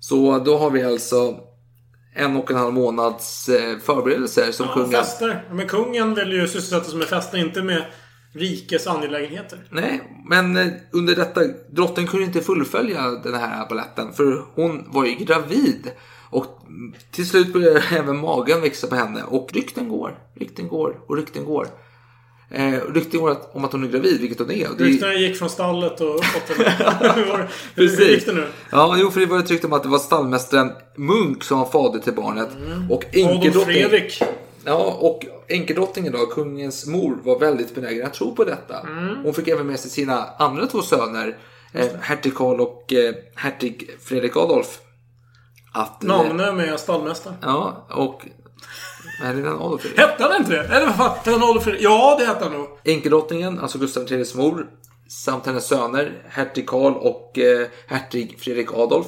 Så 0.00 0.38
då 0.38 0.58
har 0.58 0.70
vi 0.70 0.82
alltså 0.82 1.36
en 2.14 2.36
och 2.36 2.50
en 2.50 2.56
halv 2.56 2.72
månads 2.74 3.48
eh, 3.48 3.78
förberedelser 3.78 4.52
som 4.52 4.66
Ja, 4.66 4.74
kungen... 4.74 4.90
fester. 4.90 5.48
Men 5.52 5.68
kungen 5.68 6.14
vill 6.14 6.32
ju 6.32 6.48
sysselsätta 6.48 6.84
sig 6.84 6.98
med 6.98 7.08
fester, 7.08 7.38
inte 7.38 7.62
med 7.62 7.84
rikes 8.34 8.86
angelägenheter. 8.86 9.66
Nej, 9.70 10.22
men 10.28 10.56
eh, 10.56 10.72
under 10.92 11.14
detta, 11.14 11.40
drottningen 11.70 12.10
kunde 12.10 12.26
inte 12.26 12.40
fullfölja 12.40 13.10
den 13.10 13.34
här 13.34 13.68
balletten 13.68 14.12
för 14.12 14.44
hon 14.54 14.84
var 14.92 15.04
ju 15.04 15.14
gravid. 15.14 15.90
Och 16.32 16.46
till 17.10 17.28
slut 17.28 17.52
började 17.52 17.82
även 17.90 18.16
magen 18.16 18.60
växa 18.60 18.86
på 18.86 18.94
henne 18.94 19.22
och 19.22 19.52
rykten 19.52 19.88
går, 19.88 20.18
rykten 20.34 20.68
går 20.68 21.00
och 21.06 21.16
rykten 21.16 21.44
går. 21.44 21.68
Eh, 22.50 22.72
rykten 22.94 23.20
går 23.20 23.30
att, 23.30 23.54
om 23.54 23.64
att 23.64 23.72
hon 23.72 23.84
är 23.84 23.88
gravid, 23.88 24.20
vilket 24.20 24.38
hon 24.38 24.50
är. 24.50 24.70
Och 24.70 24.80
Ryktena 24.80 25.14
gick 25.14 25.36
från 25.36 25.50
stallet 25.50 26.00
och 26.00 26.14
uppåt. 26.14 26.48
Hur 27.16 27.28
var 27.28 27.48
det? 27.74 28.04
Gick 28.04 28.26
det 28.26 28.32
nu? 28.32 28.46
Ja, 28.70 28.96
jo, 28.98 29.10
för 29.10 29.20
det 29.20 29.26
var 29.26 29.38
ett 29.38 29.50
rykte 29.50 29.66
om 29.66 29.72
att 29.72 29.82
det 29.82 29.88
var 29.88 29.98
stallmästaren 29.98 30.72
Munk 30.96 31.44
som 31.44 31.58
var 31.58 31.66
fader 31.66 31.98
till 32.00 32.12
barnet. 32.12 32.48
Och 32.90 33.04
Mm. 33.14 33.28
Adolf 33.28 33.34
enkedrottningen... 33.34 33.90
Fredrik. 33.90 34.22
Ja, 34.64 34.96
och 35.00 35.26
enkedrottningen 35.48 36.12
då, 36.12 36.18
kungens 36.18 36.86
mor, 36.86 37.18
var 37.24 37.38
väldigt 37.38 37.74
benägen 37.74 38.06
att 38.06 38.14
tro 38.14 38.34
på 38.34 38.44
detta. 38.44 38.80
Mm. 38.80 39.16
Hon 39.24 39.34
fick 39.34 39.48
även 39.48 39.66
med 39.66 39.80
sig 39.80 39.90
sina 39.90 40.28
andra 40.38 40.66
två 40.66 40.82
söner, 40.82 41.36
eh, 41.72 41.86
hertig 42.00 42.34
Karl 42.34 42.60
och 42.60 42.92
eh, 42.92 43.14
hertig 43.34 43.90
Fredrik 44.00 44.36
Adolf. 44.36 44.80
Att, 45.72 46.02
Namne 46.02 46.52
med 46.52 46.80
stallmästaren. 46.80 47.36
Ja, 47.42 47.86
och... 47.90 48.26
Nej, 49.20 49.34
det 49.34 49.40
är 49.40 49.44
den 49.44 49.52
Adolf. 49.52 49.96
Hette 49.96 50.22
han 50.22 50.36
inte 50.36 50.52
det? 50.52 50.76
Eller 50.76 50.86
vad 50.86 50.96
fan? 50.96 51.16
Hette 51.16 51.30
han 51.30 51.42
Adolf 51.42 51.64
Fredrik? 51.64 51.82
Ja, 51.82 52.16
det 52.18 52.26
hette 52.26 52.44
han 52.44 52.52
nog. 52.52 52.68
Enkedrottningen, 52.84 53.58
alltså 53.58 53.78
Gustav 53.78 54.12
IIIs 54.12 54.34
mor, 54.34 54.66
samt 55.08 55.46
hennes 55.46 55.66
söner, 55.66 56.22
hertig 56.28 56.68
Karl 56.68 56.92
och 56.92 57.38
eh, 57.38 57.66
hertig 57.86 58.38
Fredrik 58.40 58.72
Adolf, 58.72 59.06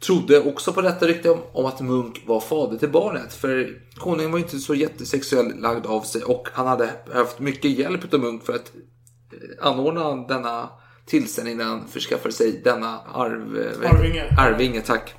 trodde 0.00 0.40
också 0.40 0.72
på 0.72 0.80
detta 0.80 1.06
rykte 1.06 1.30
om, 1.30 1.38
om 1.52 1.66
att 1.66 1.80
Munk 1.80 2.22
var 2.26 2.40
fader 2.40 2.78
till 2.78 2.90
barnet. 2.90 3.34
För 3.34 3.82
konungen 3.96 4.32
var 4.32 4.38
inte 4.38 4.58
så 4.58 4.74
jättesexuellt 4.74 5.60
lagd 5.60 5.86
av 5.86 6.00
sig 6.00 6.22
och 6.22 6.48
han 6.52 6.66
hade 6.66 6.90
behövt 7.06 7.38
mycket 7.38 7.70
hjälp 7.70 8.14
av 8.14 8.20
Munk 8.20 8.44
för 8.44 8.52
att 8.52 8.72
eh, 9.32 9.66
anordna 9.66 10.16
denna 10.16 10.70
till 11.06 11.26
innan 11.46 11.66
han 11.66 11.88
förskaffade 11.88 12.34
sig 12.34 12.60
denna 12.64 13.00
arv, 13.14 13.58
eh, 13.82 13.90
Arvinge. 13.90 14.36
Arvinge, 14.38 14.80
tack. 14.80 15.14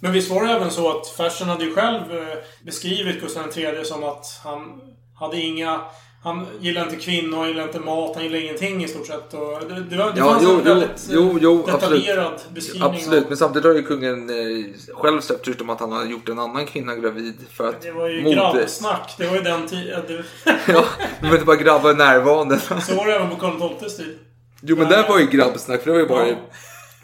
Men 0.00 0.12
visst 0.12 0.30
var 0.30 0.44
det 0.46 0.52
även 0.52 0.70
så 0.70 0.98
att 0.98 1.06
Fersen 1.06 1.48
hade 1.48 1.64
ju 1.64 1.74
själv 1.74 2.00
eh, 2.16 2.38
beskrivit 2.64 3.20
Gustav 3.20 3.58
III 3.58 3.84
som 3.84 4.04
att 4.04 4.40
han 4.44 4.80
hade 5.18 5.40
inga... 5.40 5.80
Han 6.24 6.46
gillade 6.60 6.90
inte 6.90 7.04
kvinnor, 7.04 7.36
han 7.38 7.48
gillade 7.48 7.66
inte 7.68 7.80
mat, 7.80 8.14
han 8.14 8.24
gillade 8.24 8.42
ingenting 8.44 8.84
i 8.84 8.88
stort 8.88 9.06
sett. 9.06 9.34
Och 9.34 9.60
det, 9.68 9.82
det, 9.90 9.96
var, 9.96 10.12
det 10.12 10.18
Ja, 10.18 10.24
fanns 10.24 10.42
jo, 10.42 10.50
en 10.50 10.64
väldigt 10.64 11.08
eh, 11.08 11.14
jo, 11.14 11.38
jo, 11.40 11.66
detaljerad 11.66 12.26
absolut. 12.34 12.54
beskrivning. 12.54 12.90
Absolut, 12.90 13.22
Av, 13.24 13.28
men 13.28 13.36
samtidigt 13.36 13.64
har 13.66 13.74
ju 13.74 13.82
kungen 13.82 14.30
eh, 14.30 14.66
själv 14.94 15.20
släppt 15.20 15.48
ut 15.48 15.60
om 15.60 15.70
att 15.70 15.80
han 15.80 15.92
har 15.92 16.04
gjort 16.04 16.28
en 16.28 16.38
annan 16.38 16.66
kvinna 16.66 16.94
gravid 16.96 17.34
för 17.52 17.68
att 17.68 17.82
det 17.82 17.92
var 17.92 18.08
ju 18.08 18.22
mode- 18.22 18.34
grabbsnack. 18.34 19.14
Det 19.18 19.26
var 19.26 19.34
ju 19.36 19.42
den 19.42 19.68
tiden. 19.68 20.24
Ja, 20.68 20.84
men 21.20 21.32
inte 21.32 21.44
bara 21.44 21.56
grabbar 21.56 21.94
närvarande. 21.94 22.58
Så 22.60 22.94
var 22.94 23.06
det 23.06 23.14
även 23.14 23.30
på 23.30 23.36
Karl 23.36 23.74
XIIs 23.78 23.96
tid. 23.96 24.18
Jo 24.62 24.76
men 24.76 24.88
där 24.88 25.08
var 25.08 25.18
ju 25.18 25.26
grabbsnack, 25.26 25.82
för 25.82 25.86
det 25.86 25.92
var 25.92 26.00
ju 26.00 26.08
bara, 26.08 26.28
Ja. 26.28 26.34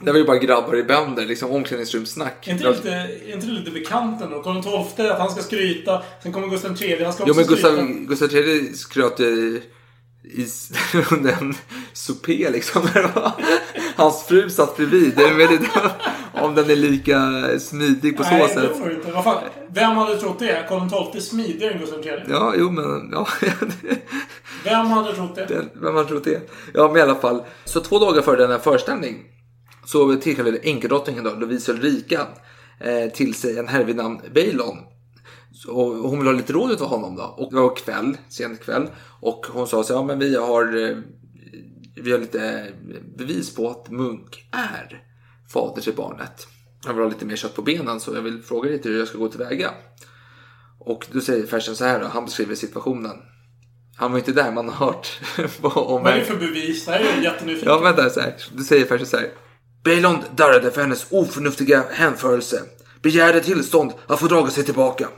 Det 0.05 0.13
var 0.13 0.19
ju 0.19 0.25
bara 0.25 0.39
grabbar 0.39 0.77
i 0.77 0.83
bänder, 0.83 1.27
liksom 1.27 1.51
omklädningsrumssnack. 1.51 2.49
Är 2.49 2.53
inte, 2.53 2.65
det 2.65 2.71
lite, 2.71 2.91
är 2.91 3.35
inte 3.35 3.47
det 3.47 3.53
lite 3.53 3.71
bekant 3.71 4.23
ändå? 4.23 4.43
Karl 4.43 4.85
XII, 4.97 5.07
att 5.11 5.19
han 5.19 5.31
ska 5.31 5.43
skryta. 5.43 6.03
Sen 6.23 6.33
kommer 6.33 6.49
Gustav 6.49 6.83
III, 6.83 7.05
han 7.05 7.13
ska 7.13 7.25
Jo 7.27 7.31
också 7.31 7.41
men 7.41 7.49
Gustav, 7.49 7.77
skryta. 7.77 8.01
Gustav 8.09 8.35
III 8.35 8.75
skröt 8.75 9.21
ju 9.21 9.63
i, 10.25 10.47
under 11.13 11.33
en 11.41 11.55
supé 11.93 12.51
liksom. 12.51 12.89
Hans 13.97 14.23
fru 14.27 14.51
satt 14.51 14.77
bredvid. 14.77 15.13
Jag 15.17 15.35
vet 15.35 15.51
inte 15.51 15.71
om 16.33 16.55
den 16.55 16.71
är 16.71 16.77
lika 16.77 17.21
smidig 17.59 18.17
på 18.17 18.25
så 18.25 18.31
Nej, 18.31 18.49
sätt. 18.49 18.63
det 18.63 18.81
var 18.81 18.89
det 18.89 18.95
inte. 18.95 19.13
Vad 19.13 19.25
fan? 19.25 19.43
Vem 19.69 19.91
hade 19.91 20.17
trott 20.21 20.39
det? 20.39 20.67
Karl 20.69 21.13
XII 21.13 21.21
smidigare 21.21 21.73
än 21.73 21.81
Gustav 21.81 22.07
III? 22.07 22.21
Ja, 22.29 22.55
jo 22.59 22.71
men... 22.71 23.11
Ja, 23.13 23.29
Vem 24.65 24.87
hade 24.87 25.15
trott 25.15 25.35
det? 25.35 25.47
Den, 25.47 25.71
vem 25.75 25.95
har 25.95 26.05
trott 26.05 26.25
det? 26.25 26.41
Ja, 26.75 26.89
men 26.89 26.97
i 26.97 27.01
alla 27.01 27.15
fall. 27.15 27.43
Så 27.65 27.81
två 27.81 27.99
dagar 27.99 28.23
före 28.23 28.37
denna 28.37 28.59
föreställning 28.59 29.17
så 29.85 30.17
tillkallade 30.17 30.59
enkeldrottningen 30.63 31.25
då, 31.25 31.31
Lovisa 31.35 31.73
Ulrika 31.73 32.27
eh, 32.81 33.11
till 33.13 33.35
sig 33.35 33.59
en 33.59 33.69
herre 33.69 33.85
vid 33.85 33.97
namn 33.97 34.21
Beilon. 34.35 34.79
Så- 35.53 35.71
Och 35.73 36.11
hon 36.11 36.19
ville 36.19 36.31
ha 36.31 36.37
lite 36.37 36.53
råd 36.53 36.83
av 36.83 36.89
honom 36.89 37.17
då. 37.17 37.23
Och 37.23 37.51
det 37.55 37.61
var 37.61 37.77
kväll, 37.77 38.17
sen 38.29 38.57
kväll. 38.57 38.87
Och 39.21 39.47
hon 39.53 39.67
sa 39.67 39.85
så 39.85 39.93
ja 39.93 40.03
men 40.05 40.19
vi 40.19 40.37
har, 40.37 40.89
eh, 40.91 40.97
vi 41.97 42.13
har 42.13 42.19
lite 42.19 42.69
bevis 43.17 43.55
på 43.55 43.71
att 43.71 43.91
Munk 43.91 44.49
är 44.51 45.03
fader 45.53 45.83
till 45.83 45.95
barnet. 45.95 46.47
Jag 46.87 46.95
vill 46.95 47.03
ha 47.03 47.09
lite 47.11 47.27
mer 47.27 47.37
kött 47.37 47.55
på 47.55 47.63
benen 47.63 48.01
så 48.01 48.15
jag 48.15 48.23
vill 48.23 48.43
fråga 48.43 48.71
lite 48.71 48.89
hur 48.89 48.99
jag 48.99 49.09
ska 49.09 49.19
gå 49.19 49.29
tillväga. 49.29 49.71
Och 50.79 51.07
då 51.13 51.21
säger 51.21 51.47
Fersen 51.47 51.77
så 51.77 51.85
här 51.85 52.01
då, 52.01 52.07
han 52.07 52.25
beskriver 52.25 52.55
situationen. 52.55 53.17
Han 53.97 54.13
var 54.13 54.19
inte 54.19 54.33
där, 54.33 54.53
man 54.53 54.69
har 54.69 54.87
hört 54.87 55.21
om 55.63 56.03
Vad 56.03 56.07
är 56.13 56.19
det 56.19 56.25
för 56.25 56.37
bevis? 56.37 56.85
Det 56.87 56.93
här 56.93 57.01
är 57.01 57.05
jag 57.15 57.23
jättenyfiken 57.25 57.69
Ja, 57.69 57.79
vänta 57.79 58.11
så 58.11 58.21
här. 58.21 58.35
Du 58.57 58.65
säger 58.65 58.85
först 58.87 59.07
så 59.07 59.17
här. 59.17 59.31
Beilond 59.85 60.19
darrade 60.37 60.71
för 60.71 60.81
hennes 60.81 61.07
oförnuftiga 61.11 61.85
hänförelse. 61.91 62.63
Begärde 63.03 63.41
tillstånd 63.41 63.93
att 64.07 64.21
få 64.21 64.27
draga 64.27 64.51
sig 64.51 64.65
tillbaka. 64.65 65.09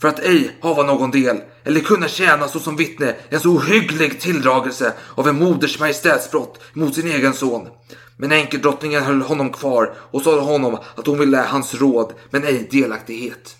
För 0.00 0.08
att 0.08 0.18
ej 0.18 0.58
hava 0.60 0.82
någon 0.82 1.10
del 1.10 1.40
eller 1.64 1.80
kunna 1.80 2.08
tjäna 2.08 2.48
såsom 2.48 2.76
vittne 2.76 3.14
en 3.28 3.40
så 3.40 3.50
ohygglig 3.50 4.20
tilldragelse 4.20 4.92
av 5.14 5.28
en 5.28 5.38
moders 5.38 5.80
majestätsbrott 5.80 6.60
mot 6.72 6.94
sin 6.94 7.06
egen 7.06 7.34
son. 7.34 7.68
Men 8.16 8.32
enkeldrottningen 8.32 9.02
höll 9.02 9.22
honom 9.22 9.52
kvar 9.52 9.94
och 10.10 10.22
sade 10.22 10.40
honom 10.40 10.78
att 10.94 11.06
hon 11.06 11.18
ville 11.18 11.38
hans 11.38 11.74
råd 11.74 12.12
men 12.30 12.44
ej 12.44 12.68
delaktighet. 12.70 13.56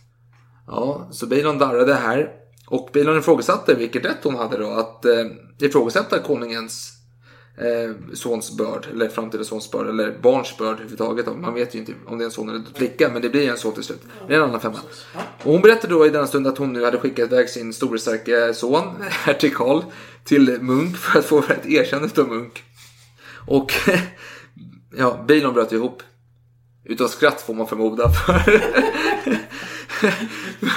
Ja, 0.66 1.08
så 1.12 1.26
Beilon 1.26 1.58
darrade 1.58 1.94
här. 1.94 2.28
Och 2.66 2.90
Beilon 2.92 3.18
ifrågasatte 3.18 3.74
vilket 3.74 4.04
rätt 4.04 4.24
hon 4.24 4.36
hade 4.36 4.58
då 4.58 4.70
att 4.70 5.04
eh, 5.04 5.24
ifrågasätta 5.58 6.18
konungens 6.18 6.97
eh, 7.60 8.14
sons 8.14 8.56
börd, 8.56 8.86
eller 8.92 9.08
framtida 9.08 9.44
sons 9.44 9.70
börd, 9.70 9.88
eller 9.88 10.18
barns 10.22 10.56
börd 10.58 10.72
överhuvudtaget. 10.72 11.26
Man 11.36 11.54
vet 11.54 11.74
ju 11.74 11.78
inte 11.78 11.92
om 12.06 12.18
det 12.18 12.24
är 12.24 12.26
en 12.26 12.30
son 12.30 12.48
eller 12.48 12.58
en 12.58 12.66
flicka, 12.74 13.10
men 13.12 13.22
det 13.22 13.28
blir 13.28 13.50
en 13.50 13.56
son 13.56 13.74
till 13.74 13.82
slut. 13.82 14.02
Det 14.28 14.34
är 14.34 14.38
en 14.38 14.44
annan 14.44 14.60
femma. 14.60 14.78
Och 15.42 15.52
hon 15.52 15.62
berättade 15.62 15.94
då 15.94 16.06
i 16.06 16.10
denna 16.10 16.26
stund 16.26 16.46
att 16.46 16.58
hon 16.58 16.72
nu 16.72 16.84
hade 16.84 16.98
skickat 16.98 17.32
iväg 17.32 17.48
sin 17.48 17.72
store 17.72 17.98
starke 17.98 18.54
son, 18.54 18.84
hertig 19.10 19.54
Karl, 19.54 19.82
till 20.24 20.58
Munk 20.60 20.96
för 20.96 21.18
att 21.18 21.24
få 21.24 21.38
ett 21.38 21.66
erkännande 21.66 22.22
av 22.22 22.28
Munk. 22.28 22.62
Och 23.46 23.72
ja, 24.96 25.24
bilen 25.28 25.52
bröt 25.52 25.72
ihop. 25.72 26.02
Utav 26.84 27.08
skratt 27.08 27.40
får 27.40 27.54
man 27.54 27.66
förmoda. 27.66 28.10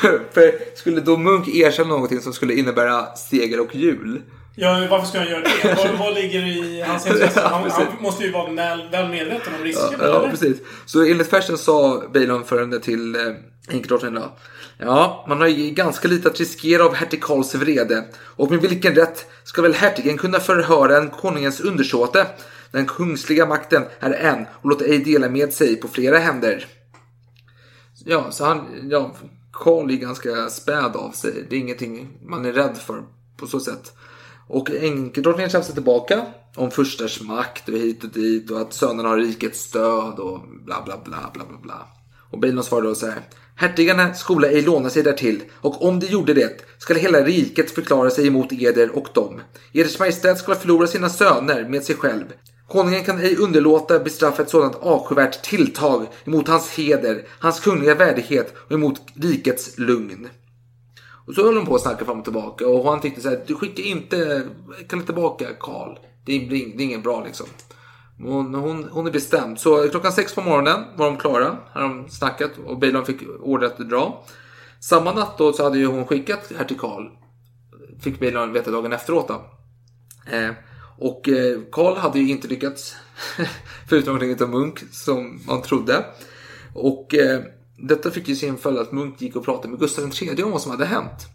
För, 0.01 0.33
för 0.33 0.75
skulle 0.75 1.01
då 1.01 1.17
Munk 1.17 1.47
erkänna 1.47 1.89
någonting 1.89 2.21
som 2.21 2.33
skulle 2.33 2.53
innebära 2.53 3.15
seger 3.15 3.59
och 3.59 3.75
jul? 3.75 4.21
Ja, 4.55 4.87
varför 4.89 5.07
ska 5.07 5.19
han 5.19 5.27
göra 5.27 5.41
det? 5.41 5.75
Vad, 5.77 5.99
vad 5.99 6.13
ligger 6.13 6.47
i 6.47 6.81
hans 6.81 7.07
intresse? 7.07 7.41
Han, 7.51 7.63
precis. 7.63 7.79
han 7.79 8.01
måste 8.01 8.23
ju 8.23 8.31
vara 8.31 8.51
väl, 8.51 8.89
väl 8.91 9.09
medveten 9.09 9.53
om 9.59 9.63
risken, 9.63 9.99
Ja, 9.99 10.07
ja 10.07 10.29
precis. 10.29 10.57
Så 10.85 11.05
enligt 11.05 11.29
Fersen 11.29 11.57
sa 11.57 12.03
Beilon 12.13 12.43
förande 12.43 12.79
till 12.79 13.15
eh, 13.15 13.21
enkeldrottningen 13.69 14.21
då. 14.21 14.37
Ja, 14.77 15.25
man 15.27 15.41
har 15.41 15.47
ju 15.47 15.71
ganska 15.71 16.07
lite 16.07 16.29
att 16.29 16.39
riskera 16.39 16.85
av 16.85 16.93
hertig 16.93 17.23
Karls 17.23 17.55
vrede. 17.55 18.05
Och 18.19 18.51
med 18.51 18.61
vilken 18.61 18.95
rätt 18.95 19.25
ska 19.43 19.61
väl 19.61 19.73
hertigen 19.73 20.17
kunna 20.17 20.39
förhöra 20.39 20.97
en 20.97 21.09
konungens 21.09 21.59
undersåte? 21.59 22.27
Den 22.71 22.85
kungsliga 22.85 23.45
makten 23.45 23.83
är 23.99 24.11
en 24.11 24.45
och 24.61 24.69
låter 24.69 24.85
ej 24.85 24.97
dela 24.97 25.29
med 25.29 25.53
sig 25.53 25.75
på 25.75 25.87
flera 25.87 26.17
händer. 26.17 26.65
Ja, 28.05 28.31
så 28.31 28.45
han, 28.45 28.67
ja, 28.89 29.15
Karl 29.53 29.91
är 29.91 29.95
ganska 29.95 30.49
späd 30.49 30.95
av 30.95 31.11
sig. 31.11 31.45
Det 31.49 31.55
är 31.55 31.59
ingenting 31.59 32.07
man 32.25 32.45
är 32.45 32.53
rädd 32.53 32.77
för 32.77 33.03
på 33.37 33.47
så 33.47 33.59
sätt. 33.59 33.93
Och 34.53 34.69
enkeldrottningen 34.69 35.49
tjafsar 35.49 35.73
tillbaka 35.73 36.25
om 36.55 36.71
fursters 36.71 37.21
makt 37.21 37.69
och 37.69 37.77
hit 37.77 38.03
och 38.03 38.09
dit 38.09 38.51
och 38.51 38.61
att 38.61 38.73
sönerna 38.73 39.09
har 39.09 39.17
rikets 39.17 39.59
stöd 39.59 40.19
och 40.19 40.39
bla 40.65 40.81
bla 40.85 40.97
bla 41.05 41.31
bla 41.33 41.45
bla 41.45 41.57
bla. 41.61 41.87
Och 42.31 42.39
Beilon 42.39 42.63
svarar 42.63 42.83
då 42.83 42.95
så 42.95 43.05
här. 43.05 43.21
Hertigarna 43.55 44.13
skola 44.13 44.47
ej 44.47 44.61
låna 44.61 44.89
sig 44.89 45.03
därtill 45.03 45.43
och 45.61 45.85
om 45.87 45.99
de 45.99 46.05
gjorde 46.05 46.33
det 46.33 46.65
skall 46.77 46.97
hela 46.97 47.21
riket 47.23 47.71
förklara 47.71 48.09
sig 48.09 48.27
emot 48.27 48.51
eder 48.51 48.97
och 48.97 49.07
dem. 49.13 49.41
Eders 49.73 49.99
majestät 49.99 50.37
skall 50.37 50.55
förlora 50.55 50.87
sina 50.87 51.09
söner 51.09 51.69
med 51.69 51.83
sig 51.83 51.95
själv. 51.95 52.25
Konungen 52.67 53.03
kan 53.03 53.19
ej 53.19 53.35
underlåta 53.35 53.99
bestraffa 53.99 54.41
ett 54.41 54.49
sådant 54.49 54.75
avskyvärt 54.75 55.43
tilltag 55.43 56.07
emot 56.25 56.47
hans 56.47 56.69
heder, 56.69 57.25
hans 57.39 57.59
kungliga 57.59 57.95
värdighet 57.95 58.53
och 58.57 58.71
emot 58.71 59.01
rikets 59.15 59.77
lugn. 59.77 60.29
Och 61.31 61.35
så 61.35 61.45
höll 61.45 61.55
de 61.55 61.65
på 61.65 61.75
att 61.75 61.81
snacka 61.81 62.05
fram 62.05 62.17
och 62.17 62.23
tillbaka 62.23 62.67
och 62.67 62.89
han 62.89 63.01
tyckte 63.01 63.21
så 63.21 63.29
här, 63.29 63.43
du 63.47 63.55
skickar 63.55 63.83
inte, 63.83 64.43
kalla 64.89 65.03
tillbaka 65.03 65.45
Karl. 65.59 65.97
Det 66.25 66.33
är, 66.33 66.49
det 66.49 66.55
är 66.55 66.85
inget 66.85 67.03
bra 67.03 67.23
liksom. 67.23 67.45
Hon, 68.17 68.55
hon, 68.55 68.89
hon 68.91 69.07
är 69.07 69.11
bestämd. 69.11 69.59
Så 69.59 69.89
klockan 69.89 70.11
sex 70.11 70.35
på 70.35 70.41
morgonen 70.41 70.83
var 70.95 71.05
de 71.05 71.17
klara. 71.17 71.57
Hade 71.71 71.87
de 71.87 72.09
snackat 72.09 72.51
och 72.65 72.79
Beilon 72.79 73.05
fick 73.05 73.21
order 73.39 73.67
att 73.67 73.89
dra. 73.89 74.23
Samma 74.79 75.13
natt 75.13 75.37
då 75.37 75.53
så 75.53 75.63
hade 75.63 75.77
ju 75.77 75.85
hon 75.85 76.07
skickat 76.07 76.51
här 76.57 76.65
till 76.65 76.79
Karl. 76.79 77.03
Fick 78.01 78.19
Beilon 78.19 78.53
veta 78.53 78.71
dagen 78.71 78.93
efteråt 78.93 79.27
då. 79.27 79.41
Eh, 80.35 80.51
och 80.97 81.29
eh, 81.29 81.59
Karl 81.71 81.97
hade 81.97 82.19
ju 82.19 82.29
inte 82.29 82.47
lyckats. 82.47 82.95
förutom 83.89 84.13
någonting 84.13 84.47
av 84.47 84.49
Munk 84.49 84.79
som 84.91 85.41
man 85.47 85.61
trodde. 85.61 86.05
Och 86.73 87.15
eh, 87.15 87.41
detta 87.87 88.11
fick 88.11 88.27
ju 88.27 88.35
sin 88.35 88.57
följd 88.57 88.79
att 88.79 88.91
Munk 88.91 89.21
gick 89.21 89.35
och 89.35 89.45
pratade 89.45 89.69
med 89.69 89.79
Gustav 89.79 90.11
III 90.21 90.43
om 90.43 90.51
vad 90.51 90.61
som 90.61 90.71
hade 90.71 90.85
hänt. 90.85 91.27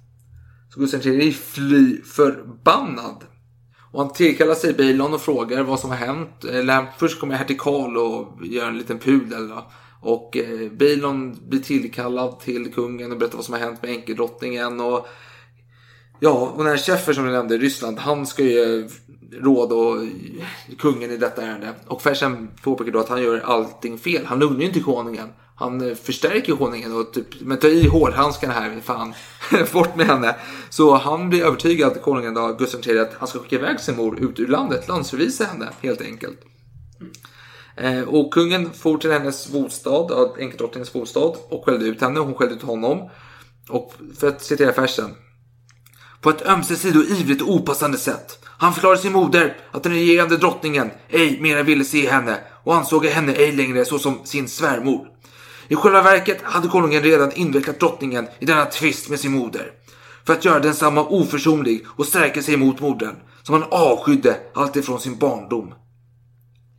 Så 0.74 0.80
Gustav 0.80 1.06
III 1.06 1.28
är 1.28 1.32
fly 1.32 2.02
förbannad. 2.02 3.24
Och 3.92 4.02
han 4.02 4.12
tillkallar 4.12 4.54
sig 4.54 4.74
Beilon 4.74 5.14
och 5.14 5.20
frågar 5.20 5.62
vad 5.62 5.80
som 5.80 5.90
har 5.90 5.96
hänt. 5.96 6.44
Eller 6.44 6.86
först 6.98 7.20
kommer 7.20 7.34
hertig 7.34 7.60
Karl 7.60 7.96
och 7.96 8.46
gör 8.46 8.68
en 8.68 8.78
liten 8.78 8.98
pudel. 8.98 9.48
Då. 9.48 9.70
Och 10.00 10.36
eh, 10.36 10.72
Beilon 10.72 11.48
blir 11.48 11.60
tillkallad 11.60 12.40
till 12.40 12.72
kungen 12.72 13.12
och 13.12 13.18
berättar 13.18 13.36
vad 13.36 13.44
som 13.44 13.54
har 13.54 13.60
hänt 13.60 13.82
med 13.82 13.90
enkeldrottningen. 13.90 14.80
Och 14.80 15.06
Ja, 16.20 16.30
och 16.30 16.58
den 16.58 16.66
här 16.66 16.76
Schäffer 16.76 17.12
som 17.12 17.24
du 17.24 17.30
nämnde, 17.30 17.54
i 17.54 17.58
Ryssland, 17.58 17.98
han 17.98 18.26
ska 18.26 18.42
ju 18.42 18.88
råda 19.32 19.74
och 19.74 20.02
eh, 20.02 20.08
kungen 20.78 21.10
i 21.10 21.16
detta 21.16 21.42
ärende. 21.42 21.74
Och 21.86 22.02
Fersen 22.02 22.48
påpekar 22.62 22.92
då 22.92 22.98
att 22.98 23.08
han 23.08 23.22
gör 23.22 23.40
allting 23.40 23.98
fel. 23.98 24.26
Han 24.26 24.38
lugnar 24.38 24.60
ju 24.60 24.66
inte 24.66 24.80
konungen. 24.80 25.28
Han 25.58 25.96
förstärker 25.96 26.56
konungen 26.56 27.00
och 27.00 27.12
typ, 27.12 27.26
men 27.40 27.58
ta 27.58 27.68
i 27.68 27.86
hårdhandskarna 27.86 28.52
här, 28.52 28.80
fan. 28.84 29.14
Bort 29.72 29.96
med 29.96 30.06
henne. 30.06 30.36
Så 30.70 30.94
han 30.94 31.28
blir 31.28 31.44
övertygad, 31.44 32.02
konungen 32.02 32.34
då, 32.34 32.56
Gustav 32.58 32.80
III, 32.88 32.98
att 32.98 33.14
han 33.14 33.28
ska 33.28 33.38
skicka 33.38 33.56
iväg 33.56 33.80
sin 33.80 33.96
mor 33.96 34.20
ut 34.20 34.40
ur 34.40 34.48
landet, 34.48 34.88
landsförvisa 34.88 35.44
henne, 35.44 35.68
helt 35.80 36.00
enkelt. 36.00 36.38
Eh, 37.76 38.00
och 38.00 38.32
kungen 38.32 38.70
for 38.72 38.98
till 38.98 39.12
hennes 39.12 39.48
bostad, 39.48 40.36
änkedrottningens 40.38 40.92
bostad, 40.92 41.36
och 41.48 41.64
skällde 41.64 41.86
ut 41.86 42.00
henne. 42.00 42.20
Hon 42.20 42.34
skällde 42.34 42.54
ut 42.54 42.62
honom. 42.62 43.10
Och 43.68 43.92
för 44.18 44.28
att 44.28 44.42
citera 44.42 44.72
färsen. 44.72 45.14
På 46.20 46.30
ett 46.30 46.46
ömsesidigt 46.46 46.96
och 46.96 47.18
ivrigt 47.18 47.42
och 47.42 47.50
opassande 47.50 47.98
sätt. 47.98 48.38
Han 48.44 48.72
förklarade 48.72 49.00
sin 49.00 49.12
moder 49.12 49.56
att 49.70 49.82
den 49.82 49.92
regerande 49.92 50.36
drottningen 50.36 50.90
ej 51.08 51.40
mera 51.40 51.62
ville 51.62 51.84
se 51.84 52.10
henne 52.10 52.38
och 52.64 52.74
ansåg 52.74 53.06
henne 53.06 53.32
ej 53.32 53.52
längre 53.52 53.84
såsom 53.84 54.18
sin 54.24 54.48
svärmor. 54.48 55.08
I 55.68 55.76
själva 55.76 56.02
verket 56.02 56.42
hade 56.42 56.68
konungen 56.68 57.02
redan 57.02 57.32
invecklat 57.32 57.80
drottningen 57.80 58.28
i 58.38 58.46
denna 58.46 58.64
tvist 58.64 59.08
med 59.08 59.20
sin 59.20 59.32
moder. 59.32 59.72
För 60.26 60.32
att 60.32 60.44
göra 60.44 60.60
densamma 60.60 61.04
oförsonlig 61.04 61.86
och 61.96 62.06
stärka 62.06 62.42
sig 62.42 62.54
emot 62.54 62.80
modern, 62.80 63.16
som 63.42 63.54
han 63.54 63.64
avskydde 63.70 64.36
alltifrån 64.54 65.00
sin 65.00 65.18
barndom. 65.18 65.74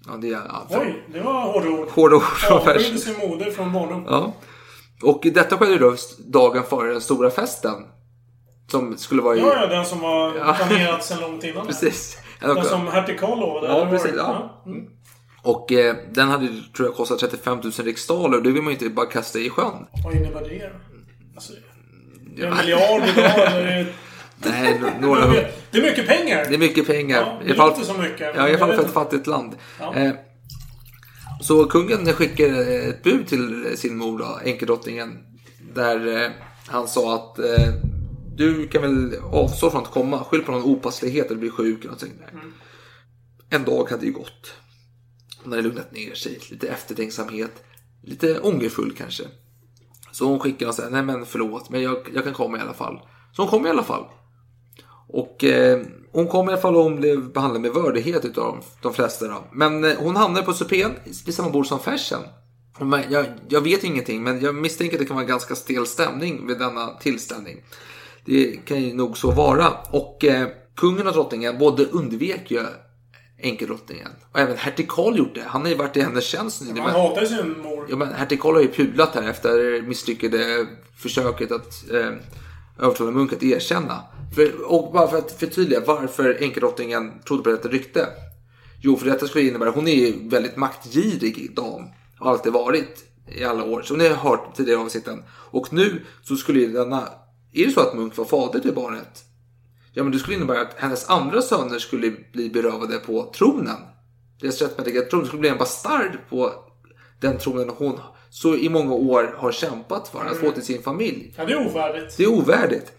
Ja, 0.08 0.18
det. 0.18 0.28
Ja, 0.28 0.68
för, 0.70 0.80
Oj, 0.80 1.04
det 1.14 1.22
var 1.22 1.42
hårda 1.42 1.70
ord. 1.70 1.90
Hårda 1.90 2.16
ord 2.16 2.24
Avskydde 2.50 2.98
sin 2.98 3.30
moder 3.30 3.52
från 3.52 3.74
barndom. 3.74 4.06
Ja. 4.10 4.34
Och 5.04 5.22
detta 5.34 5.58
skedde 5.58 5.78
då 5.78 5.96
dagen 6.18 6.64
före 6.64 6.92
den 6.92 7.02
stora 7.02 7.30
festen. 7.30 7.74
Som 8.72 8.98
skulle 8.98 9.22
vara 9.22 9.36
i... 9.36 9.40
Ja, 9.40 9.54
ja, 9.62 9.68
den 9.68 9.86
som 9.86 10.00
var 10.00 10.32
planerad 10.32 11.04
sedan 11.04 11.22
långt 11.22 11.44
innan. 11.44 11.68
Precis. 11.68 12.18
Den 12.40 12.64
som 12.64 12.88
hertig 12.88 13.20
Karl 13.20 13.40
lovade. 13.40 13.68
Ja, 13.68 13.88
precis. 13.90 14.12
Ja. 14.18 14.64
Mm. 14.66 14.86
Och 15.44 15.72
eh, 15.72 15.96
den 16.14 16.30
hade 16.30 16.48
tror 16.48 16.88
jag 16.88 16.96
kostat 16.96 17.20
35 17.20 17.58
000 17.64 17.72
riksdaler 17.72 18.38
och 18.38 18.44
det 18.44 18.52
vill 18.52 18.62
man 18.62 18.74
ju 18.74 18.80
inte 18.80 18.90
bara 18.90 19.06
kasta 19.06 19.40
i 19.40 19.50
sjön. 19.50 19.86
Vad 20.04 20.16
innebär 20.16 20.42
det? 20.42 20.72
Alltså, 21.36 21.54
är 21.54 21.58
en 21.58 21.64
Ja. 22.52 22.56
miljard 22.62 23.02
idag 23.10 23.48
eller? 23.52 23.94
är 24.44 24.52
Nej, 24.52 24.82
några. 25.02 25.28
Det 25.72 25.78
är 25.78 25.82
mycket 25.82 26.08
pengar. 26.08 26.46
Det 26.50 26.54
är 26.56 26.58
mycket 26.58 26.88
pengar. 26.88 27.20
Ja, 27.20 27.40
det 27.44 27.46
I 27.46 27.48
alla 27.52 27.56
fall- 27.58 27.70
låter 27.70 27.84
så 27.84 27.94
mycket, 27.98 28.32
Ja, 28.36 28.48
i 28.48 28.52
alla 28.52 28.58
fall 28.58 28.74
för 28.76 28.86
ett 28.86 28.92
fattigt 28.94 29.28
land. 29.28 29.56
Ja. 29.80 29.94
Eh, 29.96 30.12
så 31.42 31.66
kungen 31.66 32.06
skickade 32.14 32.64
ett 32.66 33.04
bud 33.04 33.28
till 33.28 33.74
sin 33.78 33.98
mor, 33.98 34.20
då. 34.20 34.40
Där 35.76 36.24
eh, 36.24 36.30
han 36.68 36.88
sa 36.88 37.16
att 37.16 37.40
eh, 37.40 37.74
du 38.36 38.68
kan 38.68 38.82
väl 38.82 39.16
avstå 39.32 39.70
från 39.70 39.82
att 39.82 39.92
komma. 39.92 40.24
Skyll 40.24 40.42
på 40.44 40.52
någon 40.52 40.64
opasslighet 40.64 41.28
eller 41.28 41.40
bli 41.40 41.50
sjuk. 41.50 41.78
Eller 41.80 41.86
någonting. 41.86 42.14
Mm. 42.34 42.54
En 43.50 43.64
dag 43.64 43.90
hade 43.90 44.06
ju 44.06 44.12
gått. 44.12 44.54
Hon 45.48 45.52
hade 45.52 45.64
lugnat 45.64 45.92
ner 45.92 46.14
sig. 46.14 46.40
Lite 46.50 46.68
eftertänksamhet. 46.68 47.64
Lite 48.04 48.40
ångerfull 48.40 48.94
kanske. 48.98 49.24
Så 50.12 50.26
hon 50.26 50.40
skickade 50.40 50.70
och 50.70 50.76
sa, 50.76 50.90
nej 50.90 51.04
men 51.04 51.26
förlåt, 51.26 51.70
men 51.70 51.82
jag, 51.82 51.98
jag 52.14 52.24
kan 52.24 52.34
komma 52.34 52.58
i 52.58 52.62
alla 52.62 52.74
fall. 52.74 53.00
Så 53.32 53.42
hon 53.42 53.50
kom 53.50 53.66
i 53.66 53.70
alla 53.70 53.84
fall. 53.84 54.06
Och 55.08 55.44
eh, 55.44 55.82
hon 56.12 56.28
kom 56.28 56.50
i 56.50 56.52
alla 56.52 56.62
fall 56.62 56.76
och 56.76 56.84
hon 56.84 56.96
blev 56.96 57.32
behandlad 57.32 57.62
med 57.62 57.72
vördighet 57.72 58.26
utav 58.26 58.44
de, 58.44 58.62
de 58.82 58.94
flesta. 58.94 59.28
Då. 59.28 59.44
Men 59.52 59.84
eh, 59.84 59.98
hon 60.00 60.16
hamnade 60.16 60.46
på 60.46 60.54
supén 60.54 60.92
vid 61.26 61.36
samma 61.36 61.50
bord 61.50 61.68
som 61.68 61.80
Fersen. 61.80 62.22
Jag, 63.10 63.26
jag 63.50 63.62
vet 63.62 63.84
ingenting, 63.84 64.24
men 64.24 64.42
jag 64.42 64.56
misstänker 64.56 64.96
att 64.96 65.00
det 65.00 65.06
kan 65.06 65.16
vara 65.16 65.26
ganska 65.26 65.56
stel 65.56 65.86
stämning 65.86 66.48
vid 66.48 66.60
denna 66.60 66.88
tillställning. 66.88 67.64
Det 68.26 68.66
kan 68.66 68.82
ju 68.82 68.94
nog 68.94 69.18
så 69.18 69.32
vara. 69.32 69.70
Och 69.92 70.26
eh, 70.26 70.48
kungen 70.76 71.08
och 71.08 71.14
drottningen 71.14 71.58
både 71.58 71.86
undvek 71.86 72.52
ju 72.52 72.60
enkeldrottningen. 73.44 74.12
Och 74.32 74.40
även 74.40 74.58
hertig 74.58 74.88
Karl 74.88 75.18
gjort 75.18 75.36
det. 75.36 75.44
Han 75.48 75.62
har 75.62 75.70
ju 75.70 75.76
varit 75.76 75.98
i 75.98 76.02
hennes 76.02 76.26
tjänst 76.26 76.62
nu. 76.62 76.82
Han 76.82 76.92
hatar 76.92 77.26
sin 77.26 77.62
mor. 77.62 77.88
Ja, 77.90 77.96
men 77.96 78.14
hertig 78.14 78.42
Karl 78.42 78.54
har 78.54 78.62
ju 78.62 78.72
pulat 78.72 79.16
här 79.16 79.30
efter 79.30 79.82
misslyckade 79.82 80.68
försöket 80.98 81.52
att 81.52 81.92
eh, 81.92 82.12
övertala 82.80 83.12
Munk 83.12 83.34
att 83.34 83.44
erkänna. 83.44 84.04
För, 84.36 84.72
och 84.72 84.94
bara 84.94 85.08
för 85.08 85.18
att 85.18 85.32
förtydliga 85.32 85.80
varför 85.86 86.38
enkeldrottningen 86.42 87.20
trodde 87.28 87.44
på 87.44 87.50
detta 87.50 87.70
rykte. 87.70 88.08
Jo, 88.82 88.98
för 88.98 89.06
detta 89.06 89.28
skulle 89.28 89.48
innebära, 89.48 89.70
hon 89.70 89.88
är 89.88 89.96
ju 89.96 90.30
väldigt 90.30 90.58
maktgirig 90.58 91.56
dam. 91.56 91.84
Har 92.18 92.32
alltid 92.32 92.54
varit 92.54 93.04
i 93.28 93.44
alla 93.44 93.64
år. 93.64 93.82
Så 93.82 93.96
ni 93.96 94.08
har 94.08 94.16
hört 94.16 94.56
tidigare 94.56 94.80
avsnitten. 94.82 95.24
Och 95.30 95.74
nu 95.74 96.06
så 96.24 96.36
skulle 96.36 96.60
ju 96.60 96.72
denna, 96.72 97.10
är 97.54 97.66
det 97.66 97.72
så 97.72 97.80
att 97.80 97.96
Munk 97.96 98.18
var 98.18 98.26
fader 98.26 98.60
till 98.60 98.74
barnet? 98.74 99.24
Ja, 99.98 100.04
men 100.04 100.12
det 100.12 100.20
skulle 100.20 100.36
innebära 100.36 100.62
att 100.62 100.74
hennes 100.78 101.10
andra 101.10 101.42
söner 101.42 101.80
skulle 101.80 102.12
bli 102.34 102.50
berövade 102.50 102.98
på 102.98 103.32
tronen. 103.36 103.76
Deras 104.42 104.62
rättmätiga 104.62 105.02
tron 105.02 105.26
skulle 105.26 105.40
bli 105.40 105.50
en 105.50 105.58
bastard 105.58 106.18
på 106.30 106.54
den 107.20 107.38
tronen 107.38 107.70
hon 107.70 108.00
så 108.30 108.56
i 108.56 108.70
många 108.70 108.94
år 108.94 109.36
har 109.38 109.52
kämpat 109.52 110.08
för 110.08 110.26
att 110.26 110.38
få 110.38 110.52
till 110.52 110.66
sin 110.66 110.82
familj. 110.82 111.34
Ja, 111.38 111.46
det 111.46 111.54
är 111.54 111.68
ovärdigt. 111.68 112.18
Det 112.18 112.24
är 112.24 112.28
ovärdigt. 112.28 112.92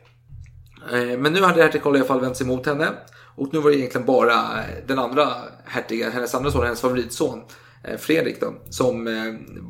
Eh, 0.92 1.18
Men 1.18 1.32
nu 1.32 1.42
hade 1.42 1.62
hertig 1.62 1.82
Karl 1.82 1.96
i 1.96 1.98
alla 1.98 2.06
fall 2.08 2.20
vänt 2.20 2.36
sig 2.36 2.46
emot 2.46 2.66
henne. 2.66 2.88
Och 3.36 3.48
nu 3.52 3.58
var 3.60 3.70
det 3.70 3.76
egentligen 3.76 4.06
bara 4.06 4.34
eh, 4.34 4.86
den 4.86 4.98
andra 4.98 5.28
hertigen, 5.64 6.12
hennes 6.12 6.34
andra 6.34 6.50
son, 6.50 6.64
hennes 6.64 6.80
favoritson, 6.80 7.42
eh, 7.84 7.96
Fredrik 7.98 8.40
då, 8.40 8.54
som 8.70 9.04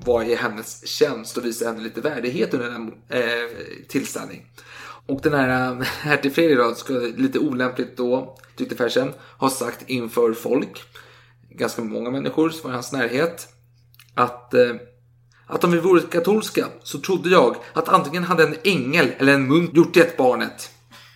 var 0.04 0.22
i 0.22 0.34
hennes 0.34 0.86
tjänst 0.86 1.36
och 1.36 1.44
visade 1.44 1.70
henne 1.70 1.82
lite 1.82 2.00
värdighet 2.00 2.54
under 2.54 2.70
den 2.70 2.92
eh, 3.08 3.22
tillställning. 3.88 4.46
Och 5.08 5.20
den 5.22 5.34
här 5.34 5.74
hertig 6.00 6.34
Fredrik 6.34 6.58
då, 6.58 6.74
skulle 6.74 7.00
lite 7.16 7.38
olämpligt 7.38 7.96
då, 7.96 8.38
tyckte 8.56 8.76
Fersen, 8.76 9.12
ha 9.38 9.50
sagt 9.50 9.84
inför 9.86 10.32
folk, 10.32 10.82
ganska 11.50 11.82
många 11.82 12.10
människor 12.10 12.50
som 12.50 12.62
var 12.62 12.70
i 12.70 12.74
hans 12.74 12.92
närhet, 12.92 13.48
att 14.14 14.54
eh, 14.54 14.74
att 15.50 15.64
om 15.64 15.70
vi 15.72 15.78
vore 15.78 16.00
katolska 16.00 16.66
så 16.82 16.98
trodde 17.00 17.30
jag 17.30 17.56
att 17.72 17.88
antingen 17.88 18.24
hade 18.24 18.42
en 18.42 18.54
ängel 18.64 19.08
eller 19.18 19.34
en 19.34 19.48
munk 19.48 19.76
gjort 19.76 19.94
det 19.94 20.16
barnet. 20.16 20.70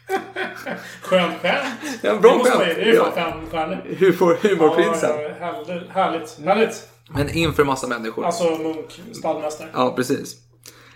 Skönt 1.03 1.34
skämt. 1.43 1.99
Ja, 2.03 2.16
bra 2.16 2.38
skämt. 2.45 2.59
Det 2.76 2.82
är 2.82 2.86
ju 2.86 2.97
fan 2.97 3.12
Ja. 3.16 3.30
fem 3.32 3.51
stjärnor. 3.51 3.82
Humor, 3.99 4.38
humorprinsen. 4.43 5.11
Ja, 5.11 5.28
härligt. 5.40 5.88
Härligt. 5.90 6.38
härligt. 6.45 6.88
Men 7.11 7.30
inför 7.30 7.64
massa 7.64 7.86
människor. 7.86 8.24
Alltså 8.24 8.45
Munk, 8.45 9.03
stallmästare. 9.12 9.68
Ja, 9.72 9.93
precis. 9.97 10.36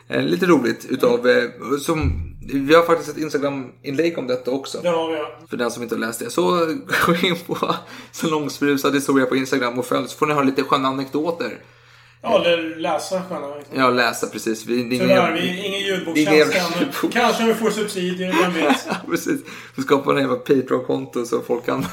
Eh, 0.09 0.23
lite 0.23 0.47
roligt 0.47 0.85
utav, 0.85 1.29
eh, 1.29 1.51
som, 1.83 2.23
vi 2.55 2.75
har 2.75 2.83
faktiskt 2.83 3.11
ett 3.11 3.19
Instagram-inlägg 3.23 4.19
om 4.19 4.27
detta 4.27 4.51
också. 4.51 4.79
Det 4.83 4.89
har 4.89 5.11
vi 5.11 5.17
ja. 5.17 5.39
För 5.51 5.57
den 5.57 5.71
som 5.71 5.83
inte 5.83 5.95
har 5.95 6.01
läst 6.01 6.19
det. 6.21 6.31
Så 6.31 6.51
gå 7.07 7.15
in 7.27 7.37
på 7.47 7.75
Salongsberusad 8.13 8.95
historia 8.95 9.27
på 9.27 9.37
Instagram 9.37 9.79
och 9.79 9.87
följ 9.87 10.09
så 10.09 10.17
får 10.19 10.27
ni 10.27 10.35
höra 10.35 10.45
lite 10.45 10.63
sköna 10.63 10.89
anekdoter. 10.89 11.59
Ja, 12.23 12.45
eller 12.45 12.77
läsa 12.77 13.23
sköna. 13.29 13.47
Ja, 13.75 13.91
läsa 13.91 14.27
precis. 14.27 14.67
Vi, 14.67 14.83
det 14.83 14.97
är 14.97 15.01
Tyvärr, 15.01 15.31
ingen- 15.37 15.43
vi 15.57 15.67
ingen 15.67 15.81
ljudbokstjänst 15.81 16.57
ljudbok. 16.81 17.13
Kanske 17.13 17.45
vi 17.45 17.55
får 17.55 17.71
subsidier, 17.71 18.35
vem 18.43 18.53
vet. 18.55 18.77
Ja, 18.89 18.95
precis. 19.11 19.41
Vi 19.75 19.83
skapar 19.83 20.15
en 20.15 20.21
jävla 20.21 20.37
Patreon-konto 20.37 21.25
så 21.27 21.41
folk 21.41 21.67
kan 21.67 21.87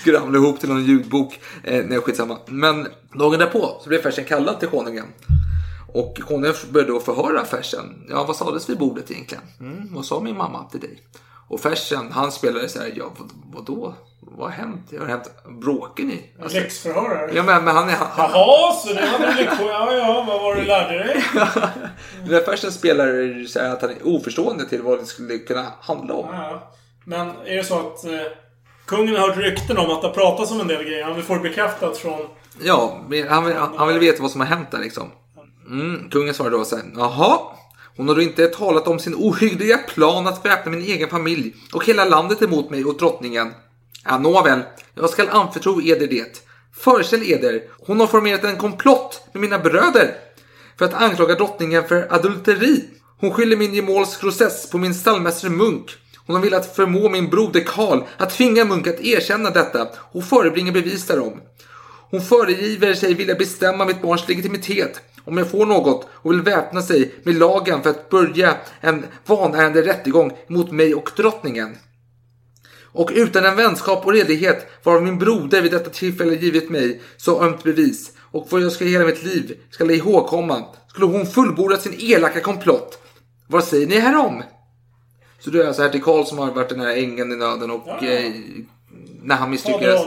skramla 0.00 0.38
ihop 0.38 0.60
till 0.60 0.68
någon 0.68 0.84
ljudbok. 0.84 1.40
Eh, 1.64 1.84
nej, 1.88 2.00
skitsamma. 2.00 2.38
Men 2.46 2.86
dagen 3.14 3.38
därpå 3.38 3.80
så 3.82 3.88
blev 3.88 4.02
Fersen 4.02 4.24
kallad 4.24 4.60
till 4.60 4.68
konungen. 4.68 5.06
Och 5.94 6.20
konungen 6.20 6.54
började 6.70 6.92
då 6.92 7.00
förhöra 7.00 7.44
Fersen. 7.44 8.06
Ja, 8.08 8.24
vad 8.24 8.36
sades 8.36 8.68
vid 8.68 8.78
bordet 8.78 9.10
egentligen? 9.10 9.44
Mm, 9.60 9.94
vad 9.94 10.04
sa 10.04 10.20
min 10.20 10.36
mamma 10.36 10.64
till 10.70 10.80
dig? 10.80 11.02
Och 11.48 11.60
Fersen, 11.60 12.12
han 12.12 12.32
spelade 12.32 12.68
så 12.68 12.78
här, 12.78 12.92
ja 12.96 13.04
vad, 13.18 13.30
vadå? 13.54 13.94
Vad 14.20 14.50
har 14.50 14.56
hänt? 14.56 14.80
Det 14.90 14.98
har 14.98 15.06
hänt, 15.06 15.30
bråkar 15.48 16.04
ni? 16.04 16.30
Alltså, 16.42 16.58
Läxförhörare. 16.58 17.30
ja, 17.34 17.42
men, 17.42 17.64
men 17.64 17.76
han 17.76 17.88
är... 17.88 17.92
Han, 17.92 18.08
han, 18.10 18.30
Jaha, 18.30 18.72
så 18.72 18.92
det 18.92 19.06
hade 19.06 19.34
du. 19.34 19.42
Ja, 19.42 19.92
ja, 19.92 20.24
vad 20.26 20.42
var 20.42 20.54
det 20.54 20.60
du 20.60 20.66
lärde 20.66 20.98
dig? 20.98 21.24
när 22.28 22.40
Fersen 22.40 22.72
spelar 22.72 23.46
så 23.46 23.58
här 23.60 23.70
att 23.70 23.82
han 23.82 23.90
är 23.90 23.96
oförstående 24.06 24.68
till 24.68 24.82
vad 24.82 24.98
det 24.98 25.06
skulle 25.06 25.38
kunna 25.38 25.66
handla 25.80 26.14
om. 26.14 26.26
Ja, 26.34 26.72
men 27.04 27.28
är 27.28 27.56
det 27.56 27.64
så 27.64 27.78
att 27.78 28.04
eh, 28.04 28.12
kungen 28.86 29.16
har 29.16 29.28
hört 29.28 29.36
rykten 29.36 29.78
om 29.78 29.90
att 29.90 30.02
det 30.02 30.08
har 30.08 30.14
pratats 30.14 30.50
om 30.50 30.60
en 30.60 30.68
del 30.68 30.84
grejer? 30.84 31.04
Han 31.04 31.14
vill 31.14 31.24
få 31.24 31.34
det 31.34 31.40
bekräftat 31.40 31.98
från... 31.98 32.20
Ja, 32.62 33.00
han 33.28 33.44
vill, 33.44 33.56
han 33.56 33.88
vill 33.88 33.98
veta 33.98 34.22
vad 34.22 34.30
som 34.30 34.40
har 34.40 34.48
hänt 34.48 34.70
där 34.70 34.78
liksom. 34.78 35.10
Mm, 35.70 36.10
kungen 36.10 36.34
svarade 36.34 36.56
då 36.56 36.64
så 36.64 36.76
här, 36.76 36.84
jaha. 36.96 37.38
Hon 37.96 38.08
har 38.08 38.14
då 38.14 38.22
inte 38.22 38.46
talat 38.46 38.88
om 38.88 38.98
sin 38.98 39.14
ohyggliga 39.14 39.78
plan 39.78 40.26
att 40.26 40.44
väpna 40.44 40.72
min 40.72 40.80
egen 40.80 41.08
familj 41.08 41.54
och 41.72 41.86
hela 41.86 42.04
landet 42.04 42.42
emot 42.42 42.70
mig 42.70 42.84
och 42.84 42.98
drottningen. 42.98 43.52
Ja, 44.04 44.18
nåväl, 44.18 44.60
jag 44.94 45.10
skall 45.10 45.28
anförtro 45.28 45.82
eder 45.82 46.06
det. 46.06 46.42
Föreställ 46.76 47.22
eder, 47.22 47.62
hon 47.86 48.00
har 48.00 48.06
formerat 48.06 48.44
en 48.44 48.56
komplott 48.56 49.22
med 49.32 49.40
mina 49.40 49.58
bröder 49.58 50.14
för 50.78 50.84
att 50.84 50.94
anklaga 50.94 51.34
drottningen 51.34 51.88
för 51.88 52.14
adulteri. 52.14 52.84
Hon 53.20 53.32
skyller 53.32 53.56
min 53.56 53.74
gemåls 53.74 54.18
process 54.18 54.70
på 54.70 54.78
min 54.78 54.94
stallmästare 54.94 55.50
Munk. 55.50 55.90
Hon 56.26 56.36
har 56.36 56.42
velat 56.42 56.76
förmå 56.76 57.08
min 57.08 57.30
broder 57.30 57.60
Karl 57.66 58.02
att 58.16 58.30
tvinga 58.30 58.64
Munk 58.64 58.86
att 58.86 59.00
erkänna 59.00 59.50
detta 59.50 59.88
och 60.12 60.24
förebringa 60.24 60.72
bevis 60.72 61.06
därom. 61.06 61.40
Hon 62.10 62.20
föregiver 62.20 62.94
sig 62.94 63.14
vilja 63.14 63.34
bestämma 63.34 63.84
mitt 63.84 64.02
barns 64.02 64.28
legitimitet 64.28 65.00
om 65.24 65.38
jag 65.38 65.50
får 65.50 65.66
något 65.66 66.08
och 66.12 66.32
vill 66.32 66.42
väpna 66.42 66.82
sig 66.82 67.14
med 67.22 67.34
lagen 67.34 67.82
för 67.82 67.90
att 67.90 68.08
börja 68.08 68.56
en 68.80 69.06
vanärande 69.26 69.82
rättegång 69.82 70.32
mot 70.48 70.70
mig 70.72 70.94
och 70.94 71.10
drottningen. 71.16 71.76
Och 72.92 73.10
utan 73.14 73.44
en 73.44 73.56
vänskap 73.56 74.06
och 74.06 74.12
redlighet 74.12 74.66
varav 74.82 75.02
min 75.02 75.18
broder 75.18 75.62
vid 75.62 75.72
detta 75.72 75.90
tillfälle 75.90 76.34
givit 76.34 76.70
mig 76.70 77.00
så 77.16 77.42
ömt 77.42 77.62
bevis 77.62 78.12
och 78.18 78.46
vad 78.50 78.62
jag 78.62 78.72
ska 78.72 78.84
hela 78.84 79.04
mitt 79.04 79.22
liv 79.24 79.56
ska 79.70 79.92
ihågkomma 79.92 80.64
skulle 80.88 81.06
hon 81.06 81.26
fullborda 81.26 81.76
sin 81.76 81.94
elaka 81.98 82.40
komplott. 82.40 82.98
Vad 83.46 83.64
säger 83.64 83.86
ni 83.86 83.98
härom? 84.00 84.42
Så 85.40 85.50
det 85.50 85.62
är 85.62 85.66
alltså 85.66 85.82
hertig 85.82 86.04
Karl 86.04 86.24
som 86.24 86.38
har 86.38 86.52
varit 86.52 86.68
den 86.68 86.80
här 86.80 86.96
ängeln 86.96 87.32
i 87.32 87.36
nöden 87.36 87.70
och 87.70 87.82
Ja. 87.86 88.08
eh, 88.08 88.32
när 89.22 89.36
han 89.36 89.50
misslyckades. 89.50 90.00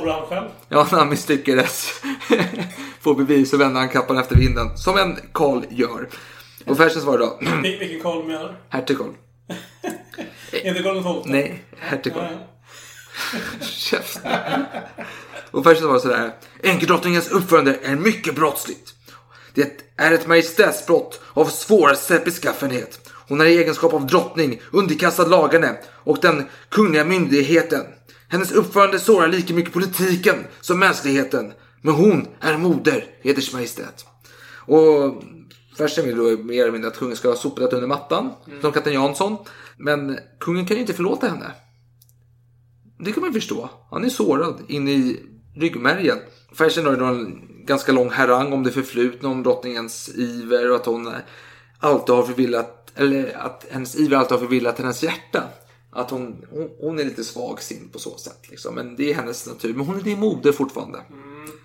Ja, 0.69 0.87
när 0.91 0.97
han 0.99 1.09
misslyckades 1.09 2.01
få 3.01 3.13
bevis 3.13 3.49
så 3.49 3.57
vände 3.57 3.79
han 3.79 3.89
kappan 3.89 4.17
efter 4.17 4.35
vinden. 4.35 4.77
Som 4.77 4.97
en 4.97 5.19
Karl 5.33 5.63
gör. 5.69 6.09
Och 6.65 6.77
Fersen 6.77 7.01
svarade 7.01 7.23
då, 7.25 7.37
Vil- 7.41 7.79
Vilken 7.79 7.99
Karl 8.01 8.23
menar 8.27 8.43
du? 8.43 8.53
hertig 8.69 8.97
Karl. 8.97 9.09
Inte 10.63 10.83
Karl 10.83 11.21
XII? 11.23 11.31
Nej, 11.31 11.63
hertig 11.79 12.13
Karl. 12.13 12.27
Käften. 13.61 14.31
Och 15.51 15.63
Fersen 15.63 15.81
svarade 15.81 15.99
sådär, 15.99 16.31
enkedrottningens 16.63 17.27
uppförande 17.27 17.79
är 17.83 17.95
mycket 17.95 18.35
brottsligt. 18.35 18.93
Det 19.53 19.81
är 19.97 20.11
ett 20.11 20.27
majestätsbrott 20.27 21.21
av 21.33 21.45
svåraste 21.45 22.19
beskaffenhet. 22.25 23.09
Hon 23.27 23.41
är 23.41 23.45
i 23.45 23.57
egenskap 23.57 23.93
av 23.93 24.07
drottning 24.07 24.61
underkastad 24.71 25.25
lagarna 25.25 25.75
och 25.91 26.17
den 26.21 26.49
kungliga 26.69 27.05
myndigheten. 27.05 27.81
Hennes 28.33 28.51
uppförande 28.51 28.99
sårar 28.99 29.27
lika 29.27 29.53
mycket 29.53 29.73
politiken 29.73 30.35
som 30.61 30.79
mänskligheten. 30.79 31.53
Men 31.81 31.93
hon 31.93 32.27
är 32.39 32.57
moder, 32.57 33.05
Eders 33.21 33.53
Majestät. 33.53 34.05
Och 34.65 35.23
Fersen 35.77 36.05
vill 36.05 36.17
då 36.17 36.23
mer 36.23 36.61
eller 36.61 36.71
mindre 36.71 36.89
att 36.89 36.97
kungen 36.97 37.15
ska 37.15 37.29
ha 37.29 37.35
sopat 37.35 37.73
under 37.73 37.87
mattan, 37.87 38.31
som 38.61 38.71
katten 38.71 38.93
Jansson. 38.93 39.37
Men 39.77 40.17
kungen 40.39 40.65
kan 40.65 40.77
ju 40.77 40.81
inte 40.81 40.93
förlåta 40.93 41.27
henne. 41.27 41.51
Det 42.99 43.11
kan 43.11 43.23
man 43.23 43.33
förstå. 43.33 43.69
Han 43.91 44.05
är 44.05 44.09
sårad 44.09 44.61
in 44.67 44.87
i 44.87 45.19
ryggmärgen. 45.55 46.17
Fersen 46.53 46.85
har 46.85 46.93
ju 46.93 46.99
då 46.99 47.05
en 47.05 47.41
ganska 47.65 47.91
lång 47.91 48.09
harang 48.09 48.53
om 48.53 48.63
det 48.63 48.71
förflutna, 48.71 49.29
om 49.29 49.43
drottningens 49.43 50.09
iver 50.15 50.69
och 50.69 50.75
att 50.75 50.85
hon 50.85 51.13
alltid 51.79 52.15
har 52.15 52.23
förvillat, 52.23 52.91
eller 52.95 53.37
att 53.37 53.65
hennes 53.71 53.95
iver 53.95 54.17
alltid 54.17 54.31
har 54.31 54.39
förvillat 54.39 54.77
hennes 54.77 55.03
hjärta. 55.03 55.43
Att 55.95 56.11
hon, 56.11 56.45
hon, 56.51 56.69
hon 56.79 56.99
är 56.99 57.03
lite 57.03 57.23
svagsint 57.23 57.93
på 57.93 57.99
så 57.99 58.17
sätt. 58.17 58.49
Liksom. 58.49 58.75
Men 58.75 58.95
det 58.95 59.09
är 59.09 59.13
hennes 59.13 59.47
natur. 59.47 59.73
Men 59.73 59.85
hon 59.85 59.99
är 59.99 60.01
din 60.01 60.19
moder 60.19 60.51
fortfarande. 60.51 60.99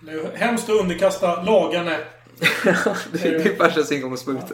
Det 0.01 0.13
är 0.13 0.37
hemskt 0.37 0.69
att 0.69 0.81
underkasta 0.81 1.43
lagarna. 1.43 1.91
det, 1.91 2.07
det 3.13 3.29
är 3.29 3.57
Fersens 3.57 3.93
ingång 3.93 4.13
och 4.13 4.19
smut. 4.19 4.45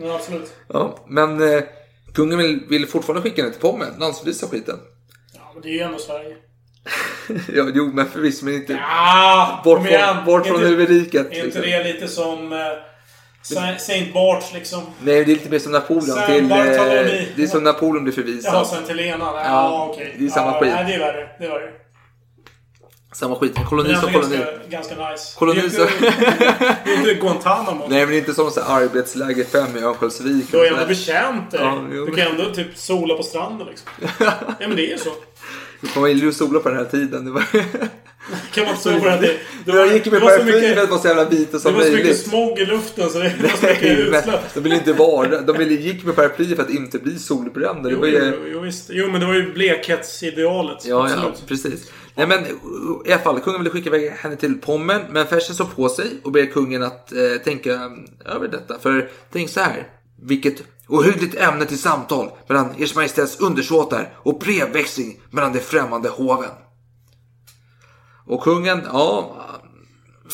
Ja, 0.00 0.14
absolut. 0.14 0.54
Ja, 0.68 1.04
men 1.08 1.54
eh, 1.54 1.62
kungen 2.14 2.38
vill, 2.38 2.66
vill 2.68 2.86
fortfarande 2.86 3.22
skicka 3.22 3.42
henne 3.42 3.52
till 3.52 3.62
Pommern, 3.62 3.98
landsförvisa 3.98 4.46
skiten. 4.46 4.78
Ja, 5.34 5.50
men 5.54 5.62
det 5.62 5.68
är 5.68 5.72
ju 5.72 5.80
ändå 5.80 5.98
Sverige. 5.98 6.36
ja, 7.54 7.70
jo, 7.74 7.90
men 7.94 8.06
förvisso, 8.06 8.44
men 8.44 8.54
inte 8.54 8.72
Ja, 8.72 9.60
bort 9.64 9.88
från, 9.88 10.24
bort 10.24 10.46
från 10.46 10.60
huvudriket. 10.60 11.26
Är 11.26 11.34
inte 11.34 11.44
liksom. 11.44 11.62
det 11.62 11.84
lite 11.84 12.08
som 12.08 12.52
eh, 12.52 12.58
Saint 13.78 14.14
Barts 14.14 14.52
liksom? 14.54 14.82
Nej, 15.00 15.24
det 15.24 15.32
är 15.32 15.36
lite 15.36 15.50
mer 15.50 15.58
som 15.58 15.72
Napoleon 15.72 16.26
till... 16.26 16.42
Eh, 16.44 16.48
Bartholomew. 16.48 17.26
det 17.36 17.42
är 17.42 17.46
som 17.46 17.64
Napoleon 17.64 18.04
blir 18.04 18.14
förvisad. 18.14 18.54
Jaha, 18.54 18.64
sen 18.64 18.84
till 18.84 18.96
Lena. 18.96 19.24
Ja, 19.24 19.42
Ja, 19.44 19.88
okej. 19.92 20.14
det 20.18 20.24
är 20.26 20.28
samma 20.28 20.52
ja, 20.52 20.60
skit. 20.60 20.72
Nej, 20.74 20.84
det 20.84 20.94
är 20.94 20.98
värre. 20.98 21.28
Det 21.38 21.44
är 21.44 21.50
värre. 21.50 21.70
Samma 23.12 23.36
skit. 23.36 23.56
Koloni 23.68 23.94
som 23.94 24.12
koloni. 24.12 24.36
ganska, 24.36 24.68
ganska 24.68 25.10
nice. 25.10 25.38
Koloni 25.38 25.60
det 25.60 25.66
är 25.66 25.70
som... 25.70 25.82
inte, 25.82 26.14
det 26.84 26.90
är 26.90 26.98
inte 26.98 27.14
Guantanamo. 27.14 27.86
Nej, 27.88 28.06
men 28.06 28.14
inte 28.14 28.34
som 28.34 28.50
så 28.50 28.60
här 28.60 28.82
arbetsläger 28.82 29.44
5 29.44 29.76
i 29.76 29.80
Örnsköldsvik. 29.82 30.50
Du 30.50 30.58
har 30.58 30.66
ändå 30.66 30.86
betjänt 30.86 31.50
dig. 31.50 31.60
Ja, 31.60 31.84
du 31.90 32.14
kan 32.14 32.26
ändå 32.26 32.54
typ 32.54 32.76
sola 32.76 33.14
på 33.14 33.22
stranden 33.22 33.66
liksom. 33.66 33.88
ja, 34.58 34.66
men 34.68 34.76
det 34.76 34.86
är 34.86 34.90
ju 34.90 34.98
så. 34.98 35.10
Man 35.94 36.02
var 36.02 36.08
ju 36.08 36.32
sola 36.32 36.60
på 36.60 36.68
den 36.68 36.78
här 36.78 36.84
tiden. 36.84 37.24
Det 37.24 37.30
var... 37.30 37.44
Kan 38.52 38.64
man 38.64 38.70
inte 38.70 38.82
sola 38.82 38.98
på 38.98 39.04
den 39.04 39.12
här 39.12 39.20
tiden? 39.20 39.36
Det 39.64 39.72
Jag 39.72 39.92
gick 39.92 40.06
ju 40.06 40.12
med 40.12 40.20
det 40.22 40.44
mycket- 40.44 40.74
för 40.74 40.82
att 40.82 40.90
vara 40.90 41.00
så 41.00 41.08
jävla 41.08 41.24
vit 41.24 41.46
och 41.48 41.52
Det 41.52 41.60
som 41.60 41.74
var 41.74 41.80
så 41.82 41.86
mycket 41.88 42.04
möjligt. 42.04 42.20
smog 42.26 42.58
i 42.58 42.66
luften 42.66 43.10
så 43.10 43.18
det 43.18 43.24
var 43.42 43.48
så 43.48 43.66
mycket 43.66 43.98
utsläpp. 43.98 44.54
de 44.54 44.60
ville 44.60 44.74
inte 44.76 44.92
vara 44.92 45.40
De 45.40 45.58
ville, 45.58 45.74
gick 45.74 46.04
med 46.04 46.16
paraply 46.16 46.56
för 46.56 46.62
att 46.62 46.70
inte 46.70 46.98
bli 46.98 47.18
solbrända. 47.18 47.82
Det 47.82 47.90
Jo, 47.94 48.00
var 48.00 48.06
ju... 48.06 48.50
jo, 48.52 48.60
visst. 48.60 48.90
jo, 48.92 49.08
men 49.10 49.20
det 49.20 49.26
var 49.26 49.34
ju 49.34 49.52
blekhets-idealet. 49.52 50.84
Ja, 50.86 51.10
ja, 51.10 51.32
precis. 51.48 51.90
Nej, 52.14 52.26
men 52.26 52.40
i 53.06 53.12
alla 53.12 53.22
fall, 53.22 53.40
kungen 53.40 53.60
ville 53.60 53.70
skicka 53.70 53.88
iväg 53.88 54.10
henne 54.10 54.36
till 54.36 54.54
Pommern, 54.54 55.02
men 55.10 55.26
Fersen 55.26 55.54
såg 55.56 55.76
på 55.76 55.88
sig 55.88 56.06
och 56.24 56.32
ber 56.32 56.46
kungen 56.46 56.82
att 56.82 57.12
eh, 57.12 57.18
tänka 57.44 57.70
över 58.24 58.48
detta. 58.48 58.78
För 58.78 59.08
tänk 59.32 59.50
så 59.50 59.60
här, 59.60 59.86
vilket 60.22 60.62
ohyggligt 60.88 61.34
ämne 61.34 61.64
till 61.64 61.78
samtal 61.78 62.30
mellan 62.48 62.74
Ers 62.78 62.94
Majestäts 62.94 63.40
undersåtar 63.40 64.14
och 64.16 64.38
brevväxling 64.38 65.20
mellan 65.30 65.52
de 65.52 65.60
främmande 65.60 66.08
hoven. 66.08 66.50
Och 68.26 68.42
kungen, 68.42 68.82
ja, 68.92 69.36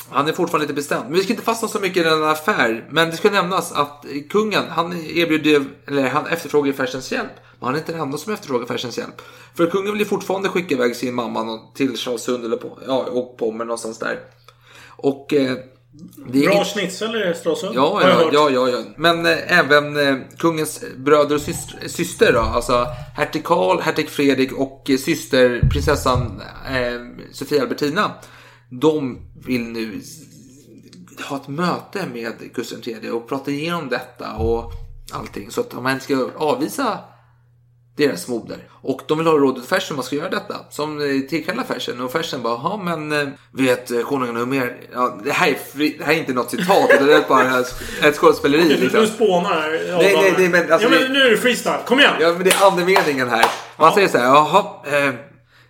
han 0.09 0.29
är 0.29 0.33
fortfarande 0.33 0.65
lite 0.65 0.75
bestämd. 0.75 1.05
Men 1.05 1.15
vi 1.15 1.23
ska 1.23 1.33
inte 1.33 1.45
fastna 1.45 1.69
så 1.69 1.81
mycket 1.81 2.07
i 2.07 2.09
den 2.09 2.25
affär. 2.25 2.89
Men 2.91 3.11
det 3.11 3.17
ska 3.17 3.31
nämnas 3.31 3.73
att 3.73 4.05
kungen, 4.31 4.65
han 4.69 4.93
erbjuder, 4.93 5.65
eller 5.87 6.09
han 6.09 6.27
efterfrågar 6.27 6.73
Fersens 6.73 7.13
hjälp. 7.13 7.33
Men 7.59 7.67
han 7.67 7.75
är 7.75 7.79
inte 7.79 7.93
den 7.93 8.01
enda 8.01 8.19
som 8.19 8.33
efterfrågar 8.33 8.67
Fersens 8.67 8.99
hjälp. 8.99 9.23
För 9.57 9.67
kungen 9.67 9.93
vill 9.93 10.01
ju 10.01 10.07
fortfarande 10.07 10.49
skicka 10.49 10.75
iväg 10.75 10.97
sin 10.97 11.15
mamma 11.15 11.61
till 11.75 11.97
Charlesund 11.97 12.45
eller 12.45 12.57
på, 12.57 12.79
ja, 12.87 13.05
och 13.05 13.39
Pommern 13.39 13.67
någonstans 13.67 13.99
där. 13.99 14.21
Och... 14.89 15.33
Eh, 15.33 15.57
Bra 16.17 16.53
inget- 16.53 16.67
schnitzel 16.67 17.17
i 17.17 17.35
Stralsund. 17.35 17.75
Ja, 17.77 18.01
ja, 18.03 18.31
ja, 18.33 18.51
ja, 18.51 18.69
ja. 18.69 18.85
Men 18.97 19.27
eh, 19.27 19.59
även 19.59 19.97
eh, 20.09 20.17
kungens 20.39 20.85
bröder 20.97 21.35
och 21.35 21.41
syster, 21.41 21.89
syster 21.89 22.33
då, 22.33 22.41
alltså 22.41 22.87
hertig 23.17 23.45
Karl, 23.45 23.81
hertig 23.81 24.09
Fredrik 24.09 24.53
och 24.53 24.91
eh, 24.91 24.97
syster 24.97 25.69
prinsessan 25.73 26.43
eh, 26.71 27.25
Sofia 27.33 27.63
Albertina. 27.63 28.11
De 28.69 29.19
vill 29.47 29.63
nu 29.63 30.01
ha 31.29 31.37
ett 31.37 31.49
möte 31.49 32.07
med 32.13 32.33
Gustav 32.55 32.79
III 32.89 33.11
och 33.11 33.29
prata 33.29 33.51
igenom 33.51 33.89
detta 33.89 34.33
och 34.37 34.73
allting 35.13 35.51
så 35.51 35.61
att 35.61 35.83
man 35.83 35.93
inte 35.93 36.05
ska 36.05 36.29
avvisa 36.37 36.99
deras 37.97 38.29
moder. 38.29 38.69
Och 38.71 39.01
de 39.07 39.19
vill 39.19 39.27
ha 39.27 39.35
rådet 39.35 39.67
Fersen 39.67 39.97
vad 39.97 40.05
ska 40.05 40.17
göra 40.17 40.29
detta. 40.29 40.57
Som 40.71 41.01
eh, 41.01 41.29
tillkallar 41.29 41.65
Fersen 41.65 42.01
och 42.01 42.13
Fersen 42.13 42.43
bara, 42.43 42.55
ja 42.55 42.81
men 42.85 43.13
eh, 43.13 43.29
vet 43.51 43.91
eh, 43.91 44.01
konungen 44.01 44.37
hur 44.37 44.47
mer? 44.47 44.81
Ja, 44.93 45.19
det, 45.25 45.33
här 45.33 45.49
är 45.49 45.55
fri, 45.55 45.97
det 45.99 46.05
här 46.05 46.13
är 46.13 46.19
inte 46.19 46.33
något 46.33 46.51
citat, 46.51 46.91
utan 46.91 47.07
det 47.07 47.15
är 47.15 47.29
bara 47.29 47.61
ett 48.09 48.17
skådespeleri. 48.17 48.69
Du, 48.69 48.77
liksom. 48.77 49.01
du 49.01 49.07
spånar 49.07 49.51
här. 49.51 49.71
Nej, 49.99 50.17
nej, 50.17 50.35
nej, 50.39 50.49
men 50.49 50.73
alltså 50.73 50.89
ja, 50.89 51.01
men 51.01 51.13
nu 51.13 51.21
är 51.21 51.31
det 51.31 51.37
freestyle. 51.37 51.79
Kom 51.87 52.01
igen! 52.01 52.15
Ja, 52.21 52.33
men 52.33 52.45
det 52.45 52.51
är 52.51 52.67
andemeningen 52.67 53.29
här. 53.29 53.47
Man 53.77 53.93
säger 53.93 54.09
så 54.09 54.19
här, 54.19 54.25
jaha, 54.25 54.65
eh, 54.85 55.15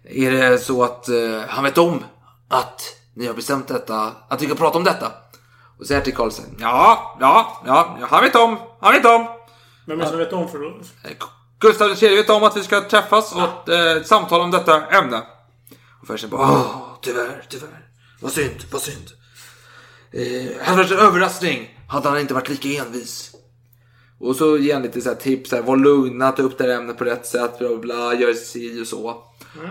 är 0.04 0.30
det 0.30 0.58
så 0.58 0.82
att 0.82 1.08
eh, 1.08 1.40
han 1.48 1.64
vet 1.64 1.78
om 1.78 2.04
att 2.48 2.82
ni 3.14 3.26
har 3.26 3.34
bestämt 3.34 3.68
detta, 3.68 4.12
att 4.28 4.42
vi 4.42 4.46
kan 4.46 4.56
prata 4.56 4.78
om 4.78 4.84
detta? 4.84 5.12
Och 5.78 5.86
säger 5.86 6.00
till 6.00 6.14
Karlsson, 6.14 6.44
ja, 6.58 7.16
ja, 7.20 7.62
ja, 7.66 7.96
ja, 8.00 8.06
han 8.10 8.24
vet 8.24 8.36
om, 8.36 8.58
han 8.80 8.92
vet 8.92 9.06
om. 9.06 9.26
Vem 9.86 10.00
är 10.00 10.04
det 10.04 10.10
som 10.10 10.18
vet 10.18 10.32
om 10.32 10.48
för 10.48 10.58
då? 10.58 10.74
Gustav 11.62 12.02
III 12.02 12.16
vet 12.16 12.30
om 12.30 12.42
att 12.42 12.56
vi 12.56 12.62
ska 12.62 12.80
träffas 12.80 13.34
och 13.34 13.68
eh, 13.72 14.02
samtala 14.02 14.44
om 14.44 14.50
detta 14.50 14.86
ämne. 14.86 15.22
Och 16.00 16.06
Fersen 16.06 16.30
bara, 16.30 16.40
åh, 16.42 16.98
tyvärr, 17.02 17.44
tyvärr. 17.48 17.86
Vad 18.20 18.32
synd, 18.32 18.64
vad 18.72 18.82
synd. 18.82 19.10
Eh, 20.12 20.64
hade 20.66 20.76
varit 20.82 20.90
en 20.92 20.98
överraskning 20.98 21.78
hade 21.88 22.08
han 22.08 22.20
inte 22.20 22.34
varit 22.34 22.48
lika 22.48 22.68
envis. 22.68 23.30
Och 24.20 24.36
så 24.36 24.56
ger 24.58 24.74
han 24.74 24.82
lite 24.82 25.00
så 25.00 25.08
här 25.08 25.16
tips, 25.16 25.50
så 25.50 25.56
här, 25.56 25.62
var 25.62 25.76
lugna, 25.76 26.32
ta 26.32 26.42
upp 26.42 26.58
det 26.58 26.64
här 26.64 26.70
ämnet 26.70 26.98
på 26.98 27.04
rätt 27.04 27.26
sätt, 27.26 27.58
bla 27.58 27.76
bla, 27.76 28.14
gör 28.14 28.32
si 28.34 28.82
och 28.82 28.86
så. 28.86 29.22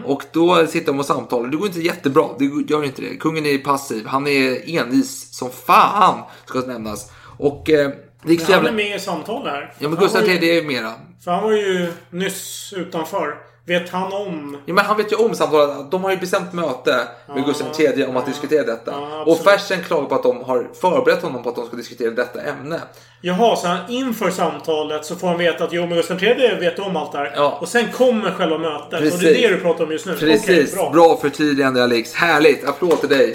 Och 0.05 0.23
då 0.31 0.67
sitter 0.67 0.87
de 0.87 0.99
och 0.99 1.05
samtalar. 1.05 1.49
Det 1.49 1.57
går 1.57 1.67
inte 1.67 1.81
jättebra, 1.81 2.29
det 2.39 2.45
gör 2.45 2.83
inte 2.83 3.01
det. 3.01 3.17
Kungen 3.17 3.45
är 3.45 3.57
passiv, 3.57 4.05
han 4.05 4.27
är 4.27 4.69
envis 4.79 5.33
som 5.35 5.49
fan, 5.51 6.23
ska 6.45 6.59
nämnas. 6.59 7.11
Och 7.37 7.69
eh, 7.69 7.91
det 8.23 8.31
gick 8.31 8.39
Men 8.39 8.47
så 8.47 8.53
han 8.53 8.63
jävla... 8.63 8.69
är 8.69 8.73
med 8.89 8.95
i 8.95 8.99
samtal 8.99 9.47
här. 9.47 9.61
Ja 9.79 9.89
men 9.89 9.97
Han 9.97 9.99
Gustav 10.03 10.23
ju- 10.27 10.31
III 10.33 10.57
är 10.57 10.63
mera. 10.63 10.93
För 11.24 11.32
han 11.32 11.43
var 11.43 11.51
ju 11.51 11.88
nyss 12.09 12.74
utanför. 12.78 13.36
Vet 13.65 13.89
han 13.89 14.13
om... 14.13 14.57
Ja, 14.65 14.74
men 14.74 14.86
han 14.86 14.97
vet 14.97 15.11
ju 15.11 15.15
om 15.15 15.36
samtalet. 15.36 15.91
De 15.91 16.03
har 16.03 16.11
ju 16.11 16.17
bestämt 16.17 16.53
möte 16.53 17.07
med 17.36 17.45
Gustav 17.45 17.67
III 17.80 18.05
om 18.05 18.17
att 18.17 18.26
diskutera 18.26 18.63
detta. 18.63 18.91
Ja, 18.91 19.24
och. 19.28 19.39
Fersen 19.43 19.84
klagar 19.84 20.05
på 20.07 20.15
att 20.15 20.24
de 20.24 20.43
har 20.43 20.67
förberett 20.82 21.22
honom 21.22 21.43
på 21.43 21.49
att 21.49 21.55
de 21.55 21.65
ska 21.67 21.76
diskutera 21.76 22.11
detta 22.11 22.41
ämne. 22.41 22.80
Jaha, 23.22 23.55
så 23.55 23.67
han 23.67 23.78
inför 23.89 24.30
samtalet 24.30 25.05
så 25.05 25.15
får 25.15 25.28
han 25.28 25.38
veta 25.38 25.63
att 25.63 25.74
jo, 25.74 25.82
men 25.86 25.95
Gustav 25.97 26.24
III 26.24 26.55
vet 26.59 26.80
om 26.80 26.95
allt 26.95 27.11
det 27.11 27.17
här. 27.17 27.34
Ja. 27.36 27.57
Och 27.61 27.67
sen 27.67 27.91
kommer 27.91 28.32
själva 28.32 28.57
mötet. 28.57 28.99
Precis. 28.99 29.13
Och 29.13 29.19
det 29.19 29.43
är 29.45 29.49
det 29.49 29.55
du 29.55 29.61
pratar 29.61 29.84
om 29.84 29.91
just 29.91 30.05
nu? 30.05 30.15
Precis, 30.15 30.43
Okej, 30.43 30.67
bra. 30.76 30.89
bra 30.89 31.17
förtydligande 31.22 31.84
Alex. 31.84 32.13
Härligt, 32.13 32.67
applåd 32.67 32.99
till 32.99 33.09
dig. 33.09 33.34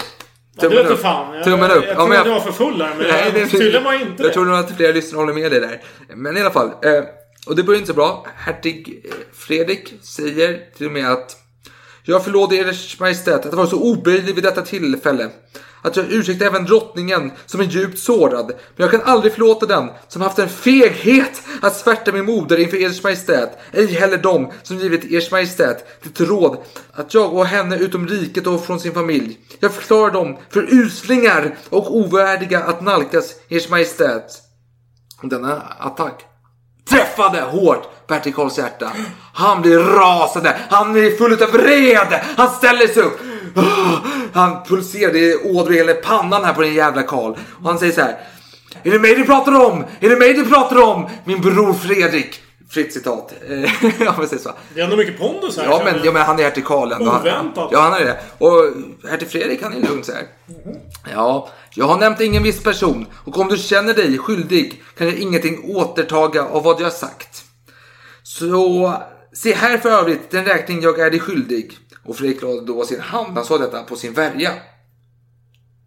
Ja, 0.61 0.69
det 0.69 0.83
vet 0.83 0.99
fan. 0.99 1.35
Jag, 1.35 1.43
Tummen 1.43 1.69
jag, 1.69 1.77
upp. 1.77 1.83
jag, 1.85 1.91
Ja, 1.91 1.95
trodde 1.95 2.09
men 2.09 2.17
att 2.19 2.23
du 2.25 2.31
var 2.31 2.39
för 2.39 2.51
full 2.51 2.77
där, 2.77 2.89
men 2.97 3.07
Nej, 3.07 3.31
det 3.33 3.39
jag, 3.39 3.49
tydligen 3.51 3.83
var 3.83 3.93
jag 3.93 4.01
inte 4.01 4.23
Jag 4.23 4.29
det. 4.29 4.33
tror 4.33 4.45
nog 4.45 4.55
att 4.59 4.77
flera 4.77 4.91
lyssnare 4.91 5.21
håller 5.21 5.33
med 5.33 5.51
dig 5.51 5.59
där. 5.59 5.81
Men 6.15 6.37
i 6.37 6.41
alla 6.41 6.51
fall. 6.51 6.67
Eh, 6.67 7.03
och 7.47 7.55
det 7.55 7.63
börjar 7.63 7.79
inte 7.79 7.87
så 7.87 7.93
bra. 7.93 8.25
Hertig 8.35 9.01
eh, 9.05 9.11
Fredrik 9.33 9.93
säger 10.01 10.75
till 10.77 10.85
och 10.85 10.91
med 10.91 11.11
att 11.11 11.37
jag 12.03 12.23
förlåter 12.23 12.55
Eders 12.55 12.99
Majestät 12.99 13.45
att 13.45 13.51
det 13.51 13.57
var 13.57 13.65
så 13.65 13.81
oböjlig 13.81 14.35
vid 14.35 14.43
detta 14.43 14.61
tillfälle. 14.61 15.29
Att 15.81 15.95
jag 15.95 16.11
ursäktar 16.11 16.45
även 16.45 16.65
drottningen 16.65 17.31
som 17.45 17.59
är 17.59 17.63
djupt 17.63 17.99
sårad. 17.99 18.47
Men 18.47 18.87
jag 18.87 18.91
kan 18.91 19.01
aldrig 19.01 19.33
förlåta 19.33 19.65
den 19.65 19.89
som 20.07 20.21
haft 20.21 20.39
en 20.39 20.49
feghet 20.49 21.41
att 21.61 21.75
svärta 21.75 22.11
min 22.11 22.25
moder 22.25 22.57
inför 22.57 22.77
Eders 22.77 23.03
Majestät. 23.03 23.57
Ej 23.71 23.85
heller 23.85 24.17
dem 24.17 24.51
som 24.63 24.77
givit 24.77 25.05
Eders 25.05 25.31
Majestät 25.31 25.85
det 26.03 26.23
råd 26.23 26.57
att 26.93 27.13
jag 27.13 27.33
och 27.33 27.45
henne 27.45 27.77
utom 27.77 28.07
riket 28.07 28.47
och 28.47 28.65
från 28.65 28.79
sin 28.79 28.93
familj. 28.93 29.39
Jag 29.59 29.73
förklarar 29.73 30.11
dem 30.11 30.37
för 30.49 30.73
uslingar 30.73 31.57
och 31.69 31.95
ovärdiga 31.95 32.63
att 32.63 32.81
nalkas 32.81 33.35
Eders 33.49 33.69
Majestät. 33.69 34.41
Denna 35.21 35.61
attack 35.79 36.25
träffade 36.89 37.41
hårt 37.41 38.07
Bertil 38.07 38.33
Karls 38.33 38.57
hjärta. 38.57 38.91
Han 39.33 39.61
blir 39.61 39.79
rasande, 39.79 40.57
han 40.69 40.95
är 40.95 41.17
full 41.17 41.43
av 41.43 41.51
vrede, 41.51 42.23
han 42.37 42.49
ställer 42.49 42.87
sig 42.87 43.03
upp. 43.03 43.19
Han 44.33 44.63
pulserar, 44.63 45.13
det 45.13 45.31
är 45.31 45.55
ådror 45.55 45.73
i 45.73 45.77
hela 45.77 45.93
pannan 45.93 46.43
här 46.43 46.53
på 46.53 46.61
den 46.61 46.73
jävla 46.73 47.03
Karl. 47.03 47.31
Och 47.31 47.69
han 47.69 47.79
säger 47.79 47.93
så 47.93 48.01
här. 48.01 48.17
Är 48.83 48.91
det 48.91 48.99
mig 48.99 49.15
du 49.15 49.25
pratar 49.25 49.65
om? 49.65 49.83
Är 49.99 50.09
det 50.09 50.15
mig 50.15 50.33
du 50.33 50.45
pratar 50.45 50.83
om? 50.83 51.09
Min 51.25 51.41
bror 51.41 51.73
Fredrik. 51.73 52.41
Fritt 52.69 52.93
citat. 52.93 53.33
Man 54.17 54.27
säger 54.27 54.43
så. 54.43 54.51
Det 54.73 54.79
är 54.79 54.83
ändå 54.83 54.97
mycket 54.97 55.19
pondus 55.19 55.57
här. 55.57 55.65
Ja 55.65 55.81
men, 55.85 55.95
ja 56.03 56.11
men 56.11 56.21
han 56.21 56.39
är 56.39 56.43
hertig 56.43 56.65
Karl 56.65 56.91
ändå. 56.91 57.11
Oväntat. 57.11 57.69
Ja 57.71 57.79
han 57.79 57.93
är 57.93 58.05
det. 58.05 58.17
Och 58.37 58.51
hertig 59.09 59.31
Fredrik 59.31 59.63
han 59.63 59.73
är 59.73 59.87
lugn 59.87 60.03
så 60.03 60.11
här. 60.11 60.23
Ja, 61.13 61.49
jag 61.77 61.85
har 61.85 61.97
nämnt 61.97 62.21
ingen 62.21 62.43
viss 62.43 62.63
person 62.63 63.05
och 63.25 63.37
om 63.37 63.47
du 63.47 63.57
känner 63.57 63.93
dig 63.93 64.17
skyldig 64.17 64.83
kan 64.97 65.07
jag 65.07 65.15
ingenting 65.15 65.75
återtaga 65.75 66.43
av 66.45 66.63
vad 66.63 66.79
jag 66.79 66.85
har 66.85 66.91
sagt. 66.91 67.43
Så 68.23 68.93
se 69.33 69.53
här 69.53 69.77
för 69.77 69.89
övrigt 69.89 70.31
den 70.31 70.45
räkning 70.45 70.81
jag 70.81 70.99
är 70.99 71.11
dig 71.11 71.19
skyldig. 71.19 71.77
Och 72.05 72.17
Fredrik 72.17 72.41
la 72.41 72.61
då 72.61 72.85
sin 72.85 72.99
hand, 72.99 73.37
han 73.37 73.45
sa 73.45 73.57
detta, 73.57 73.83
på 73.83 73.95
sin 73.95 74.13
värja. 74.13 74.51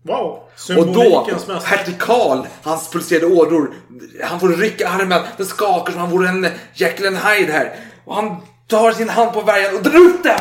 Wow. 0.03 0.43
Och 0.79 0.87
då, 0.87 1.29
hertig 1.65 1.99
Karl, 1.99 2.47
hans 2.63 2.91
pulserade 2.91 3.27
ådror, 3.27 3.75
han 4.23 4.41
får 4.41 4.49
rycka 4.49 4.89
armen, 4.89 5.23
den 5.37 5.47
skakar 5.47 5.93
som 5.93 6.01
han 6.01 6.11
vore 6.11 6.29
en 6.29 6.47
Jekyll 6.75 7.07
and 7.07 7.17
Hyde 7.17 7.53
här. 7.53 7.77
Och 8.05 8.15
han 8.15 8.37
tar 8.67 8.93
sin 8.93 9.09
hand 9.09 9.33
på 9.33 9.41
värjan 9.41 9.77
och 9.77 9.83
drar 9.83 10.07
ut 10.07 10.23
den! 10.23 10.41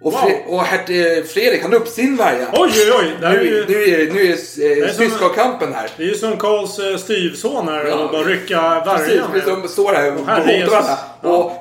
Och, 0.00 0.12
Wow. 0.12 0.20
Fre- 0.20 0.44
och 0.46 0.62
hertig 0.62 1.26
Fredrik, 1.28 1.62
han 1.62 1.74
upp 1.74 1.88
sin 1.88 2.16
värja. 2.16 2.46
Oj, 2.52 2.70
oj, 2.74 2.92
oj. 2.98 3.16
Det 3.20 3.26
här 3.26 3.34
är 3.34 3.38
Nu, 3.38 3.44
ju... 3.48 3.64
nu 3.68 3.74
är, 3.84 4.12
nu 4.12 4.22
är, 4.26 4.84
eh, 4.88 4.92
syskonkampen 4.94 5.72
här. 5.74 5.90
Det 5.96 6.02
är 6.02 6.06
ju 6.06 6.14
som 6.14 6.36
Karls 6.36 6.78
eh, 6.78 6.96
styvson 6.96 7.68
här 7.68 7.84
Ja. 7.84 7.94
och 7.94 8.10
bara 8.12 8.22
rycka 8.24 8.82
Precis, 8.84 9.08
värjan. 9.08 9.30
precis, 9.32 9.48
de 9.62 9.68
står 9.68 9.92
här 9.94 10.12
och 10.12 10.18
hotar 10.18 10.70
varandra. 10.70 10.96
Och 11.22 11.52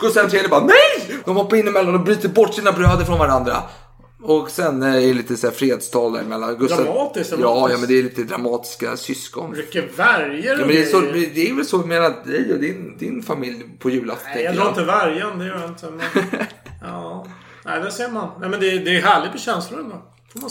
Gustav 0.00 0.34
III 0.34 0.48
bara 0.48 0.64
NEJ! 0.64 1.16
De 1.24 1.36
hoppar 1.36 1.56
in 1.56 1.68
emellan 1.68 1.94
och 1.94 2.00
bryter 2.00 2.28
bort 2.28 2.54
sina 2.54 2.72
bröder 2.72 3.04
från 3.04 3.18
varandra. 3.18 3.56
Och 4.22 4.50
sen 4.50 4.82
eh, 4.82 4.94
är 4.94 5.00
det 5.00 5.14
lite 5.14 5.36
så 5.36 5.46
här 5.46 5.54
fredstal 5.54 6.12
där 6.12 6.22
mellan 6.22 6.56
Gustav... 6.58 6.84
Dramatiskt, 6.84 7.34
Ja, 7.40 7.68
ja, 7.70 7.78
men 7.78 7.88
det 7.88 7.98
är 7.98 8.02
lite 8.02 8.22
dramatiska 8.22 8.96
syskon. 8.96 9.54
Rycker 9.54 9.88
värjor 9.96 10.44
Ja, 10.44 10.56
men 10.56 10.68
det, 10.68 10.82
är 10.82 10.86
så, 10.86 11.00
det 11.34 11.48
är 11.50 11.54
väl 11.56 11.64
så 11.66 11.78
mellan 11.78 12.12
dig 12.26 12.52
och 12.52 12.58
din, 12.58 12.98
din 12.98 13.22
familj 13.22 13.64
på 13.78 13.90
julafton. 13.90 14.30
Nej, 14.34 14.44
jag 14.44 14.54
drar 14.56 14.68
inte 14.68 14.84
värjan, 14.84 15.38
det 15.38 15.46
gör 15.46 15.60
jag 15.60 15.68
inte. 15.70 15.86
Men... 15.86 16.00
ja. 16.82 17.26
Nej, 17.70 17.80
det 17.80 17.90
ser 17.90 18.08
man. 18.08 18.28
Nej, 18.40 18.48
men 18.48 18.60
det, 18.60 18.78
det 18.78 18.96
är 18.96 19.02
härligt 19.02 19.32
med 19.32 19.40
känslor 19.40 19.80
ändå. 19.80 20.02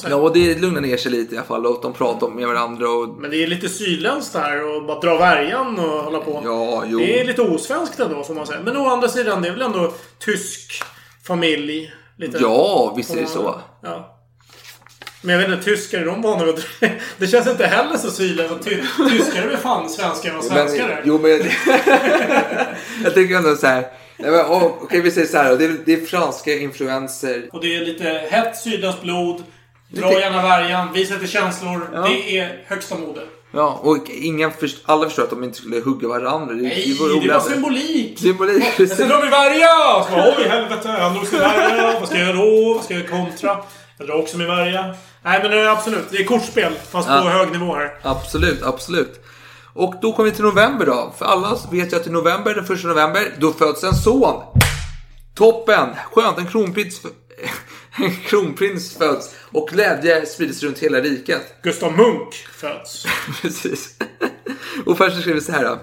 Ja, 0.10 0.16
och 0.16 0.34
det 0.34 0.56
lugnar 0.56 0.82
ner 0.82 0.98
sig 0.98 1.12
lite 1.12 1.36
i 1.36 1.38
alla 1.38 1.48
fall. 1.48 1.66
Och 1.66 1.80
de 1.82 1.94
pratar 1.94 2.28
med 2.28 2.48
varandra 2.48 2.90
och... 2.90 3.10
Men 3.10 3.32
det 3.32 3.44
är 3.44 3.48
lite 3.48 3.70
sydländskt 3.70 4.36
här 4.36 4.76
och 4.76 4.86
bara 4.86 5.00
dra 5.00 5.18
värjan 5.18 5.80
och 5.80 6.04
hålla 6.04 6.20
på. 6.20 6.42
Ja, 6.46 6.84
jo. 6.88 7.00
Det 7.00 7.20
är 7.20 7.26
lite 7.26 7.42
osvenskt 7.42 8.00
ändå 8.00 8.24
får 8.24 8.34
man 8.34 8.48
säga. 8.48 8.60
Men 8.64 8.78
å 8.78 8.90
andra 8.90 9.08
sidan, 9.08 9.42
det 9.42 9.48
är 9.48 9.52
väl 9.52 9.62
ändå 9.62 9.94
tysk 10.20 10.84
familj. 11.24 11.94
Lite. 12.18 12.38
Ja, 12.42 12.94
visst 12.98 13.16
är 13.16 13.22
det 13.22 13.28
så. 13.28 13.62
Ja. 13.84 14.16
Men 15.22 15.36
jag 15.36 15.42
vet 15.42 15.50
inte, 15.50 15.64
tyskar 15.64 16.00
är 16.00 16.06
de 16.06 16.22
vana 16.22 16.44
att... 16.50 16.66
Det 17.18 17.28
känns 17.28 17.48
inte 17.48 17.66
heller 17.68 17.98
så 17.98 18.12
sydländskt. 18.12 18.64
Ty, 18.64 18.82
tyskar 19.10 19.44
är 19.44 19.48
väl 19.48 19.58
fan 19.58 19.90
svenskar 19.90 20.30
än 20.30 20.36
vad 20.36 20.46
svenskar 20.46 20.88
Men, 20.88 20.98
är. 20.98 21.02
jo, 21.06 21.20
men... 21.20 21.32
jag 23.04 23.14
tycker 23.14 23.36
ändå 23.36 23.56
så 23.56 23.68
här... 23.68 23.86
Okej, 24.82 25.02
vi 25.02 25.12
säger 25.12 25.28
så 25.28 25.38
här. 25.38 25.58
Det 25.58 25.66
är, 25.66 25.78
det 25.86 25.94
är 25.94 26.06
franska 26.06 26.54
influenser. 26.54 27.50
Och 27.52 27.62
det 27.62 27.76
är 27.76 27.86
lite 27.86 28.04
hett 28.30 28.58
sydländskt 28.58 29.02
blod. 29.02 29.44
Dra 29.90 30.20
gärna 30.20 30.42
värjan, 30.42 30.94
visa 30.94 31.14
lite 31.14 31.28
känslor. 31.28 31.90
Det 32.10 32.38
är 32.38 32.64
högsta 32.68 32.96
mode. 32.96 33.22
Ja, 33.52 33.80
och 33.84 33.98
ingen 34.10 34.52
först, 34.60 34.78
alla 34.86 35.06
förstår 35.06 35.24
att 35.24 35.30
de 35.30 35.44
inte 35.44 35.58
skulle 35.58 35.80
hugga 35.82 36.08
varandra. 36.08 36.54
Det, 36.54 36.62
Nej, 36.62 36.94
det 36.98 37.04
var 37.04 37.12
olämpligt. 37.18 37.44
symbolik! 37.54 38.20
Symbolik, 38.20 38.64
Jag 38.64 38.76
precis. 38.78 38.98
ska 38.98 39.06
dra 39.08 39.20
min 39.22 39.30
värja! 39.32 39.68
Så 40.10 40.12
bara, 40.12 40.34
Oj, 40.38 40.44
helvete. 40.50 40.90
Han 40.90 41.14
drog 41.14 41.28
sin 41.28 41.40
värja. 41.40 42.00
Vad 42.00 42.08
ska 42.10 42.18
jag 42.18 42.28
göra 42.28 42.38
då? 42.38 42.74
Vad 42.74 42.84
ska 42.84 42.94
jag 42.94 43.10
kontra? 43.10 43.58
Jag 43.98 44.08
drar 44.08 44.16
också 44.16 44.38
min 44.38 44.48
värja. 44.48 44.96
Nej, 45.24 45.40
men 45.44 45.68
absolut. 45.68 46.06
Det 46.12 46.18
är 46.18 46.24
kortspel. 46.24 46.74
Fast 46.92 47.08
på 47.08 47.14
Ja. 47.14 47.22
hög 47.30 47.52
nivå 47.52 47.76
här. 47.76 47.94
Absolut, 48.02 48.64
absolut. 48.64 49.26
Och 49.74 49.96
då 50.02 50.14
kommer 50.14 50.30
vi 50.30 50.36
till 50.36 50.46
november 50.46 50.86
då. 50.86 51.14
För 51.18 51.26
alla 51.26 51.58
vet 51.72 51.94
ju 51.94 51.98
att 51.98 52.08
i 52.08 52.10
november, 52.10 52.56
den 52.56 52.66
första 52.66 52.88
november, 52.88 53.34
då 53.40 53.54
föds 53.54 53.84
en 53.84 53.96
son. 53.96 54.44
Toppen! 55.36 55.90
Skönt, 56.12 56.38
en 56.38 56.48
kronprins, 56.48 57.02
en 57.98 58.16
kronprins 58.16 58.94
föds. 58.98 59.36
Och 59.52 59.70
glädje 59.70 60.26
sprider 60.26 60.54
sig 60.54 60.68
runt 60.68 60.80
hela 60.80 61.02
riket. 61.02 61.62
Gustav 61.64 61.98
Munk 61.98 62.34
föds. 62.34 63.06
Precis. 63.42 63.96
Och 64.86 64.98
först 64.98 65.22
skriver 65.22 65.40
vi 65.40 65.46
så 65.46 65.52
här. 65.52 65.64
Då. 65.64 65.80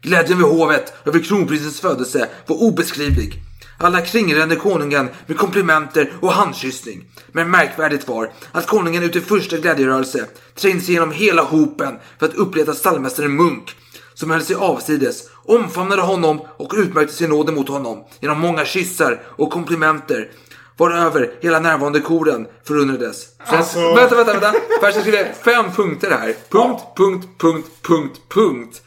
Glädjen 0.00 0.38
vid 0.38 0.46
hovet 0.46 0.92
över 1.04 1.18
kronprinsens 1.18 1.80
födelse 1.80 2.28
var 2.46 2.62
obeskrivlig. 2.62 3.49
Alla 3.82 4.00
kringrände 4.00 4.56
konungen 4.56 5.08
med 5.26 5.38
komplimenter 5.38 6.12
och 6.20 6.32
handkyssning. 6.32 7.04
Men 7.32 7.50
märkvärdigt 7.50 8.08
var 8.08 8.32
att 8.52 8.66
konungen 8.66 9.02
ut 9.02 9.16
i 9.16 9.20
första 9.20 9.56
glädjerörelse 9.56 10.26
trängde 10.54 10.80
sig 10.80 10.94
genom 10.94 11.12
hela 11.12 11.42
hopen 11.42 11.98
för 12.18 12.26
att 12.26 12.34
uppleta 12.34 12.74
stallmästaren 12.74 13.36
Munk 13.36 13.76
som 14.14 14.30
höll 14.30 14.42
sig 14.42 14.56
avsides, 14.56 15.28
omfamnade 15.44 16.02
honom 16.02 16.40
och 16.56 16.74
utmärkte 16.76 17.14
sin 17.14 17.30
nåd 17.30 17.54
mot 17.54 17.68
honom 17.68 18.04
genom 18.20 18.40
många 18.40 18.64
kyssar 18.64 19.22
och 19.26 19.50
komplimenter 19.50 20.30
varöver 20.76 21.30
hela 21.40 21.60
närvarande 21.60 22.00
koren 22.00 22.46
förundrades. 22.64 23.26
Alltså- 23.38 23.94
Vänta, 23.94 24.16
vänta, 24.16 24.32
vänta. 24.32 24.52
Först 24.80 25.00
skriver 25.00 25.32
fem 25.44 25.64
punkter 25.76 26.10
här. 26.10 26.34
Punkt, 26.50 26.82
punkt, 26.96 27.28
punkt, 27.38 27.68
punkt, 27.82 28.20
punkt. 28.28 28.82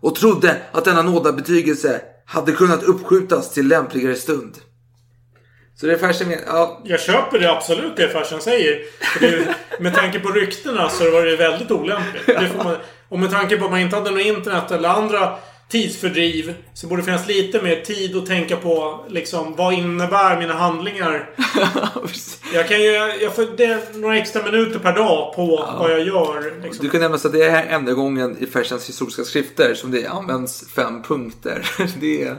Och 0.00 0.14
trodde 0.14 0.62
att 0.72 0.84
denna 0.84 1.02
nådabetygelse 1.02 2.00
hade 2.26 2.52
kunnat 2.52 2.82
uppskjutas 2.82 3.52
till 3.52 3.68
lämpligare 3.68 4.14
stund. 4.14 4.54
Så 5.76 5.86
det 5.86 5.92
är 5.92 5.96
Fersen 5.96 6.28
med, 6.28 6.40
ja, 6.46 6.80
Jag 6.84 7.00
köper 7.00 7.38
det 7.38 7.52
absolut 7.52 7.96
det 7.96 8.08
farsan 8.08 8.40
säger. 8.40 8.78
För 9.00 9.20
det, 9.20 9.54
med 9.80 9.94
tanke 9.94 10.20
på 10.20 10.28
ryktena 10.28 10.88
så 10.88 11.10
var 11.10 11.22
det 11.22 11.36
väldigt 11.36 11.70
olämpligt. 11.70 12.26
Det 12.26 12.48
får 12.48 12.64
man, 12.64 12.76
och 13.08 13.18
med 13.18 13.30
tanke 13.30 13.56
på 13.56 13.64
att 13.64 13.70
man 13.70 13.80
inte 13.80 13.96
hade 13.96 14.10
något 14.10 14.20
internet 14.20 14.70
eller 14.70 14.88
andra 14.88 15.36
tidsfördriv 15.68 16.54
så 16.74 16.86
borde 16.86 17.02
det 17.02 17.06
finnas 17.06 17.28
lite 17.28 17.62
mer 17.62 17.80
tid 17.80 18.16
att 18.16 18.26
tänka 18.26 18.56
på 18.56 19.04
liksom 19.08 19.56
vad 19.56 19.74
innebär 19.74 20.38
mina 20.38 20.54
handlingar. 20.54 21.30
Jag 22.54 22.68
kan 22.68 22.80
ju... 22.82 22.92
Jag 23.20 23.34
får 23.34 24.00
några 24.00 24.16
extra 24.18 24.42
minuter 24.42 24.78
per 24.78 24.92
dag 24.92 25.34
på 25.34 25.46
vad 25.78 25.90
jag 25.90 26.00
gör. 26.00 26.62
Liksom. 26.62 26.84
Du 26.84 26.90
kan 26.90 27.00
nämna 27.00 27.18
så 27.18 27.28
att 27.28 27.34
det 27.34 27.44
är 27.44 27.66
enda 27.66 27.92
gången 27.92 28.36
i 28.40 28.46
Fersens 28.46 28.88
historiska 28.88 29.24
skrifter 29.24 29.74
som 29.74 29.90
det 29.90 30.06
används 30.06 30.68
fem 30.68 31.02
punkter. 31.02 31.70
Det 32.00 32.22
är... 32.22 32.36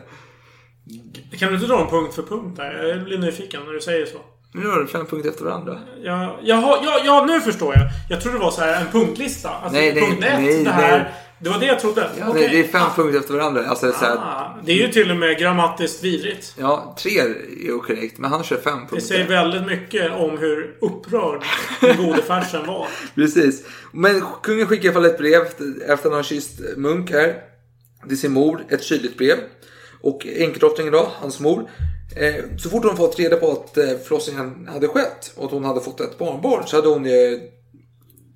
Kan 1.40 1.50
du 1.50 1.56
inte 1.56 1.68
dra 1.68 1.82
en 1.82 1.90
punkt 1.90 2.16
för 2.16 2.24
punkt 2.24 2.58
där? 2.58 2.84
Jag 2.84 3.04
blir 3.04 3.18
nyfiken 3.18 3.62
när 3.66 3.74
du 3.74 3.82
säger 3.82 4.06
så. 4.06 4.18
Nu 4.54 4.64
gör 4.64 4.80
du 4.80 4.88
fem 4.88 5.06
punkter 5.06 5.30
efter 5.30 5.46
varandra. 5.46 5.80
Ja, 6.04 6.40
jaha, 6.44 6.78
ja, 6.84 7.02
ja, 7.06 7.26
nu 7.26 7.42
förstår 7.42 7.74
jag. 7.76 7.84
Jag 8.10 8.22
trodde 8.22 8.38
det 8.38 8.44
var 8.44 8.52
så 8.52 8.62
här 8.62 8.82
en 8.82 8.92
punktlista. 8.92 9.50
Alltså, 9.50 9.80
Nej, 9.80 9.94
nej, 9.94 10.04
punkt 10.04 10.24
ett, 10.26 10.40
nej, 10.40 10.64
det 10.64 10.70
här. 10.70 10.98
nej. 10.98 11.14
Det 11.40 11.50
var 11.50 11.60
det 11.60 11.66
jag 11.66 11.80
trodde. 11.80 12.10
Ja, 12.20 12.26
Okej. 12.30 12.42
det, 12.42 12.48
det 12.48 12.60
är 12.60 12.68
fem 12.68 12.88
punkter 12.96 13.20
efter 13.20 13.34
varandra. 13.34 13.66
Alltså, 13.68 13.92
så 13.92 14.06
här, 14.06 14.16
Ah, 14.16 14.58
det 14.66 14.72
är 14.72 14.76
ju 14.76 14.88
till 14.88 15.12
och 15.12 15.18
med 15.18 15.38
grammatiskt 15.40 16.04
vidrigt. 16.04 16.54
ja, 16.60 16.96
tre 17.00 17.20
är 17.20 17.26
ju 17.66 17.80
korrekt, 17.80 18.18
men 18.18 18.32
han 18.32 18.44
kör 18.44 18.58
fem 18.58 18.74
Det 18.74 18.80
punkter. 18.80 19.00
säger 19.08 19.28
väldigt 19.28 19.66
mycket 19.66 20.12
om 20.12 20.38
hur 20.38 20.78
upprörd 20.82 21.44
den 21.82 21.98
gode 21.98 22.22
farsen 22.22 22.68
var. 22.68 22.88
Precis. 23.16 23.64
Men 23.92 24.22
kungen 24.44 24.68
skickar 24.68 24.86
i 24.86 24.88
alla 24.88 24.94
fall 24.94 25.06
ett 25.06 25.18
brev 25.18 25.42
efter 25.42 25.92
att 25.94 26.04
han 26.04 26.14
har 26.14 26.24
kysst 26.24 26.60
Munk 26.78 27.12
här. 27.12 27.36
Till 28.08 28.20
sin 28.20 28.32
mor. 28.32 28.64
Ett 28.70 28.84
kyligt 28.84 29.18
brev. 29.18 29.38
Och 30.02 30.26
enkeldrottningen 30.26 30.94
då, 30.94 31.12
hans 31.22 31.40
mor. 31.40 31.70
Eh, 32.18 32.46
så 32.58 32.70
fort 32.70 32.84
hon 32.86 32.98
fått 32.98 33.20
reda 33.20 33.36
på 33.36 33.52
att 33.52 33.78
eh, 33.78 33.86
förlossningen 34.08 34.68
hade 34.74 34.88
skett 34.88 35.34
och 35.36 35.46
att 35.46 35.52
hon 35.52 35.64
hade 35.66 35.82
fått 35.82 36.02
ett 36.02 36.18
barnbarn 36.18 36.68
så 36.68 36.76
hade 36.76 36.88
hon 36.88 37.06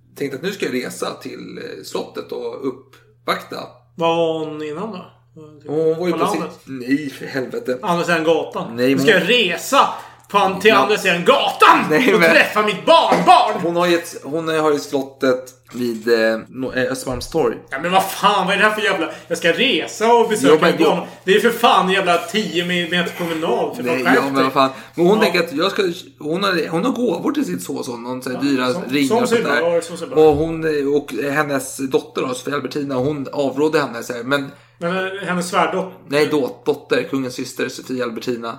eh, 0.09 0.15
tänkt 0.15 0.35
att 0.35 0.41
nu 0.41 0.51
ska 0.51 0.65
jag 0.65 0.73
resa 0.73 1.13
till 1.13 1.57
eh, 1.57 1.83
slottet 1.83 2.31
och 2.31 2.67
uppvakta. 2.67 3.57
Vad 3.95 4.17
var 4.17 4.39
hon 4.39 4.63
innan 4.63 4.91
då? 4.91 5.05
Hon 5.67 5.99
var 5.99 6.07
ju 6.07 6.13
På 6.13 6.19
på 6.19 6.27
sitt... 6.27 6.41
Nej, 6.65 7.09
för 7.09 7.25
helvete. 7.25 7.79
Andra 7.81 8.03
sidan 8.03 8.23
gatan. 8.23 8.75
Nej, 8.75 8.87
nu 8.87 8.95
men 8.95 8.99
ska 9.05 9.11
jag 9.11 9.29
resa 9.29 9.89
på, 10.31 10.57
till 10.61 10.69
Ja. 10.69 10.75
andra 10.77 10.97
sidan 10.97 11.25
gatan! 11.25 11.77
Nej, 11.89 12.13
och 12.13 12.19
men- 12.19 12.29
träffa 12.29 12.61
mitt 12.61 12.85
barnbarn! 12.85 13.61
Hon 13.63 13.75
har 13.75 13.87
ju, 13.87 13.95
ett, 13.95 14.15
hon 14.23 14.47
har 14.47 14.71
ju 14.71 14.79
slottet 14.79 15.53
vid 15.73 16.07
eh, 16.07 16.33
eh, 16.75 16.91
Östermalmstorg. 16.91 17.57
Ja, 17.69 17.77
men 17.81 17.91
vad 17.91 18.03
fan, 18.11 18.47
vad 18.47 18.55
är 18.55 18.59
det 18.59 18.63
här 18.65 18.71
för 18.75 18.81
jävla... 18.81 19.09
Jag 19.27 19.37
ska 19.37 19.51
resa 19.51 20.13
och 20.13 20.29
besöka 20.29 20.53
Jo, 20.53 20.57
men 20.61 20.71
mitt 20.71 20.85
barn. 20.87 21.07
Det 21.23 21.31
är 21.35 21.39
för 21.39 21.49
fan 21.49 21.85
en 21.87 21.91
jävla 21.93 22.17
10 22.17 22.65
meter 22.65 23.11
promenad. 23.17 23.75
För 23.75 23.83
Nej, 23.83 24.03
fan, 24.03 24.15
ja, 24.15 24.21
men 24.31 24.43
vad 24.43 24.53
fan. 24.53 24.69
Men 24.95 25.05
hon 25.07 25.17
Ja. 25.17 25.23
tänker 25.23 25.39
att 25.39 25.53
jag 25.53 25.71
ska, 25.71 25.83
hon, 26.19 26.43
har, 26.43 26.67
hon 26.69 26.85
har 26.85 26.91
gåvor 26.91 27.31
till 27.31 27.45
sitt 27.45 27.63
son, 27.63 28.03
någon 28.03 28.21
sån 28.21 28.35
här 28.35 28.41
dyra 28.41 28.73
som- 28.73 28.83
ringar 28.89 29.07
som 29.07 29.17
och 29.17 29.29
sånt 29.29 29.43
där. 29.43 29.61
bör, 29.61 29.81
som. 29.81 30.13
Och, 30.13 30.35
hon, 30.35 30.65
och 30.95 31.13
hennes 31.33 31.77
dotter 31.77 32.21
då, 32.21 32.33
Sofia 32.33 32.55
Albertina, 32.55 32.95
hon 32.95 33.27
avrådde 33.33 33.79
henne. 33.79 34.03
Så 34.03 34.13
här, 34.13 34.23
men 34.23 34.51
Men 34.77 34.97
eh, 34.97 35.11
hennes 35.27 35.49
svärdotter... 35.49 35.93
nej, 36.07 36.27
då, 36.31 36.61
dotter, 36.65 37.03
kungens 37.09 37.33
syster 37.33 37.69
Sofia 37.69 38.03
Albertina. 38.03 38.57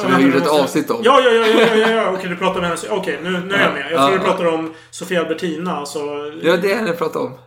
Som 0.00 0.10
Ja, 0.10 0.16
vi 0.16 0.22
men 0.24 0.32
gjorde 0.32 0.44
ett 0.44 0.50
avsnitt 0.50 0.90
om. 0.90 1.00
Ja, 1.04 1.20
ja, 1.20 1.30
ja, 1.30 1.46
ja, 1.46 1.76
ja, 1.76 1.90
ja. 1.90 2.10
okej 2.10 2.28
du 2.30 2.36
pratar 2.36 2.58
om 2.58 2.64
hennes... 2.64 2.84
Okej, 2.90 3.18
nu, 3.22 3.30
nu 3.30 3.54
är 3.54 3.60
jag 3.64 3.72
med. 3.72 3.84
Jag 3.92 4.00
Ja, 4.00 4.06
tror 4.08 4.18
du 4.18 4.24
pratar 4.24 4.46
om 4.46 4.74
Sofia 4.90 5.20
Albertina, 5.20 5.76
alltså... 5.76 5.98
Ja, 6.42 6.56
det 6.56 6.72
är 6.72 6.76
henne 6.76 6.88
jag 6.88 6.98
pratar 6.98 7.20
om. 7.20 7.38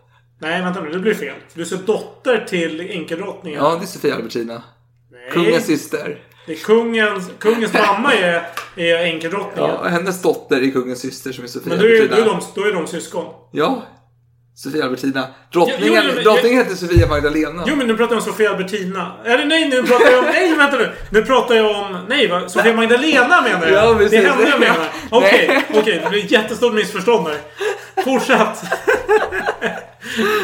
Nej, 0.41 0.61
vänta 0.61 0.81
nu, 0.81 0.89
det 0.91 0.99
blir 0.99 1.13
fel. 1.13 1.35
Du 1.53 1.65
ser 1.65 1.77
dotter 1.77 2.45
till 2.49 2.81
enkeldrottningen. 2.81 3.59
Ja, 3.63 3.75
det 3.75 3.85
är 3.85 3.87
Sofia 3.87 4.15
Albertina. 4.15 4.63
Nej. 5.11 5.31
Kungens 5.31 5.65
syster. 5.65 6.19
Det 6.45 6.51
är 6.53 6.57
kungens... 6.57 7.31
Kungens 7.39 7.73
mamma 7.73 8.13
är, 8.13 8.43
är 8.75 9.03
enkeldrottningen. 9.03 9.71
Ja, 9.71 9.83
hennes 9.87 10.21
dotter 10.21 10.61
är 10.67 10.71
kungens 10.71 10.99
syster 10.99 11.31
som 11.31 11.43
är 11.43 11.47
Sofia 11.47 11.69
men 11.69 11.79
då 11.79 11.85
är, 11.85 11.89
då, 11.89 11.95
Albertina. 12.03 12.25
är 12.25 12.29
de, 12.39 12.61
då 12.61 12.67
är 12.67 12.73
de 12.73 12.87
syskon. 12.87 13.33
Ja, 13.51 13.81
Sofia 14.55 14.83
Albertina. 14.83 15.27
Drottningen, 15.53 15.81
Jo, 15.85 15.93
jo, 16.07 16.13
men- 16.15 16.23
drottningen 16.23 16.57
heter 16.63 16.75
Sofia 16.75 17.07
Magdalena. 17.07 17.63
Jo 17.67 17.75
men 17.75 17.87
nu 17.87 17.97
pratar 17.97 18.15
jag 18.15 18.21
om 18.21 18.25
Sofia 18.31 18.49
Albertina. 18.51 19.11
Eller 19.25 19.45
nej, 19.45 19.69
nu 19.69 19.83
pratar 19.83 20.09
jag 20.11 20.19
om... 20.19 20.25
Nej, 20.25 20.55
vänta 20.55 20.77
nu. 20.77 20.89
Nu 21.09 21.21
pratar 21.25 21.55
jag 21.55 21.65
om... 21.75 21.97
Nej, 22.09 22.27
va? 22.27 22.49
Sofia 22.49 22.73
Magdalena 22.73 23.41
menar 23.41 23.67
jag. 23.67 23.85
Ja, 23.89 23.95
precis. 23.97 24.11
det 24.11 24.17
är 24.17 24.29
henne 24.31 24.49
jag 24.49 24.59
menar. 24.59 24.89
Okej, 25.11 25.63
okej. 25.73 25.99
Det 26.03 26.09
blir 26.09 26.23
ett 26.25 26.31
jättestort 26.31 26.73
missförstånd 26.73 27.27
här. 27.27 27.37
Fortsätt. 28.03 28.57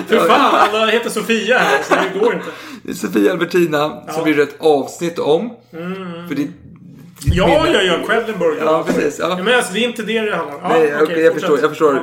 För 0.07 0.15
Ja, 0.15 0.22
fan, 0.26 0.52
ja. 0.53 0.57
alla 0.80 0.86
heter 0.91 1.10
Sofia 1.10 1.57
här 1.57 1.84
så 1.84 1.94
det 1.95 2.19
går 2.19 2.34
inte. 2.34 2.45
Det 2.84 2.90
är 2.91 2.95
Sofia 2.95 3.31
Albertina 3.31 3.90
som 3.90 4.02
Ja. 4.07 4.23
vi 4.23 4.31
gjorde 4.31 4.44
ett 4.44 4.56
avsnitt 4.60 5.19
om. 5.19 5.53
Mm. 5.73 6.27
För 6.27 6.36
det, 6.36 6.48
Ja, 7.26 7.68
ja, 7.73 7.81
ja. 7.81 7.98
Quedlinburg. 8.07 8.57
Ja, 8.61 8.84
precis. 8.88 9.19
Ja. 9.19 9.40
men 9.44 9.56
alltså, 9.56 9.73
det 9.73 9.80
är 9.80 9.84
inte 9.84 10.02
det 10.03 10.19
det 10.22 10.36
handlar 10.36 10.56
om. 10.56 10.61
Ja, 10.64 10.69
Nej, 10.69 10.94
okej, 10.94 11.03
okej, 11.03 11.19
jag, 11.23 11.34
förstår, 11.34 11.60
jag 11.60 11.69
förstår 11.69 11.95
eh, 11.95 12.02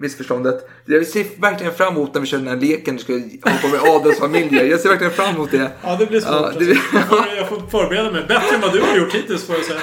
missförståndet. 0.00 0.68
Jag 0.86 1.06
ser 1.06 1.40
verkligen 1.40 1.74
fram 1.74 1.94
emot 1.96 2.14
när 2.14 2.20
vi 2.20 2.26
kör 2.26 2.38
den 2.38 2.46
här 2.48 2.56
leken. 2.56 2.96
Du 2.96 3.02
ska 3.02 3.12
hålla 3.12 3.58
på 3.62 3.68
med 3.68 3.80
adelsfamiljer. 3.82 4.64
Jag 4.64 4.80
ser 4.80 4.88
verkligen 4.88 5.12
fram 5.12 5.34
emot 5.34 5.50
det. 5.50 5.70
Ja, 5.82 5.96
det 5.96 6.06
blir 6.06 6.20
svårt. 6.20 6.30
Ja, 6.32 6.46
alltså. 6.46 6.60
det- 6.60 6.66
jag, 6.92 7.08
får, 7.08 7.18
jag 7.36 7.48
får 7.48 7.66
förbereda 7.70 8.10
mig. 8.12 8.24
Bättre 8.28 8.54
än 8.54 8.60
vad 8.60 8.72
du 8.72 8.80
har 8.80 8.96
gjort 8.96 9.14
hittills, 9.14 9.44
får 9.46 9.56
jag 9.56 9.64
säga. 9.64 9.80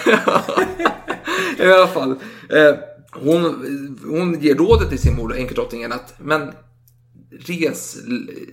I 1.70 1.72
alla 1.72 1.88
fall. 1.88 2.12
Eh, 2.50 2.76
hon, 3.12 3.44
hon 4.08 4.40
ger 4.42 4.56
rådet 4.56 4.90
till 4.90 5.00
sin 5.00 5.16
mor, 5.16 5.36
enkeldrottningen, 5.36 5.92
att 5.92 6.14
men 6.20 6.52
res 7.48 7.98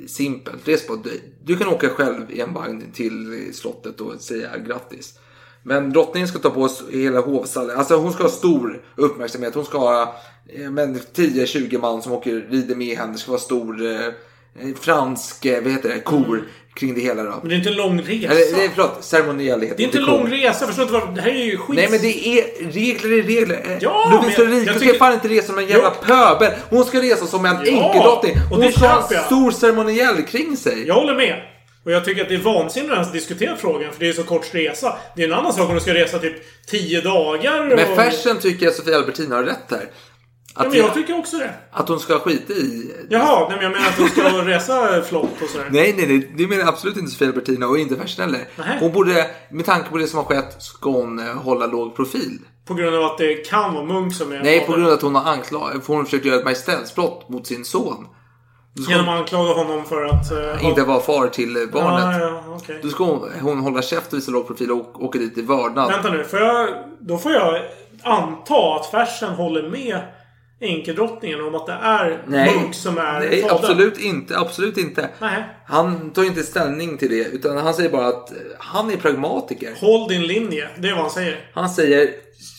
simpelt. 0.06 0.68
Res 0.68 0.86
på, 0.86 0.96
du, 0.96 1.20
du 1.44 1.56
kan 1.56 1.68
åka 1.68 1.88
själv 1.88 2.30
i 2.30 2.40
en 2.40 2.54
vagn 2.54 2.82
till 2.94 3.50
slottet 3.54 4.00
och 4.00 4.20
säga 4.20 4.58
grattis. 4.58 5.18
Men 5.66 5.92
drottningen 5.92 6.28
ska 6.28 6.38
ta 6.38 6.50
på 6.50 6.68
sig 6.68 7.02
hela 7.02 7.20
hovstallen. 7.20 7.78
Alltså 7.78 7.96
hon 7.96 8.12
ska 8.12 8.22
ha 8.22 8.30
stor 8.30 8.82
uppmärksamhet. 8.96 9.54
Hon 9.54 9.64
ska 9.64 9.78
ha 9.78 10.02
eh, 10.48 10.70
men 10.70 10.98
10-20 11.16 11.80
man 11.80 12.02
som 12.02 12.12
åker, 12.12 12.46
rider 12.50 12.74
med 12.76 12.96
henne. 12.98 13.12
Det 13.12 13.18
ska 13.18 13.30
vara 13.30 13.40
stor 13.40 13.86
eh, 13.92 13.98
fransk, 14.80 15.44
eh, 15.44 15.62
vad 15.62 15.72
heter 15.72 15.88
det, 15.88 16.00
kor 16.00 16.48
kring 16.74 16.94
det 16.94 17.00
hela 17.00 17.22
då. 17.22 17.34
Men 17.40 17.48
det 17.48 17.54
är 17.54 17.56
inte 17.56 17.68
en 17.70 17.76
lång 17.76 18.00
resa. 18.00 18.32
Eller, 18.34 18.56
nej, 18.56 18.70
förlåt, 18.74 18.96
ceremoniell 19.04 19.60
heter 19.60 19.76
Det 19.76 19.82
är 19.82 19.84
inte 19.84 19.98
en 19.98 20.04
lång 20.04 20.30
resa. 20.30 20.66
Förstår 20.66 20.82
inte 20.82 20.92
vad... 20.94 21.14
Det 21.14 21.20
här 21.20 21.30
är 21.30 21.44
ju 21.44 21.56
skit. 21.56 21.76
Nej 21.76 21.88
men 21.90 22.00
det 22.00 22.28
är 22.28 22.70
regler 22.72 23.18
är 23.18 23.22
regler. 23.22 23.78
Ja, 23.80 24.08
Lovisa 24.22 24.42
men 24.42 24.52
jag- 24.52 24.60
Rika 24.60 24.70
jag 24.70 24.76
ska 24.80 24.86
tycker- 24.86 24.98
fan 24.98 25.12
inte 25.14 25.28
resa 25.28 25.46
som 25.46 25.58
en 25.58 25.66
jävla 25.66 25.90
pöbel. 25.90 26.52
Hon 26.70 26.84
ska 26.84 27.02
resa 27.02 27.26
som 27.26 27.44
en 27.44 27.56
Ja, 27.64 27.84
enkeldrottning. 27.84 28.34
och 28.50 28.56
Hon 28.62 28.72
ska 28.72 28.86
ha 28.88 28.96
en 29.00 29.04
jag. 29.10 29.24
stor 29.24 29.50
ceremoniell 29.50 30.22
kring 30.22 30.56
sig. 30.56 30.86
Jag 30.86 30.94
håller 30.94 31.14
med. 31.16 31.42
Och 31.84 31.92
jag 31.92 32.04
tycker 32.04 32.22
att 32.22 32.28
det 32.28 32.34
är 32.34 32.38
vansinnigt 32.38 32.92
att 32.92 32.96
ens 32.98 33.12
diskutera 33.12 33.56
frågan, 33.56 33.92
för 33.92 34.00
det 34.00 34.08
är 34.08 34.12
så 34.12 34.24
kort 34.24 34.54
resa. 34.54 34.96
Det 35.16 35.22
är 35.22 35.26
en 35.28 35.34
annan 35.34 35.52
sak 35.52 35.68
om 35.68 35.74
du 35.74 35.80
ska 35.80 35.94
resa 35.94 36.18
typ 36.18 36.36
10 36.66 37.00
dagar. 37.00 37.60
Och... 37.60 37.76
Med 37.76 37.96
fashion 37.96 38.38
tycker 38.40 38.66
jag 38.66 38.74
Sofia 38.74 38.96
Albertina 38.96 39.36
har 39.36 39.42
rätt 39.42 39.70
här. 39.70 39.88
Ja, 40.56 40.60
Att, 40.62 40.68
men 40.68 40.78
jag 40.78 40.94
tycker 40.94 41.18
också 41.18 41.38
det. 41.38 41.54
att 41.70 41.88
hon 41.88 42.00
ska 42.00 42.18
skita 42.18 42.52
i... 42.52 42.94
Jaha, 43.10 43.48
nej, 43.48 43.56
men 43.56 43.64
jag 43.64 43.72
menar 43.72 43.88
att 43.88 43.96
du 43.96 44.08
ska 44.08 44.22
resa 44.22 45.02
flott 45.02 45.42
och 45.42 45.48
sådär. 45.48 45.68
Nej, 45.70 45.94
nej, 45.96 46.06
nej. 46.06 46.32
Det 46.36 46.46
menar 46.46 46.68
absolut 46.68 46.96
inte 46.96 47.10
Sofia 47.10 47.28
Albertina 47.28 47.66
och 47.66 47.78
inte 47.78 47.96
fashion 47.96 48.24
heller. 48.24 48.48
Hon 48.80 48.92
borde, 48.92 49.30
med 49.50 49.66
tanke 49.66 49.90
på 49.90 49.98
det 49.98 50.06
som 50.06 50.16
har 50.18 50.24
skett, 50.24 50.56
ska 50.62 50.90
hon 50.90 51.18
eh, 51.18 51.34
hålla 51.34 51.66
låg 51.66 51.96
profil. 51.96 52.38
På 52.66 52.74
grund 52.74 52.96
av 52.96 53.04
att 53.04 53.18
det 53.18 53.34
kan 53.34 53.74
vara 53.74 53.84
Munk 53.84 54.14
som 54.14 54.32
är 54.32 54.42
Nej, 54.42 54.60
på 54.66 54.72
grund 54.72 54.86
av 54.86 54.92
att 54.92 55.02
hon 55.02 55.14
har 55.14 55.32
anklagat, 55.32 55.84
för 55.84 55.86
hon 55.86 55.96
har 55.96 56.04
försökt 56.04 56.24
göra 56.24 56.38
ett 56.38 56.44
majestätsbrott 56.44 57.28
mot 57.28 57.46
sin 57.46 57.64
son. 57.64 58.06
Genom 58.76 59.08
att 59.08 59.18
anklaga 59.20 59.52
honom 59.52 59.84
för 59.84 60.04
att... 60.04 60.32
eh, 60.32 60.64
inte 60.68 60.82
vara 60.82 61.00
far 61.00 61.28
till 61.28 61.56
eh, 61.56 61.62
barnet. 61.72 62.20
Ja, 62.20 62.28
ja, 62.46 62.56
okej. 62.56 62.78
Då 62.82 62.88
ska 62.88 63.04
hon, 63.04 63.28
hon 63.40 63.58
hålla 63.60 63.82
käft 63.82 64.12
och 64.12 64.18
visa 64.18 64.30
låg 64.30 64.46
profil 64.46 64.70
och 64.70 65.04
åka 65.04 65.18
dit 65.18 65.38
i 65.38 65.42
vördnad. 65.42 65.90
Vänta 65.90 66.10
nu, 66.10 66.24
får 66.24 66.40
jag, 66.40 66.68
då 67.00 67.18
får 67.18 67.32
jag 67.32 67.60
anta 68.02 68.74
att 68.74 68.86
Fersen 68.86 69.30
håller 69.32 69.68
med 69.68 70.00
enkeldrottningen 70.60 71.40
om 71.40 71.54
att 71.54 71.66
det 71.66 71.72
är 71.72 72.22
Munk 72.26 72.74
som 72.74 72.98
är 72.98 73.20
nej 73.20 73.42
fadern. 73.42 73.56
absolut 73.56 73.98
inte. 73.98 74.38
Absolut 74.38 74.78
inte. 74.78 75.08
Nej. 75.20 75.44
Han 75.66 76.10
tar 76.10 76.24
inte 76.24 76.42
ställning 76.42 76.98
till 76.98 77.10
det. 77.10 77.24
Utan 77.24 77.56
han 77.56 77.74
säger 77.74 77.90
bara 77.90 78.06
att 78.06 78.30
eh, 78.30 78.36
han 78.58 78.90
är 78.90 78.96
pragmatiker. 78.96 79.72
Håll 79.80 80.08
din 80.08 80.22
linje. 80.26 80.68
Det 80.78 80.88
är 80.88 80.92
vad 80.92 81.02
han 81.02 81.10
säger. 81.10 81.50
Han 81.54 81.68
säger 81.70 82.10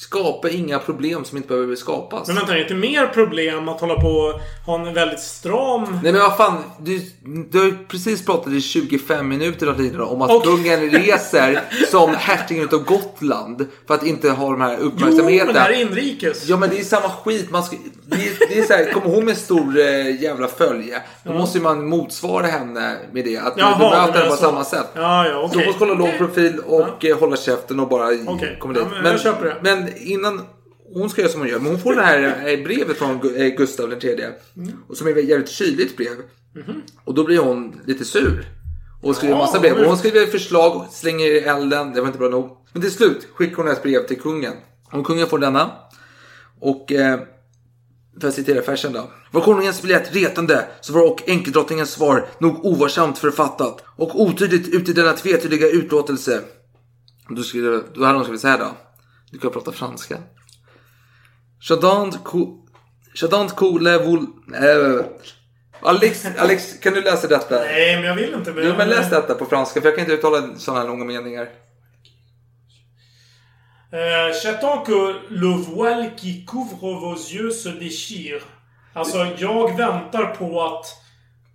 skapa 0.10 0.50
inga 0.50 0.80
problem 0.80 1.26
som 1.26 1.38
inte 1.38 1.50
behöver 1.50 1.76
skapas. 1.76 2.28
Men 2.28 2.36
vänta, 2.36 2.52
är 2.52 2.56
det 2.56 2.62
inte 2.62 2.74
mer 2.76 3.08
problem 3.08 3.70
att 3.70 3.82
hålla 3.82 3.96
på 4.02 4.08
och 4.10 4.40
ha 4.66 4.88
en 4.88 4.94
väldigt 4.94 5.20
stram... 5.20 6.00
Nej 6.04 6.12
men 6.12 6.22
vad 6.22 6.38
fan, 6.38 6.64
du, 6.80 7.02
du 7.50 7.58
har 7.58 7.66
ju 7.66 7.78
precis 7.88 8.26
pratat 8.26 8.54
i 8.54 8.62
25 8.62 9.28
minuter 9.28 9.74
tiden 9.74 10.02
om 10.02 10.22
att 10.22 10.32
Och- 10.32 10.44
kungen 10.44 10.80
reser 10.90 11.62
som 11.92 12.16
hertigen 12.18 12.70
av 12.72 12.84
Gotland 12.84 13.68
för 13.88 13.94
att 13.94 14.06
inte 14.06 14.30
ha 14.30 14.50
de 14.52 14.62
här 14.62 14.78
Jo, 14.82 14.86
uppmärksamheten. 14.88 15.46
men 15.46 15.54
det 15.56 15.60
här 15.62 15.70
är 15.72 15.82
inrikes. 15.82 16.48
Ja 16.48 16.58
men 16.58 16.70
det 16.70 16.80
är 16.80 16.84
samma 16.84 17.10
skit. 17.10 17.52
Man 17.52 17.64
ska, 17.64 17.78
det, 18.06 18.16
är, 18.16 18.48
det 18.50 18.60
är 18.60 18.64
så 18.64 18.74
här, 18.74 18.92
kommer 18.92 19.08
hon 19.16 19.26
med 19.26 19.38
stor 19.38 19.78
eh, 19.80 20.22
jävla 20.24 20.48
följe. 20.48 21.02
Då 21.24 21.32
Ja. 21.32 21.38
måste 21.38 21.60
man 21.60 21.86
motsvara 21.90 22.46
henne 22.48 22.96
med 23.12 23.26
det. 23.26 23.38
Att 23.38 23.54
Jaha, 23.58 23.78
men 24.06 24.14
henne 24.14 24.30
på 24.30 24.36
så. 24.36 24.42
samma 24.44 24.64
sätt. 24.64 24.88
Ja, 24.96 25.28
ja, 25.28 25.34
Så 25.34 25.46
okej. 25.56 25.66
hon 25.66 25.74
ska 25.74 25.86
hålla 25.86 26.00
låg 26.00 26.18
profil 26.18 26.60
och 26.66 27.06
eh, 27.06 27.20
hålla 27.20 27.38
käften 27.38 27.80
och 27.80 27.88
bara 27.88 28.06
Okej. 28.28 28.58
komma 28.60 28.74
Ja, 28.78 28.80
dit. 28.84 28.90
men 29.04 29.12
jag 29.12 29.22
köper 29.22 29.46
det. 29.46 29.56
men 29.62 29.90
innan 29.98 30.42
hon 30.94 31.10
ska 31.10 31.22
göra 31.22 31.32
som 31.32 31.42
hon 31.42 31.50
gör. 31.50 31.60
Men 31.60 31.72
hon 31.72 31.80
får 31.80 31.96
det 31.96 32.02
här 32.02 32.48
eh, 32.48 32.64
brevet 32.64 32.98
från 32.98 33.36
eh, 33.36 33.48
Gustav 33.48 33.90
den 33.90 34.00
tredje. 34.00 34.34
Mm. 34.58 34.72
Och 34.88 34.98
som 34.98 35.08
är 35.08 35.18
ett 35.18 35.30
jävligt 35.30 35.50
kyligt 35.50 35.98
brev. 35.98 36.16
Mhm. 36.56 36.82
Och 37.04 37.14
då 37.14 37.24
blir 37.24 37.40
hon 37.40 37.82
lite 37.86 38.06
sur. 38.06 38.46
Och 39.02 39.16
skriver 39.16 39.34
Ja, 39.34 39.40
massa 39.40 39.60
brev. 39.60 39.78
Och 39.78 39.86
hon 39.86 39.98
skriver 39.98 40.26
förslag, 40.26 40.86
slänger 40.92 41.26
i 41.26 41.40
elden. 41.40 41.94
Det 41.94 42.02
var 42.02 42.08
inte 42.08 42.20
bra 42.20 42.30
nog. 42.30 42.58
Men 42.74 42.82
till 42.82 42.92
slut 42.92 43.28
skickar 43.34 43.56
hon 43.56 43.68
ett 43.68 43.84
brev 43.84 44.08
till 44.08 44.22
kungen. 44.22 44.54
Och 44.92 45.06
kungen 45.06 45.28
får 45.28 45.40
denna. 45.40 45.72
Och 46.60 46.92
eh, 46.92 47.20
för 48.22 48.28
att 48.28 48.34
citera 48.34 48.62
färsen 48.62 48.94
då. 48.94 49.12
Var 49.32 49.42
konungens 49.42 49.82
biljett 49.82 50.16
retande 50.16 50.68
så 50.82 50.94
var 50.94 51.12
och 51.12 51.30
enkeldrottningens 51.30 51.92
svar 51.92 52.28
nog 52.40 52.66
ovarsamt 52.66 53.18
författat 53.18 53.84
och 53.96 54.22
otydligt 54.22 54.68
ut 54.68 54.90
i 54.90 54.94
denna 54.94 55.14
tvetydiga 55.14 55.68
utlåtelse. 55.70 56.42
Då, 57.30 57.44
skulle, 57.44 57.82
då 57.94 58.04
hade 58.04 58.18
hon 58.18 58.24
skrivit 58.24 58.42
så 58.42 58.48
här 58.48 58.60
då. 58.60 58.72
Du 59.36 59.42
kan 59.42 59.52
prata 59.52 59.72
franska. 59.72 60.18
Chadant 61.60 62.24
co... 62.24 62.66
Chadant 63.16 63.62
voul... 63.62 64.28
Äh, 64.54 65.06
Alex, 65.82 66.26
Alex, 66.38 66.80
kan 66.80 66.94
du 66.94 67.02
läsa 67.02 67.28
detta? 67.28 67.60
Nej, 67.60 67.96
men 67.96 68.06
jag 68.06 68.16
vill 68.16 68.34
inte. 68.34 68.54
Jo, 68.58 68.74
men 68.78 68.90
läs 68.90 69.10
detta 69.10 69.34
på 69.34 69.46
franska 69.46 69.82
för 69.82 69.88
jag 69.88 69.96
kan 69.96 70.04
inte 70.04 70.14
uttala 70.14 70.56
sådana 70.58 70.82
här 70.82 70.88
långa 70.88 71.06
meningar. 71.06 71.48
J'attends 74.44 74.86
que 74.86 75.14
le 75.30 75.58
voile 75.68 76.12
qui 76.18 76.46
couvre 76.46 77.00
vos 77.00 77.34
yeux 77.34 77.64
se 77.64 77.70
déchire. 77.70 78.42
Alltså, 78.94 79.28
jag 79.38 79.78
väntar 79.78 80.36
på 80.36 80.64
att 80.64 80.86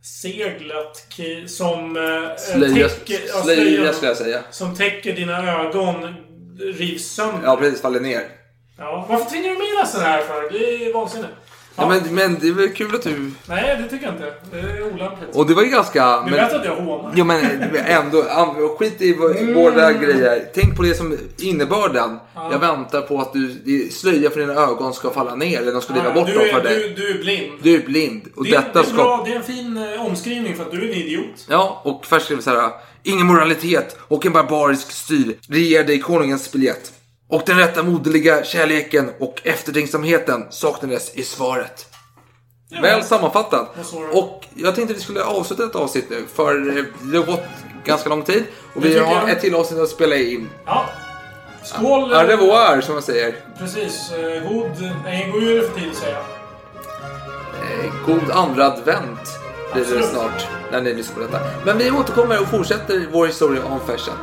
seglet 0.02 1.06
som 1.46 1.96
eh, 1.96 2.36
Slöja, 2.36 2.88
täcker... 2.88 3.20
ja, 3.28 3.42
slöja 3.42 3.64
slöjan 3.64 3.94
skulle 3.94 4.10
jag 4.10 4.16
säga. 4.16 4.42
Som 4.50 4.74
täcker 4.76 5.16
dina 5.16 5.66
ögon 5.66 6.29
rivs 6.60 7.04
sönder. 7.14 7.40
Ja, 7.44 7.56
precis. 7.56 7.82
Faller 7.82 8.00
ner. 8.00 8.22
Ja, 8.78 9.06
varför 9.08 9.30
tvingar 9.30 9.50
du 9.50 9.58
mig 9.58 9.66
läsa 9.80 9.98
det 9.98 10.04
här 10.04 10.20
för? 10.22 10.50
Det 10.50 10.86
är 10.86 10.92
vansinnigt. 10.92 11.30
Ja, 11.76 11.88
men, 11.88 12.14
men 12.14 12.38
det 12.40 12.48
är 12.48 12.52
väl 12.52 12.68
kul 12.74 12.94
att 12.94 13.02
du... 13.02 13.30
Nej, 13.48 13.76
det 13.82 13.88
tycker 13.88 14.06
jag 14.06 14.14
inte. 14.14 14.34
Det 14.52 14.58
är 14.58 14.82
olämpligt. 14.94 15.36
Och 15.36 15.46
det 15.46 15.54
var 15.54 15.62
ju 15.62 15.68
ganska... 15.70 16.16
Du 16.16 16.30
men- 16.30 16.32
vet 16.32 16.52
att 16.52 16.64
jag 16.64 16.76
hånar. 16.76 17.12
Jo 17.16 17.24
men 17.24 17.44
ändå, 17.86 18.22
skit 18.78 19.00
i 19.02 19.14
Mm. 19.14 19.54
våra 19.54 19.92
grejer. 19.92 20.44
Tänk 20.54 20.76
på 20.76 20.82
det 20.82 20.94
som 20.94 21.18
innebörden. 21.38 22.18
Ja. 22.34 22.48
Jag 22.52 22.58
väntar 22.58 23.00
på 23.00 23.20
att 23.20 23.32
du, 23.32 23.48
det- 23.64 23.92
slöja 23.92 24.30
för 24.30 24.40
dina 24.40 24.52
ögon 24.54 24.94
ska 24.94 25.10
falla 25.10 25.34
ner 25.34 25.60
eller 25.60 25.72
de 25.72 25.80
ska 25.82 25.92
driva 25.92 26.12
bort 26.12 26.26
du, 26.26 26.32
dem 26.32 26.42
är, 26.42 26.52
för 26.52 26.60
du, 26.62 26.68
dig. 26.68 26.94
du 26.96 27.10
är 27.10 27.18
blind. 27.18 27.52
Du 27.62 27.74
är 27.74 27.80
blind. 27.86 28.22
Och 28.36 28.44
det, 28.44 28.50
är- 28.50 28.60
detta 28.60 28.72
det, 28.72 28.78
är 28.78 28.82
ska... 28.84 28.94
bra, 28.94 29.22
det 29.26 29.32
är 29.32 29.36
en 29.36 29.42
fin 29.42 29.76
eh, 29.94 30.06
omskrivning 30.06 30.56
för 30.56 30.62
att 30.64 30.70
du 30.70 30.78
är 30.82 30.88
en 30.88 30.94
idiot. 30.94 31.46
Ja, 31.48 31.80
och 31.84 32.06
först 32.06 32.24
skriver 32.24 32.42
så 32.42 32.50
här. 32.50 32.70
Ingen 33.02 33.26
moralitet 33.26 33.96
och 34.00 34.26
en 34.26 34.32
barbarisk 34.32 34.90
styr 34.92 35.34
reger 35.48 35.84
dig 35.84 36.00
konungens 36.00 36.52
biljett. 36.52 36.92
Och 37.30 37.42
den 37.46 37.58
rätta 37.58 37.82
moderliga 37.82 38.44
kärleken 38.44 39.10
och 39.18 39.40
eftertänksamheten 39.44 40.46
saknades 40.50 41.14
i 41.14 41.22
svaret. 41.22 41.86
Väl 42.82 43.04
sammanfattat. 43.04 43.68
Och 44.12 44.46
jag 44.54 44.74
tänkte 44.74 44.94
vi 44.94 45.00
skulle 45.00 45.22
avsluta 45.22 45.64
ett 45.64 45.74
avsnitt 45.74 46.10
nu. 46.10 46.24
För 46.34 46.78
eh, 46.78 46.84
det 47.00 47.18
har 47.18 47.24
gått 47.26 47.42
ganska 47.84 48.08
lång 48.08 48.22
tid. 48.22 48.44
Och 48.74 48.80
Det 48.80 48.88
vi 48.88 48.98
har 48.98 49.14
jag. 49.14 49.30
ett 49.30 49.40
till 49.40 49.54
avsnitt 49.54 49.80
att 49.80 49.88
spela 49.88 50.16
in. 50.16 50.50
Ja. 50.66 50.84
Skål! 51.64 52.12
Au 52.14 52.26
revoir, 52.26 52.80
som 52.80 52.94
man 52.94 53.02
säger. 53.02 53.34
Precis. 53.58 54.12
eh, 54.12 54.48
God... 54.52 54.90
Nej, 55.04 55.30
god 55.32 55.42
jul 55.42 55.68
för 55.68 55.80
tid 55.80 55.94
säger 55.94 56.14
jag. 56.14 56.24
Eh, 57.84 57.92
God 58.06 58.30
andra 58.30 58.66
advent 58.66 59.20
blir 59.72 59.84
det 59.84 60.02
snart 60.02 60.46
när 60.72 60.80
ni 60.80 60.94
lyssnar 60.94 61.14
på 61.14 61.20
detta. 61.20 61.40
Men 61.64 61.78
vi 61.78 61.90
återkommer 61.90 62.40
och 62.40 62.48
fortsätter 62.48 63.06
vår 63.12 63.26
historia 63.26 63.64
om 63.64 63.80
fashion. 63.80 64.14